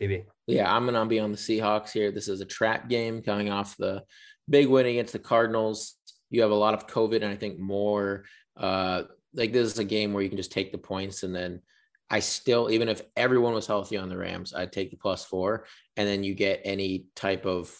PB. 0.00 0.24
Yeah, 0.46 0.74
I'm 0.74 0.84
gonna 0.84 1.06
be 1.06 1.18
on 1.18 1.32
the 1.32 1.38
Seahawks 1.38 1.92
here. 1.92 2.10
This 2.10 2.28
is 2.28 2.40
a 2.40 2.46
trap 2.46 2.88
game 2.88 3.22
coming 3.22 3.50
off 3.50 3.76
the 3.76 4.02
big 4.48 4.68
win 4.68 4.86
against 4.86 5.12
the 5.12 5.18
Cardinals. 5.18 5.96
You 6.30 6.42
have 6.42 6.50
a 6.50 6.56
lot 6.56 6.74
of 6.74 6.86
COVID, 6.86 7.16
and 7.16 7.26
I 7.26 7.36
think 7.36 7.58
more 7.58 8.24
uh, 8.56 9.04
like 9.34 9.52
this 9.52 9.72
is 9.72 9.78
a 9.78 9.84
game 9.84 10.12
where 10.12 10.22
you 10.22 10.28
can 10.28 10.38
just 10.38 10.52
take 10.52 10.72
the 10.72 10.78
points 10.78 11.22
and 11.22 11.34
then 11.34 11.60
I 12.12 12.20
still, 12.20 12.70
even 12.70 12.90
if 12.90 13.00
everyone 13.16 13.54
was 13.54 13.66
healthy 13.66 13.96
on 13.96 14.10
the 14.10 14.18
Rams, 14.18 14.52
I'd 14.52 14.70
take 14.70 14.90
the 14.90 14.98
plus 14.98 15.24
four, 15.24 15.64
and 15.96 16.06
then 16.06 16.22
you 16.22 16.34
get 16.34 16.60
any 16.62 17.06
type 17.16 17.46
of 17.46 17.74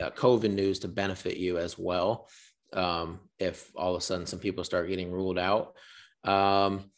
uh, 0.00 0.10
COVID 0.10 0.52
news 0.52 0.80
to 0.80 0.88
benefit 0.88 1.38
you 1.38 1.56
as 1.56 1.78
well. 1.78 2.28
Um, 2.74 3.18
if 3.38 3.72
all 3.74 3.94
of 3.94 3.98
a 3.98 4.04
sudden 4.04 4.26
some 4.26 4.40
people 4.40 4.62
start 4.62 4.90
getting 4.90 5.10
ruled 5.10 5.38
out, 5.38 5.74
um, 6.22 6.90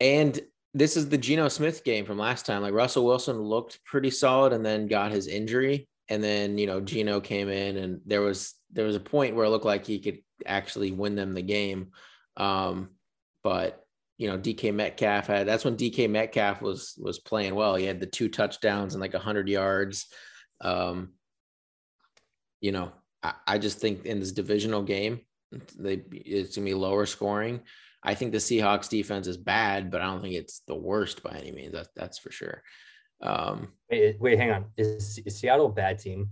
and 0.00 0.40
this 0.74 0.96
is 0.96 1.08
the 1.08 1.16
Geno 1.16 1.48
Smith 1.48 1.84
game 1.84 2.04
from 2.04 2.18
last 2.18 2.44
time. 2.44 2.62
Like 2.62 2.74
Russell 2.74 3.06
Wilson 3.06 3.40
looked 3.40 3.78
pretty 3.84 4.10
solid, 4.10 4.52
and 4.52 4.66
then 4.66 4.88
got 4.88 5.12
his 5.12 5.28
injury, 5.28 5.88
and 6.08 6.22
then 6.22 6.58
you 6.58 6.66
know 6.66 6.80
Geno 6.80 7.20
came 7.20 7.48
in, 7.48 7.76
and 7.76 8.00
there 8.04 8.22
was 8.22 8.54
there 8.72 8.86
was 8.86 8.96
a 8.96 9.00
point 9.00 9.36
where 9.36 9.46
it 9.46 9.50
looked 9.50 9.64
like 9.64 9.86
he 9.86 10.00
could 10.00 10.18
actually 10.44 10.90
win 10.90 11.14
them 11.14 11.32
the 11.32 11.42
game. 11.42 11.92
Um, 12.38 12.90
but 13.44 13.84
you 14.16 14.28
know, 14.28 14.38
DK 14.38 14.74
Metcalf 14.74 15.26
had 15.26 15.46
that's 15.46 15.64
when 15.64 15.76
DK 15.76 16.08
Metcalf 16.08 16.62
was 16.62 16.94
was 16.98 17.18
playing 17.18 17.54
well. 17.54 17.76
He 17.76 17.84
had 17.84 18.00
the 18.00 18.06
two 18.06 18.28
touchdowns 18.28 18.94
and 18.94 19.00
like 19.00 19.14
hundred 19.14 19.48
yards. 19.48 20.06
Um, 20.60 21.10
you 22.60 22.72
know, 22.72 22.92
I, 23.22 23.34
I 23.46 23.58
just 23.58 23.78
think 23.78 24.06
in 24.06 24.18
this 24.18 24.32
divisional 24.32 24.82
game, 24.82 25.20
they 25.78 26.02
it's 26.10 26.56
gonna 26.56 26.64
be 26.64 26.74
lower 26.74 27.06
scoring. 27.06 27.60
I 28.02 28.14
think 28.14 28.32
the 28.32 28.38
Seahawks 28.38 28.88
defense 28.88 29.26
is 29.26 29.36
bad, 29.36 29.90
but 29.90 30.00
I 30.00 30.06
don't 30.06 30.22
think 30.22 30.34
it's 30.34 30.62
the 30.66 30.74
worst 30.74 31.22
by 31.22 31.36
any 31.36 31.52
means. 31.52 31.72
That, 31.72 31.88
that's 31.94 32.18
for 32.18 32.30
sure. 32.30 32.62
Um, 33.20 33.72
wait, 33.90 34.20
wait, 34.20 34.38
hang 34.38 34.52
on. 34.52 34.66
Is, 34.76 35.18
is 35.26 35.38
Seattle 35.38 35.66
a 35.66 35.72
bad 35.72 35.98
team? 35.98 36.30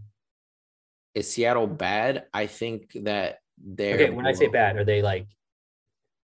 is 1.16 1.32
Seattle 1.32 1.66
bad? 1.66 2.26
I 2.32 2.46
think 2.46 2.92
that 3.02 3.38
they're 3.58 3.94
okay. 3.94 4.10
When. 4.10 4.26
I 4.26 4.32
say 4.32 4.48
bad, 4.48 4.76
are 4.76 4.84
they 4.84 5.00
like 5.00 5.26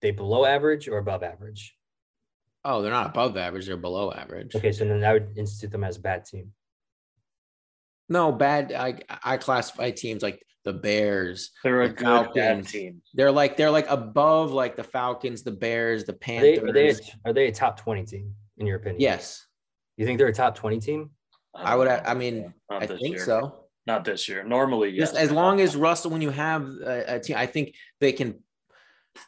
they 0.01 0.11
below 0.11 0.44
average 0.44 0.88
or 0.88 0.98
above 0.98 1.22
average? 1.22 1.76
Oh, 2.64 2.82
they're 2.82 2.92
not 2.92 3.07
above 3.07 3.36
average; 3.36 3.66
they're 3.66 3.76
below 3.76 4.12
average. 4.12 4.55
Okay, 4.55 4.72
so 4.72 4.84
then 4.84 5.03
I 5.05 5.14
would 5.14 5.36
institute 5.36 5.70
them 5.70 5.84
as 5.84 5.96
a 5.96 6.01
bad 6.01 6.24
team. 6.24 6.53
No, 8.09 8.32
bad. 8.32 8.72
I 8.72 9.01
I 9.22 9.36
classify 9.36 9.90
teams 9.90 10.22
like 10.22 10.44
the 10.64 10.72
Bears. 10.72 11.53
They're 11.62 11.82
a 11.82 11.88
the 11.88 11.96
Falcons. 11.96 12.70
team. 12.70 13.03
They're 13.14 13.32
like 13.32 13.57
they're 13.57 13.70
like 13.70 13.88
above 13.88 14.53
like 14.53 14.76
the 14.76 14.84
Falcons, 14.84 15.42
the 15.42 15.53
Bears, 15.53 16.05
the 16.05 16.12
Panthers. 16.12 16.59
Are 16.59 16.61
they, 16.61 16.68
are 16.68 16.72
they, 16.72 16.88
a, 16.90 16.94
are 17.24 17.32
they 17.32 17.46
a 17.46 17.53
top 17.53 17.78
twenty 17.78 18.05
team 18.05 18.34
in 18.59 18.66
your 18.66 18.76
opinion? 18.76 19.01
Yes. 19.01 19.46
You 19.96 20.07
think 20.07 20.18
they're 20.18 20.28
a 20.28 20.32
top 20.32 20.55
twenty 20.55 20.80
team? 20.80 21.11
I, 21.55 21.72
I 21.72 21.76
would. 21.76 21.88
I 21.88 22.14
mean, 22.14 22.53
I 22.70 22.86
think 22.86 23.01
year. 23.01 23.24
so. 23.24 23.64
Not 23.86 24.05
this 24.05 24.28
year. 24.28 24.44
Normally, 24.44 24.90
yes. 24.90 25.11
Just 25.11 25.20
as 25.20 25.30
long 25.30 25.61
as 25.61 25.74
Russell, 25.74 26.11
when 26.11 26.20
you 26.20 26.30
have 26.30 26.68
a, 26.84 27.16
a 27.16 27.20
team, 27.20 27.36
I 27.36 27.46
think 27.46 27.74
they 27.98 28.12
can 28.12 28.42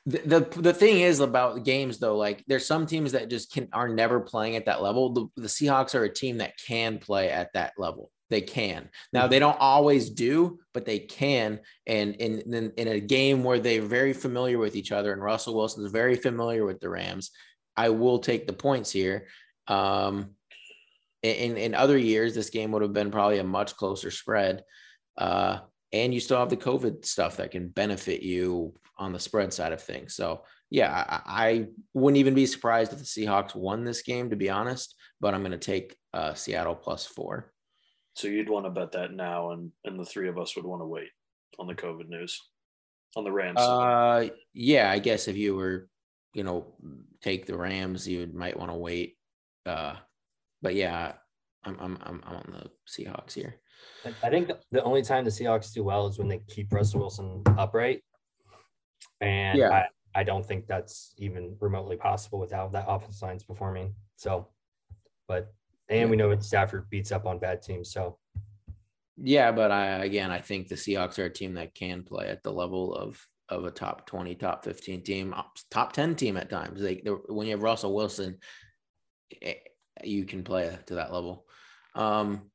the, 0.06 0.40
the, 0.56 0.72
thing 0.72 1.00
is 1.00 1.20
about 1.20 1.64
games 1.64 1.98
though 1.98 2.16
like 2.16 2.44
there's 2.46 2.66
some 2.66 2.86
teams 2.86 3.12
that 3.12 3.30
just 3.30 3.52
can 3.52 3.68
are 3.72 3.88
never 3.88 4.20
playing 4.20 4.56
at 4.56 4.66
that 4.66 4.82
level. 4.82 5.12
The, 5.12 5.26
the 5.42 5.48
seahawks 5.48 5.94
are 5.94 6.04
a 6.04 6.12
team 6.12 6.38
that 6.38 6.54
can 6.66 6.98
play 6.98 7.30
at 7.30 7.52
that 7.54 7.72
level. 7.78 8.10
They 8.30 8.40
can. 8.40 8.88
Now 9.12 9.26
they 9.26 9.38
don't 9.38 9.58
always 9.60 10.10
do 10.10 10.58
but 10.72 10.86
they 10.86 11.00
can. 11.00 11.60
And 11.86 12.14
in, 12.16 12.40
in 12.52 12.72
in 12.76 12.88
a 12.88 13.00
game 13.00 13.44
where 13.44 13.58
they're 13.58 13.82
very 13.82 14.12
familiar 14.12 14.58
with 14.58 14.76
each 14.76 14.92
other 14.92 15.12
and 15.12 15.22
russell 15.22 15.54
wilson 15.54 15.84
is 15.84 15.92
very 15.92 16.16
familiar 16.16 16.64
with 16.64 16.80
the 16.80 16.88
rams 16.88 17.30
i 17.76 17.88
will 17.88 18.18
take 18.18 18.46
the 18.46 18.52
points 18.52 18.90
here. 18.90 19.26
Um 19.68 20.30
in 21.22 21.56
in 21.56 21.74
other 21.74 21.98
years 21.98 22.34
this 22.34 22.50
game 22.50 22.72
would 22.72 22.82
have 22.82 22.92
been 22.92 23.10
probably 23.10 23.38
a 23.38 23.44
much 23.44 23.76
closer 23.76 24.10
spread. 24.10 24.64
Uh 25.16 25.58
and 25.92 26.12
you 26.12 26.20
still 26.20 26.38
have 26.38 26.48
the 26.48 26.56
covid 26.56 27.04
stuff 27.04 27.36
that 27.36 27.50
can 27.50 27.68
benefit 27.68 28.22
you 28.22 28.74
on 28.98 29.12
the 29.12 29.18
spread 29.18 29.52
side 29.52 29.72
of 29.72 29.82
things. 29.82 30.14
So 30.14 30.42
yeah 30.70 31.20
i, 31.26 31.44
I 31.50 31.66
wouldn't 31.92 32.18
even 32.18 32.34
be 32.34 32.46
surprised 32.46 32.92
if 32.92 32.98
the 32.98 33.04
seahawks 33.04 33.54
won 33.54 33.84
this 33.84 34.00
game 34.02 34.30
to 34.30 34.36
be 34.36 34.48
honest 34.48 34.94
but 35.20 35.34
i'm 35.34 35.42
going 35.42 35.52
to 35.52 35.58
take 35.58 35.96
uh, 36.14 36.34
seattle 36.34 36.74
plus 36.74 37.06
four. 37.06 37.52
So 38.14 38.28
you'd 38.28 38.50
want 38.50 38.66
to 38.66 38.70
bet 38.70 38.92
that 38.92 39.12
now 39.12 39.52
and 39.52 39.70
and 39.84 39.98
the 39.98 40.04
three 40.04 40.28
of 40.28 40.38
us 40.38 40.56
would 40.56 40.64
want 40.64 40.82
to 40.82 40.86
wait 40.86 41.08
on 41.58 41.66
the 41.66 41.74
covid 41.74 42.08
news 42.08 42.40
on 43.16 43.24
the 43.24 43.32
rams. 43.32 43.60
Uh 43.60 44.28
yeah 44.54 44.90
i 44.90 44.98
guess 44.98 45.28
if 45.28 45.36
you 45.36 45.54
were 45.54 45.88
you 46.34 46.44
know 46.44 46.74
take 47.22 47.46
the 47.46 47.56
rams 47.56 48.08
you 48.08 48.30
might 48.32 48.58
want 48.58 48.70
to 48.70 48.76
wait 48.76 49.16
uh 49.66 49.94
but 50.62 50.76
yeah, 50.76 51.12
I'm 51.64 51.76
I'm 51.78 51.98
I'm, 52.02 52.22
I'm 52.24 52.36
on 52.36 52.52
the 52.52 52.70
Seahawks 52.88 53.32
here. 53.32 53.56
I 54.22 54.30
think 54.30 54.50
the 54.70 54.82
only 54.82 55.02
time 55.02 55.24
the 55.24 55.30
Seahawks 55.30 55.72
do 55.72 55.84
well 55.84 56.06
is 56.06 56.18
when 56.18 56.28
they 56.28 56.38
keep 56.48 56.72
Russell 56.72 57.00
Wilson 57.00 57.42
upright, 57.58 58.02
and 59.20 59.58
yeah. 59.58 59.70
I, 60.14 60.20
I 60.20 60.24
don't 60.24 60.44
think 60.44 60.66
that's 60.66 61.14
even 61.18 61.56
remotely 61.60 61.96
possible 61.96 62.38
without 62.38 62.72
that 62.72 62.86
offense 62.88 63.22
line's 63.22 63.44
performing. 63.44 63.94
So, 64.16 64.48
but 65.28 65.52
and 65.88 66.10
we 66.10 66.16
know 66.16 66.30
that 66.30 66.42
Stafford 66.42 66.88
beats 66.90 67.12
up 67.12 67.26
on 67.26 67.38
bad 67.38 67.62
teams. 67.62 67.92
So, 67.92 68.18
yeah, 69.16 69.52
but 69.52 69.70
I 69.70 70.04
again 70.04 70.30
I 70.30 70.40
think 70.40 70.68
the 70.68 70.74
Seahawks 70.74 71.18
are 71.18 71.26
a 71.26 71.30
team 71.30 71.54
that 71.54 71.74
can 71.74 72.02
play 72.02 72.28
at 72.28 72.42
the 72.42 72.52
level 72.52 72.94
of 72.94 73.24
of 73.48 73.64
a 73.64 73.70
top 73.70 74.06
20, 74.06 74.34
top 74.36 74.64
15 74.64 75.02
team, 75.02 75.34
top 75.70 75.92
10 75.92 76.16
team 76.16 76.36
at 76.36 76.50
times. 76.50 76.80
They 76.80 77.02
when 77.28 77.46
you 77.46 77.52
have 77.52 77.62
Russell 77.62 77.94
Wilson, 77.94 78.38
eh, 79.42 79.54
you 80.02 80.24
can 80.24 80.42
play 80.42 80.76
to 80.86 80.94
that 80.96 81.12
level. 81.12 81.46
Um, 81.94 82.50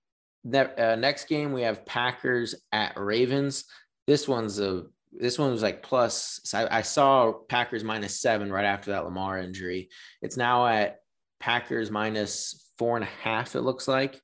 that 0.45 0.79
uh, 0.79 0.95
next 0.95 1.27
game 1.27 1.51
we 1.51 1.63
have 1.63 1.85
Packers 1.85 2.55
at 2.71 2.97
Ravens. 2.97 3.65
This 4.05 4.27
one's 4.27 4.59
a 4.59 4.83
this 5.11 5.39
one 5.39 5.51
was 5.51 5.63
like 5.63 5.83
plus. 5.83 6.39
I, 6.53 6.79
I 6.79 6.81
saw 6.81 7.33
Packers 7.33 7.83
minus 7.83 8.19
seven 8.19 8.51
right 8.51 8.65
after 8.65 8.91
that 8.91 9.05
Lamar 9.05 9.39
injury. 9.39 9.89
It's 10.21 10.37
now 10.37 10.67
at 10.67 10.97
Packers 11.39 11.91
minus 11.91 12.71
four 12.77 12.97
and 12.97 13.03
a 13.03 13.09
half. 13.23 13.55
It 13.55 13.61
looks 13.61 13.87
like, 13.87 14.21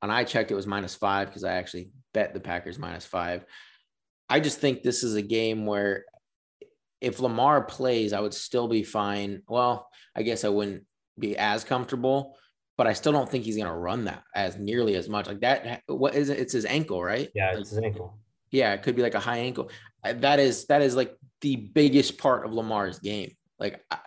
and 0.00 0.12
I 0.12 0.24
checked 0.24 0.50
it 0.50 0.56
was 0.56 0.66
minus 0.66 0.94
five 0.94 1.28
because 1.28 1.44
I 1.44 1.54
actually 1.54 1.90
bet 2.14 2.34
the 2.34 2.40
Packers 2.40 2.78
minus 2.78 3.06
five. 3.06 3.44
I 4.28 4.40
just 4.40 4.60
think 4.60 4.82
this 4.82 5.02
is 5.02 5.14
a 5.14 5.22
game 5.22 5.66
where 5.66 6.04
if 7.00 7.20
Lamar 7.20 7.62
plays, 7.62 8.12
I 8.12 8.20
would 8.20 8.34
still 8.34 8.68
be 8.68 8.84
fine. 8.84 9.42
Well, 9.48 9.88
I 10.14 10.22
guess 10.22 10.44
I 10.44 10.48
wouldn't 10.48 10.84
be 11.18 11.36
as 11.36 11.64
comfortable, 11.64 12.36
but 12.76 12.86
I 12.86 12.92
still 12.92 13.12
don't 13.12 13.28
think 13.28 13.44
he's 13.44 13.56
going 13.56 13.68
to 13.68 13.74
run 13.74 14.04
that 14.04 14.22
as 14.34 14.56
nearly 14.56 14.94
as 14.94 15.08
much. 15.08 15.26
Like 15.26 15.40
that, 15.40 15.82
what 15.86 16.14
is 16.14 16.28
it? 16.28 16.38
It's 16.38 16.52
his 16.52 16.64
ankle, 16.64 17.02
right? 17.02 17.28
Yeah, 17.34 17.52
it's 17.56 17.70
his 17.70 17.78
ankle. 17.78 18.18
Yeah, 18.50 18.72
it 18.72 18.82
could 18.82 18.96
be 18.96 19.02
like 19.02 19.14
a 19.14 19.20
high 19.20 19.38
ankle. 19.38 19.70
That 20.04 20.40
is 20.40 20.66
that 20.66 20.82
is 20.82 20.96
like 20.96 21.16
the 21.40 21.56
biggest 21.56 22.18
part 22.18 22.44
of 22.44 22.52
Lamar's 22.52 22.98
game. 22.98 23.34
Like 23.58 23.82
I, 23.90 23.98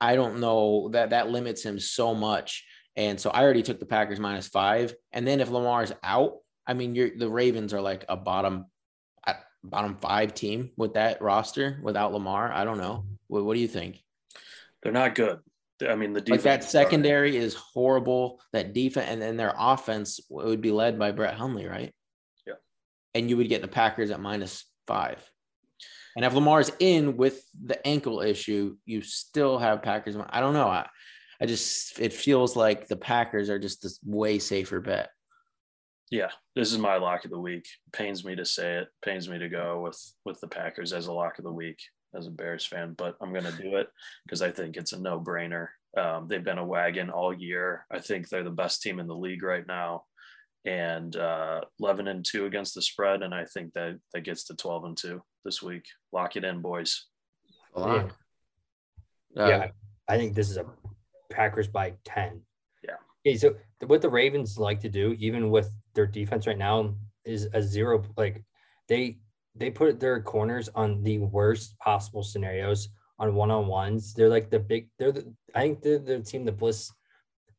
I 0.00 0.16
don't 0.16 0.40
know 0.40 0.90
that 0.92 1.10
that 1.10 1.30
limits 1.30 1.62
him 1.62 1.78
so 1.78 2.14
much. 2.14 2.64
And 2.96 3.18
so 3.18 3.30
I 3.30 3.42
already 3.42 3.62
took 3.62 3.80
the 3.80 3.86
Packers 3.86 4.20
minus 4.20 4.46
five. 4.46 4.94
And 5.12 5.26
then 5.26 5.40
if 5.40 5.50
Lamar's 5.50 5.92
out, 6.02 6.34
I 6.66 6.74
mean, 6.74 6.94
you're 6.94 7.10
the 7.16 7.28
Ravens 7.28 7.74
are 7.74 7.80
like 7.80 8.04
a 8.08 8.16
bottom 8.16 8.66
bottom 9.64 9.96
five 9.96 10.34
team 10.34 10.70
with 10.76 10.94
that 10.94 11.22
roster 11.22 11.80
without 11.82 12.12
Lamar. 12.12 12.52
I 12.52 12.64
don't 12.64 12.78
know. 12.78 13.04
Mm-hmm. 13.04 13.14
What, 13.28 13.44
what 13.44 13.54
do 13.54 13.60
you 13.60 13.68
think? 13.68 14.02
They're 14.82 14.92
not 14.92 15.14
good. 15.14 15.40
I 15.82 15.94
mean, 15.96 16.12
the 16.12 16.20
defense 16.20 16.44
like 16.44 16.60
that 16.60 16.64
secondary 16.64 17.36
is 17.36 17.54
horrible. 17.54 18.40
That 18.52 18.72
defense 18.72 19.08
and 19.10 19.20
then 19.20 19.36
their 19.36 19.54
offense 19.58 20.20
would 20.28 20.60
be 20.60 20.70
led 20.70 20.98
by 20.98 21.12
Brett 21.12 21.34
Hundley, 21.34 21.66
right? 21.66 21.92
Yeah. 22.46 22.54
And 23.14 23.28
you 23.28 23.36
would 23.36 23.48
get 23.48 23.62
the 23.62 23.68
Packers 23.68 24.10
at 24.10 24.20
minus 24.20 24.64
five. 24.86 25.18
And 26.16 26.24
if 26.24 26.32
Lamar's 26.32 26.70
in 26.78 27.16
with 27.16 27.42
the 27.60 27.84
ankle 27.86 28.20
issue, 28.20 28.76
you 28.86 29.02
still 29.02 29.58
have 29.58 29.82
Packers. 29.82 30.16
I 30.30 30.40
don't 30.40 30.54
know. 30.54 30.68
I, 30.68 30.86
I 31.40 31.46
just 31.46 31.98
it 31.98 32.12
feels 32.12 32.54
like 32.54 32.86
the 32.86 32.96
Packers 32.96 33.50
are 33.50 33.58
just 33.58 33.82
this 33.82 33.98
way 34.04 34.38
safer 34.38 34.80
bet. 34.80 35.10
Yeah, 36.10 36.30
this 36.54 36.70
is 36.70 36.78
my 36.78 36.98
lock 36.98 37.24
of 37.24 37.32
the 37.32 37.40
week. 37.40 37.66
Pains 37.92 38.24
me 38.24 38.36
to 38.36 38.44
say 38.44 38.76
it. 38.76 38.88
Pains 39.04 39.28
me 39.28 39.38
to 39.38 39.48
go 39.48 39.80
with 39.80 40.00
with 40.24 40.40
the 40.40 40.46
Packers 40.46 40.92
as 40.92 41.08
a 41.08 41.12
lock 41.12 41.38
of 41.38 41.44
the 41.44 41.52
week 41.52 41.80
as 42.16 42.26
a 42.26 42.30
Bears 42.30 42.64
fan, 42.64 42.94
but 42.96 43.16
I'm 43.20 43.32
going 43.32 43.44
to 43.44 43.62
do 43.62 43.76
it 43.76 43.88
because 44.24 44.42
I 44.42 44.50
think 44.50 44.76
it's 44.76 44.92
a 44.92 45.00
no 45.00 45.20
brainer. 45.20 45.68
Um, 45.96 46.26
they've 46.28 46.42
been 46.42 46.58
a 46.58 46.64
wagon 46.64 47.10
all 47.10 47.32
year. 47.32 47.86
I 47.90 48.00
think 48.00 48.28
they're 48.28 48.42
the 48.42 48.50
best 48.50 48.82
team 48.82 48.98
in 48.98 49.06
the 49.06 49.14
league 49.14 49.42
right 49.42 49.66
now, 49.66 50.04
and 50.64 51.14
uh, 51.14 51.62
11 51.80 52.08
and 52.08 52.24
two 52.24 52.46
against 52.46 52.74
the 52.74 52.82
spread, 52.82 53.22
and 53.22 53.34
I 53.34 53.44
think 53.44 53.72
that 53.74 53.98
that 54.12 54.22
gets 54.22 54.44
to 54.44 54.56
12 54.56 54.84
and 54.84 54.96
two 54.96 55.22
this 55.44 55.62
week. 55.62 55.84
Lock 56.12 56.36
it 56.36 56.44
in, 56.44 56.60
boys. 56.60 57.04
Yeah. 57.76 58.08
Uh, 59.36 59.48
yeah, 59.48 59.68
I 60.08 60.16
think 60.16 60.34
this 60.34 60.50
is 60.50 60.56
a 60.56 60.66
Packers 61.30 61.68
by 61.68 61.94
10. 62.04 62.40
Yeah. 62.84 62.92
Okay, 63.26 63.36
so 63.36 63.54
what 63.86 64.00
the 64.00 64.08
Ravens 64.08 64.58
like 64.58 64.80
to 64.80 64.88
do, 64.88 65.16
even 65.18 65.50
with 65.50 65.70
their 65.94 66.06
defense 66.06 66.46
right 66.46 66.58
now, 66.58 66.94
is 67.24 67.48
a 67.52 67.62
zero. 67.62 68.02
Like 68.16 68.44
they 68.88 69.18
they 69.54 69.70
put 69.70 70.00
their 70.00 70.20
corners 70.20 70.68
on 70.74 71.02
the 71.02 71.18
worst 71.18 71.78
possible 71.78 72.22
scenarios 72.22 72.88
on 73.18 73.34
one 73.34 73.50
on 73.50 73.66
ones. 73.66 74.14
They're 74.14 74.28
like 74.28 74.50
the 74.50 74.58
big. 74.58 74.88
They're 74.98 75.12
the. 75.12 75.32
I 75.54 75.60
think 75.60 75.82
they're 75.82 75.98
the 75.98 76.20
team 76.20 76.44
that 76.44 76.58
blitz 76.58 76.92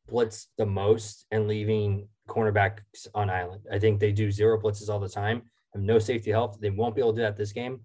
blitz 0.08 0.48
the 0.56 0.66
most 0.66 1.26
and 1.30 1.48
leaving 1.48 2.08
cornerbacks 2.28 3.06
on 3.14 3.30
island. 3.30 3.62
I 3.72 3.78
think 3.78 3.98
they 3.98 4.12
do 4.12 4.30
zero 4.30 4.60
blitzes 4.60 4.88
all 4.88 5.00
the 5.00 5.08
time. 5.08 5.42
Have 5.74 5.82
no 5.82 5.98
safety 5.98 6.30
help. 6.30 6.60
They 6.60 6.70
won't 6.70 6.94
be 6.94 7.00
able 7.00 7.12
to 7.12 7.16
do 7.16 7.22
that 7.22 7.36
this 7.36 7.52
game. 7.52 7.80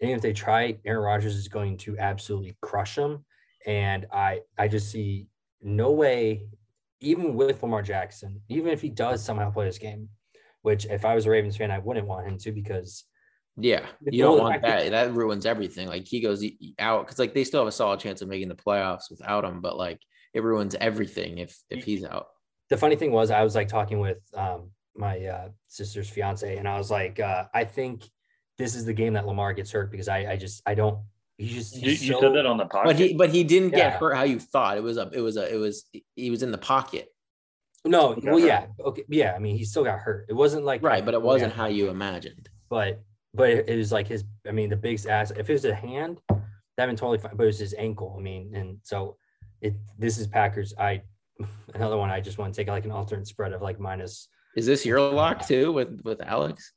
And 0.00 0.10
if 0.10 0.20
they 0.20 0.32
try, 0.32 0.78
Aaron 0.84 1.04
Rodgers 1.04 1.36
is 1.36 1.48
going 1.48 1.76
to 1.78 1.98
absolutely 1.98 2.56
crush 2.60 2.96
them. 2.96 3.24
And 3.66 4.06
I 4.12 4.40
I 4.58 4.68
just 4.68 4.90
see 4.90 5.26
no 5.62 5.92
way, 5.92 6.46
even 7.00 7.34
with 7.34 7.62
Lamar 7.62 7.82
Jackson, 7.82 8.40
even 8.48 8.72
if 8.72 8.80
he 8.80 8.88
does 8.88 9.24
somehow 9.24 9.50
play 9.50 9.66
this 9.66 9.78
game, 9.78 10.08
which 10.62 10.86
if 10.86 11.04
I 11.04 11.14
was 11.14 11.26
a 11.26 11.30
Ravens 11.30 11.56
fan, 11.56 11.70
I 11.70 11.78
wouldn't 11.78 12.08
want 12.08 12.26
him 12.26 12.38
to 12.38 12.52
because 12.52 13.04
yeah, 13.56 13.84
you 14.10 14.22
don't 14.22 14.38
want 14.38 14.62
that. 14.62 14.90
That 14.90 15.12
ruins 15.12 15.44
everything. 15.44 15.88
Like 15.88 16.06
he 16.06 16.20
goes 16.20 16.42
out 16.78 17.04
because 17.04 17.18
like 17.18 17.34
they 17.34 17.44
still 17.44 17.60
have 17.60 17.68
a 17.68 17.72
solid 17.72 18.00
chance 18.00 18.22
of 18.22 18.28
making 18.28 18.48
the 18.48 18.54
playoffs 18.54 19.10
without 19.10 19.44
him, 19.44 19.60
but 19.60 19.76
like 19.76 19.98
it 20.32 20.42
ruins 20.42 20.74
everything 20.80 21.38
if 21.38 21.58
if 21.68 21.84
he's 21.84 22.04
out. 22.04 22.28
The 22.70 22.76
funny 22.76 22.96
thing 22.96 23.12
was, 23.12 23.30
I 23.30 23.42
was 23.42 23.54
like 23.54 23.68
talking 23.68 24.00
with 24.00 24.18
um, 24.34 24.70
my 24.96 25.18
uh, 25.26 25.48
sister's 25.68 26.08
fiance, 26.08 26.56
and 26.56 26.66
I 26.66 26.78
was 26.78 26.90
like, 26.90 27.20
uh, 27.20 27.44
I 27.52 27.64
think 27.64 28.04
this 28.56 28.74
is 28.74 28.86
the 28.86 28.94
game 28.94 29.12
that 29.14 29.26
Lamar 29.26 29.52
gets 29.52 29.70
hurt 29.70 29.90
because 29.90 30.08
I 30.08 30.32
I 30.32 30.36
just 30.36 30.62
I 30.66 30.74
don't. 30.74 30.98
He 31.36 31.48
just 31.48 31.76
you, 31.76 31.90
you 31.90 32.12
so, 32.12 32.20
said 32.20 32.34
that 32.34 32.46
on 32.46 32.56
the 32.56 32.66
pocket, 32.66 32.86
but 32.86 32.96
he 32.96 33.14
but 33.14 33.30
he 33.30 33.44
didn't 33.44 33.70
yeah. 33.72 33.90
get 33.90 34.00
hurt 34.00 34.14
how 34.14 34.22
you 34.22 34.38
thought. 34.38 34.78
It 34.78 34.82
was 34.82 34.96
a 34.96 35.10
it 35.12 35.20
was 35.20 35.36
a 35.36 35.52
it 35.52 35.56
was 35.56 35.84
he 36.16 36.30
was 36.30 36.42
in 36.42 36.52
the 36.52 36.58
pocket. 36.58 37.08
No, 37.84 38.16
well, 38.22 38.38
hurt. 38.38 38.46
yeah, 38.46 38.66
okay, 38.80 39.02
yeah. 39.08 39.34
I 39.34 39.40
mean, 39.40 39.56
he 39.56 39.64
still 39.64 39.82
got 39.82 39.98
hurt. 39.98 40.26
It 40.28 40.34
wasn't 40.34 40.64
like 40.64 40.82
right, 40.82 41.04
but 41.04 41.14
it 41.14 41.22
wasn't 41.22 41.52
how 41.52 41.66
you 41.66 41.90
imagined. 41.90 42.48
But 42.70 43.02
but 43.34 43.50
it, 43.50 43.76
was 43.76 43.92
like 43.92 44.08
his. 44.08 44.24
I 44.46 44.52
mean, 44.52 44.70
the 44.70 44.76
biggest 44.76 45.06
ass. 45.06 45.30
If 45.30 45.48
it 45.48 45.52
was 45.52 45.64
a 45.64 45.74
hand, 45.74 46.18
that 46.28 46.86
been 46.86 46.96
totally 46.96 47.18
fine. 47.18 47.36
But 47.36 47.44
it 47.44 47.46
was 47.46 47.58
his 47.58 47.74
ankle. 47.74 48.14
I 48.18 48.22
mean, 48.22 48.52
and 48.54 48.78
so 48.82 49.16
it. 49.60 49.74
This 49.98 50.18
is 50.18 50.26
Packers. 50.26 50.74
I 50.78 51.02
another 51.74 51.96
one. 51.96 52.10
I 52.10 52.20
just 52.20 52.38
want 52.38 52.54
to 52.54 52.60
take 52.60 52.68
like 52.68 52.84
an 52.84 52.90
alternate 52.90 53.26
spread 53.26 53.52
of 53.52 53.62
like 53.62 53.80
minus. 53.80 54.28
Is 54.56 54.66
this 54.66 54.84
your 54.84 55.00
lock 55.00 55.46
too 55.46 55.72
with 55.72 56.00
with 56.04 56.20
Alex? 56.20 56.72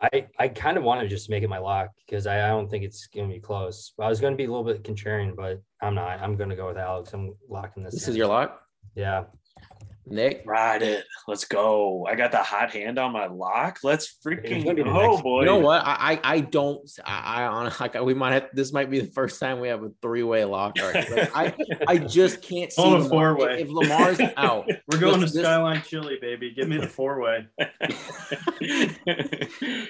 I, 0.00 0.26
I 0.38 0.48
kind 0.48 0.76
of 0.76 0.84
want 0.84 1.00
to 1.00 1.08
just 1.08 1.30
make 1.30 1.42
it 1.42 1.48
my 1.48 1.58
lock 1.58 1.88
because 2.06 2.26
I, 2.26 2.44
I 2.44 2.48
don't 2.48 2.68
think 2.70 2.84
it's 2.84 3.06
going 3.06 3.28
to 3.28 3.34
be 3.34 3.40
close. 3.40 3.94
I 3.98 4.08
was 4.08 4.20
going 4.20 4.34
to 4.34 4.36
be 4.36 4.44
a 4.44 4.48
little 4.48 4.64
bit 4.64 4.82
contrarian, 4.82 5.34
but 5.34 5.62
I'm 5.80 5.94
not. 5.94 6.20
I'm 6.20 6.36
going 6.36 6.50
to 6.50 6.56
go 6.56 6.66
with 6.66 6.76
Alex. 6.76 7.14
I'm 7.14 7.34
locking 7.48 7.82
this. 7.82 7.94
This 7.94 8.08
is 8.08 8.16
your 8.16 8.26
lock? 8.26 8.60
Yeah. 8.94 9.24
Nick, 10.08 10.44
ride 10.46 10.82
it. 10.82 11.04
Let's 11.26 11.44
go. 11.44 12.06
I 12.06 12.14
got 12.14 12.30
the 12.30 12.38
hot 12.38 12.70
hand 12.70 12.96
on 12.96 13.12
my 13.12 13.26
lock. 13.26 13.80
Let's 13.82 14.16
freaking 14.24 14.64
go, 14.64 15.20
boy. 15.20 15.40
You 15.40 15.46
know 15.46 15.58
what? 15.58 15.82
I 15.84 15.96
I, 16.12 16.20
I 16.22 16.40
don't. 16.40 16.88
I, 17.04 17.42
I 17.42 17.46
honestly, 17.46 17.88
like, 17.94 18.04
we 18.04 18.14
might 18.14 18.32
have. 18.34 18.46
This 18.52 18.72
might 18.72 18.88
be 18.88 19.00
the 19.00 19.10
first 19.10 19.40
time 19.40 19.58
we 19.58 19.66
have 19.66 19.82
a 19.82 19.90
three 20.00 20.22
way 20.22 20.44
lock. 20.44 20.78
Like, 20.78 21.10
I 21.34 21.54
I 21.88 21.98
just 22.06 22.40
can't 22.40 22.72
see 22.72 22.82
oh, 22.82 23.08
four 23.08 23.36
way. 23.36 23.62
If, 23.62 23.68
if 23.68 23.72
Lamar's 23.72 24.20
out, 24.36 24.70
we're 24.88 24.98
going 24.98 25.20
to 25.20 25.28
Skyline 25.28 25.82
Chili, 25.82 26.18
baby. 26.20 26.52
Give 26.54 26.68
me 26.68 26.78
the 26.78 26.86
four 26.86 27.20
way. 27.20 27.48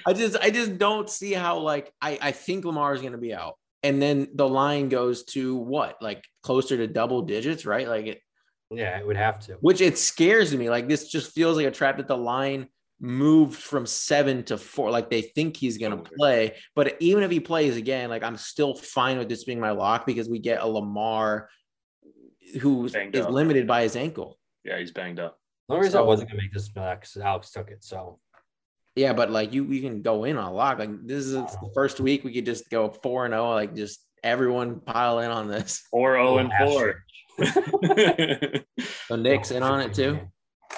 I 0.07 0.13
just 0.13 0.37
I 0.37 0.49
just 0.49 0.79
don't 0.79 1.09
see 1.11 1.33
how 1.33 1.59
like 1.59 1.93
I 2.01 2.17
I 2.19 2.31
think 2.31 2.65
Lamar 2.65 2.95
is 2.95 3.01
going 3.01 3.11
to 3.11 3.19
be 3.19 3.35
out, 3.35 3.59
and 3.83 4.01
then 4.01 4.29
the 4.33 4.49
line 4.49 4.89
goes 4.89 5.25
to 5.25 5.55
what 5.55 6.01
like 6.01 6.23
closer 6.41 6.75
to 6.77 6.87
double 6.87 7.21
digits, 7.21 7.67
right? 7.67 7.87
Like 7.87 8.07
it 8.07 8.21
yeah, 8.71 8.97
it 8.97 9.05
would 9.05 9.17
have 9.17 9.39
to. 9.45 9.53
Which 9.61 9.81
it 9.81 9.97
scares 9.97 10.55
me. 10.55 10.69
Like 10.69 10.87
this 10.87 11.09
just 11.09 11.33
feels 11.33 11.57
like 11.57 11.65
a 11.65 11.71
trap 11.71 11.97
that 11.97 12.07
the 12.07 12.17
line 12.17 12.67
moved 12.99 13.59
from 13.59 13.85
seven 13.85 14.43
to 14.45 14.57
four. 14.57 14.91
Like 14.91 15.09
they 15.09 15.21
think 15.21 15.55
he's 15.55 15.77
going 15.77 15.91
to 15.91 16.09
play, 16.17 16.55
but 16.75 16.97
even 16.99 17.23
if 17.23 17.31
he 17.31 17.39
plays 17.39 17.77
again, 17.77 18.09
like 18.09 18.23
I'm 18.23 18.37
still 18.37 18.75
fine 18.75 19.17
with 19.17 19.29
this 19.29 19.43
being 19.43 19.59
my 19.59 19.71
lock 19.71 20.05
because 20.05 20.29
we 20.29 20.39
get 20.39 20.61
a 20.61 20.67
Lamar 20.67 21.49
who 22.61 22.85
is 22.85 22.95
up. 22.95 23.29
limited 23.29 23.67
by 23.67 23.83
his 23.83 23.95
ankle. 23.95 24.37
Yeah, 24.63 24.79
he's 24.79 24.91
banged 24.91 25.19
up. 25.19 25.39
The 25.67 25.75
only 25.75 25.85
reason 25.85 25.97
so, 25.97 26.03
I 26.03 26.07
wasn't 26.07 26.29
gonna 26.29 26.41
make 26.41 26.53
this 26.53 26.69
back 26.69 27.01
because 27.01 27.17
Alex 27.17 27.51
took 27.51 27.69
it. 27.69 27.83
So 27.83 28.19
yeah, 28.95 29.13
but 29.13 29.31
like 29.31 29.53
you, 29.53 29.65
you 29.65 29.81
can 29.81 30.01
go 30.01 30.23
in 30.23 30.37
on 30.37 30.45
a 30.45 30.53
lock. 30.53 30.79
Like 30.79 31.05
this 31.05 31.25
is 31.25 31.33
the 31.33 31.71
first 31.73 31.99
week 31.99 32.23
we 32.23 32.33
could 32.33 32.45
just 32.45 32.69
go 32.69 32.89
four 32.89 33.25
and 33.25 33.33
zero. 33.33 33.51
Oh, 33.51 33.53
like 33.53 33.75
just 33.75 33.99
everyone 34.23 34.79
pile 34.79 35.19
in 35.19 35.29
on 35.29 35.47
this. 35.47 35.83
Four 35.91 36.15
zero 36.15 36.27
oh 36.27 36.37
and 36.37 36.51
four 36.57 37.03
so 39.07 39.15
Nick's 39.15 39.51
in 39.51 39.63
on 39.63 39.81
it 39.81 39.93
too. 39.93 40.19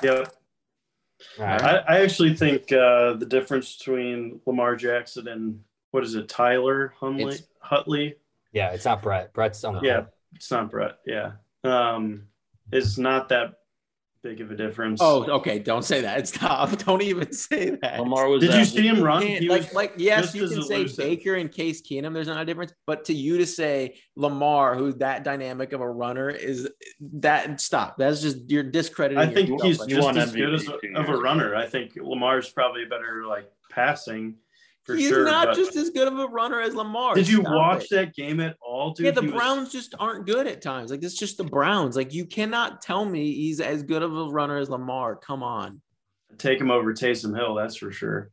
Yep. 0.04 0.34
Right. 1.38 1.62
I, 1.62 1.78
I, 1.78 2.02
actually 2.02 2.34
think 2.36 2.72
uh, 2.72 3.14
the 3.14 3.26
difference 3.28 3.76
between 3.76 4.40
Lamar 4.46 4.78
Jackson 4.78 5.28
and 5.28 5.62
what 5.92 6.04
is 6.04 6.16
it, 6.16 6.30
Tyler 6.30 6.94
Huntley? 6.98 7.36
It's, 7.36 7.44
Huntley? 7.60 8.16
Yeah, 8.54 8.72
it's 8.72 8.86
not 8.86 9.02
Brett. 9.02 9.34
Brett's 9.34 9.64
on 9.64 9.76
the. 9.76 9.82
Yeah, 9.82 10.06
it's 10.34 10.50
not 10.50 10.72
Brett. 10.72 11.00
Yeah, 11.06 11.34
um, 11.64 12.28
it's 12.72 12.98
not 12.98 13.30
that 13.30 13.59
big 14.24 14.42
of 14.42 14.52
a 14.52 14.56
difference. 14.56 15.00
Oh, 15.02 15.24
okay. 15.30 15.60
Don't 15.60 15.84
say 15.84 16.02
that. 16.02 16.20
It's 16.20 16.34
Stop. 16.40 16.78
Don't 16.86 17.02
even 17.02 17.32
say 17.34 17.78
that. 17.82 18.00
Lamar 18.00 18.30
was. 18.30 18.42
Did 18.42 18.54
you 18.54 18.66
see 18.66 18.88
him 18.88 19.02
run? 19.02 19.48
like, 19.48 19.74
like, 19.74 19.94
yes, 19.98 20.34
you 20.34 20.48
can 20.48 20.64
say 20.64 20.88
Baker 20.98 21.36
and 21.36 21.52
Case 21.52 21.82
Keenum. 21.82 22.14
There's 22.14 22.28
not 22.28 22.42
a 22.42 22.46
difference, 22.46 22.74
but 22.86 23.06
to 23.06 23.14
you 23.14 23.38
to 23.38 23.46
say 23.46 23.96
Lamar, 24.16 24.76
who's 24.76 24.96
that 24.98 25.24
dynamic 25.24 25.74
of 25.74 25.82
a 25.82 25.90
runner, 25.90 26.30
is 26.30 26.70
that 27.00 27.60
stop? 27.60 27.98
That's 27.98 28.22
just 28.22 28.50
you're 28.50 28.64
discrediting. 28.64 29.20
I 29.20 29.28
think 29.34 29.62
he's 29.62 29.84
just 29.86 30.18
as 30.18 30.32
good 30.32 30.54
as 30.54 30.68
a, 30.68 31.00
of 31.00 31.10
a 31.10 31.18
runner. 31.18 31.56
I 31.56 31.66
think 31.66 31.94
Lamar's 31.96 32.50
probably 32.50 32.86
better 32.86 33.26
like 33.28 33.50
passing 33.70 34.36
He's 34.96 35.10
sure, 35.10 35.26
not 35.26 35.56
just 35.56 35.76
as 35.76 35.90
good 35.90 36.08
of 36.08 36.18
a 36.20 36.28
runner 36.28 36.62
as 36.62 36.76
Lamar. 36.76 37.16
Did 37.16 37.28
you 37.28 37.42
Stop 37.42 37.54
watch 37.54 37.84
it. 37.86 37.90
that 37.92 38.16
game 38.16 38.40
at 38.40 38.56
all, 38.62 38.94
dude? 38.94 39.06
Yeah, 39.06 39.12
the 39.12 39.22
he 39.22 39.28
Browns 39.28 39.66
was... 39.66 39.72
just 39.74 39.96
aren't 40.00 40.26
good 40.26 40.48
at 40.48 40.62
times. 40.62 40.92
Like 40.92 41.04
it's 41.04 41.18
just 41.18 41.38
the 41.38 41.44
Browns. 41.44 41.96
Like 41.96 42.14
you 42.14 42.26
cannot 42.26 42.82
tell 42.82 43.06
me 43.06 43.34
he's 43.34 43.60
as 43.60 43.84
good 43.84 44.04
of 44.04 44.16
a 44.16 44.26
runner 44.26 44.58
as 44.58 44.70
Lamar. 44.70 45.16
Come 45.16 45.44
on. 45.44 45.82
Take 46.38 46.62
him 46.62 46.72
over 46.72 46.94
Taysom 46.94 47.36
Hill, 47.36 47.56
that's 47.56 47.76
for 47.76 47.92
sure. 47.92 48.32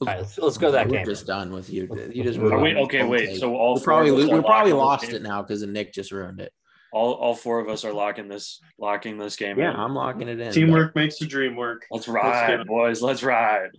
All 0.00 0.06
right, 0.06 0.18
let's, 0.18 0.38
let's 0.38 0.58
go 0.58 0.72
that 0.72 0.88
we're 0.88 0.96
game. 0.96 1.06
Just 1.06 1.26
done 1.26 1.52
with 1.52 1.70
you. 1.70 1.88
You 2.12 2.24
just 2.24 2.38
wait. 2.38 2.76
Okay, 2.76 3.04
wait. 3.04 3.38
So 3.38 3.54
all 3.54 3.76
we 3.76 3.80
probably 3.82 4.10
we 4.10 4.40
probably 4.40 4.72
lost 4.72 5.12
it 5.12 5.22
now 5.22 5.42
because 5.42 5.62
Nick 5.62 5.92
just 5.92 6.10
ruined 6.10 6.40
it. 6.40 6.52
All, 6.92 7.12
all 7.12 7.34
four 7.34 7.60
of 7.60 7.68
us 7.68 7.84
are 7.84 7.92
locking 7.92 8.28
this 8.28 8.60
locking 8.78 9.16
this 9.16 9.36
game. 9.36 9.58
Yeah, 9.58 9.70
in. 9.70 9.76
I'm 9.76 9.94
locking 9.94 10.28
it 10.28 10.40
in. 10.40 10.52
Teamwork 10.52 10.92
but... 10.92 11.00
makes 11.00 11.18
the 11.18 11.26
dream 11.26 11.56
work. 11.56 11.86
Let's 11.90 12.08
ride, 12.08 12.58
let's 12.58 12.68
boys. 12.68 13.00
Let's 13.00 13.22
ride. 13.22 13.70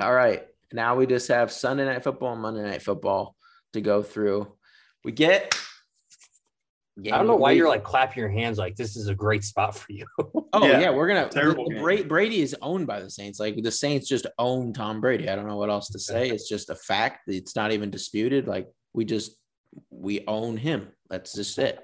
All 0.00 0.14
right. 0.14 0.46
Now 0.72 0.96
we 0.96 1.06
just 1.06 1.28
have 1.28 1.52
Sunday 1.52 1.84
night 1.84 2.02
football 2.02 2.32
and 2.32 2.42
Monday 2.42 2.62
night 2.62 2.82
football 2.82 3.36
to 3.72 3.80
go 3.80 4.02
through. 4.02 4.52
We 5.04 5.12
get. 5.12 5.54
I 6.98 7.16
don't 7.16 7.26
know 7.26 7.36
why 7.36 7.52
you're 7.52 7.68
like 7.68 7.84
clapping 7.84 8.20
your 8.20 8.28
hands 8.28 8.58
like 8.58 8.76
this 8.76 8.96
is 8.96 9.08
a 9.08 9.14
great 9.14 9.44
spot 9.44 9.74
for 9.74 9.90
you. 9.92 10.04
oh 10.18 10.66
yeah, 10.66 10.80
yeah 10.80 10.90
we're 10.90 11.08
gonna. 11.08 11.28
Terrible. 11.28 11.68
The, 11.68 12.02
Brady 12.02 12.42
is 12.42 12.54
owned 12.60 12.86
by 12.86 13.00
the 13.00 13.10
Saints. 13.10 13.40
Like 13.40 13.56
the 13.62 13.70
Saints 13.70 14.06
just 14.06 14.26
own 14.38 14.72
Tom 14.74 15.00
Brady. 15.00 15.28
I 15.28 15.34
don't 15.34 15.48
know 15.48 15.56
what 15.56 15.70
else 15.70 15.88
to 15.90 15.98
say. 15.98 16.28
It's 16.28 16.48
just 16.48 16.68
a 16.68 16.74
fact. 16.74 17.28
It's 17.28 17.56
not 17.56 17.72
even 17.72 17.90
disputed. 17.90 18.46
Like 18.46 18.68
we 18.92 19.06
just 19.06 19.36
we 19.90 20.24
own 20.26 20.58
him. 20.58 20.88
That's 21.08 21.32
just 21.32 21.58
it. 21.58 21.80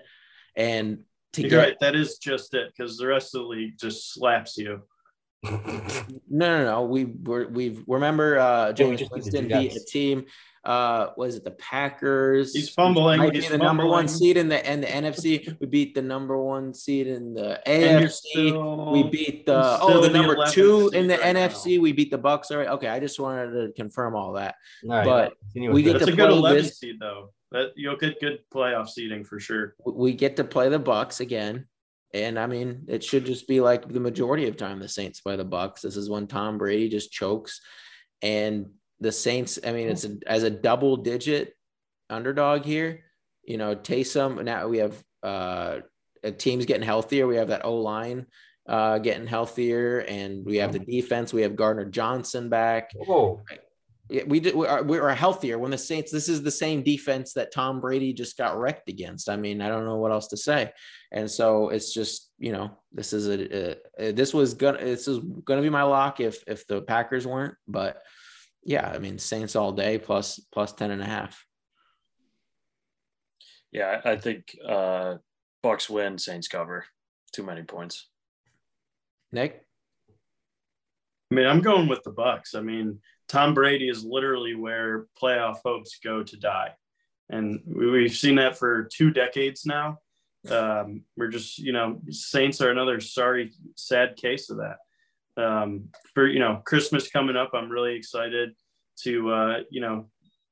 And 0.56 1.04
to 1.32 1.42
you're 1.42 1.50
get, 1.50 1.56
right. 1.56 1.76
That 1.80 1.96
is 1.96 2.18
just 2.18 2.52
it 2.52 2.72
because 2.76 2.98
the 2.98 3.06
rest 3.06 3.34
of 3.34 3.42
the 3.42 3.48
league 3.48 3.78
just 3.78 4.12
slaps 4.12 4.58
you 4.58 4.82
no, 5.44 6.18
no, 6.28 6.64
no. 6.64 6.84
We 6.84 7.04
were 7.04 7.48
we 7.48 7.82
remember 7.86 8.38
uh 8.38 8.72
Jameis 8.72 9.10
Winston 9.10 9.48
beat 9.48 9.76
a 9.76 9.84
team. 9.84 10.26
Uh, 10.64 11.12
was 11.16 11.36
it 11.36 11.44
the 11.44 11.52
Packers? 11.52 12.52
He's 12.52 12.68
fumbling. 12.68 13.18
Might 13.20 13.34
he's 13.34 13.44
be 13.44 13.48
the 13.48 13.58
fumbling. 13.58 13.66
number 13.66 13.86
one 13.86 14.06
seed 14.06 14.36
in 14.36 14.48
the 14.48 14.66
and 14.66 14.82
the 14.82 14.86
NFC. 14.86 15.56
We 15.60 15.66
beat 15.66 15.94
the 15.94 16.02
number 16.02 16.36
one 16.36 16.74
seed 16.74 17.06
in 17.06 17.32
the 17.32 17.60
AFC. 17.66 18.10
Still, 18.10 18.92
we 18.92 19.04
beat 19.04 19.46
the 19.46 19.78
oh 19.80 20.02
the 20.02 20.10
number 20.10 20.36
two 20.50 20.90
in 20.92 21.06
the 21.06 21.16
right 21.18 21.36
NFC. 21.36 21.76
Now. 21.76 21.82
We 21.82 21.92
beat 21.92 22.10
the 22.10 22.18
Bucs. 22.18 22.50
All 22.50 22.58
right. 22.58 22.68
Okay, 22.68 22.88
I 22.88 23.00
just 23.00 23.18
wanted 23.18 23.52
to 23.52 23.72
confirm 23.76 24.14
all 24.14 24.32
that. 24.32 24.56
All 24.84 24.90
right, 24.90 25.04
but 25.06 25.32
we 25.54 25.82
get 25.82 26.00
to 26.00 26.12
a 26.12 26.16
good 26.16 26.30
11 26.30 26.62
this. 26.62 26.78
seed 26.78 26.96
though. 27.00 27.32
That 27.50 27.72
you'll 27.76 27.96
get 27.96 28.20
good 28.20 28.40
playoff 28.52 28.90
seeding 28.90 29.24
for 29.24 29.40
sure. 29.40 29.74
We 29.86 30.12
get 30.12 30.36
to 30.36 30.44
play 30.44 30.68
the 30.68 30.80
Bucs 30.80 31.20
again. 31.20 31.66
And 32.14 32.38
I 32.38 32.46
mean, 32.46 32.84
it 32.88 33.04
should 33.04 33.26
just 33.26 33.46
be 33.46 33.60
like 33.60 33.88
the 33.88 34.00
majority 34.00 34.48
of 34.48 34.56
time 34.56 34.80
the 34.80 34.88
Saints 34.88 35.20
play 35.20 35.36
the 35.36 35.44
Bucs. 35.44 35.82
This 35.82 35.96
is 35.96 36.08
when 36.08 36.26
Tom 36.26 36.56
Brady 36.58 36.88
just 36.88 37.12
chokes, 37.12 37.60
and 38.22 38.66
the 39.00 39.12
Saints. 39.12 39.58
I 39.64 39.72
mean, 39.72 39.88
it's 39.88 40.04
a, 40.04 40.16
as 40.26 40.42
a 40.42 40.50
double 40.50 40.96
digit 40.96 41.54
underdog 42.08 42.64
here. 42.64 43.04
You 43.44 43.58
know, 43.58 43.74
Taysom. 43.74 44.42
Now 44.44 44.68
we 44.68 44.78
have 44.78 45.02
uh, 45.22 45.78
a 46.22 46.32
team's 46.32 46.66
getting 46.66 46.82
healthier. 46.86 47.26
We 47.26 47.36
have 47.36 47.48
that 47.48 47.64
O 47.64 47.76
line 47.76 48.26
uh, 48.68 48.98
getting 48.98 49.26
healthier, 49.26 50.00
and 50.00 50.44
we 50.44 50.56
have 50.56 50.72
the 50.72 50.78
defense. 50.78 51.32
We 51.32 51.42
have 51.42 51.56
Gardner 51.56 51.86
Johnson 51.86 52.48
back. 52.48 52.90
Oh, 53.08 53.40
we 54.26 54.40
did 54.40 54.54
we 54.54 54.66
are, 54.66 54.82
we 54.82 54.98
are 54.98 55.14
healthier 55.14 55.58
when 55.58 55.70
the 55.70 55.78
Saints. 55.78 56.10
This 56.10 56.28
is 56.28 56.42
the 56.42 56.50
same 56.50 56.82
defense 56.82 57.34
that 57.34 57.52
Tom 57.52 57.80
Brady 57.80 58.12
just 58.12 58.38
got 58.38 58.58
wrecked 58.58 58.88
against. 58.88 59.28
I 59.28 59.36
mean, 59.36 59.60
I 59.60 59.68
don't 59.68 59.84
know 59.84 59.96
what 59.96 60.12
else 60.12 60.28
to 60.28 60.36
say. 60.36 60.72
And 61.12 61.30
so 61.30 61.68
it's 61.68 61.92
just 61.92 62.30
you 62.38 62.52
know 62.52 62.70
this 62.92 63.12
is 63.12 63.28
a, 63.28 63.76
a 63.98 64.12
this 64.12 64.32
was 64.32 64.54
gonna 64.54 64.78
this 64.78 65.08
is 65.08 65.20
gonna 65.44 65.62
be 65.62 65.70
my 65.70 65.82
lock 65.82 66.20
if 66.20 66.42
if 66.46 66.66
the 66.66 66.80
Packers 66.82 67.26
weren't. 67.26 67.54
But 67.66 68.00
yeah, 68.64 68.88
I 68.88 68.98
mean 68.98 69.18
Saints 69.18 69.56
all 69.56 69.72
day 69.72 69.98
plus 69.98 70.40
plus 70.52 70.72
ten 70.72 70.90
and 70.90 71.02
a 71.02 71.06
half. 71.06 71.44
Yeah, 73.70 74.00
I 74.04 74.16
think 74.16 74.56
uh 74.66 75.16
Bucs 75.62 75.90
win, 75.90 76.18
Saints 76.18 76.48
cover. 76.48 76.86
Too 77.32 77.42
many 77.42 77.62
points. 77.62 78.08
Nick. 79.32 79.64
I 81.30 81.34
mean, 81.34 81.46
I'm 81.46 81.60
going 81.60 81.88
with 81.88 82.02
the 82.04 82.12
Bucs. 82.12 82.54
I 82.54 82.60
mean, 82.60 83.00
Tom 83.28 83.54
Brady 83.54 83.88
is 83.88 84.04
literally 84.04 84.54
where 84.54 85.06
playoff 85.20 85.58
hopes 85.64 85.98
go 86.02 86.22
to 86.22 86.36
die. 86.36 86.72
And 87.30 87.60
we've 87.66 88.16
seen 88.16 88.36
that 88.36 88.58
for 88.58 88.84
two 88.84 89.10
decades 89.10 89.66
now. 89.66 89.98
Um, 90.50 91.04
we're 91.16 91.28
just, 91.28 91.58
you 91.58 91.72
know, 91.72 92.00
Saints 92.08 92.60
are 92.60 92.70
another 92.70 93.00
sorry, 93.00 93.52
sad 93.76 94.16
case 94.16 94.50
of 94.50 94.58
that. 94.58 94.78
Um, 95.36 95.90
for, 96.14 96.26
you 96.26 96.38
know, 96.38 96.62
Christmas 96.64 97.10
coming 97.10 97.36
up, 97.36 97.50
I'm 97.52 97.70
really 97.70 97.94
excited 97.96 98.54
to, 99.02 99.30
uh, 99.30 99.58
you 99.70 99.80
know, 99.80 100.08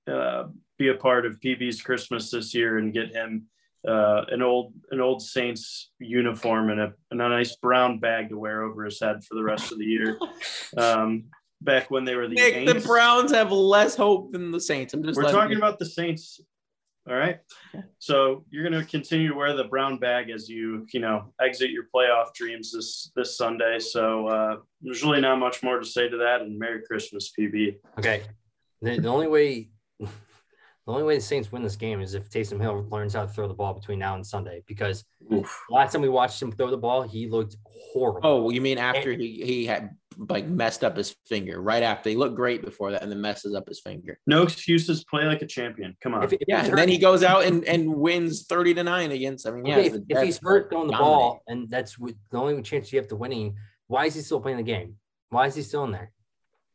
uh, 0.07 0.49
be 0.79 0.89
a 0.89 0.95
part 0.95 1.25
of 1.25 1.41
PB's 1.41 1.81
Christmas 1.81 2.31
this 2.31 2.55
year 2.55 2.79
and 2.79 2.93
get 2.93 3.13
him 3.13 3.47
uh, 3.87 4.25
an 4.31 4.43
old 4.43 4.75
an 4.91 5.01
old 5.01 5.23
Saints 5.23 5.91
uniform 5.99 6.71
and 6.71 6.81
a, 6.81 6.93
and 7.11 7.23
a 7.23 7.29
nice 7.29 7.57
brown 7.57 7.99
bag 7.99 8.29
to 8.29 8.39
wear 8.39 8.63
over 8.63 8.85
his 8.85 9.01
head 9.01 9.25
for 9.25 9.35
the 9.35 9.43
rest 9.43 9.73
of 9.73 9.79
the 9.79 9.85
year. 9.85 10.19
Um, 10.77 11.27
back 11.61 11.91
when 11.91 12.05
they 12.05 12.15
were 12.15 12.29
the 12.29 12.35
Nick, 12.35 12.67
the 12.67 12.81
Browns 12.81 13.33
have 13.33 13.53
less 13.53 13.97
hope 13.97 14.33
than 14.33 14.51
the 14.51 14.61
Saints. 14.61 14.95
I'm 14.95 15.03
just 15.03 15.17
we're 15.17 15.31
talking 15.31 15.53
you... 15.53 15.59
about 15.59 15.79
the 15.79 15.87
Saints. 15.87 16.41
All 17.09 17.15
right. 17.15 17.39
So 18.01 18.45
you're 18.51 18.69
going 18.69 18.83
to 18.83 18.89
continue 18.89 19.29
to 19.29 19.35
wear 19.35 19.55
the 19.55 19.65
brown 19.65 19.99
bag 19.99 20.29
as 20.29 20.49
you, 20.49 20.87
you 20.93 20.99
know, 20.99 21.33
exit 21.41 21.71
your 21.71 21.85
playoff 21.95 22.35
dreams 22.35 22.73
this 22.73 23.13
this 23.15 23.37
Sunday. 23.37 23.79
So 23.79 24.27
uh, 24.27 24.57
there's 24.83 25.05
really 25.05 25.21
not 25.21 25.39
much 25.39 25.63
more 25.63 25.79
to 25.79 25.87
say 25.87 26.09
to 26.09 26.17
that. 26.17 26.41
And 26.41 26.59
Merry 26.59 26.83
Christmas, 26.85 27.33
PB. 27.39 27.77
Okay. 27.99 28.23
The, 28.83 28.99
the 28.99 29.09
only 29.09 29.29
way, 29.29 29.71
the 30.87 30.93
The 30.97 31.01
only 31.01 31.05
way 31.05 31.17
the 31.17 31.23
Saints 31.23 31.51
win 31.51 31.63
this 31.63 31.75
game 31.75 32.01
is 32.01 32.15
if 32.15 32.31
Taysom 32.31 32.61
Hill 32.61 32.87
learns 32.91 33.15
how 33.15 33.23
to 33.23 33.29
throw 33.29 33.49
the 33.49 33.55
ball 33.55 33.75
between 33.75 33.99
now 33.99 34.15
and 34.15 34.25
Sunday. 34.25 34.63
Because 34.67 35.05
Oof. 35.33 35.65
last 35.69 35.93
time 35.93 36.01
we 36.01 36.09
watched 36.09 36.41
him 36.41 36.53
throw 36.53 36.71
the 36.71 36.77
ball, 36.77 37.03
he 37.03 37.29
looked 37.29 37.57
horrible. 37.65 38.21
Oh, 38.23 38.51
you 38.51 38.61
mean 38.61 38.79
after 38.79 39.11
and, 39.11 39.21
he 39.21 39.43
he 39.45 39.67
had 39.67 39.91
like 40.17 40.47
messed 40.47 40.85
up 40.85 40.97
his 40.97 41.15
finger 41.27 41.61
right 41.61 41.83
after 41.83 42.09
he 42.09 42.17
looked 42.17 42.37
great 42.37 42.65
before 42.65 42.93
that 42.93 43.03
and 43.03 43.11
then 43.11 43.21
messes 43.21 43.55
up 43.55 43.69
his 43.69 43.81
finger. 43.81 44.19
No 44.29 44.45
excuses. 44.45 45.05
Play 45.05 45.25
like 45.25 45.43
a 45.43 45.47
champion. 45.47 45.97
Come 46.01 46.15
on. 46.15 46.23
If, 46.23 46.33
if 46.35 46.41
yeah, 46.47 46.65
and 46.65 46.79
then 46.79 46.89
he 46.89 46.99
goes 46.99 47.25
out 47.25 47.45
and, 47.45 47.65
and 47.65 47.93
wins 47.93 48.47
thirty 48.47 48.73
to 48.75 48.85
nine 48.85 49.11
against. 49.11 49.47
I 49.47 49.51
mean, 49.51 49.67
yeah, 49.67 49.79
if, 49.79 49.97
if 50.09 50.23
he's 50.23 50.39
hurt 50.39 50.71
throwing 50.71 50.87
the 50.87 50.97
ball 50.97 51.43
and 51.49 51.69
that's 51.69 51.97
the 51.97 52.15
only 52.33 52.63
chance 52.63 52.93
you 52.93 53.01
have 53.01 53.09
to 53.09 53.17
winning, 53.17 53.57
why 53.89 54.07
is 54.07 54.15
he 54.15 54.21
still 54.21 54.41
playing 54.41 54.59
the 54.59 54.63
game? 54.63 54.97
Why 55.31 55.49
is 55.49 55.57
he 55.57 55.63
still 55.63 55.85
in 55.85 55.91
there? 55.91 56.13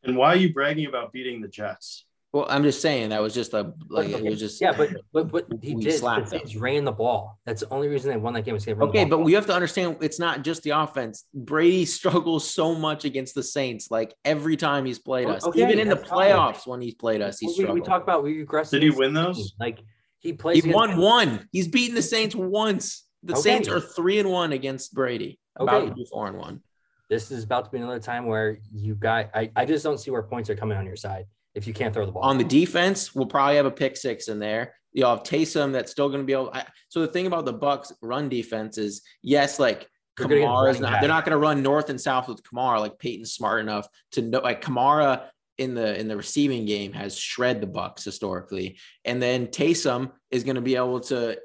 And 0.03 0.17
why 0.17 0.33
are 0.33 0.37
you 0.37 0.53
bragging 0.53 0.87
about 0.87 1.13
beating 1.13 1.41
the 1.41 1.47
Jets? 1.47 2.05
Well, 2.33 2.45
I'm 2.49 2.63
just 2.63 2.81
saying 2.81 3.09
that 3.09 3.21
was 3.21 3.33
just 3.33 3.53
a 3.53 3.73
like 3.89 4.07
it 4.09 4.23
was 4.23 4.39
just 4.39 4.61
yeah, 4.61 4.71
but 4.71 4.89
but 5.11 5.29
but 5.31 5.47
he 5.61 5.75
did. 5.75 6.01
The 6.01 6.25
Saints 6.25 6.55
ran 6.55 6.85
the 6.85 6.91
ball. 6.91 7.37
That's 7.45 7.59
the 7.61 7.69
only 7.73 7.89
reason 7.89 8.09
they 8.09 8.15
won 8.15 8.33
that 8.35 8.43
game. 8.43 8.53
Was 8.53 8.65
okay, 8.65 9.03
but 9.03 9.19
we 9.19 9.33
have 9.33 9.45
to 9.47 9.53
understand 9.53 9.97
it's 9.99 10.17
not 10.17 10.41
just 10.41 10.63
the 10.63 10.69
offense. 10.69 11.25
Brady 11.33 11.83
struggles 11.97 12.49
so 12.49 12.73
much 12.73 13.03
against 13.03 13.35
the 13.35 13.43
Saints. 13.43 13.91
Like 13.91 14.15
every 14.23 14.55
time 14.55 14.85
he's 14.85 14.99
played 14.99 15.27
oh, 15.27 15.31
us, 15.31 15.45
okay, 15.45 15.61
even 15.61 15.77
in 15.77 15.89
the 15.89 15.97
playoffs 15.97 16.65
when 16.65 16.79
he's 16.79 16.93
played 16.93 17.21
us, 17.21 17.37
he's 17.37 17.57
we, 17.57 17.65
we 17.65 17.81
talk 17.81 18.01
about 18.01 18.23
we 18.23 18.41
aggressive. 18.41 18.79
Did 18.79 18.83
he 18.83 18.97
win 18.97 19.13
those? 19.13 19.53
Like 19.59 19.81
he 20.19 20.31
plays. 20.31 20.63
He 20.63 20.71
won 20.71 20.97
one. 20.97 21.49
He's 21.51 21.67
beaten 21.67 21.95
the 21.95 22.01
Saints 22.01 22.33
once. 22.33 23.05
The 23.23 23.33
okay. 23.33 23.41
Saints 23.41 23.67
are 23.67 23.81
three 23.81 24.19
and 24.19 24.31
one 24.31 24.53
against 24.53 24.93
Brady. 24.93 25.37
About 25.57 25.81
okay. 25.81 25.89
to 25.89 25.95
be 25.95 26.05
four 26.09 26.27
and 26.27 26.37
one. 26.37 26.61
This 27.09 27.29
is 27.29 27.43
about 27.43 27.65
to 27.65 27.71
be 27.71 27.77
another 27.77 27.99
time 27.99 28.25
where 28.25 28.59
you 28.73 28.95
got. 28.95 29.31
I 29.35 29.51
I 29.53 29.65
just 29.65 29.83
don't 29.83 29.99
see 29.99 30.11
where 30.11 30.23
points 30.23 30.49
are 30.49 30.55
coming 30.55 30.77
on 30.77 30.85
your 30.85 30.95
side 30.95 31.25
if 31.55 31.67
you 31.67 31.73
can't 31.73 31.93
throw 31.93 32.05
the 32.05 32.11
ball. 32.11 32.23
On 32.23 32.37
the 32.37 32.43
defense, 32.43 33.13
we'll 33.13 33.25
probably 33.25 33.57
have 33.57 33.65
a 33.65 33.71
pick 33.71 33.97
six 33.97 34.27
in 34.27 34.39
there. 34.39 34.75
You'll 34.93 35.09
have 35.09 35.23
Taysom 35.23 35.71
that's 35.71 35.91
still 35.91 36.09
going 36.09 36.21
to 36.21 36.25
be 36.25 36.33
able. 36.33 36.51
I, 36.53 36.65
so 36.89 37.01
the 37.01 37.07
thing 37.07 37.27
about 37.27 37.45
the 37.45 37.53
Bucs 37.53 37.91
run 38.01 38.29
defense 38.29 38.77
is, 38.77 39.01
yes, 39.21 39.59
like 39.59 39.87
Kamara 40.19 40.71
is 40.71 40.79
not. 40.79 40.99
They're 40.99 41.07
not 41.07 41.23
going 41.25 41.31
to 41.31 41.37
run 41.37 41.63
north 41.63 41.89
and 41.89 41.99
south 41.99 42.27
with 42.27 42.43
Kamara. 42.43 42.79
Like 42.79 42.99
Payton's 42.99 43.33
smart 43.33 43.61
enough 43.61 43.87
to 44.13 44.21
know. 44.21 44.39
Like 44.39 44.61
Kamara 44.61 45.27
in 45.57 45.75
the 45.75 45.97
in 45.97 46.07
the 46.07 46.17
receiving 46.17 46.65
game 46.65 46.91
has 46.93 47.17
shred 47.17 47.61
the 47.61 47.67
Bucs 47.67 48.03
historically, 48.03 48.77
and 49.05 49.21
then 49.21 49.47
Taysom 49.47 50.11
is 50.29 50.43
going 50.43 50.55
to 50.55 50.61
be 50.61 50.75
able 50.75 50.99
to. 51.01 51.37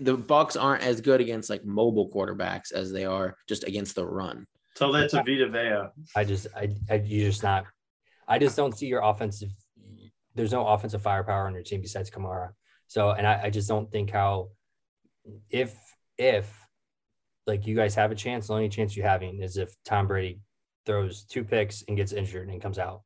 The 0.00 0.16
Bucs 0.16 0.60
aren't 0.60 0.84
as 0.84 1.00
good 1.00 1.20
against 1.20 1.50
like 1.50 1.64
mobile 1.64 2.08
quarterbacks 2.08 2.70
as 2.72 2.92
they 2.92 3.06
are 3.06 3.36
just 3.48 3.64
against 3.64 3.96
the 3.96 4.06
run. 4.06 4.46
Tell 4.76 4.92
that 4.92 5.10
to 5.10 5.16
Vita 5.18 5.48
Vea. 5.48 5.88
I 6.14 6.24
just, 6.24 6.46
I, 6.54 6.68
I, 6.90 6.96
you're 6.96 7.30
just 7.30 7.42
not 7.42 7.64
I 8.26 8.38
just 8.38 8.56
don't 8.56 8.76
see 8.76 8.86
your 8.86 9.02
offensive. 9.02 9.50
There's 10.34 10.52
no 10.52 10.66
offensive 10.66 11.02
firepower 11.02 11.46
on 11.46 11.54
your 11.54 11.62
team 11.62 11.80
besides 11.80 12.10
Kamara. 12.10 12.50
So, 12.86 13.10
and 13.10 13.26
I, 13.26 13.44
I 13.44 13.50
just 13.50 13.68
don't 13.68 13.90
think 13.90 14.10
how, 14.10 14.48
if 15.50 15.74
if 16.18 16.52
like 17.46 17.66
you 17.66 17.74
guys 17.74 17.94
have 17.94 18.10
a 18.10 18.14
chance, 18.14 18.48
the 18.48 18.54
only 18.54 18.68
chance 18.68 18.96
you're 18.96 19.06
having 19.06 19.42
is 19.42 19.56
if 19.56 19.74
Tom 19.84 20.06
Brady 20.06 20.40
throws 20.86 21.24
two 21.24 21.44
picks 21.44 21.82
and 21.88 21.96
gets 21.96 22.12
injured 22.12 22.48
and 22.48 22.60
comes 22.60 22.78
out. 22.78 23.02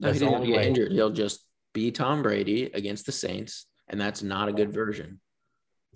No, 0.00 0.12
he 0.12 0.18
didn't 0.18 0.44
get 0.44 0.64
injured. 0.64 0.92
He'll 0.92 1.10
just 1.10 1.44
be 1.74 1.90
Tom 1.90 2.22
Brady 2.22 2.70
against 2.72 3.06
the 3.06 3.12
Saints, 3.12 3.66
and 3.88 4.00
that's 4.00 4.22
not 4.22 4.48
a 4.48 4.52
good 4.52 4.72
version. 4.72 5.20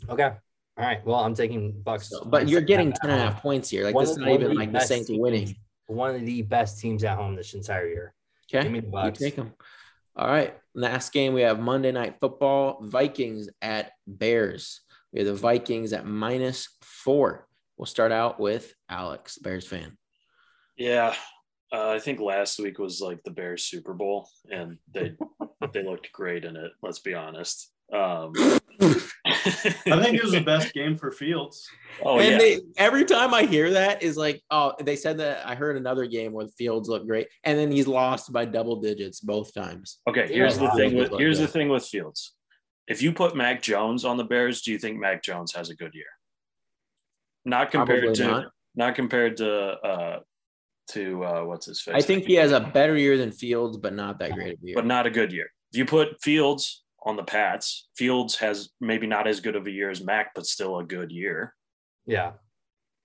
Okay. 0.09 0.31
All 0.78 0.85
right. 0.85 1.05
Well, 1.05 1.20
I'm 1.20 1.35
taking 1.35 1.73
Bucs. 1.85 2.05
So, 2.05 2.24
but 2.24 2.48
you're 2.48 2.62
getting 2.62 2.93
10 2.93 3.10
and 3.10 3.20
a 3.20 3.24
half 3.24 3.43
points 3.43 3.69
here. 3.70 3.85
Like 3.85 3.94
one 3.94 4.05
this 4.05 4.12
is 4.12 4.19
not 4.19 4.31
even 4.31 4.55
like 4.55 4.73
the 4.73 4.81
Saints 4.81 5.09
winning 5.10 5.55
one 5.93 6.14
of 6.14 6.24
the 6.24 6.43
best 6.43 6.81
teams 6.81 7.05
at 7.05 7.16
home 7.16 7.36
this 7.36 7.55
entire 7.55 7.89
year. 7.89 8.14
Okay, 8.52 8.64
Give 8.64 8.73
me 8.73 8.81
the 8.81 8.86
Bucs. 8.89 9.05
You 9.20 9.27
take 9.27 9.36
them. 9.36 9.52
All 10.16 10.28
right. 10.28 10.56
Last 10.74 11.12
game 11.12 11.32
we 11.32 11.43
have 11.43 11.59
Monday 11.59 11.93
Night 11.93 12.16
Football. 12.20 12.78
Vikings 12.82 13.48
at 13.60 13.93
Bears. 14.06 14.81
We 15.12 15.20
have 15.20 15.28
the 15.28 15.35
Vikings 15.35 15.93
at 15.93 16.06
minus 16.06 16.69
four. 16.82 17.47
We'll 17.77 17.86
start 17.86 18.12
out 18.12 18.39
with 18.39 18.74
Alex, 18.89 19.39
Bears 19.39 19.66
fan. 19.66 19.97
Yeah, 20.77 21.14
uh, 21.73 21.90
I 21.90 21.98
think 21.98 22.20
last 22.20 22.59
week 22.59 22.78
was 22.78 23.01
like 23.01 23.23
the 23.24 23.31
Bears 23.31 23.64
Super 23.64 23.94
Bowl, 23.94 24.28
and 24.51 24.78
they 24.93 25.16
they 25.73 25.82
looked 25.82 26.12
great 26.12 26.44
in 26.44 26.56
it. 26.56 26.73
Let's 26.82 27.01
be 27.01 27.14
honest. 27.14 27.72
Um, 27.93 28.32
I 29.27 30.02
think 30.02 30.16
it 30.16 30.23
was 30.23 30.32
the 30.32 30.43
best 30.44 30.73
game 30.73 30.97
for 30.97 31.10
Fields. 31.10 31.69
Oh 32.02 32.19
and 32.19 32.32
yeah. 32.32 32.39
They, 32.39 32.60
every 32.78 33.05
time 33.05 33.35
I 33.35 33.43
hear 33.44 33.70
that 33.73 34.02
is 34.02 34.16
like, 34.16 34.43
oh, 34.51 34.73
they 34.81 34.97
said 34.97 35.19
that 35.19 35.47
I 35.47 35.55
heard 35.55 35.77
another 35.77 36.06
game 36.06 36.32
where 36.32 36.47
Fields 36.48 36.89
looked 36.89 37.06
great, 37.06 37.28
and 37.44 37.59
then 37.59 37.70
he's 37.70 37.86
lost 37.86 38.32
by 38.32 38.47
double 38.47 38.81
digits 38.81 39.20
both 39.20 39.52
times. 39.52 39.98
Okay, 40.09 40.27
here's 40.27 40.59
the 40.59 40.70
thing 40.70 40.97
with 40.97 41.12
here's 41.19 41.39
the 41.39 41.47
thing 41.47 41.69
with 41.69 41.85
Fields. 41.85 42.35
If 42.89 43.02
you 43.02 43.12
put 43.12 43.36
Mac 43.36 43.62
Jones 43.62 44.05
on 44.05 44.16
the 44.16 44.24
Bears, 44.24 44.62
do 44.62 44.73
you 44.73 44.78
think 44.78 44.98
Mac 44.98 45.23
Jones 45.23 45.52
has 45.55 45.70
a 45.70 45.77
good 45.77 45.94
year? 45.94 46.05
Not 47.44 47.70
compared 47.70 48.05
Probably 48.05 48.16
to 48.16 48.27
not. 48.27 48.47
not 48.74 48.94
compared 48.94 49.36
to 49.39 49.52
uh 49.52 50.20
to 50.93 51.24
uh 51.24 51.44
what's 51.44 51.66
his 51.66 51.81
face. 51.81 51.94
I 51.94 52.01
think 52.01 52.24
he 52.24 52.35
has 52.35 52.52
a 52.52 52.60
better 52.60 52.97
year 52.97 53.19
than 53.19 53.32
Fields, 53.32 53.77
but 53.77 53.93
not 53.93 54.19
that 54.20 54.32
great 54.32 54.55
of 54.55 54.62
a 54.62 54.66
year. 54.66 54.74
But 54.74 54.86
not 54.86 55.06
a 55.06 55.10
good 55.10 55.32
year. 55.32 55.51
If 55.73 55.78
you 55.78 55.85
put 55.85 56.20
Fields 56.20 56.82
on 57.05 57.16
the 57.16 57.24
Pats. 57.24 57.89
Fields 57.97 58.37
has 58.37 58.70
maybe 58.81 59.07
not 59.07 59.27
as 59.27 59.41
good 59.41 59.57
of 59.57 59.66
a 59.66 59.70
year 59.70 59.91
as 59.91 60.03
Mac, 60.03 60.35
but 60.35 60.47
still 60.47 60.79
a 60.79 60.85
good 60.85 61.11
year. 61.11 61.55
Yeah. 62.07 62.33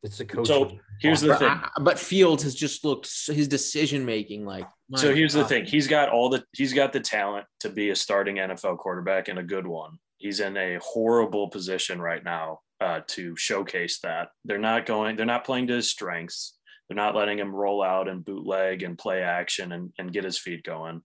It's 0.03 0.19
a 0.19 0.25
coach. 0.25 0.47
So 0.47 0.77
here's 1.01 1.21
the 1.21 1.35
thing. 1.35 1.59
But 1.81 1.97
Fields 1.97 2.43
has 2.43 2.53
just 2.53 2.85
looked 2.85 3.09
his 3.27 3.47
decision 3.47 4.05
making 4.05 4.45
like. 4.45 4.67
So 4.95 5.13
here's 5.13 5.33
God. 5.33 5.43
the 5.43 5.47
thing. 5.47 5.65
He's 5.65 5.87
got 5.87 6.09
all 6.09 6.29
the 6.29 6.43
he's 6.53 6.73
got 6.73 6.93
the 6.93 6.99
talent 6.99 7.45
to 7.61 7.69
be 7.69 7.89
a 7.89 7.95
starting 7.95 8.35
NFL 8.35 8.77
quarterback 8.77 9.27
and 9.27 9.39
a 9.39 9.43
good 9.43 9.65
one. 9.65 9.97
He's 10.17 10.39
in 10.39 10.55
a 10.55 10.79
horrible 10.81 11.49
position 11.49 11.99
right 11.99 12.23
now 12.23 12.59
uh, 12.79 13.01
to 13.07 13.35
showcase 13.35 13.99
that. 14.01 14.29
They're 14.45 14.57
not 14.57 14.85
going. 14.85 15.15
They're 15.15 15.25
not 15.25 15.45
playing 15.45 15.67
to 15.67 15.75
his 15.75 15.89
strengths. 15.89 16.57
They're 16.87 16.95
not 16.95 17.15
letting 17.15 17.37
him 17.37 17.53
roll 17.53 17.83
out 17.83 18.07
and 18.07 18.23
bootleg 18.23 18.83
and 18.83 18.97
play 18.97 19.21
action 19.21 19.71
and, 19.73 19.91
and 19.97 20.13
get 20.13 20.23
his 20.23 20.37
feet 20.37 20.63
going. 20.63 21.01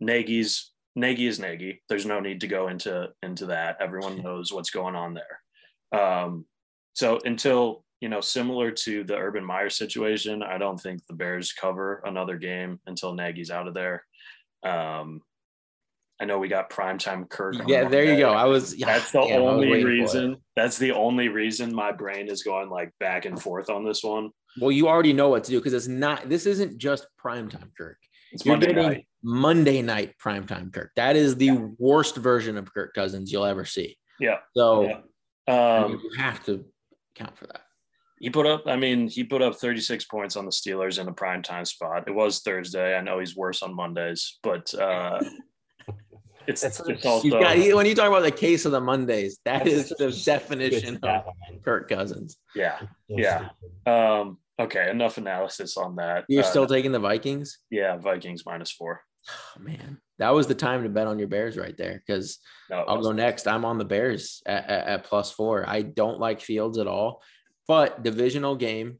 Nagy's 0.00 0.70
Nagy 0.96 1.26
is 1.26 1.40
Nagy. 1.40 1.82
There's 1.88 2.06
no 2.06 2.20
need 2.20 2.40
to 2.42 2.46
go 2.46 2.68
into 2.68 3.08
into 3.22 3.46
that. 3.46 3.78
Everyone 3.80 4.22
knows 4.22 4.52
what's 4.52 4.70
going 4.70 4.94
on 4.94 5.14
there. 5.14 6.00
Um, 6.00 6.46
so 6.94 7.18
until 7.24 7.84
you 8.00 8.08
know, 8.08 8.20
similar 8.20 8.70
to 8.70 9.02
the 9.04 9.16
Urban 9.16 9.44
Meyer 9.44 9.70
situation, 9.70 10.42
I 10.42 10.58
don't 10.58 10.78
think 10.78 11.06
the 11.06 11.14
Bears 11.14 11.52
cover 11.52 12.02
another 12.04 12.36
game 12.36 12.78
until 12.86 13.14
Nagy's 13.14 13.50
out 13.50 13.66
of 13.66 13.72
there. 13.72 14.04
Um, 14.62 15.22
I 16.20 16.26
know 16.26 16.38
we 16.38 16.48
got 16.48 16.70
primetime 16.70 17.28
Kirk. 17.28 17.56
Yeah, 17.66 17.88
there 17.88 18.04
you 18.04 18.16
go. 18.18 18.30
I 18.30 18.44
was. 18.44 18.76
Yeah, 18.76 18.86
that's 18.86 19.10
the 19.10 19.22
yeah, 19.22 19.36
only 19.36 19.84
reason. 19.84 20.36
That's 20.54 20.78
the 20.78 20.92
only 20.92 21.28
reason 21.28 21.74
my 21.74 21.92
brain 21.92 22.28
is 22.28 22.42
going 22.42 22.70
like 22.70 22.92
back 23.00 23.24
and 23.24 23.40
forth 23.40 23.68
on 23.68 23.84
this 23.84 24.04
one. 24.04 24.30
Well, 24.60 24.70
you 24.70 24.86
already 24.86 25.12
know 25.12 25.28
what 25.28 25.44
to 25.44 25.50
do 25.50 25.58
because 25.58 25.72
it's 25.72 25.88
not. 25.88 26.28
This 26.28 26.46
isn't 26.46 26.78
just 26.78 27.06
primetime 27.22 27.70
Kirk. 27.76 27.98
It's 28.34 28.44
You're 28.44 28.54
Monday 28.54 28.66
getting 28.66 28.82
night. 28.82 29.06
Monday 29.22 29.80
night 29.80 30.14
primetime 30.22 30.72
Kirk. 30.72 30.90
That 30.96 31.14
is 31.14 31.36
the 31.36 31.46
yeah. 31.46 31.66
worst 31.78 32.16
version 32.16 32.58
of 32.58 32.72
Kirk 32.74 32.92
Cousins 32.92 33.30
you'll 33.30 33.44
ever 33.44 33.64
see. 33.64 33.96
Yeah. 34.18 34.38
So 34.56 34.82
yeah. 34.82 34.98
Um, 35.46 36.00
you 36.02 36.18
have 36.18 36.44
to 36.46 36.64
count 37.14 37.38
for 37.38 37.46
that. 37.46 37.60
He 38.18 38.30
put 38.30 38.46
up, 38.46 38.64
I 38.66 38.76
mean, 38.76 39.08
he 39.08 39.22
put 39.22 39.42
up 39.42 39.56
36 39.56 40.06
points 40.06 40.36
on 40.36 40.46
the 40.46 40.50
Steelers 40.50 40.98
in 40.98 41.06
a 41.06 41.12
primetime 41.12 41.66
spot. 41.66 42.04
It 42.08 42.14
was 42.14 42.40
Thursday. 42.40 42.96
I 42.96 43.02
know 43.02 43.20
he's 43.20 43.36
worse 43.36 43.62
on 43.62 43.74
Mondays, 43.74 44.38
but 44.42 44.72
uh, 44.74 45.22
it's, 46.46 46.64
it's 46.64 46.80
also 47.04 47.28
got, 47.28 47.56
when 47.56 47.86
you 47.86 47.94
talk 47.94 48.08
about 48.08 48.22
the 48.22 48.30
case 48.30 48.64
of 48.64 48.72
the 48.72 48.80
Mondays, 48.80 49.38
that 49.44 49.66
is 49.66 49.90
the 49.90 50.10
definition 50.24 50.98
of 51.02 51.24
Kirk 51.64 51.88
Cousins. 51.88 52.38
Yeah. 52.56 52.78
Yeah. 53.08 53.50
Um, 53.86 54.38
Okay, 54.60 54.88
enough 54.88 55.18
analysis 55.18 55.76
on 55.76 55.96
that. 55.96 56.24
You're 56.28 56.44
uh, 56.44 56.46
still 56.46 56.66
taking 56.66 56.92
the 56.92 57.00
Vikings? 57.00 57.58
Yeah, 57.70 57.96
Vikings 57.96 58.46
minus 58.46 58.70
four. 58.70 59.00
Oh, 59.28 59.60
man, 59.60 59.98
that 60.18 60.30
was 60.30 60.46
the 60.46 60.54
time 60.54 60.82
to 60.82 60.88
bet 60.88 61.06
on 61.06 61.18
your 61.18 61.28
Bears 61.28 61.56
right 61.56 61.76
there 61.76 62.02
because 62.06 62.38
no, 62.70 62.84
I'll 62.86 62.98
wasn't. 62.98 63.16
go 63.16 63.24
next. 63.24 63.46
I'm 63.48 63.64
on 63.64 63.78
the 63.78 63.84
Bears 63.84 64.42
at, 64.46 64.68
at, 64.68 64.86
at, 64.86 65.04
plus 65.04 65.32
four. 65.32 65.68
I 65.68 65.82
don't 65.82 66.20
like 66.20 66.40
Fields 66.40 66.78
at 66.78 66.86
all, 66.86 67.22
but 67.66 68.02
divisional 68.02 68.54
game. 68.54 68.98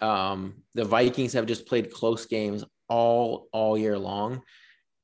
Um, 0.00 0.62
the 0.74 0.84
Vikings 0.84 1.34
have 1.34 1.46
just 1.46 1.66
played 1.66 1.92
close 1.92 2.26
games 2.26 2.64
all 2.88 3.48
all 3.52 3.76
year 3.76 3.98
long, 3.98 4.42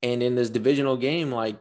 and 0.03 0.23
in 0.23 0.35
this 0.35 0.51
divisional 0.51 0.97
game, 0.97 1.31
like 1.31 1.59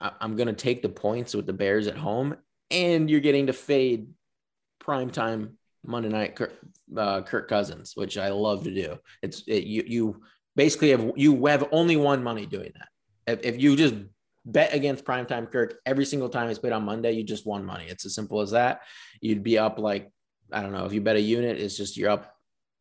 I, 0.00 0.10
I'm 0.20 0.36
going 0.36 0.48
to 0.48 0.54
take 0.54 0.82
the 0.82 0.88
points 0.88 1.34
with 1.34 1.46
the 1.46 1.52
Bears 1.52 1.86
at 1.86 1.96
home, 1.96 2.36
and 2.70 3.08
you're 3.08 3.20
getting 3.20 3.46
to 3.46 3.52
fade 3.52 4.08
prime 4.80 5.10
time 5.10 5.56
Monday 5.86 6.08
night 6.08 6.36
Kirk, 6.36 6.52
uh, 6.96 7.22
Kirk 7.22 7.48
Cousins, 7.48 7.92
which 7.94 8.18
I 8.18 8.28
love 8.28 8.64
to 8.64 8.74
do. 8.74 8.98
It's 9.22 9.42
it, 9.46 9.64
you 9.64 9.84
you 9.86 10.22
basically 10.56 10.90
have 10.90 11.12
you 11.16 11.46
have 11.46 11.68
only 11.72 11.96
one 11.96 12.22
money 12.22 12.46
doing 12.46 12.72
that. 12.74 12.88
If, 13.26 13.54
if 13.54 13.62
you 13.62 13.76
just 13.76 13.94
bet 14.44 14.74
against 14.74 15.04
primetime 15.04 15.50
Kirk 15.50 15.80
every 15.86 16.04
single 16.04 16.28
time 16.28 16.48
he's 16.48 16.58
played 16.58 16.72
on 16.72 16.84
Monday, 16.84 17.12
you 17.12 17.22
just 17.22 17.46
won 17.46 17.64
money. 17.64 17.86
It's 17.88 18.04
as 18.04 18.14
simple 18.14 18.40
as 18.40 18.50
that. 18.50 18.80
You'd 19.20 19.42
be 19.42 19.58
up 19.58 19.78
like 19.78 20.10
I 20.52 20.62
don't 20.62 20.72
know 20.72 20.84
if 20.84 20.92
you 20.92 21.00
bet 21.00 21.16
a 21.16 21.20
unit, 21.20 21.58
it's 21.58 21.76
just 21.76 21.96
you're 21.96 22.10
up 22.10 22.34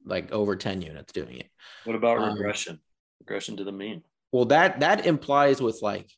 like 0.06 0.32
over 0.32 0.56
ten 0.56 0.82
units 0.82 1.14
doing 1.14 1.38
it. 1.38 1.50
What 1.86 1.96
about 1.96 2.18
um, 2.18 2.34
regression? 2.34 2.80
Regression 3.20 3.58
to 3.58 3.64
the 3.64 3.72
mean. 3.72 4.04
Well, 4.32 4.46
that 4.46 4.80
that 4.82 5.06
implies 5.06 5.62
with 5.62 5.80
like 5.82 6.10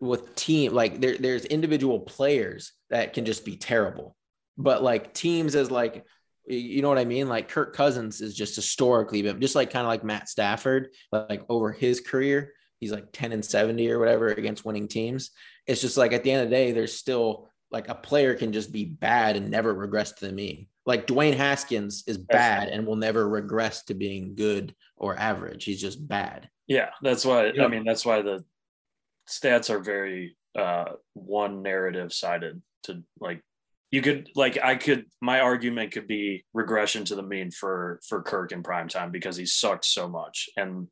with 0.00 0.34
team 0.34 0.72
like 0.72 1.00
there, 1.00 1.16
there's 1.18 1.44
individual 1.44 2.00
players 2.00 2.72
that 2.88 3.12
can 3.12 3.24
just 3.24 3.44
be 3.44 3.56
terrible, 3.56 4.16
but 4.56 4.82
like 4.82 5.14
teams 5.14 5.54
as 5.54 5.70
like 5.70 6.04
you 6.46 6.82
know 6.82 6.88
what 6.88 6.98
I 6.98 7.04
mean? 7.04 7.28
Like 7.28 7.48
Kirk 7.48 7.74
Cousins 7.74 8.20
is 8.20 8.34
just 8.34 8.56
historically 8.56 9.22
been 9.22 9.40
just 9.40 9.54
like 9.54 9.70
kind 9.70 9.84
of 9.84 9.88
like 9.88 10.02
Matt 10.02 10.28
Stafford, 10.28 10.88
like 11.12 11.44
over 11.48 11.70
his 11.70 12.00
career, 12.00 12.54
he's 12.80 12.92
like 12.92 13.12
10 13.12 13.32
and 13.32 13.44
70 13.44 13.88
or 13.90 13.98
whatever 13.98 14.28
against 14.28 14.64
winning 14.64 14.88
teams. 14.88 15.30
It's 15.66 15.80
just 15.80 15.96
like 15.96 16.12
at 16.12 16.24
the 16.24 16.32
end 16.32 16.42
of 16.42 16.50
the 16.50 16.56
day, 16.56 16.72
there's 16.72 16.96
still 16.96 17.48
like 17.70 17.88
a 17.88 17.94
player 17.94 18.34
can 18.34 18.52
just 18.52 18.72
be 18.72 18.84
bad 18.84 19.36
and 19.36 19.50
never 19.50 19.72
regress 19.72 20.12
to 20.12 20.26
the 20.26 20.32
mean. 20.32 20.66
Like 20.86 21.06
Dwayne 21.06 21.36
Haskins 21.36 22.04
is 22.06 22.18
bad 22.18 22.68
and 22.68 22.86
will 22.86 22.96
never 22.96 23.28
regress 23.28 23.84
to 23.84 23.94
being 23.94 24.34
good 24.34 24.74
or 24.96 25.16
average. 25.16 25.64
He's 25.64 25.80
just 25.80 26.06
bad. 26.06 26.48
Yeah, 26.66 26.90
that's 27.02 27.24
why 27.24 27.52
I 27.60 27.68
mean 27.68 27.84
that's 27.84 28.04
why 28.04 28.22
the 28.22 28.44
stats 29.28 29.70
are 29.70 29.78
very 29.78 30.36
uh 30.58 30.92
one 31.12 31.62
narrative 31.62 32.12
sided 32.12 32.60
to 32.84 33.04
like 33.20 33.42
you 33.90 34.02
could 34.02 34.30
like 34.34 34.58
I 34.62 34.76
could 34.76 35.06
my 35.20 35.40
argument 35.40 35.92
could 35.92 36.06
be 36.06 36.44
regression 36.54 37.04
to 37.06 37.14
the 37.14 37.22
mean 37.22 37.50
for 37.50 38.00
for 38.06 38.22
Kirk 38.22 38.52
in 38.52 38.62
prime 38.62 38.88
time 38.88 39.10
because 39.10 39.36
he 39.36 39.46
sucked 39.46 39.84
so 39.84 40.08
much 40.08 40.48
and 40.56 40.88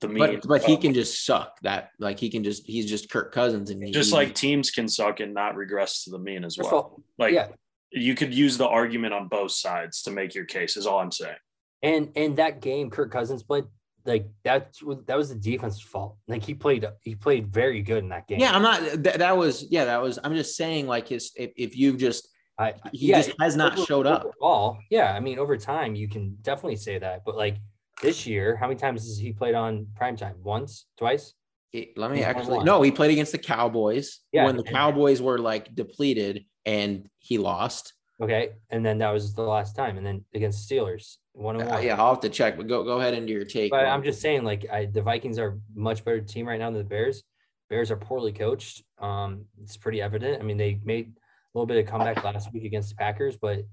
the 0.00 0.08
mean 0.08 0.40
but, 0.40 0.48
but 0.48 0.64
he 0.64 0.76
can 0.76 0.94
just 0.94 1.24
suck 1.24 1.58
that 1.62 1.90
like 1.98 2.18
he 2.18 2.30
can 2.30 2.42
just 2.42 2.66
he's 2.66 2.88
just 2.88 3.10
Kirk 3.10 3.32
Cousins 3.32 3.70
and 3.70 3.92
just 3.92 4.10
he, 4.10 4.16
like 4.16 4.34
teams 4.34 4.70
can 4.70 4.88
suck 4.88 5.20
and 5.20 5.34
not 5.34 5.56
regress 5.56 6.04
to 6.04 6.10
the 6.10 6.18
mean 6.18 6.44
as 6.44 6.58
well. 6.58 7.02
Like 7.18 7.34
yeah. 7.34 7.48
you 7.90 8.14
could 8.14 8.34
use 8.34 8.56
the 8.56 8.68
argument 8.68 9.12
on 9.12 9.28
both 9.28 9.52
sides 9.52 10.02
to 10.02 10.10
make 10.10 10.34
your 10.34 10.46
case 10.46 10.76
is 10.76 10.86
all 10.86 11.00
I'm 11.00 11.12
saying. 11.12 11.36
And 11.82 12.12
and 12.16 12.36
that 12.36 12.60
game 12.60 12.90
Kirk 12.90 13.10
Cousins 13.10 13.42
played 13.42 13.64
like 14.04 14.26
that 14.44 14.74
that 15.06 15.16
was 15.16 15.28
the 15.28 15.34
defense's 15.34 15.80
fault. 15.80 16.16
Like 16.28 16.42
he 16.42 16.54
played 16.54 16.86
he 17.02 17.14
played 17.14 17.52
very 17.52 17.82
good 17.82 18.02
in 18.02 18.08
that 18.10 18.26
game. 18.26 18.40
Yeah, 18.40 18.52
I'm 18.52 18.62
not 18.62 19.02
that, 19.02 19.18
that 19.18 19.36
was 19.36 19.66
yeah, 19.70 19.84
that 19.86 20.02
was 20.02 20.18
I'm 20.22 20.34
just 20.34 20.56
saying 20.56 20.86
like 20.86 21.08
his 21.08 21.32
if, 21.36 21.52
if 21.56 21.76
you 21.76 21.96
just 21.96 22.28
I 22.58 22.74
he 22.92 23.08
yeah, 23.08 23.22
just 23.22 23.32
has 23.40 23.56
not 23.56 23.78
over, 23.78 23.86
showed 23.86 24.06
up. 24.06 24.30
All 24.40 24.78
yeah, 24.90 25.12
I 25.12 25.20
mean 25.20 25.38
over 25.38 25.56
time 25.56 25.94
you 25.94 26.08
can 26.08 26.36
definitely 26.42 26.76
say 26.76 26.98
that, 26.98 27.22
but 27.24 27.36
like 27.36 27.56
this 28.02 28.26
year, 28.26 28.56
how 28.56 28.66
many 28.66 28.78
times 28.78 29.02
has 29.02 29.18
he 29.18 29.32
played 29.32 29.54
on 29.54 29.86
primetime? 29.98 30.36
Once, 30.38 30.86
twice? 30.96 31.34
It, 31.72 31.96
let 31.96 32.10
me 32.10 32.18
He's 32.18 32.26
actually 32.26 32.64
no, 32.64 32.82
he 32.82 32.90
played 32.90 33.12
against 33.12 33.32
the 33.32 33.38
Cowboys 33.38 34.20
yeah, 34.32 34.44
when 34.44 34.56
the 34.56 34.64
Cowboys 34.64 35.22
were 35.22 35.38
like 35.38 35.74
depleted 35.74 36.44
and 36.66 37.08
he 37.18 37.38
lost. 37.38 37.94
Okay, 38.20 38.50
and 38.70 38.84
then 38.84 38.98
that 38.98 39.10
was 39.10 39.34
the 39.34 39.42
last 39.42 39.74
time, 39.74 39.96
and 39.96 40.06
then 40.06 40.24
against 40.34 40.68
the 40.68 40.76
Steelers, 40.76 41.16
one 41.32 41.60
uh, 41.60 41.78
Yeah, 41.78 42.00
I'll 42.00 42.10
have 42.10 42.20
to 42.20 42.28
check, 42.28 42.56
but 42.56 42.68
go 42.68 42.84
go 42.84 43.00
ahead 43.00 43.14
into 43.14 43.32
your 43.32 43.44
take. 43.44 43.70
But 43.70 43.86
I'm 43.86 44.02
just 44.02 44.20
saying, 44.20 44.44
like, 44.44 44.66
I, 44.70 44.86
the 44.86 45.02
Vikings 45.02 45.38
are 45.38 45.58
much 45.74 46.04
better 46.04 46.20
team 46.20 46.46
right 46.46 46.58
now 46.58 46.70
than 46.70 46.78
the 46.78 46.84
Bears. 46.84 47.24
Bears 47.68 47.90
are 47.90 47.96
poorly 47.96 48.32
coached. 48.32 48.84
Um, 48.98 49.46
it's 49.62 49.76
pretty 49.76 50.02
evident. 50.02 50.40
I 50.40 50.44
mean, 50.44 50.56
they 50.56 50.78
made 50.84 51.06
a 51.06 51.58
little 51.58 51.66
bit 51.66 51.78
of 51.78 51.90
comeback 51.90 52.22
last 52.22 52.52
week 52.52 52.64
against 52.64 52.90
the 52.90 52.96
Packers, 52.96 53.36
but 53.36 53.64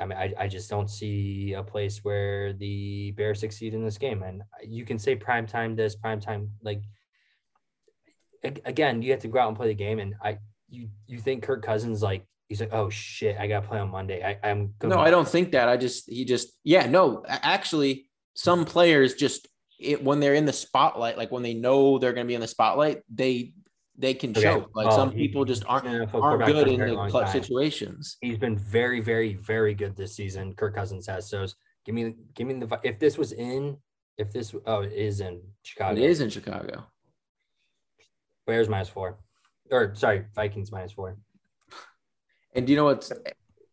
I 0.00 0.06
mean, 0.06 0.18
I, 0.18 0.32
I 0.38 0.48
just 0.48 0.70
don't 0.70 0.88
see 0.88 1.52
a 1.52 1.62
place 1.62 1.98
where 2.02 2.54
the 2.54 3.10
Bears 3.12 3.40
succeed 3.40 3.74
in 3.74 3.84
this 3.84 3.98
game. 3.98 4.22
And 4.22 4.42
you 4.64 4.86
can 4.86 4.98
say 4.98 5.14
prime 5.14 5.46
time 5.46 5.76
this, 5.76 5.94
prime 5.94 6.20
time 6.20 6.50
like 6.62 6.82
again, 8.42 9.02
you 9.02 9.10
have 9.10 9.20
to 9.20 9.28
go 9.28 9.38
out 9.38 9.48
and 9.48 9.56
play 9.56 9.68
the 9.68 9.74
game. 9.74 9.98
And 9.98 10.14
I 10.22 10.38
you 10.70 10.88
you 11.06 11.18
think 11.18 11.42
Kirk 11.42 11.62
Cousins 11.62 12.02
like 12.02 12.24
he's 12.50 12.60
like, 12.60 12.72
oh 12.72 12.90
shit, 12.90 13.38
I 13.38 13.46
got 13.46 13.62
to 13.62 13.68
play 13.68 13.78
on 13.78 13.90
Monday. 13.90 14.22
I, 14.22 14.50
I'm 14.50 14.74
no, 14.82 14.98
I 14.98 15.08
don't 15.08 15.26
think 15.26 15.52
that. 15.52 15.70
I 15.70 15.78
just 15.78 16.10
he 16.10 16.26
just 16.26 16.58
yeah, 16.64 16.86
no, 16.86 17.24
actually, 17.26 18.10
some 18.34 18.66
players 18.66 19.14
just 19.14 19.48
it, 19.78 20.04
when 20.04 20.20
they're 20.20 20.34
in 20.34 20.44
the 20.44 20.52
spotlight, 20.52 21.16
like 21.16 21.30
when 21.30 21.42
they 21.42 21.54
know 21.54 21.98
they're 21.98 22.12
going 22.12 22.26
to 22.26 22.28
be 22.28 22.34
in 22.34 22.40
the 22.42 22.48
spotlight, 22.48 23.02
they 23.08 23.54
they 23.96 24.12
can 24.12 24.30
okay. 24.32 24.42
choke. 24.42 24.70
Like 24.74 24.88
oh, 24.88 24.96
some 24.96 25.12
he, 25.12 25.28
people 25.28 25.46
just 25.46 25.64
aren't 25.66 25.86
aren't 25.86 26.44
good 26.44 26.68
in 26.68 26.80
the 26.80 27.06
clutch 27.08 27.26
time. 27.26 27.42
situations. 27.42 28.18
He's 28.20 28.38
been 28.38 28.58
very, 28.58 29.00
very, 29.00 29.34
very 29.34 29.72
good 29.72 29.96
this 29.96 30.14
season. 30.14 30.52
Kirk 30.54 30.74
Cousins 30.74 31.06
has. 31.06 31.30
So 31.30 31.46
give 31.86 31.94
me 31.94 32.16
give 32.34 32.48
me 32.48 32.54
the 32.54 32.80
if 32.82 32.98
this 32.98 33.16
was 33.16 33.32
in 33.32 33.78
if 34.18 34.32
this 34.32 34.54
oh 34.66 34.80
it 34.80 34.92
is 34.92 35.20
in 35.20 35.40
Chicago. 35.62 36.00
It 36.00 36.10
is 36.10 36.20
in 36.20 36.30
Chicago. 36.30 36.84
Bears 38.44 38.68
minus 38.68 38.88
four. 38.88 39.20
Or 39.70 39.94
sorry, 39.94 40.24
Vikings 40.34 40.72
minus 40.72 40.90
four. 40.90 41.16
And 42.54 42.66
do 42.66 42.72
you 42.72 42.76
know 42.76 42.84
what's 42.84 43.12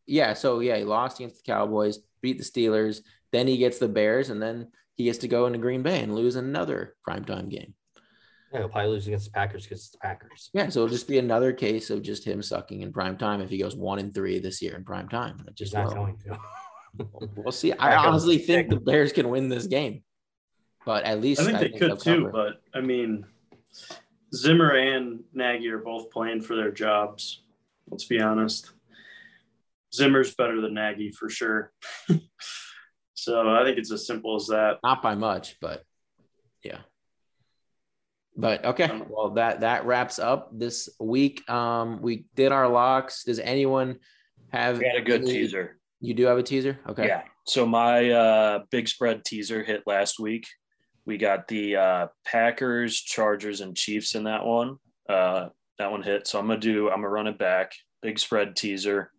yeah, 0.06 0.34
so 0.34 0.60
yeah, 0.62 0.78
he 0.78 0.84
lost 0.84 1.20
against 1.20 1.46
the 1.46 1.52
Cowboys, 1.52 2.00
beat 2.22 2.38
the 2.38 2.44
Steelers, 2.44 3.02
then 3.32 3.48
he 3.48 3.58
gets 3.58 3.78
the 3.78 3.90
Bears, 3.90 4.30
and 4.30 4.42
then 4.42 4.70
he 4.96 5.04
gets 5.04 5.20
to 5.20 5.28
go 5.28 5.46
into 5.46 5.60
Green 5.60 5.84
Bay 5.84 6.02
and 6.02 6.16
lose 6.16 6.36
another 6.36 6.96
primetime 7.08 7.50
game. 7.50 7.74
Yeah, 8.54 8.60
he'll 8.60 8.70
probably 8.70 8.92
lose 8.92 9.08
against 9.08 9.26
the 9.26 9.32
Packers 9.32 9.64
because 9.64 9.80
it's 9.80 9.90
the 9.90 9.98
Packers. 9.98 10.50
Yeah, 10.54 10.70
so 10.70 10.80
it'll 10.80 10.94
just 10.94 11.08
be 11.08 11.20
another 11.20 11.52
case 11.52 11.90
of 11.90 12.02
just 12.02 12.24
him 12.24 12.42
sucking 12.42 12.82
in 12.82 12.94
prime 12.94 13.18
time 13.18 13.42
if 13.42 13.50
he 13.50 13.58
goes 13.58 13.76
one 13.76 14.00
and 14.00 14.14
three 14.14 14.40
this 14.40 14.62
year 14.62 14.76
in 14.76 14.86
prime 14.86 15.10
time. 15.10 15.46
just 15.54 15.74
not 15.74 15.94
going 15.94 16.18
to. 16.20 16.40
we'll 17.36 17.52
see. 17.52 17.74
I 17.74 17.96
honestly 17.98 18.38
think 18.38 18.70
the 18.70 18.78
Bears 18.78 19.12
can 19.12 19.30
win 19.30 19.50
this 19.50 19.68
game, 19.68 20.04
but 20.86 21.04
at 21.04 21.22
least 21.22 21.42
I 21.42 21.44
think 21.44 21.58
I 21.58 21.60
they 21.60 21.68
think 21.70 21.80
could 21.80 22.00
too. 22.00 22.30
But 22.32 22.62
I 22.74 22.80
mean, 22.80 23.26
Zimmer 24.34 24.72
and 24.72 25.24
Nagy 25.34 25.68
are 25.70 25.80
both 25.80 26.10
playing 26.10 26.42
for 26.42 26.56
their 26.56 26.72
jobs. 26.72 27.42
Let's 27.90 28.06
be 28.06 28.20
honest. 28.20 28.72
Zimmer's 29.94 30.36
better 30.36 30.62
than 30.62 30.74
Nagy 30.74 31.12
for 31.12 31.30
sure. 31.30 31.72
so 33.14 33.50
I 33.50 33.64
think 33.64 33.78
it's 33.78 33.92
as 33.92 34.06
simple 34.06 34.36
as 34.36 34.48
that. 34.48 34.78
Not 34.84 35.02
by 35.02 35.16
much, 35.16 35.58
but 35.62 35.84
yeah. 36.64 36.80
But 38.36 38.66
okay, 38.66 39.02
well 39.10 39.32
that 39.32 39.62
that 39.62 39.86
wraps 39.86 40.20
up 40.20 40.50
this 40.54 40.90
week. 41.00 41.50
Um, 41.50 42.02
we 42.02 42.26
did 42.36 42.52
our 42.52 42.68
locks. 42.68 43.24
Does 43.24 43.40
anyone 43.40 43.98
have? 44.52 44.78
We 44.78 44.86
had 44.86 44.98
a 44.98 45.02
good 45.02 45.22
any, 45.22 45.32
teaser. 45.32 45.80
You 46.00 46.14
do 46.14 46.26
have 46.26 46.38
a 46.38 46.44
teaser, 46.44 46.80
okay? 46.88 47.08
Yeah. 47.08 47.24
So 47.48 47.66
my 47.66 48.12
uh, 48.12 48.60
big 48.70 48.88
spread 48.88 49.26
teaser 49.26 49.64
hit 49.64 49.84
last 49.88 50.20
week. 50.20 50.48
We 51.06 51.18
got 51.18 51.48
the 51.48 51.78
uh, 51.78 52.08
Packers, 52.26 52.98
Chargers, 52.98 53.62
and 53.62 53.76
Chiefs 53.76 54.14
in 54.14 54.26
that 54.26 54.46
one. 54.46 54.76
Uh, 55.10 55.50
that 55.80 55.92
one 55.92 56.04
hit. 56.04 56.28
So 56.28 56.40
I'm 56.40 56.48
gonna 56.48 56.60
do. 56.60 56.90
I'm 56.90 56.98
gonna 56.98 57.10
run 57.10 57.28
it 57.28 57.38
back. 57.38 57.74
Big 58.02 58.20
spread 58.20 58.56
teaser. 58.56 59.12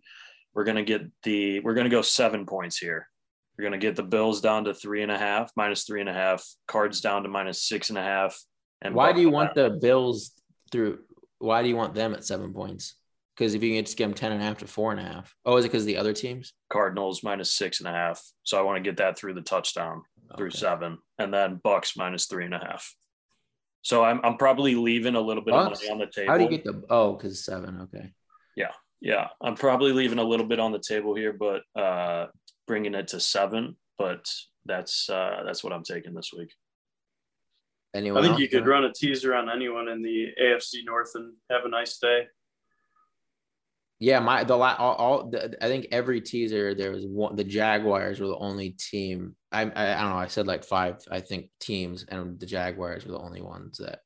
We're 0.55 0.65
gonna 0.65 0.85
get 0.85 1.03
the. 1.23 1.61
We're 1.61 1.75
gonna 1.75 1.89
go 1.89 2.03
seven 2.03 2.47
points 2.47 2.79
here. 2.79 3.09
We're 3.57 3.65
gonna 3.65 3.79
get 3.79 3.97
the 3.97 4.03
Bills 4.03 4.41
down 4.41 4.65
to 4.65 4.75
three 4.75 5.03
and 5.03 5.13
a 5.13 5.19
half, 5.19 5.51
minus 5.57 5.85
three 5.85 6.01
and 6.01 6.09
a 6.09 6.15
half. 6.15 6.45
Cards 6.67 7.01
down 7.01 7.23
to 7.25 7.29
minus 7.29 7.63
six 7.63 7.91
and 7.91 7.99
a 7.99 8.03
half 8.03 8.39
and 8.83 8.95
why 8.95 9.13
do 9.13 9.21
you 9.21 9.31
want 9.31 9.55
the 9.55 9.71
Bills 9.71 10.33
through? 10.71 11.01
Why 11.39 11.63
do 11.63 11.69
you 11.69 11.77
want 11.77 11.95
them 11.95 12.15
at 12.15 12.25
seven 12.25 12.53
points? 12.53 12.95
Because 13.37 13.55
if 13.55 13.63
you 13.63 13.75
can 13.75 13.85
just 13.85 13.97
get 13.97 14.07
them 14.07 14.15
10 14.15 14.33
and 14.33 14.59
to 14.59 14.67
four 14.67 14.91
and 14.91 15.01
a 15.01 15.05
half. 15.05 15.33
Oh, 15.47 15.57
is 15.57 15.65
it 15.65 15.69
because 15.69 15.85
the 15.85 15.97
other 15.97 16.13
teams? 16.13 16.55
Cardinals 16.71 17.23
minus 17.23 17.53
six 17.53 17.79
and 17.79 17.89
a 17.89 17.93
half. 17.93 18.21
So 18.43 18.59
I 18.59 18.63
want 18.63 18.83
to 18.83 18.89
get 18.89 18.97
that 18.97 19.17
through 19.17 19.35
the 19.35 19.43
touchdown 19.43 20.03
through 20.37 20.51
seven. 20.51 20.99
And 21.19 21.33
then 21.33 21.61
Bucs 21.65 21.97
minus 21.97 22.27
three 22.27 22.47
and 22.47 22.55
a 22.55 22.59
half. 22.59 22.93
So 23.89 24.05
I'm, 24.05 24.21
I'm 24.23 24.37
probably 24.37 24.75
leaving 24.75 25.15
a 25.15 25.21
little 25.21 25.43
bit 25.43 25.55
Bucs? 25.55 25.65
of 25.65 25.73
money 25.73 25.91
on 25.91 25.99
the 25.99 26.07
table. 26.15 26.31
How 26.31 26.37
do 26.37 26.45
you 26.45 26.51
get 26.51 26.63
the 26.63 26.83
oh 26.91 27.15
because 27.15 27.43
seven? 27.43 27.81
Okay. 27.85 28.13
Yeah. 28.55 28.73
Yeah. 29.01 29.29
I'm 29.43 29.55
probably 29.55 29.93
leaving 29.93 30.19
a 30.19 30.25
little 30.25 30.45
bit 30.45 30.61
on 30.61 30.73
the 30.73 30.79
table 30.79 31.15
here, 31.15 31.33
but 31.33 31.63
uh 31.75 32.27
bringing 32.67 32.95
it 32.95 33.09
to 33.09 33.19
seven. 33.19 33.77
But 33.97 34.29
that's 34.67 35.09
uh 35.09 35.41
that's 35.43 35.65
what 35.65 35.73
I'm 35.73 35.85
taking 35.85 36.13
this 36.13 36.33
week. 36.37 36.53
Anyone? 37.95 38.23
I 38.23 38.27
think 38.27 38.41
you 38.41 38.49
could 38.51 38.67
run 38.67 38.85
a 38.85 38.93
teaser 38.93 39.35
on 39.35 39.49
anyone 39.49 39.89
in 39.89 40.03
the 40.03 40.33
AFC 40.39 40.85
North 40.85 41.13
and 41.15 41.33
have 41.51 41.65
a 41.65 41.71
nice 41.71 41.97
day. 41.97 42.27
Yeah, 44.01 44.21
my 44.21 44.45
the 44.45 44.55
all, 44.55 44.95
all 44.95 45.31
the, 45.31 45.57
I 45.63 45.67
think 45.67 45.89
every 45.91 46.21
teaser 46.21 46.75
there 46.75 46.93
was 46.93 47.05
one. 47.05 47.35
The 47.35 47.45
Jaguars 47.45 48.21
were 48.21 48.29
the 48.29 48.37
only 48.37 48.71
team. 48.71 49.35
I, 49.51 49.63
I 49.63 49.95
I 49.95 50.01
don't 50.01 50.11
know. 50.11 50.17
I 50.17 50.29
said 50.29 50.47
like 50.47 50.65
five. 50.65 50.99
I 51.11 51.21
think 51.21 51.51
teams, 51.59 52.05
and 52.09 52.39
the 52.39 52.47
Jaguars 52.47 53.05
were 53.05 53.13
the 53.13 53.19
only 53.19 53.41
ones 53.41 53.79
that 53.79 54.01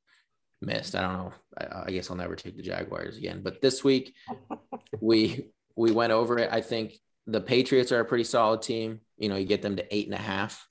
missed. 0.63 0.95
I 0.95 1.03
don't 1.03 1.13
know. 1.13 1.33
I, 1.59 1.83
I 1.87 1.91
guess 1.91 2.11
I'll 2.11 2.17
never 2.17 2.37
take 2.37 2.57
the 2.57 2.63
Jaguars 2.63 3.19
again. 3.19 3.43
But 3.43 3.61
this 3.61 3.85
week, 3.85 4.15
we 5.01 5.51
we 5.77 5.93
went 5.93 6.13
over 6.13 6.39
it. 6.39 6.49
I 6.51 6.63
think 6.63 6.95
the 7.27 7.41
Patriots 7.43 7.93
are 7.93 8.01
a 8.01 8.05
pretty 8.05 8.25
solid 8.25 8.63
team. 8.63 9.01
You 9.19 9.29
know, 9.29 9.37
you 9.37 9.45
get 9.45 9.61
them 9.61 9.77
to 9.77 9.95
eight 9.95 10.07
and 10.07 10.15
a 10.15 10.23
half 10.23 10.67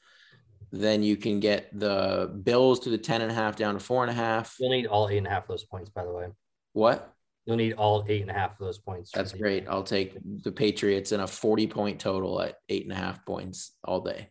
then 0.72 1.04
you 1.04 1.18
can 1.18 1.40
get 1.40 1.68
the 1.78 2.32
Bills 2.44 2.80
to 2.82 2.90
the 2.90 2.98
10 2.98 3.22
and 3.22 3.32
a 3.32 3.34
half 3.34 3.56
down 3.56 3.74
to 3.74 3.80
four 3.80 4.04
and 4.04 4.10
a 4.10 4.14
half. 4.14 4.56
You'll 4.60 4.72
need 4.72 4.88
all 4.88 5.10
eight 5.10 5.18
and 5.18 5.28
a 5.28 5.30
half 5.30 5.44
of 5.44 5.50
those 5.50 5.66
points, 5.66 5.90
by 5.90 6.06
the 6.06 6.12
way. 6.12 6.28
What? 6.74 7.14
You'll 7.46 7.58
need 7.58 7.74
all 7.74 8.06
eight 8.08 8.22
and 8.22 8.30
a 8.30 8.34
half 8.34 8.52
of 8.52 8.58
those 8.60 8.78
points. 8.78 9.12
That's 9.14 9.34
great. 9.34 9.68
I'll 9.68 9.84
take 9.84 10.18
the 10.44 10.52
Patriots 10.52 11.12
in 11.12 11.20
a 11.20 11.28
40 11.28 11.68
point 11.68 12.00
total 12.00 12.42
at 12.42 12.58
eight 12.70 12.84
and 12.84 12.92
a 12.92 12.96
half 12.96 13.26
points 13.26 13.72
all 13.84 14.02
day. 14.02 14.30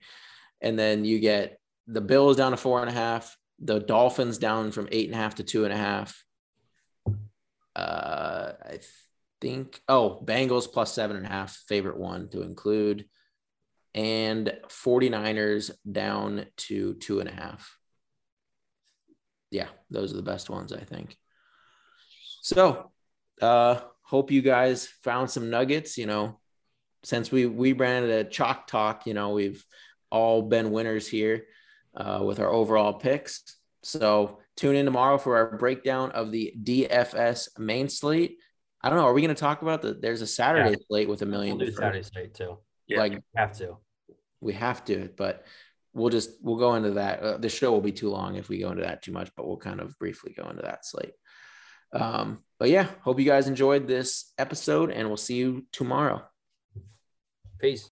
And 0.60 0.78
then 0.78 1.04
you 1.04 1.18
get 1.18 1.58
the 1.86 2.00
Bills 2.00 2.36
down 2.36 2.52
to 2.52 2.56
four 2.56 2.80
and 2.80 2.88
a 2.88 2.92
half, 2.92 3.36
the 3.58 3.80
Dolphins 3.80 4.38
down 4.38 4.70
from 4.70 4.88
eight 4.92 5.06
and 5.06 5.14
a 5.14 5.18
half 5.18 5.36
to 5.36 5.42
two 5.42 5.64
and 5.64 5.72
a 5.72 5.76
half. 5.76 6.24
Uh, 7.74 8.52
I 8.64 8.78
think, 9.40 9.80
oh, 9.88 10.22
Bengals 10.24 10.70
plus 10.70 10.92
seven 10.92 11.16
and 11.16 11.26
a 11.26 11.28
half, 11.28 11.56
favorite 11.66 11.98
one 11.98 12.28
to 12.28 12.42
include 12.42 13.06
and 13.94 14.52
49ers 14.68 15.70
down 15.90 16.46
to 16.56 16.94
two 16.94 17.20
and 17.20 17.28
a 17.28 17.32
half. 17.32 17.76
Yeah, 19.50 19.68
those 19.90 20.12
are 20.12 20.16
the 20.16 20.22
best 20.22 20.48
ones, 20.48 20.72
I 20.72 20.80
think. 20.80 21.16
So, 22.42 22.92
uh, 23.40 23.80
hope 24.02 24.30
you 24.30 24.42
guys 24.42 24.86
found 25.02 25.30
some 25.30 25.50
nuggets. 25.50 25.98
You 25.98 26.06
know, 26.06 26.40
since 27.02 27.30
we 27.30 27.46
we 27.46 27.72
branded 27.72 28.10
a 28.10 28.28
chalk 28.28 28.66
talk, 28.66 29.06
you 29.06 29.14
know, 29.14 29.30
we've 29.30 29.64
all 30.10 30.42
been 30.42 30.70
winners 30.70 31.06
here 31.06 31.46
uh, 31.96 32.20
with 32.24 32.40
our 32.40 32.48
overall 32.48 32.94
picks. 32.94 33.56
So 33.82 34.38
tune 34.56 34.76
in 34.76 34.84
tomorrow 34.84 35.18
for 35.18 35.36
our 35.36 35.56
breakdown 35.56 36.10
of 36.12 36.30
the 36.30 36.52
DFS 36.62 37.58
main 37.58 37.88
slate. 37.88 38.38
I 38.82 38.88
don't 38.88 38.98
know. 38.98 39.04
Are 39.04 39.12
we 39.12 39.22
going 39.22 39.34
to 39.34 39.40
talk 39.40 39.62
about 39.62 39.82
the? 39.82 39.94
There's 39.94 40.22
a 40.22 40.26
Saturday 40.26 40.70
yeah. 40.70 40.76
slate 40.88 41.08
with 41.08 41.22
a 41.22 41.26
1000000 41.26 41.30
we'll 41.30 41.58
do 41.58 41.72
Saturday 41.72 42.02
slate 42.02 42.34
too. 42.34 42.58
Yeah, 42.86 42.98
like 42.98 43.20
have 43.36 43.56
to. 43.58 43.76
We 44.40 44.54
have 44.54 44.84
to, 44.86 45.10
but 45.16 45.44
we'll 45.92 46.08
just 46.08 46.30
we'll 46.42 46.56
go 46.56 46.74
into 46.74 46.92
that. 46.92 47.20
Uh, 47.20 47.36
the 47.36 47.48
show 47.48 47.72
will 47.72 47.80
be 47.80 47.92
too 47.92 48.08
long 48.10 48.36
if 48.36 48.48
we 48.48 48.58
go 48.58 48.70
into 48.70 48.82
that 48.82 49.02
too 49.02 49.12
much, 49.12 49.30
but 49.36 49.46
we'll 49.46 49.58
kind 49.58 49.80
of 49.80 49.98
briefly 49.98 50.34
go 50.36 50.48
into 50.48 50.62
that 50.62 50.86
slate. 50.86 51.12
Um, 51.92 52.42
but 52.60 52.68
yeah, 52.68 52.88
hope 53.00 53.18
you 53.18 53.24
guys 53.24 53.48
enjoyed 53.48 53.88
this 53.88 54.32
episode, 54.36 54.90
and 54.90 55.08
we'll 55.08 55.16
see 55.16 55.36
you 55.36 55.64
tomorrow. 55.72 56.22
Peace. 57.58 57.88